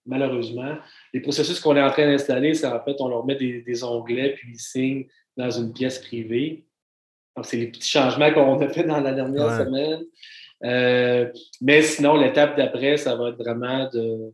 malheureusement. 0.06 0.76
Les 1.12 1.20
processus 1.20 1.60
qu'on 1.60 1.76
est 1.76 1.82
en 1.82 1.90
train 1.90 2.06
d'installer, 2.06 2.54
c'est 2.54 2.66
en 2.66 2.82
fait, 2.82 2.96
on 3.00 3.08
leur 3.08 3.24
met 3.24 3.36
des, 3.36 3.84
onglets, 3.84 4.34
puis 4.34 4.52
ils 4.52 4.60
signent 4.60 5.06
dans 5.36 5.50
une 5.50 5.72
pièce 5.72 5.98
privée. 5.98 6.64
Donc, 7.36 7.46
c'est 7.46 7.56
les 7.56 7.68
petits 7.68 7.88
changements 7.88 8.32
qu'on 8.32 8.60
a 8.60 8.68
fait 8.68 8.84
dans 8.84 9.00
la 9.00 9.12
dernière 9.12 9.56
semaine. 9.56 10.02
mais 11.60 11.82
sinon, 11.82 12.16
l'étape 12.16 12.56
d'après, 12.56 12.96
ça 12.96 13.16
va 13.16 13.30
être 13.30 13.38
vraiment 13.38 13.88
de, 13.92 14.32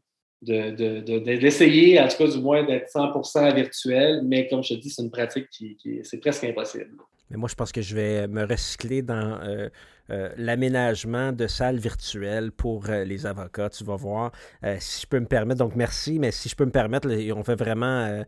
d'essayer, 1.37 2.01
en 2.01 2.09
tout 2.09 2.17
cas 2.19 2.29
du 2.29 2.39
moins, 2.39 2.65
d'être 2.65 2.89
100% 2.93 3.55
virtuel, 3.55 4.23
mais 4.25 4.49
comme 4.49 4.63
je 4.63 4.75
te 4.75 4.81
dis, 4.81 4.91
c'est 4.91 5.03
une 5.03 5.11
pratique 5.11 5.49
qui, 5.51 5.77
c'est 6.03 6.19
presque 6.19 6.45
impossible. 6.45 6.97
Mais 7.31 7.37
moi, 7.37 7.49
je 7.49 7.55
pense 7.55 7.73
que 7.73 7.83
je 7.83 7.95
vais 7.95 8.27
me 8.27 8.45
recycler 8.45 9.03
dans 9.03 9.39
euh, 9.43 9.69
euh, 10.11 10.31
l'aménagement 10.37 11.33
de 11.33 11.47
salles 11.47 11.77
virtuelles 11.77 12.53
pour 12.53 12.89
euh, 12.89 13.05
les 13.05 13.27
avocats. 13.27 13.69
Tu 13.69 13.85
vas 13.85 13.97
voir. 13.97 14.33
si 14.79 15.03
je 15.03 15.07
peux 15.07 15.21
me 15.21 15.27
permettre, 15.27 15.59
donc 15.59 15.77
merci, 15.77 16.19
mais 16.19 16.31
si 16.31 16.49
je 16.49 16.57
peux 16.57 16.65
me 16.65 16.71
permettre, 16.71 17.09
on 17.35 17.45
fait 17.45 17.55
vraiment 17.55 18.25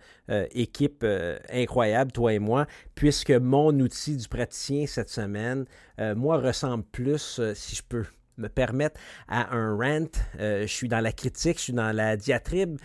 équipe 0.52 1.04
incroyable, 1.52 2.12
toi 2.12 2.32
et 2.32 2.38
moi, 2.38 2.66
puisque 2.94 3.30
mon 3.30 3.70
outil 3.80 4.16
du 4.16 4.28
praticien 4.28 4.86
cette 4.86 5.08
semaine, 5.10 5.64
moi, 5.98 6.38
ressemble 6.38 6.84
plus, 6.84 7.40
si 7.54 7.76
je 7.76 7.82
peux 7.82 8.04
me 8.36 8.48
permettre, 8.48 9.00
à 9.28 9.56
un 9.56 9.76
rant. 9.76 10.06
je 10.38 10.66
suis 10.66 10.88
dans 10.88 11.00
la 11.00 11.12
critique, 11.12 11.58
je 11.58 11.64
suis 11.64 11.72
dans 11.72 11.92
la 11.92 12.16
diatribe. 12.16 12.78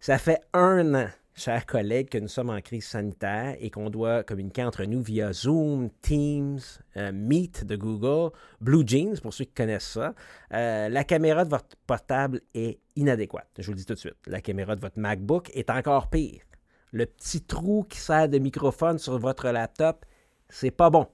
Ça 0.00 0.18
fait 0.18 0.40
un 0.52 0.94
an 0.94 1.08
chers 1.38 1.66
collègues, 1.66 2.08
que 2.08 2.18
nous 2.18 2.28
sommes 2.28 2.50
en 2.50 2.60
crise 2.60 2.86
sanitaire 2.86 3.56
et 3.60 3.70
qu'on 3.70 3.90
doit 3.90 4.24
communiquer 4.24 4.64
entre 4.64 4.84
nous 4.84 5.00
via 5.00 5.32
Zoom, 5.32 5.90
Teams, 6.02 6.58
euh, 6.96 7.12
Meet 7.12 7.64
de 7.64 7.76
Google, 7.76 8.32
Blue 8.60 8.82
Jeans, 8.86 9.18
pour 9.22 9.32
ceux 9.32 9.44
qui 9.44 9.54
connaissent 9.54 9.92
ça, 9.92 10.14
euh, 10.52 10.88
la 10.88 11.04
caméra 11.04 11.44
de 11.44 11.50
votre 11.50 11.76
portable 11.86 12.40
est 12.54 12.80
inadéquate. 12.96 13.48
Je 13.58 13.66
vous 13.66 13.72
le 13.72 13.78
dis 13.78 13.86
tout 13.86 13.94
de 13.94 13.98
suite. 13.98 14.16
La 14.26 14.40
caméra 14.40 14.74
de 14.74 14.80
votre 14.80 14.98
MacBook 14.98 15.50
est 15.54 15.70
encore 15.70 16.10
pire. 16.10 16.42
Le 16.90 17.06
petit 17.06 17.42
trou 17.42 17.84
qui 17.88 17.98
sert 17.98 18.28
de 18.28 18.38
microphone 18.38 18.98
sur 18.98 19.18
votre 19.18 19.48
laptop, 19.50 20.04
c'est 20.48 20.70
pas 20.70 20.90
bon. 20.90 21.06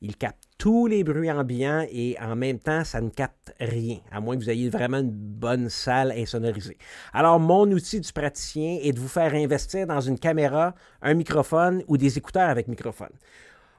Il 0.00 0.16
capte 0.16 0.45
tous 0.58 0.86
les 0.86 1.04
bruits 1.04 1.30
ambiants 1.30 1.86
et 1.90 2.16
en 2.20 2.34
même 2.34 2.58
temps, 2.58 2.84
ça 2.84 3.00
ne 3.00 3.10
capte 3.10 3.54
rien, 3.60 3.98
à 4.10 4.20
moins 4.20 4.36
que 4.36 4.42
vous 4.42 4.50
ayez 4.50 4.70
vraiment 4.70 4.98
une 4.98 5.10
bonne 5.10 5.68
salle 5.68 6.12
insonorisée. 6.12 6.78
Alors, 7.12 7.38
mon 7.38 7.70
outil 7.70 8.00
du 8.00 8.12
praticien 8.12 8.78
est 8.82 8.92
de 8.92 9.00
vous 9.00 9.08
faire 9.08 9.34
investir 9.34 9.86
dans 9.86 10.00
une 10.00 10.18
caméra, 10.18 10.74
un 11.02 11.14
microphone 11.14 11.82
ou 11.88 11.96
des 11.96 12.16
écouteurs 12.16 12.48
avec 12.48 12.68
microphone. 12.68 13.12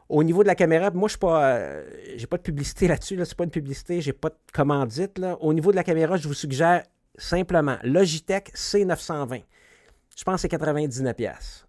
Au 0.10 0.24
niveau 0.24 0.44
de 0.44 0.48
la 0.48 0.56
caméra, 0.56 0.92
moi, 0.92 1.10
je 1.10 1.16
n'ai 1.16 1.20
pas, 1.20 1.56
euh, 1.58 1.84
pas 2.30 2.38
de 2.38 2.44
publicité 2.44 2.88
là-dessus. 2.88 3.16
Là, 3.16 3.26
Ce 3.26 3.32
n'est 3.32 3.36
pas 3.36 3.44
une 3.44 3.50
publicité, 3.50 4.00
j'ai 4.00 4.14
pas 4.14 4.30
de 4.30 4.38
commandite. 4.54 5.20
Au 5.42 5.54
niveau 5.54 5.72
de 5.72 5.76
la 5.76 5.84
caméra, 5.84 6.16
je 6.16 6.28
vous 6.28 6.34
suggère 6.34 6.84
simplement 7.18 7.78
Logitech 7.84 8.54
C920. 8.54 9.44
Je 10.16 10.24
pense 10.24 10.42
que 10.42 10.50
c'est 10.50 10.58
99$. 10.58 11.67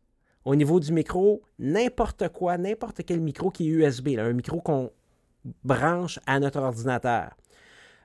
Au 0.49 0.57
niveau 0.57 0.81
du 0.81 0.95
micro, 0.95 1.43
n'importe 1.59 2.31
quoi, 2.31 2.57
n'importe 2.57 3.03
quel 3.05 3.21
micro 3.21 3.51
qui 3.51 3.69
est 3.69 3.71
USB, 3.71 4.17
un 4.19 4.33
micro 4.33 4.63
qu'on 4.63 4.91
branche 5.63 6.19
à 6.25 6.41
notre 6.41 6.59
ordinateur. 6.61 7.37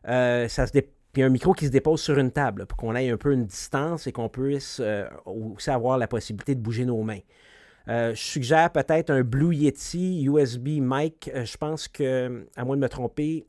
Euh, 0.10 0.50
ça 0.50 0.68
se 0.68 0.74
puis 1.14 1.24
un 1.24 1.30
micro 1.30 1.54
qui 1.54 1.68
se 1.68 1.72
dépose 1.72 2.02
sur 2.02 2.20
une 2.20 2.32
table 2.32 2.66
pour 2.66 2.78
qu'on 2.78 2.98
ait 2.98 3.10
un 3.10 3.16
peu 3.16 3.32
une 3.32 3.46
distance 3.46 4.08
et 4.08 4.12
qu'on 4.12 4.28
puisse 4.28 4.82
euh, 4.82 5.08
aussi 5.26 5.70
avoir 5.70 5.98
la 5.98 6.10
possibilité 6.10 6.54
de 6.54 6.60
bouger 6.60 6.84
nos 6.84 7.02
mains. 7.02 7.22
Euh, 7.88 8.14
je 8.14 8.22
suggère 8.22 8.70
peut-être 8.74 9.10
un 9.10 9.22
Blue 9.22 9.56
Yeti 9.56 10.26
USB 10.26 10.82
mic. 10.82 11.32
je 11.34 11.56
pense 11.56 11.88
que, 11.88 12.46
à 12.58 12.66
moins 12.66 12.76
de 12.76 12.82
me 12.82 12.90
tromper, 12.90 13.48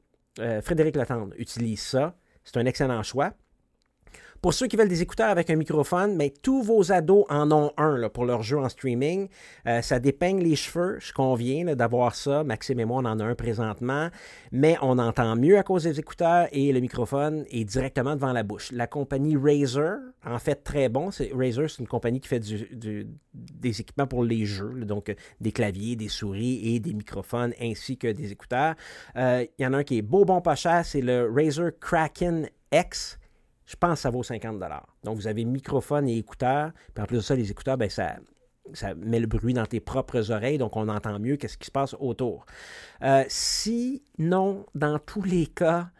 Frédéric 0.63 0.95
Latendre 0.95 1.35
utilise 1.37 1.83
ça. 1.83 2.15
C'est 2.45 2.59
un 2.59 2.67
excellent 2.67 3.03
choix. 3.03 3.33
Pour 4.45 4.53
ceux 4.53 4.67
qui 4.67 4.77
veulent 4.77 4.91
des 4.91 5.01
écouteurs 5.01 5.31
avec 5.31 5.49
un 5.49 5.57
microphone, 5.57 6.17
mais 6.17 6.29
tous 6.29 6.63
vos 6.63 6.93
ados 6.93 7.25
en 7.31 7.51
ont 7.51 7.73
un 7.79 8.11
pour 8.11 8.27
leur 8.27 8.43
jeu 8.43 8.59
en 8.59 8.69
streaming. 8.69 9.29
Euh, 9.67 9.81
ça 9.81 9.99
dépeigne 9.99 10.39
les 10.39 10.55
cheveux, 10.55 10.99
je 11.01 11.15
conviens 11.15 11.75
d'avoir 11.75 12.15
ça. 12.15 12.45
Maxime 12.45 12.79
et 12.79 12.85
moi, 12.85 13.01
on 13.03 13.07
en 13.07 13.21
a 13.21 13.25
un 13.25 13.35
présentement, 13.35 14.11
mais 14.53 14.77
on 14.83 14.99
entend 14.99 15.35
mieux 15.37 15.57
à 15.57 15.63
cause 15.63 15.85
des 15.85 15.99
écouteurs 15.99 16.47
et 16.53 16.75
le 16.75 16.81
microphone 16.81 17.47
est 17.51 17.65
directement 17.65 18.17
devant 18.17 18.35
la 18.35 18.43
bouche. 18.43 18.71
La 18.71 18.87
compagnie 18.87 19.35
Razer 19.35 19.97
en 20.27 20.39
fait 20.39 20.57
très 20.57 20.91
bon. 20.91 21.09
Razer, 21.33 21.71
c'est 21.71 21.79
une 21.79 21.89
compagnie 21.89 22.21
qui 22.21 22.29
fait 22.29 22.41
des 22.43 23.81
équipements 23.81 24.07
pour 24.07 24.25
les 24.25 24.45
jeux, 24.45 24.85
donc 24.85 25.09
euh, 25.09 25.15
des 25.41 25.53
claviers, 25.53 25.97
des 25.97 26.09
souris 26.09 26.75
et 26.75 26.81
des 26.81 26.93
microphones 26.93 27.55
ainsi 27.63 27.97
que 27.97 28.09
des 28.09 28.33
écouteurs. 28.33 28.75
Euh, 29.17 29.47
il 29.59 29.63
y 29.63 29.67
en 29.67 29.73
a 29.73 29.79
un 29.79 29.85
qui 29.85 29.97
est 29.97 30.03
beau, 30.03 30.27
bon, 30.27 30.43
pas 30.43 30.55
cher, 30.55 30.85
c'est 30.85 31.01
le 31.01 31.33
Razer 31.35 31.71
Kraken 31.81 32.51
X 32.71 33.19
je 33.67 33.77
pense 33.77 33.95
que 33.95 33.99
ça 34.01 34.11
vaut 34.11 34.23
50 34.23 34.63
Donc, 35.03 35.17
vous 35.17 35.27
avez 35.27 35.45
microphone 35.45 36.09
et 36.09 36.19
écouteurs. 36.19 36.73
Puis 36.95 37.03
en 37.03 37.07
plus 37.07 37.17
de 37.17 37.23
ça, 37.23 37.35
les 37.35 37.51
écouteurs, 37.51 37.79
ben, 37.79 37.89
ça, 37.89 38.17
ça 38.73 38.95
met 38.95 39.21
le 39.21 39.27
bruit 39.27 39.55
dans 39.55 39.67
tes 39.67 39.81
propres 39.81 40.31
oreilles, 40.31 40.59
donc 40.59 40.77
on 40.77 40.89
entend 40.89 41.19
mieux 41.19 41.37
qu'est-ce 41.37 41.59
qui 41.59 41.67
se 41.67 41.71
passe 41.71 41.95
autour. 41.99 42.47
Euh, 43.03 43.25
sinon, 43.29 44.67
dans 44.75 44.99
tous 44.99 45.23
les 45.23 45.47
cas, 45.47 45.91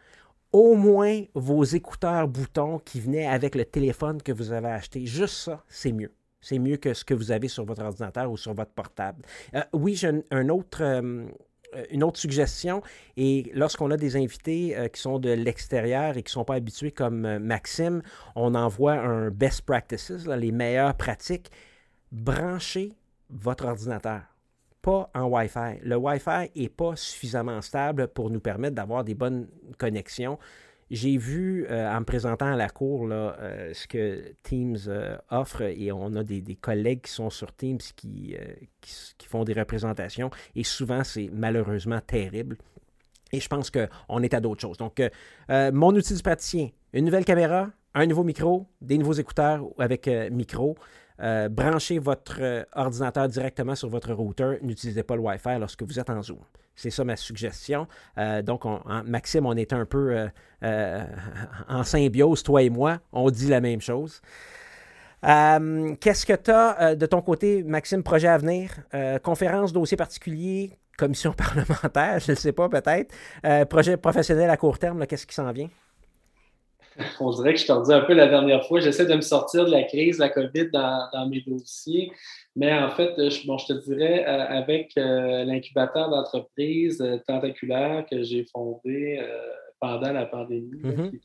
au 0.51 0.75
moins 0.75 1.23
vos 1.33 1.63
écouteurs 1.63 2.27
boutons 2.27 2.79
qui 2.79 2.99
venaient 2.99 3.27
avec 3.27 3.55
le 3.55 3.65
téléphone 3.65 4.21
que 4.21 4.31
vous 4.31 4.51
avez 4.51 4.69
acheté, 4.69 5.05
juste 5.05 5.35
ça, 5.35 5.63
c'est 5.67 5.91
mieux. 5.91 6.13
C'est 6.41 6.59
mieux 6.59 6.77
que 6.77 6.93
ce 6.93 7.03
que 7.03 7.15
vous 7.15 7.31
avez 7.31 7.47
sur 7.47 7.65
votre 7.65 7.83
ordinateur 7.83 8.31
ou 8.31 8.37
sur 8.37 8.53
votre 8.53 8.71
portable. 8.71 9.23
Euh, 9.55 9.63
oui, 9.73 9.95
j'ai 9.95 10.11
un, 10.29 10.49
autre, 10.49 10.83
euh, 10.83 11.25
une 11.89 12.03
autre 12.03 12.19
suggestion, 12.19 12.81
et 13.17 13.51
lorsqu'on 13.53 13.91
a 13.91 13.97
des 13.97 14.15
invités 14.15 14.77
euh, 14.77 14.87
qui 14.87 15.01
sont 15.01 15.19
de 15.19 15.29
l'extérieur 15.29 16.17
et 16.17 16.23
qui 16.23 16.29
ne 16.29 16.33
sont 16.33 16.45
pas 16.45 16.55
habitués 16.55 16.91
comme 16.91 17.25
euh, 17.25 17.39
Maxime, 17.39 18.01
on 18.35 18.55
envoie 18.55 18.93
un 18.93 19.29
best 19.29 19.61
practices, 19.61 20.11
les 20.27 20.51
meilleures 20.51 20.95
pratiques. 20.95 21.51
Branchez 22.11 22.93
votre 23.29 23.65
ordinateur, 23.65 24.21
pas 24.81 25.09
en 25.15 25.23
Wi-Fi. 25.23 25.79
Le 25.81 25.95
Wi-Fi 25.95 26.51
n'est 26.55 26.69
pas 26.69 26.95
suffisamment 26.95 27.61
stable 27.61 28.07
pour 28.07 28.29
nous 28.29 28.39
permettre 28.39 28.75
d'avoir 28.75 29.03
des 29.03 29.15
bonnes 29.15 29.47
connexions. 29.77 30.37
J'ai 30.91 31.17
vu 31.17 31.65
euh, 31.69 31.91
en 31.91 32.01
me 32.01 32.05
présentant 32.05 32.45
à 32.45 32.55
la 32.55 32.69
cour 32.69 33.07
là, 33.07 33.35
euh, 33.39 33.73
ce 33.73 33.87
que 33.87 34.35
Teams 34.43 34.77
euh, 34.87 35.17
offre 35.31 35.63
et 35.63 35.91
on 35.91 36.13
a 36.13 36.23
des, 36.23 36.43
collègues 36.61 37.01
qui 37.01 37.11
sont 37.11 37.31
sur 37.31 37.55
Teams 37.55 37.79
qui, 37.95 38.37
qui, 38.81 39.27
font 39.27 39.43
des 39.43 39.53
représentations 39.53 40.29
et 40.55 40.63
souvent 40.63 41.03
c'est 41.03 41.29
malheureusement 41.33 41.99
terrible. 42.01 42.57
Et 43.31 43.39
je 43.39 43.47
pense 43.49 43.71
qu'on 43.71 44.21
est 44.21 44.33
à 44.35 44.39
d'autres 44.39 44.61
choses. 44.61 44.77
Donc, 44.77 45.01
mon 45.49 45.93
outil 45.95 46.13
du 46.13 46.21
praticien, 46.21 46.69
une 46.93 47.05
nouvelle 47.05 47.25
caméra, 47.25 47.69
un 47.95 48.05
nouveau 48.05 48.23
micro, 48.23 48.67
des 48.79 48.97
nouveaux 48.97 49.13
écouteurs 49.13 49.65
avec 49.79 50.07
micro. 50.31 50.77
Euh, 51.21 51.47
branchez 51.47 51.97
votre 51.97 52.37
euh, 52.41 52.63
ordinateur 52.73 53.27
directement 53.27 53.75
sur 53.75 53.89
votre 53.89 54.13
routeur. 54.13 54.57
N'utilisez 54.61 55.03
pas 55.03 55.15
le 55.15 55.21
Wi-Fi 55.21 55.59
lorsque 55.59 55.83
vous 55.83 55.99
êtes 55.99 56.09
en 56.09 56.21
Zoom. 56.21 56.39
C'est 56.75 56.89
ça 56.89 57.05
ma 57.05 57.15
suggestion. 57.15 57.87
Euh, 58.17 58.41
donc, 58.41 58.63
Maxime, 59.05 59.45
on 59.45 59.55
est 59.55 59.71
un 59.71 59.85
peu 59.85 60.27
en 61.69 61.83
symbiose, 61.83 62.43
toi 62.43 62.61
et 62.61 62.69
moi. 62.69 62.99
On 63.13 63.29
dit 63.29 63.47
la 63.47 63.61
même 63.61 63.79
chose. 63.79 64.21
Qu'est-ce 65.23 66.25
que 66.25 66.33
tu 66.33 66.51
as 66.51 66.95
de 66.95 67.05
ton 67.05 67.21
côté, 67.21 67.63
Maxime, 67.63 68.03
projet 68.03 68.27
à 68.27 68.37
venir? 68.37 68.71
conférence, 69.23 69.71
dossier 69.71 69.95
particulier, 69.95 70.77
commission 70.97 71.31
parlementaire, 71.37 72.19
je 72.19 72.31
ne 72.31 72.35
sais 72.35 72.51
pas, 72.51 72.67
peut-être. 72.67 73.15
projet 73.69 73.95
professionnel 73.95 74.49
à 74.49 74.57
court 74.57 74.77
terme, 74.77 75.07
qu'est-ce 75.07 75.25
qui 75.25 75.33
s'en 75.33 75.51
vient? 75.53 75.69
on 77.19 77.31
dirait 77.31 77.53
que 77.53 77.59
je 77.59 77.65
t'en 77.65 77.81
dis 77.81 77.93
un 77.93 78.01
peu 78.01 78.13
la 78.13 78.27
dernière 78.27 78.65
fois. 78.65 78.79
J'essaie 78.79 79.05
de 79.05 79.15
me 79.15 79.21
sortir 79.21 79.65
de 79.65 79.71
la 79.71 79.83
crise, 79.83 80.17
de 80.17 80.21
la 80.21 80.29
COVID 80.29 80.69
dans, 80.71 81.27
mes 81.29 81.41
dossiers. 81.41 82.11
Mais 82.55 82.73
en 82.73 82.89
fait, 82.89 83.13
je, 83.17 83.45
bon, 83.45 83.57
je 83.57 83.67
te 83.67 83.73
dirais, 83.73 84.25
euh, 84.25 84.45
avec 84.47 84.93
euh, 84.97 85.43
l'incubateur 85.43 86.09
d'entreprise 86.09 87.01
euh, 87.01 87.17
tentaculaire 87.27 88.05
que 88.09 88.23
j'ai 88.23 88.45
fondé 88.45 89.21
pendant 89.79 90.13
la 90.13 90.25
pandémie, 90.25 90.81
mm-hmm. 90.81 91.19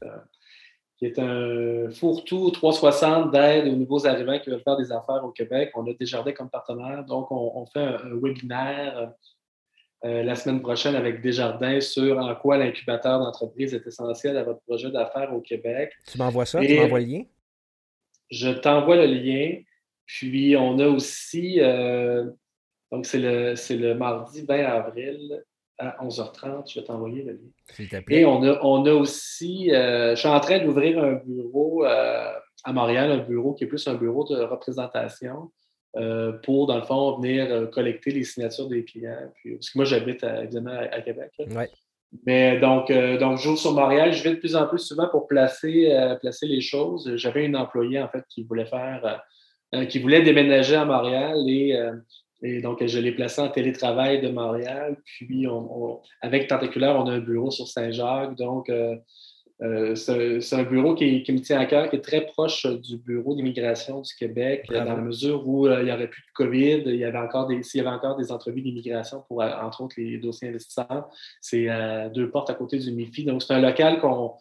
qui, 0.99 1.07
est 1.07 1.19
un, 1.19 1.91
fourre-tout 1.93 2.51
360 2.51 3.31
d'aide 3.31 3.69
aux 3.69 3.77
nouveaux 3.77 4.07
arrivants 4.07 4.39
qui 4.41 4.51
veulent 4.51 4.63
faire 4.63 4.77
des 4.77 4.91
affaires 4.91 5.25
au 5.25 5.31
Québec. 5.31 5.71
On 5.75 5.89
a 5.89 5.95
Desjardins 5.95 6.33
comme 6.33 6.51
partenaire. 6.51 7.05
Donc, 7.05 7.31
on, 7.31 7.65
fait 7.67 7.81
un 7.81 7.99
webinaire 8.21 9.13
euh, 10.05 10.23
la 10.23 10.35
semaine 10.35 10.63
prochaine 10.63 10.95
avec 10.95 11.21
Desjardins 11.21 11.81
sur 11.81 12.19
en 12.19 12.35
quoi 12.35 12.57
l'incubateur 12.57 13.19
d'entreprise 13.19 13.75
est 13.75 13.87
essentiel 13.87 14.37
à 14.39 14.45
votre 14.45 14.61
projet 14.63 14.91
d'affaires 14.91 15.35
au 15.35 15.41
Québec. 15.41 15.93
Tu 16.11 16.17
m'envoies 16.17 16.47
ça? 16.47 16.61
tu 16.61 16.75
m'envoies 16.75 17.01
le 17.01 17.07
lien? 17.07 17.23
Je 18.31 18.49
t'envoie 18.49 18.97
le 18.97 19.07
lien. 19.07 19.59
Puis, 20.07 20.57
on 20.57 20.79
a 20.79 20.87
aussi, 20.87 21.61
euh, 21.61 22.25
donc 22.91 23.05
c'est 23.05 23.19
le, 23.19 23.55
le 23.77 23.95
mardi 23.95 24.43
20 24.43 24.65
avril 24.65 25.45
à 25.79 26.03
11h30. 26.03 26.73
Je 26.73 26.81
vais 26.81 26.87
t'envoyer 26.87 27.23
le 27.23 27.33
lien. 27.33 28.01
Et 28.09 28.25
on 28.25 28.43
a, 28.43 28.59
on 28.63 28.85
a 28.87 28.93
aussi, 28.93 29.71
euh, 29.73 30.15
je 30.15 30.21
suis 30.21 30.29
en 30.29 30.41
train 30.41 30.65
d'ouvrir 30.65 31.03
un 31.03 31.13
bureau 31.15 31.85
à 31.85 32.73
Montréal, 32.73 33.11
un 33.11 33.19
bureau 33.19 33.53
qui 33.53 33.65
est 33.65 33.67
plus 33.67 33.87
un 33.87 33.95
bureau 33.95 34.25
de 34.25 34.37
représentation. 34.37 35.51
Euh, 35.97 36.33
pour, 36.45 36.69
dans 36.69 36.77
le 36.77 36.85
fond, 36.85 37.19
venir 37.19 37.47
euh, 37.51 37.67
collecter 37.67 38.13
les 38.13 38.23
signatures 38.23 38.69
des 38.69 38.85
clients. 38.85 39.33
Puis, 39.35 39.55
parce 39.55 39.71
que 39.71 39.79
moi, 39.79 39.85
j'habite 39.85 40.23
évidemment 40.23 40.71
à, 40.71 41.01
Québec. 41.01 41.33
Mais 42.27 42.59
donc, 42.61 42.91
euh, 42.91 43.19
donc, 43.19 43.39
je 43.39 43.45
joue 43.45 43.57
sur 43.57 43.73
Montréal. 43.73 44.13
Je 44.13 44.23
vais 44.23 44.31
de 44.31 44.37
plus 44.37 44.55
en 44.55 44.67
plus 44.69 44.79
souvent 44.79 45.09
pour 45.09 45.27
placer, 45.27 45.93
placer 46.21 46.47
les 46.47 46.61
choses. 46.61 47.17
J'avais 47.17 47.45
une 47.45 47.57
employée, 47.57 48.01
en 48.01 48.09
fait, 48.09 48.25
qui 48.29 48.45
voulait 48.45 48.67
faire, 48.67 49.23
qui 49.89 49.99
voulait 49.99 50.23
déménager 50.23 50.77
à 50.77 50.85
Montréal 50.85 51.37
et 51.49 51.77
Et 52.43 52.61
donc, 52.61 52.85
je 52.85 52.99
l'ai 52.99 53.13
placé 53.13 53.41
en 53.41 53.49
télétravail 53.49 54.21
de 54.21 54.29
Montréal. 54.29 54.97
Puis, 55.05 55.47
avec 56.21 56.47
Tentaculaire, 56.47 56.97
on 56.97 57.07
a 57.07 57.13
un 57.13 57.21
bureau 57.21 57.51
sur 57.51 57.67
Saint-Jacques. 57.67 58.37
Donc, 58.37 58.69
euh, 58.71 58.97
c'est 59.95 60.55
un 60.55 60.63
bureau 60.63 60.95
qui, 60.95 61.25
me 61.29 61.41
tient 61.41 61.61
à 61.61 61.67
cœur, 61.67 61.91
qui 61.91 61.97
est 61.97 62.01
très 62.01 62.27
proche 62.27 62.67
du 62.67 62.97
bureau 62.97 63.35
d'immigration 63.35 64.01
du 64.01 64.15
Québec, 64.15 64.67
dans 64.71 64.85
la 64.85 64.97
mesure 64.97 65.47
où 65.47 65.69
il 65.69 65.85
n'y 65.85 65.93
aurait 65.93 66.09
plus 66.09 66.23
de 66.23 66.33
COVID, 66.35 66.83
il 66.87 66.97
y 66.97 67.05
avait 67.05 67.19
encore 67.19 67.47
des, 67.47 67.63
s'il 67.63 67.83
y 67.83 67.87
avait 67.87 67.95
encore 67.95 68.17
des 68.17 68.33
entrevues 68.33 68.63
d'immigration 68.63 69.23
pour, 69.29 69.43
entre 69.43 69.83
autres, 69.83 69.97
les 69.99 70.19
dossiers 70.19 70.49
investisseurs. 70.49 71.09
C'est 71.41 71.69
deux 72.15 72.31
portes 72.31 72.49
à 72.51 72.55
côté 72.55 72.79
du 72.79 72.91
MIFI. 72.91 73.25
Donc, 73.25 73.43
c'est 73.43 73.53
un 73.53 73.61
local 73.61 74.01
qu'on 74.01 74.35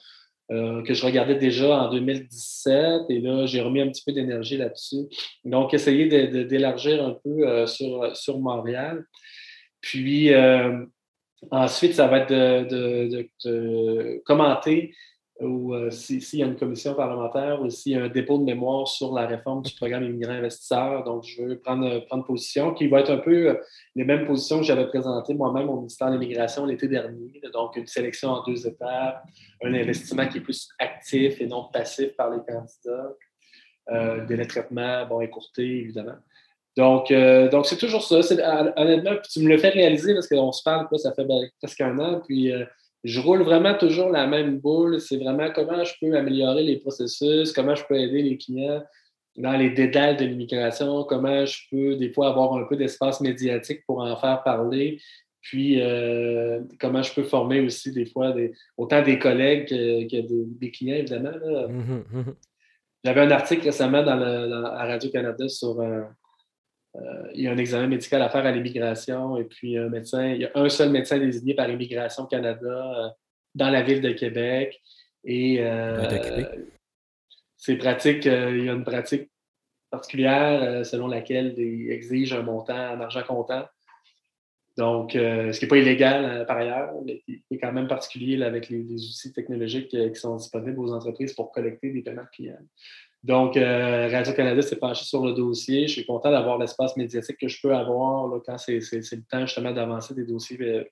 euh, 0.51 0.81
que 0.81 0.95
je 0.95 1.05
regardais 1.05 1.35
déjà 1.35 1.83
en 1.83 1.91
2017 1.91 3.03
et 3.09 3.19
là, 3.19 3.45
j'ai 3.45 3.61
remis 3.61 3.81
un 3.81 3.87
petit 3.89 4.01
peu 4.03 4.11
d'énergie 4.11 4.57
là-dessus. 4.57 5.05
Donc, 5.45 5.75
essayer 5.75 6.07
d'élargir 6.45 7.05
un 7.05 7.15
peu 7.23 7.47
euh, 7.47 7.67
sur, 7.67 8.17
sur 8.17 8.39
Montréal. 8.39 9.05
Puis, 9.79 10.33
euh, 10.33 10.85
ensuite, 11.51 11.93
ça 11.93 12.07
va 12.07 12.19
être 12.19 12.33
de 12.33 14.21
commenter 14.25 14.93
ou 15.39 15.73
euh, 15.73 15.89
s'il 15.89 16.39
y 16.39 16.43
a 16.43 16.45
une 16.45 16.57
commission 16.57 16.95
parlementaire 16.95 17.61
ou 17.61 17.69
s'il 17.69 17.93
y 17.93 17.95
a 17.95 18.03
un 18.03 18.09
dépôt 18.09 18.37
de 18.37 18.43
mémoire 18.43 18.87
sur 18.87 19.13
la 19.13 19.25
réforme 19.25 19.61
du 19.61 19.73
programme 19.73 20.03
immigrant 20.03 20.33
investisseur. 20.33 21.03
Donc, 21.03 21.23
je 21.23 21.41
veux 21.41 21.59
prendre, 21.59 21.87
euh, 21.87 22.01
prendre 22.01 22.25
position, 22.25 22.73
qui 22.73 22.87
va 22.87 22.99
être 22.99 23.11
un 23.11 23.17
peu 23.17 23.49
euh, 23.49 23.55
les 23.95 24.03
mêmes 24.03 24.25
positions 24.25 24.59
que 24.59 24.65
j'avais 24.65 24.87
présentées 24.87 25.33
moi-même 25.33 25.69
au 25.69 25.77
ministère 25.77 26.07
de 26.11 26.17
l'Immigration 26.17 26.65
l'été 26.65 26.87
dernier. 26.87 27.41
Donc, 27.53 27.77
une 27.77 27.87
sélection 27.87 28.29
en 28.29 28.43
deux 28.43 28.67
étapes, 28.67 29.23
un 29.63 29.73
investissement 29.73 30.27
qui 30.27 30.39
est 30.39 30.41
plus 30.41 30.69
actif 30.77 31.39
et 31.39 31.47
non 31.47 31.69
passif 31.71 32.15
par 32.17 32.31
les 32.31 32.39
candidats, 32.39 33.15
euh, 33.91 34.25
des 34.25 34.45
traitements, 34.45 35.05
bon, 35.07 35.21
écourtés, 35.21 35.79
évidemment. 35.79 36.17
Donc, 36.79 37.11
donc 37.51 37.65
c'est 37.65 37.77
toujours 37.77 38.03
ça. 38.03 38.21
Honnêtement, 38.77 39.11
tu 39.29 39.41
me 39.41 39.49
le 39.49 39.57
fais 39.57 39.69
réaliser 39.69 40.13
parce 40.13 40.27
qu'on 40.27 40.51
se 40.51 40.63
parle, 40.63 40.87
quoi, 40.87 40.97
ça 40.97 41.13
fait 41.13 41.25
ben, 41.25 41.41
presque 41.61 41.81
un 41.81 41.99
an, 41.99 42.21
puis 42.25 42.53
je 43.03 43.19
roule 43.19 43.43
vraiment 43.43 43.73
toujours 43.73 44.09
la 44.09 44.27
même 44.27 44.59
boule. 44.59 45.01
C'est 45.01 45.17
vraiment 45.17 45.49
comment 45.53 45.83
je 45.83 45.93
peux 45.99 46.15
améliorer 46.15 46.63
les 46.63 46.77
processus, 46.77 47.51
comment 47.51 47.75
je 47.75 47.83
peux 47.83 47.95
aider 47.95 48.21
les 48.21 48.37
clients 48.37 48.81
dans 49.37 49.53
les 49.53 49.69
dédales 49.69 50.17
de 50.17 50.25
l'immigration, 50.25 51.03
comment 51.03 51.45
je 51.45 51.57
peux 51.71 51.95
des 51.95 52.11
fois 52.11 52.29
avoir 52.29 52.53
un 52.55 52.63
peu 52.63 52.75
d'espace 52.75 53.21
médiatique 53.21 53.83
pour 53.85 53.99
en 53.99 54.15
faire 54.17 54.43
parler, 54.43 54.99
puis 55.41 55.81
euh, 55.81 56.59
comment 56.79 57.01
je 57.01 57.13
peux 57.13 57.23
former 57.23 57.61
aussi 57.61 57.91
des 57.91 58.05
fois 58.05 58.35
autant 58.77 59.01
des 59.01 59.17
collègues 59.17 59.67
que, 59.67 60.59
des, 60.59 60.71
clients, 60.71 60.97
évidemment. 60.97 61.31
Mmh 61.69 62.19
mmh 62.19 62.33
J'avais 63.05 63.21
un 63.21 63.31
article 63.31 63.63
récemment 63.63 64.03
dans, 64.03 64.19
à 64.65 64.85
Radio-Canada 64.85 65.47
sur 65.47 65.79
un, 65.79 65.85
euh, 65.85 66.03
il 67.33 67.41
y 67.43 67.47
a 67.47 67.51
un 67.51 67.57
examen 67.57 67.87
médical 67.87 68.21
à 68.21 68.29
faire 68.29 68.45
à 68.45 68.51
l'immigration 68.51 69.37
et 69.37 69.43
puis 69.43 69.77
un 69.77 69.89
médecin, 69.89 70.27
il 70.27 70.41
y 70.41 70.45
a 70.45 70.51
un 70.55 70.69
seul 70.69 70.89
médecin 70.89 71.17
désigné 71.17 71.53
par 71.53 71.69
Immigration 71.69 72.25
Canada 72.25 72.67
euh, 72.67 73.09
dans 73.55 73.69
la 73.69 73.81
ville 73.81 74.01
de 74.01 74.11
Québec. 74.11 74.81
Et 75.23 75.57
euh, 75.61 76.43
c'est 77.57 77.75
pratique, 77.75 78.25
il 78.25 78.65
y 78.65 78.69
a 78.69 78.73
une 78.73 78.83
pratique 78.83 79.29
particulière 79.91 80.85
selon 80.85 81.07
laquelle 81.07 81.55
ils 81.57 81.91
exigent 81.91 82.37
un 82.37 82.43
montant 82.43 82.93
en 82.93 83.01
argent 83.01 83.23
comptant. 83.23 83.65
Donc, 84.77 85.11
ce 85.11 85.51
qui 85.57 85.65
n'est 85.65 85.69
pas 85.69 85.77
illégal 85.77 86.45
par 86.45 86.57
ailleurs, 86.57 86.93
mais 87.03 87.19
qui 87.25 87.43
est 87.51 87.57
quand 87.57 87.73
même 87.73 87.87
particulier 87.87 88.41
avec 88.43 88.69
les, 88.69 88.81
outils 88.93 89.33
technologiques 89.33 89.89
qui 89.89 90.15
sont 90.15 90.37
disponibles 90.37 90.79
aux 90.79 90.93
entreprises 90.93 91.33
pour 91.33 91.51
collecter 91.51 91.91
des 91.91 92.01
paiements 92.01 92.23
de 92.23 92.29
clients. 92.29 92.65
Donc, 93.23 93.57
euh, 93.57 94.09
Radio-Canada 94.11 94.61
s'est 94.61 94.77
penché 94.77 95.03
sur 95.03 95.25
le 95.25 95.33
dossier. 95.33 95.87
Je 95.87 95.93
suis 95.93 96.05
content 96.05 96.31
d'avoir 96.31 96.57
l'espace 96.57 96.95
médiatique 96.95 97.37
que 97.37 97.49
je 97.49 97.61
peux 97.61 97.75
avoir 97.75 98.41
quand 98.45 98.57
c'est 98.57 98.79
le 98.79 99.29
temps 99.29 99.41
justement 99.41 99.71
d'avancer 99.71 100.13
des 100.13 100.23
dossiers 100.23 100.57
euh, 100.61 100.83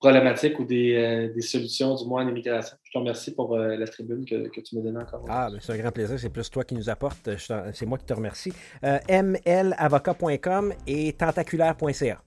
problématiques 0.00 0.58
ou 0.58 0.64
euh, 0.64 1.32
des, 1.32 1.40
solutions, 1.40 1.94
du 1.94 2.06
moins 2.08 2.24
en 2.24 2.28
immigration. 2.28 2.76
Je 2.82 2.90
te 2.90 2.98
remercie 2.98 3.34
pour 3.34 3.56
la 3.56 3.86
tribune 3.86 4.24
que, 4.24 4.60
tu 4.60 4.76
me 4.76 4.82
donnes 4.82 4.98
encore. 4.98 5.24
Ah, 5.28 5.48
ben, 5.50 5.58
c'est 5.60 5.72
un 5.72 5.78
grand 5.78 5.92
plaisir. 5.92 6.18
C'est 6.18 6.30
plus 6.30 6.50
toi 6.50 6.64
qui 6.64 6.74
nous 6.74 6.90
apporte. 6.90 7.30
C'est 7.72 7.86
moi 7.86 7.98
qui 7.98 8.04
te 8.04 8.14
remercie. 8.14 8.52
mlavocat.com 8.82 10.74
et 10.88 11.12
tentaculaire.ca. 11.12 12.20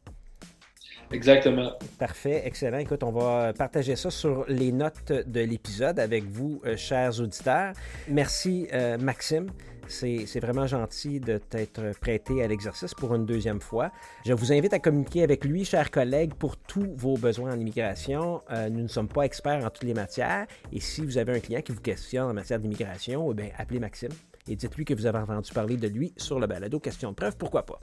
Exactement. 1.11 1.71
Parfait, 1.97 2.41
excellent. 2.45 2.79
Écoute, 2.79 3.03
on 3.03 3.11
va 3.11 3.53
partager 3.53 3.95
ça 3.95 4.11
sur 4.11 4.45
les 4.47 4.71
notes 4.71 5.11
de 5.11 5.41
l'épisode 5.41 5.99
avec 5.99 6.25
vous, 6.25 6.61
euh, 6.65 6.75
chers 6.75 7.19
auditeurs. 7.19 7.73
Merci, 8.07 8.67
euh, 8.73 8.97
Maxime. 8.97 9.47
C'est 9.89 10.41
vraiment 10.41 10.67
gentil 10.67 11.21
de 11.21 11.37
t'être 11.37 11.97
prêté 12.01 12.43
à 12.43 12.47
l'exercice 12.47 12.93
pour 12.93 13.15
une 13.15 13.25
deuxième 13.25 13.61
fois. 13.61 13.91
Je 14.25 14.33
vous 14.33 14.51
invite 14.51 14.73
à 14.73 14.79
communiquer 14.79 15.23
avec 15.23 15.45
lui, 15.45 15.63
chers 15.63 15.91
collègues, 15.91 16.33
pour 16.33 16.57
tous 16.57 16.93
vos 16.97 17.15
besoins 17.15 17.53
en 17.53 17.59
immigration. 17.59 18.41
Euh, 18.51 18.69
nous 18.69 18.81
ne 18.81 18.87
sommes 18.87 19.07
pas 19.07 19.23
experts 19.23 19.65
en 19.65 19.69
toutes 19.69 19.85
les 19.85 19.93
matières. 19.93 20.45
Et 20.73 20.81
si 20.81 21.05
vous 21.05 21.17
avez 21.17 21.37
un 21.37 21.39
client 21.39 21.61
qui 21.61 21.71
vous 21.71 21.79
questionne 21.79 22.29
en 22.29 22.33
matière 22.33 22.59
d'immigration, 22.59 23.33
eh 23.39 23.53
appelez 23.57 23.79
Maxime 23.79 24.11
et 24.47 24.55
dites-lui 24.55 24.85
que 24.85 24.93
vous 24.93 25.05
avez 25.05 25.19
entendu 25.19 25.51
parler 25.51 25.77
de 25.77 25.87
lui 25.87 26.13
sur 26.17 26.39
le 26.39 26.47
balado 26.47 26.79
Question 26.79 27.11
de 27.11 27.15
preuve, 27.15 27.35
pourquoi 27.37 27.65
pas. 27.65 27.79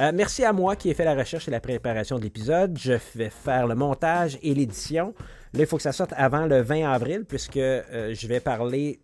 Euh, 0.00 0.12
merci 0.14 0.44
à 0.44 0.52
moi 0.52 0.76
qui 0.76 0.90
ai 0.90 0.94
fait 0.94 1.04
la 1.04 1.14
recherche 1.14 1.48
et 1.48 1.50
la 1.50 1.60
préparation 1.60 2.18
de 2.18 2.22
l'épisode. 2.22 2.78
Je 2.78 2.94
vais 3.14 3.30
faire 3.30 3.66
le 3.66 3.74
montage 3.74 4.38
et 4.42 4.54
l'édition. 4.54 5.14
Là, 5.54 5.60
il 5.60 5.66
faut 5.66 5.76
que 5.76 5.84
ça 5.84 5.92
sorte 5.92 6.12
avant 6.16 6.46
le 6.46 6.62
20 6.62 6.90
avril, 6.90 7.24
puisque 7.24 7.58
euh, 7.58 8.12
je 8.12 8.26
vais 8.26 8.40
parler 8.40 8.98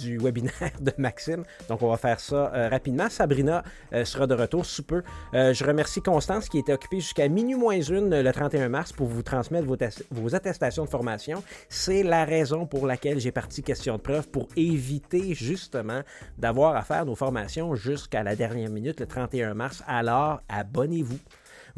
du 0.00 0.16
webinaire 0.16 0.72
de 0.80 0.92
Maxime. 0.96 1.44
Donc, 1.68 1.82
on 1.82 1.90
va 1.90 1.98
faire 1.98 2.18
ça 2.20 2.50
euh, 2.54 2.70
rapidement. 2.70 3.10
Sabrina 3.10 3.62
euh, 3.92 4.06
sera 4.06 4.26
de 4.26 4.34
retour 4.34 4.64
sous 4.64 4.82
peu. 4.82 5.02
je 5.34 5.62
remercie 5.62 6.00
Constance 6.00 6.48
qui 6.48 6.58
était 6.58 6.72
occupée 6.72 7.00
jusqu'à 7.00 7.28
minuit 7.28 7.54
moins 7.54 7.78
une 7.82 8.18
le 8.18 8.32
31 8.32 8.70
mars 8.70 8.92
pour 8.92 9.08
vous 9.08 9.22
transmettre 9.22 9.66
vos, 9.66 9.76
vos 10.10 10.34
attestations 10.34 10.86
de 10.86 10.88
formation. 10.88 11.42
C'est 11.68 12.02
la 12.02 12.24
raison 12.24 12.64
pour 12.64 12.86
laquelle 12.86 13.20
j'ai 13.20 13.32
parti 13.32 13.62
question 13.62 13.96
de 13.96 14.00
preuve 14.00 14.26
pour 14.28 14.48
éviter 14.56 15.34
justement 15.34 16.00
d'avoir 16.38 16.76
à 16.76 16.82
faire 16.82 17.04
nos 17.04 17.14
formations 17.14 17.74
jusqu'à 17.74 18.22
la 18.22 18.36
dernière 18.36 18.70
minute 18.70 19.00
le 19.00 19.06
31 19.06 19.52
mars. 19.52 19.82
Alors, 19.86 20.40
abonnez-vous. 20.48 21.18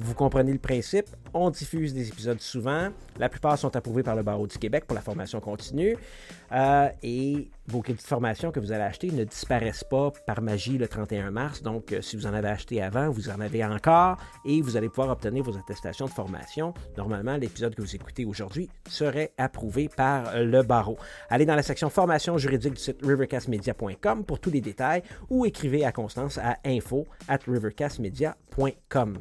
Vous 0.02 0.14
comprenez 0.14 0.52
le 0.52 0.58
principe. 0.58 1.06
On 1.32 1.48
diffuse 1.50 1.94
des 1.94 2.08
épisodes 2.08 2.40
souvent. 2.40 2.88
La 3.18 3.28
plupart 3.28 3.56
sont 3.56 3.76
approuvés 3.76 4.02
par 4.02 4.16
le 4.16 4.24
Barreau 4.24 4.48
du 4.48 4.58
Québec 4.58 4.84
pour 4.84 4.96
la 4.96 5.00
formation 5.00 5.40
continue. 5.40 5.96
Euh, 6.50 6.88
et 7.04 7.48
vos 7.68 7.82
crédits 7.82 8.02
de 8.02 8.08
formation 8.08 8.50
que 8.50 8.58
vous 8.58 8.72
allez 8.72 8.82
acheter 8.82 9.12
ne 9.12 9.22
disparaissent 9.22 9.84
pas 9.84 10.10
par 10.26 10.42
magie 10.42 10.76
le 10.76 10.88
31 10.88 11.30
mars. 11.30 11.62
Donc, 11.62 11.92
euh, 11.92 12.02
si 12.02 12.16
vous 12.16 12.26
en 12.26 12.34
avez 12.34 12.48
acheté 12.48 12.82
avant, 12.82 13.10
vous 13.10 13.30
en 13.30 13.40
avez 13.40 13.64
encore 13.64 14.16
et 14.44 14.60
vous 14.60 14.76
allez 14.76 14.88
pouvoir 14.88 15.10
obtenir 15.10 15.44
vos 15.44 15.56
attestations 15.56 16.06
de 16.06 16.10
formation. 16.10 16.74
Normalement, 16.96 17.36
l'épisode 17.36 17.76
que 17.76 17.82
vous 17.82 17.94
écoutez 17.94 18.24
aujourd'hui 18.24 18.68
serait 18.88 19.32
approuvé 19.38 19.88
par 19.88 20.36
le 20.36 20.62
barreau. 20.64 20.98
Allez 21.30 21.46
dans 21.46 21.54
la 21.54 21.62
section 21.62 21.90
formation 21.90 22.38
juridique 22.38 22.74
du 22.74 22.80
site 22.80 22.98
rivercastmedia.com 23.04 24.24
pour 24.24 24.40
tous 24.40 24.50
les 24.50 24.60
détails 24.60 25.04
ou 25.30 25.46
écrivez 25.46 25.84
à 25.84 25.92
Constance 25.92 26.38
à 26.38 26.58
info 26.64 27.06
at 27.28 27.38
rivercastmedia.com. 27.46 29.18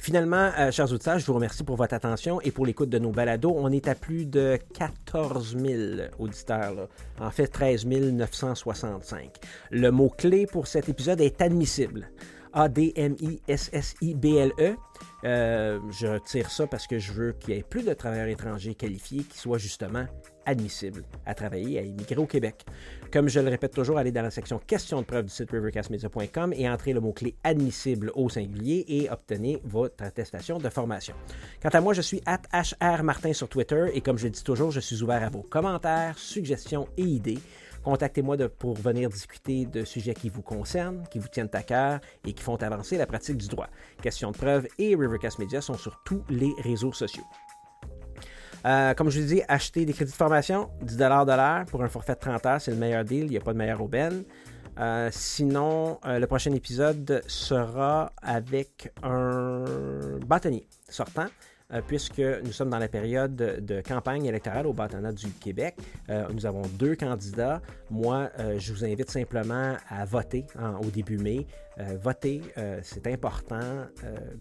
Finalement, 0.00 0.52
euh, 0.58 0.70
chers 0.70 0.92
auditeurs, 0.92 1.18
je 1.18 1.26
vous 1.26 1.34
remercie 1.34 1.64
pour 1.64 1.76
votre 1.76 1.92
attention 1.92 2.40
et 2.40 2.52
pour 2.52 2.64
l'écoute 2.64 2.88
de 2.88 2.98
nos 2.98 3.10
balados. 3.10 3.52
On 3.56 3.70
est 3.72 3.88
à 3.88 3.96
plus 3.96 4.26
de 4.26 4.56
14 4.74 5.56
000 5.58 6.02
auditeurs, 6.18 6.88
en 7.20 7.30
fait 7.30 7.48
13 7.48 7.84
965. 7.84 9.38
Le 9.70 9.90
mot-clé 9.90 10.46
pour 10.46 10.68
cet 10.68 10.88
épisode 10.88 11.20
est 11.20 11.42
admissible. 11.42 12.10
A-D-M-I-S-S-I-B-L-E. 12.52 13.06
Euh, 15.24 15.80
je 15.90 16.06
retire 16.06 16.48
ça 16.50 16.68
parce 16.68 16.86
que 16.86 16.98
je 16.98 17.12
veux 17.12 17.32
qu'il 17.32 17.54
y 17.54 17.58
ait 17.58 17.62
plus 17.62 17.84
de 17.84 17.92
travailleurs 17.92 18.28
étrangers 18.28 18.76
qualifiés 18.76 19.24
qui 19.24 19.36
soient 19.36 19.58
justement 19.58 20.06
admissibles 20.48 21.04
à 21.26 21.34
travailler, 21.34 21.78
à 21.78 21.82
immigrer 21.82 22.16
au 22.16 22.26
Québec. 22.26 22.64
Comme 23.12 23.28
je 23.28 23.38
le 23.38 23.50
répète 23.50 23.74
toujours, 23.74 23.98
allez 23.98 24.10
dans 24.10 24.22
la 24.22 24.30
section 24.30 24.58
questions 24.58 25.00
de 25.00 25.06
preuve 25.06 25.26
du 25.26 25.30
site 25.30 25.50
rivercastmedia.com 25.50 26.52
et 26.54 26.68
entrez 26.68 26.92
le 26.92 27.00
mot-clé 27.00 27.34
admissible 27.44 28.10
au 28.14 28.28
singulier 28.28 28.84
et 28.88 29.10
obtenez 29.10 29.60
votre 29.64 30.02
attestation 30.02 30.58
de 30.58 30.68
formation. 30.68 31.14
Quant 31.62 31.68
à 31.68 31.80
moi, 31.80 31.92
je 31.92 32.02
suis 32.02 32.22
at 32.26 32.40
Martin 33.02 33.32
sur 33.32 33.48
Twitter 33.48 33.86
et 33.92 34.00
comme 34.00 34.18
je 34.18 34.24
le 34.24 34.30
dis 34.30 34.42
toujours, 34.42 34.70
je 34.70 34.80
suis 34.80 35.02
ouvert 35.02 35.22
à 35.22 35.28
vos 35.28 35.42
commentaires, 35.42 36.18
suggestions 36.18 36.88
et 36.96 37.02
idées. 37.02 37.38
Contactez-moi 37.84 38.36
pour 38.58 38.74
venir 38.74 39.08
discuter 39.08 39.66
de 39.66 39.84
sujets 39.84 40.14
qui 40.14 40.28
vous 40.28 40.42
concernent, 40.42 41.04
qui 41.10 41.18
vous 41.18 41.28
tiennent 41.28 41.50
à 41.52 41.62
cœur 41.62 42.00
et 42.26 42.32
qui 42.32 42.42
font 42.42 42.56
avancer 42.56 42.96
la 42.96 43.06
pratique 43.06 43.36
du 43.36 43.48
droit. 43.48 43.68
Questions 44.02 44.30
de 44.30 44.36
preuve 44.36 44.66
et 44.78 44.94
Rivercast 44.94 45.38
Media 45.38 45.60
sont 45.60 45.78
sur 45.78 46.02
tous 46.04 46.22
les 46.28 46.52
réseaux 46.62 46.92
sociaux. 46.92 47.24
Euh, 48.66 48.94
comme 48.94 49.10
je 49.10 49.20
vous 49.20 49.26
dis, 49.26 49.42
acheter 49.48 49.84
des 49.84 49.92
crédits 49.92 50.12
de 50.12 50.16
formation, 50.16 50.68
10 50.82 50.96
de 50.96 51.04
l'heure 51.04 51.64
pour 51.66 51.82
un 51.82 51.88
forfait 51.88 52.14
de 52.14 52.20
30 52.20 52.46
heures, 52.46 52.60
c'est 52.60 52.70
le 52.70 52.76
meilleur 52.76 53.04
deal, 53.04 53.24
il 53.24 53.30
n'y 53.30 53.36
a 53.36 53.40
pas 53.40 53.52
de 53.52 53.58
meilleure 53.58 53.82
aubaine. 53.82 54.24
Euh, 54.78 55.08
sinon, 55.12 55.98
euh, 56.04 56.18
le 56.18 56.26
prochain 56.26 56.52
épisode 56.52 57.22
sera 57.26 58.12
avec 58.22 58.92
un 59.02 59.64
bâtonnier 60.26 60.66
sortant. 60.88 61.26
Euh, 61.70 61.82
puisque 61.86 62.18
nous 62.18 62.52
sommes 62.52 62.70
dans 62.70 62.78
la 62.78 62.88
période 62.88 63.36
de, 63.36 63.82
campagne 63.82 64.24
électorale 64.24 64.66
au 64.66 64.72
bâtonnat 64.72 65.12
du 65.12 65.30
Québec. 65.32 65.76
Euh, 66.08 66.26
nous 66.32 66.46
avons 66.46 66.62
deux 66.78 66.96
candidats. 66.96 67.60
Moi, 67.90 68.30
euh, 68.38 68.58
je 68.58 68.72
vous 68.72 68.86
invite 68.86 69.10
simplement 69.10 69.76
à 69.90 70.04
voter 70.06 70.46
au 70.80 70.86
début 70.86 71.18
mai. 71.18 71.46
voter, 72.02 72.40
c'est 72.82 73.06
important, 73.06 73.86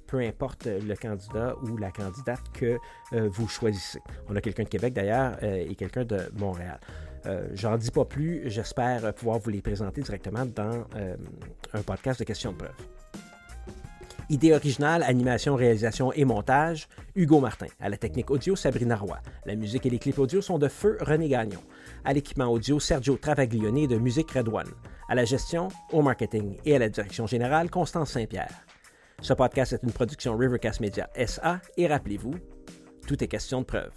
peu 0.07 0.19
importe 0.21 0.65
le 0.65 0.95
candidat 0.95 1.55
ou 1.61 1.77
la 1.77 1.91
candidate 1.91 2.41
que 2.51 2.77
vous 3.11 3.47
choisissez. 3.47 3.99
On 4.27 4.35
a 4.35 4.41
quelqu'un 4.41 4.63
de 4.63 4.69
Québec 4.69 4.93
d'ailleurs 4.93 5.37
et 5.43 5.75
quelqu'un 5.75 6.03
de 6.03 6.19
Montréal. 6.35 6.79
J'en 7.53 7.77
dis 7.77 7.91
pas 7.91 8.05
plus, 8.05 8.49
j'espère 8.49 9.13
pouvoir 9.13 9.37
vous 9.37 9.51
les 9.51 9.61
présenter 9.61 10.01
directement 10.01 10.45
dans 10.47 10.87
un 11.73 11.81
podcast 11.83 12.19
de 12.19 12.25
questions 12.25 12.53
de 12.53 12.57
preuve. 12.57 12.96
Idée 14.29 14.51
originale, 14.51 15.03
animation, 15.03 15.55
réalisation 15.55 16.11
et 16.11 16.25
montage, 16.25 16.89
Hugo 17.15 17.39
Martin. 17.39 17.67
À 17.79 17.87
la 17.87 17.95
technique 17.95 18.29
audio, 18.29 18.57
Sabrina 18.57 18.97
Roy. 18.97 19.17
La 19.45 19.55
musique 19.55 19.85
et 19.85 19.89
les 19.89 19.99
clips 19.99 20.19
audio 20.19 20.41
sont 20.41 20.59
de 20.59 20.67
Feu 20.67 20.97
René 20.99 21.29
Gagnon. 21.29 21.61
À 22.03 22.11
l'équipement 22.11 22.47
audio, 22.47 22.77
Sergio 22.77 23.15
Travaglione 23.15 23.87
de 23.87 23.95
Musique 23.95 24.31
Red 24.31 24.49
One. 24.49 24.73
À 25.07 25.15
la 25.15 25.23
gestion, 25.23 25.69
au 25.93 26.01
marketing 26.01 26.57
et 26.65 26.75
à 26.75 26.79
la 26.79 26.89
direction 26.89 27.25
générale, 27.25 27.69
Constance 27.69 28.11
Saint-Pierre. 28.11 28.65
Ce 29.21 29.31
podcast 29.31 29.71
est 29.71 29.83
une 29.83 29.93
production 29.93 30.35
Rivercast 30.35 30.81
Media 30.81 31.09
SA 31.25 31.61
et 31.77 31.87
rappelez-vous, 31.87 32.35
tout 33.07 33.23
est 33.23 33.29
question 33.29 33.61
de 33.61 33.65
preuve. 33.65 33.93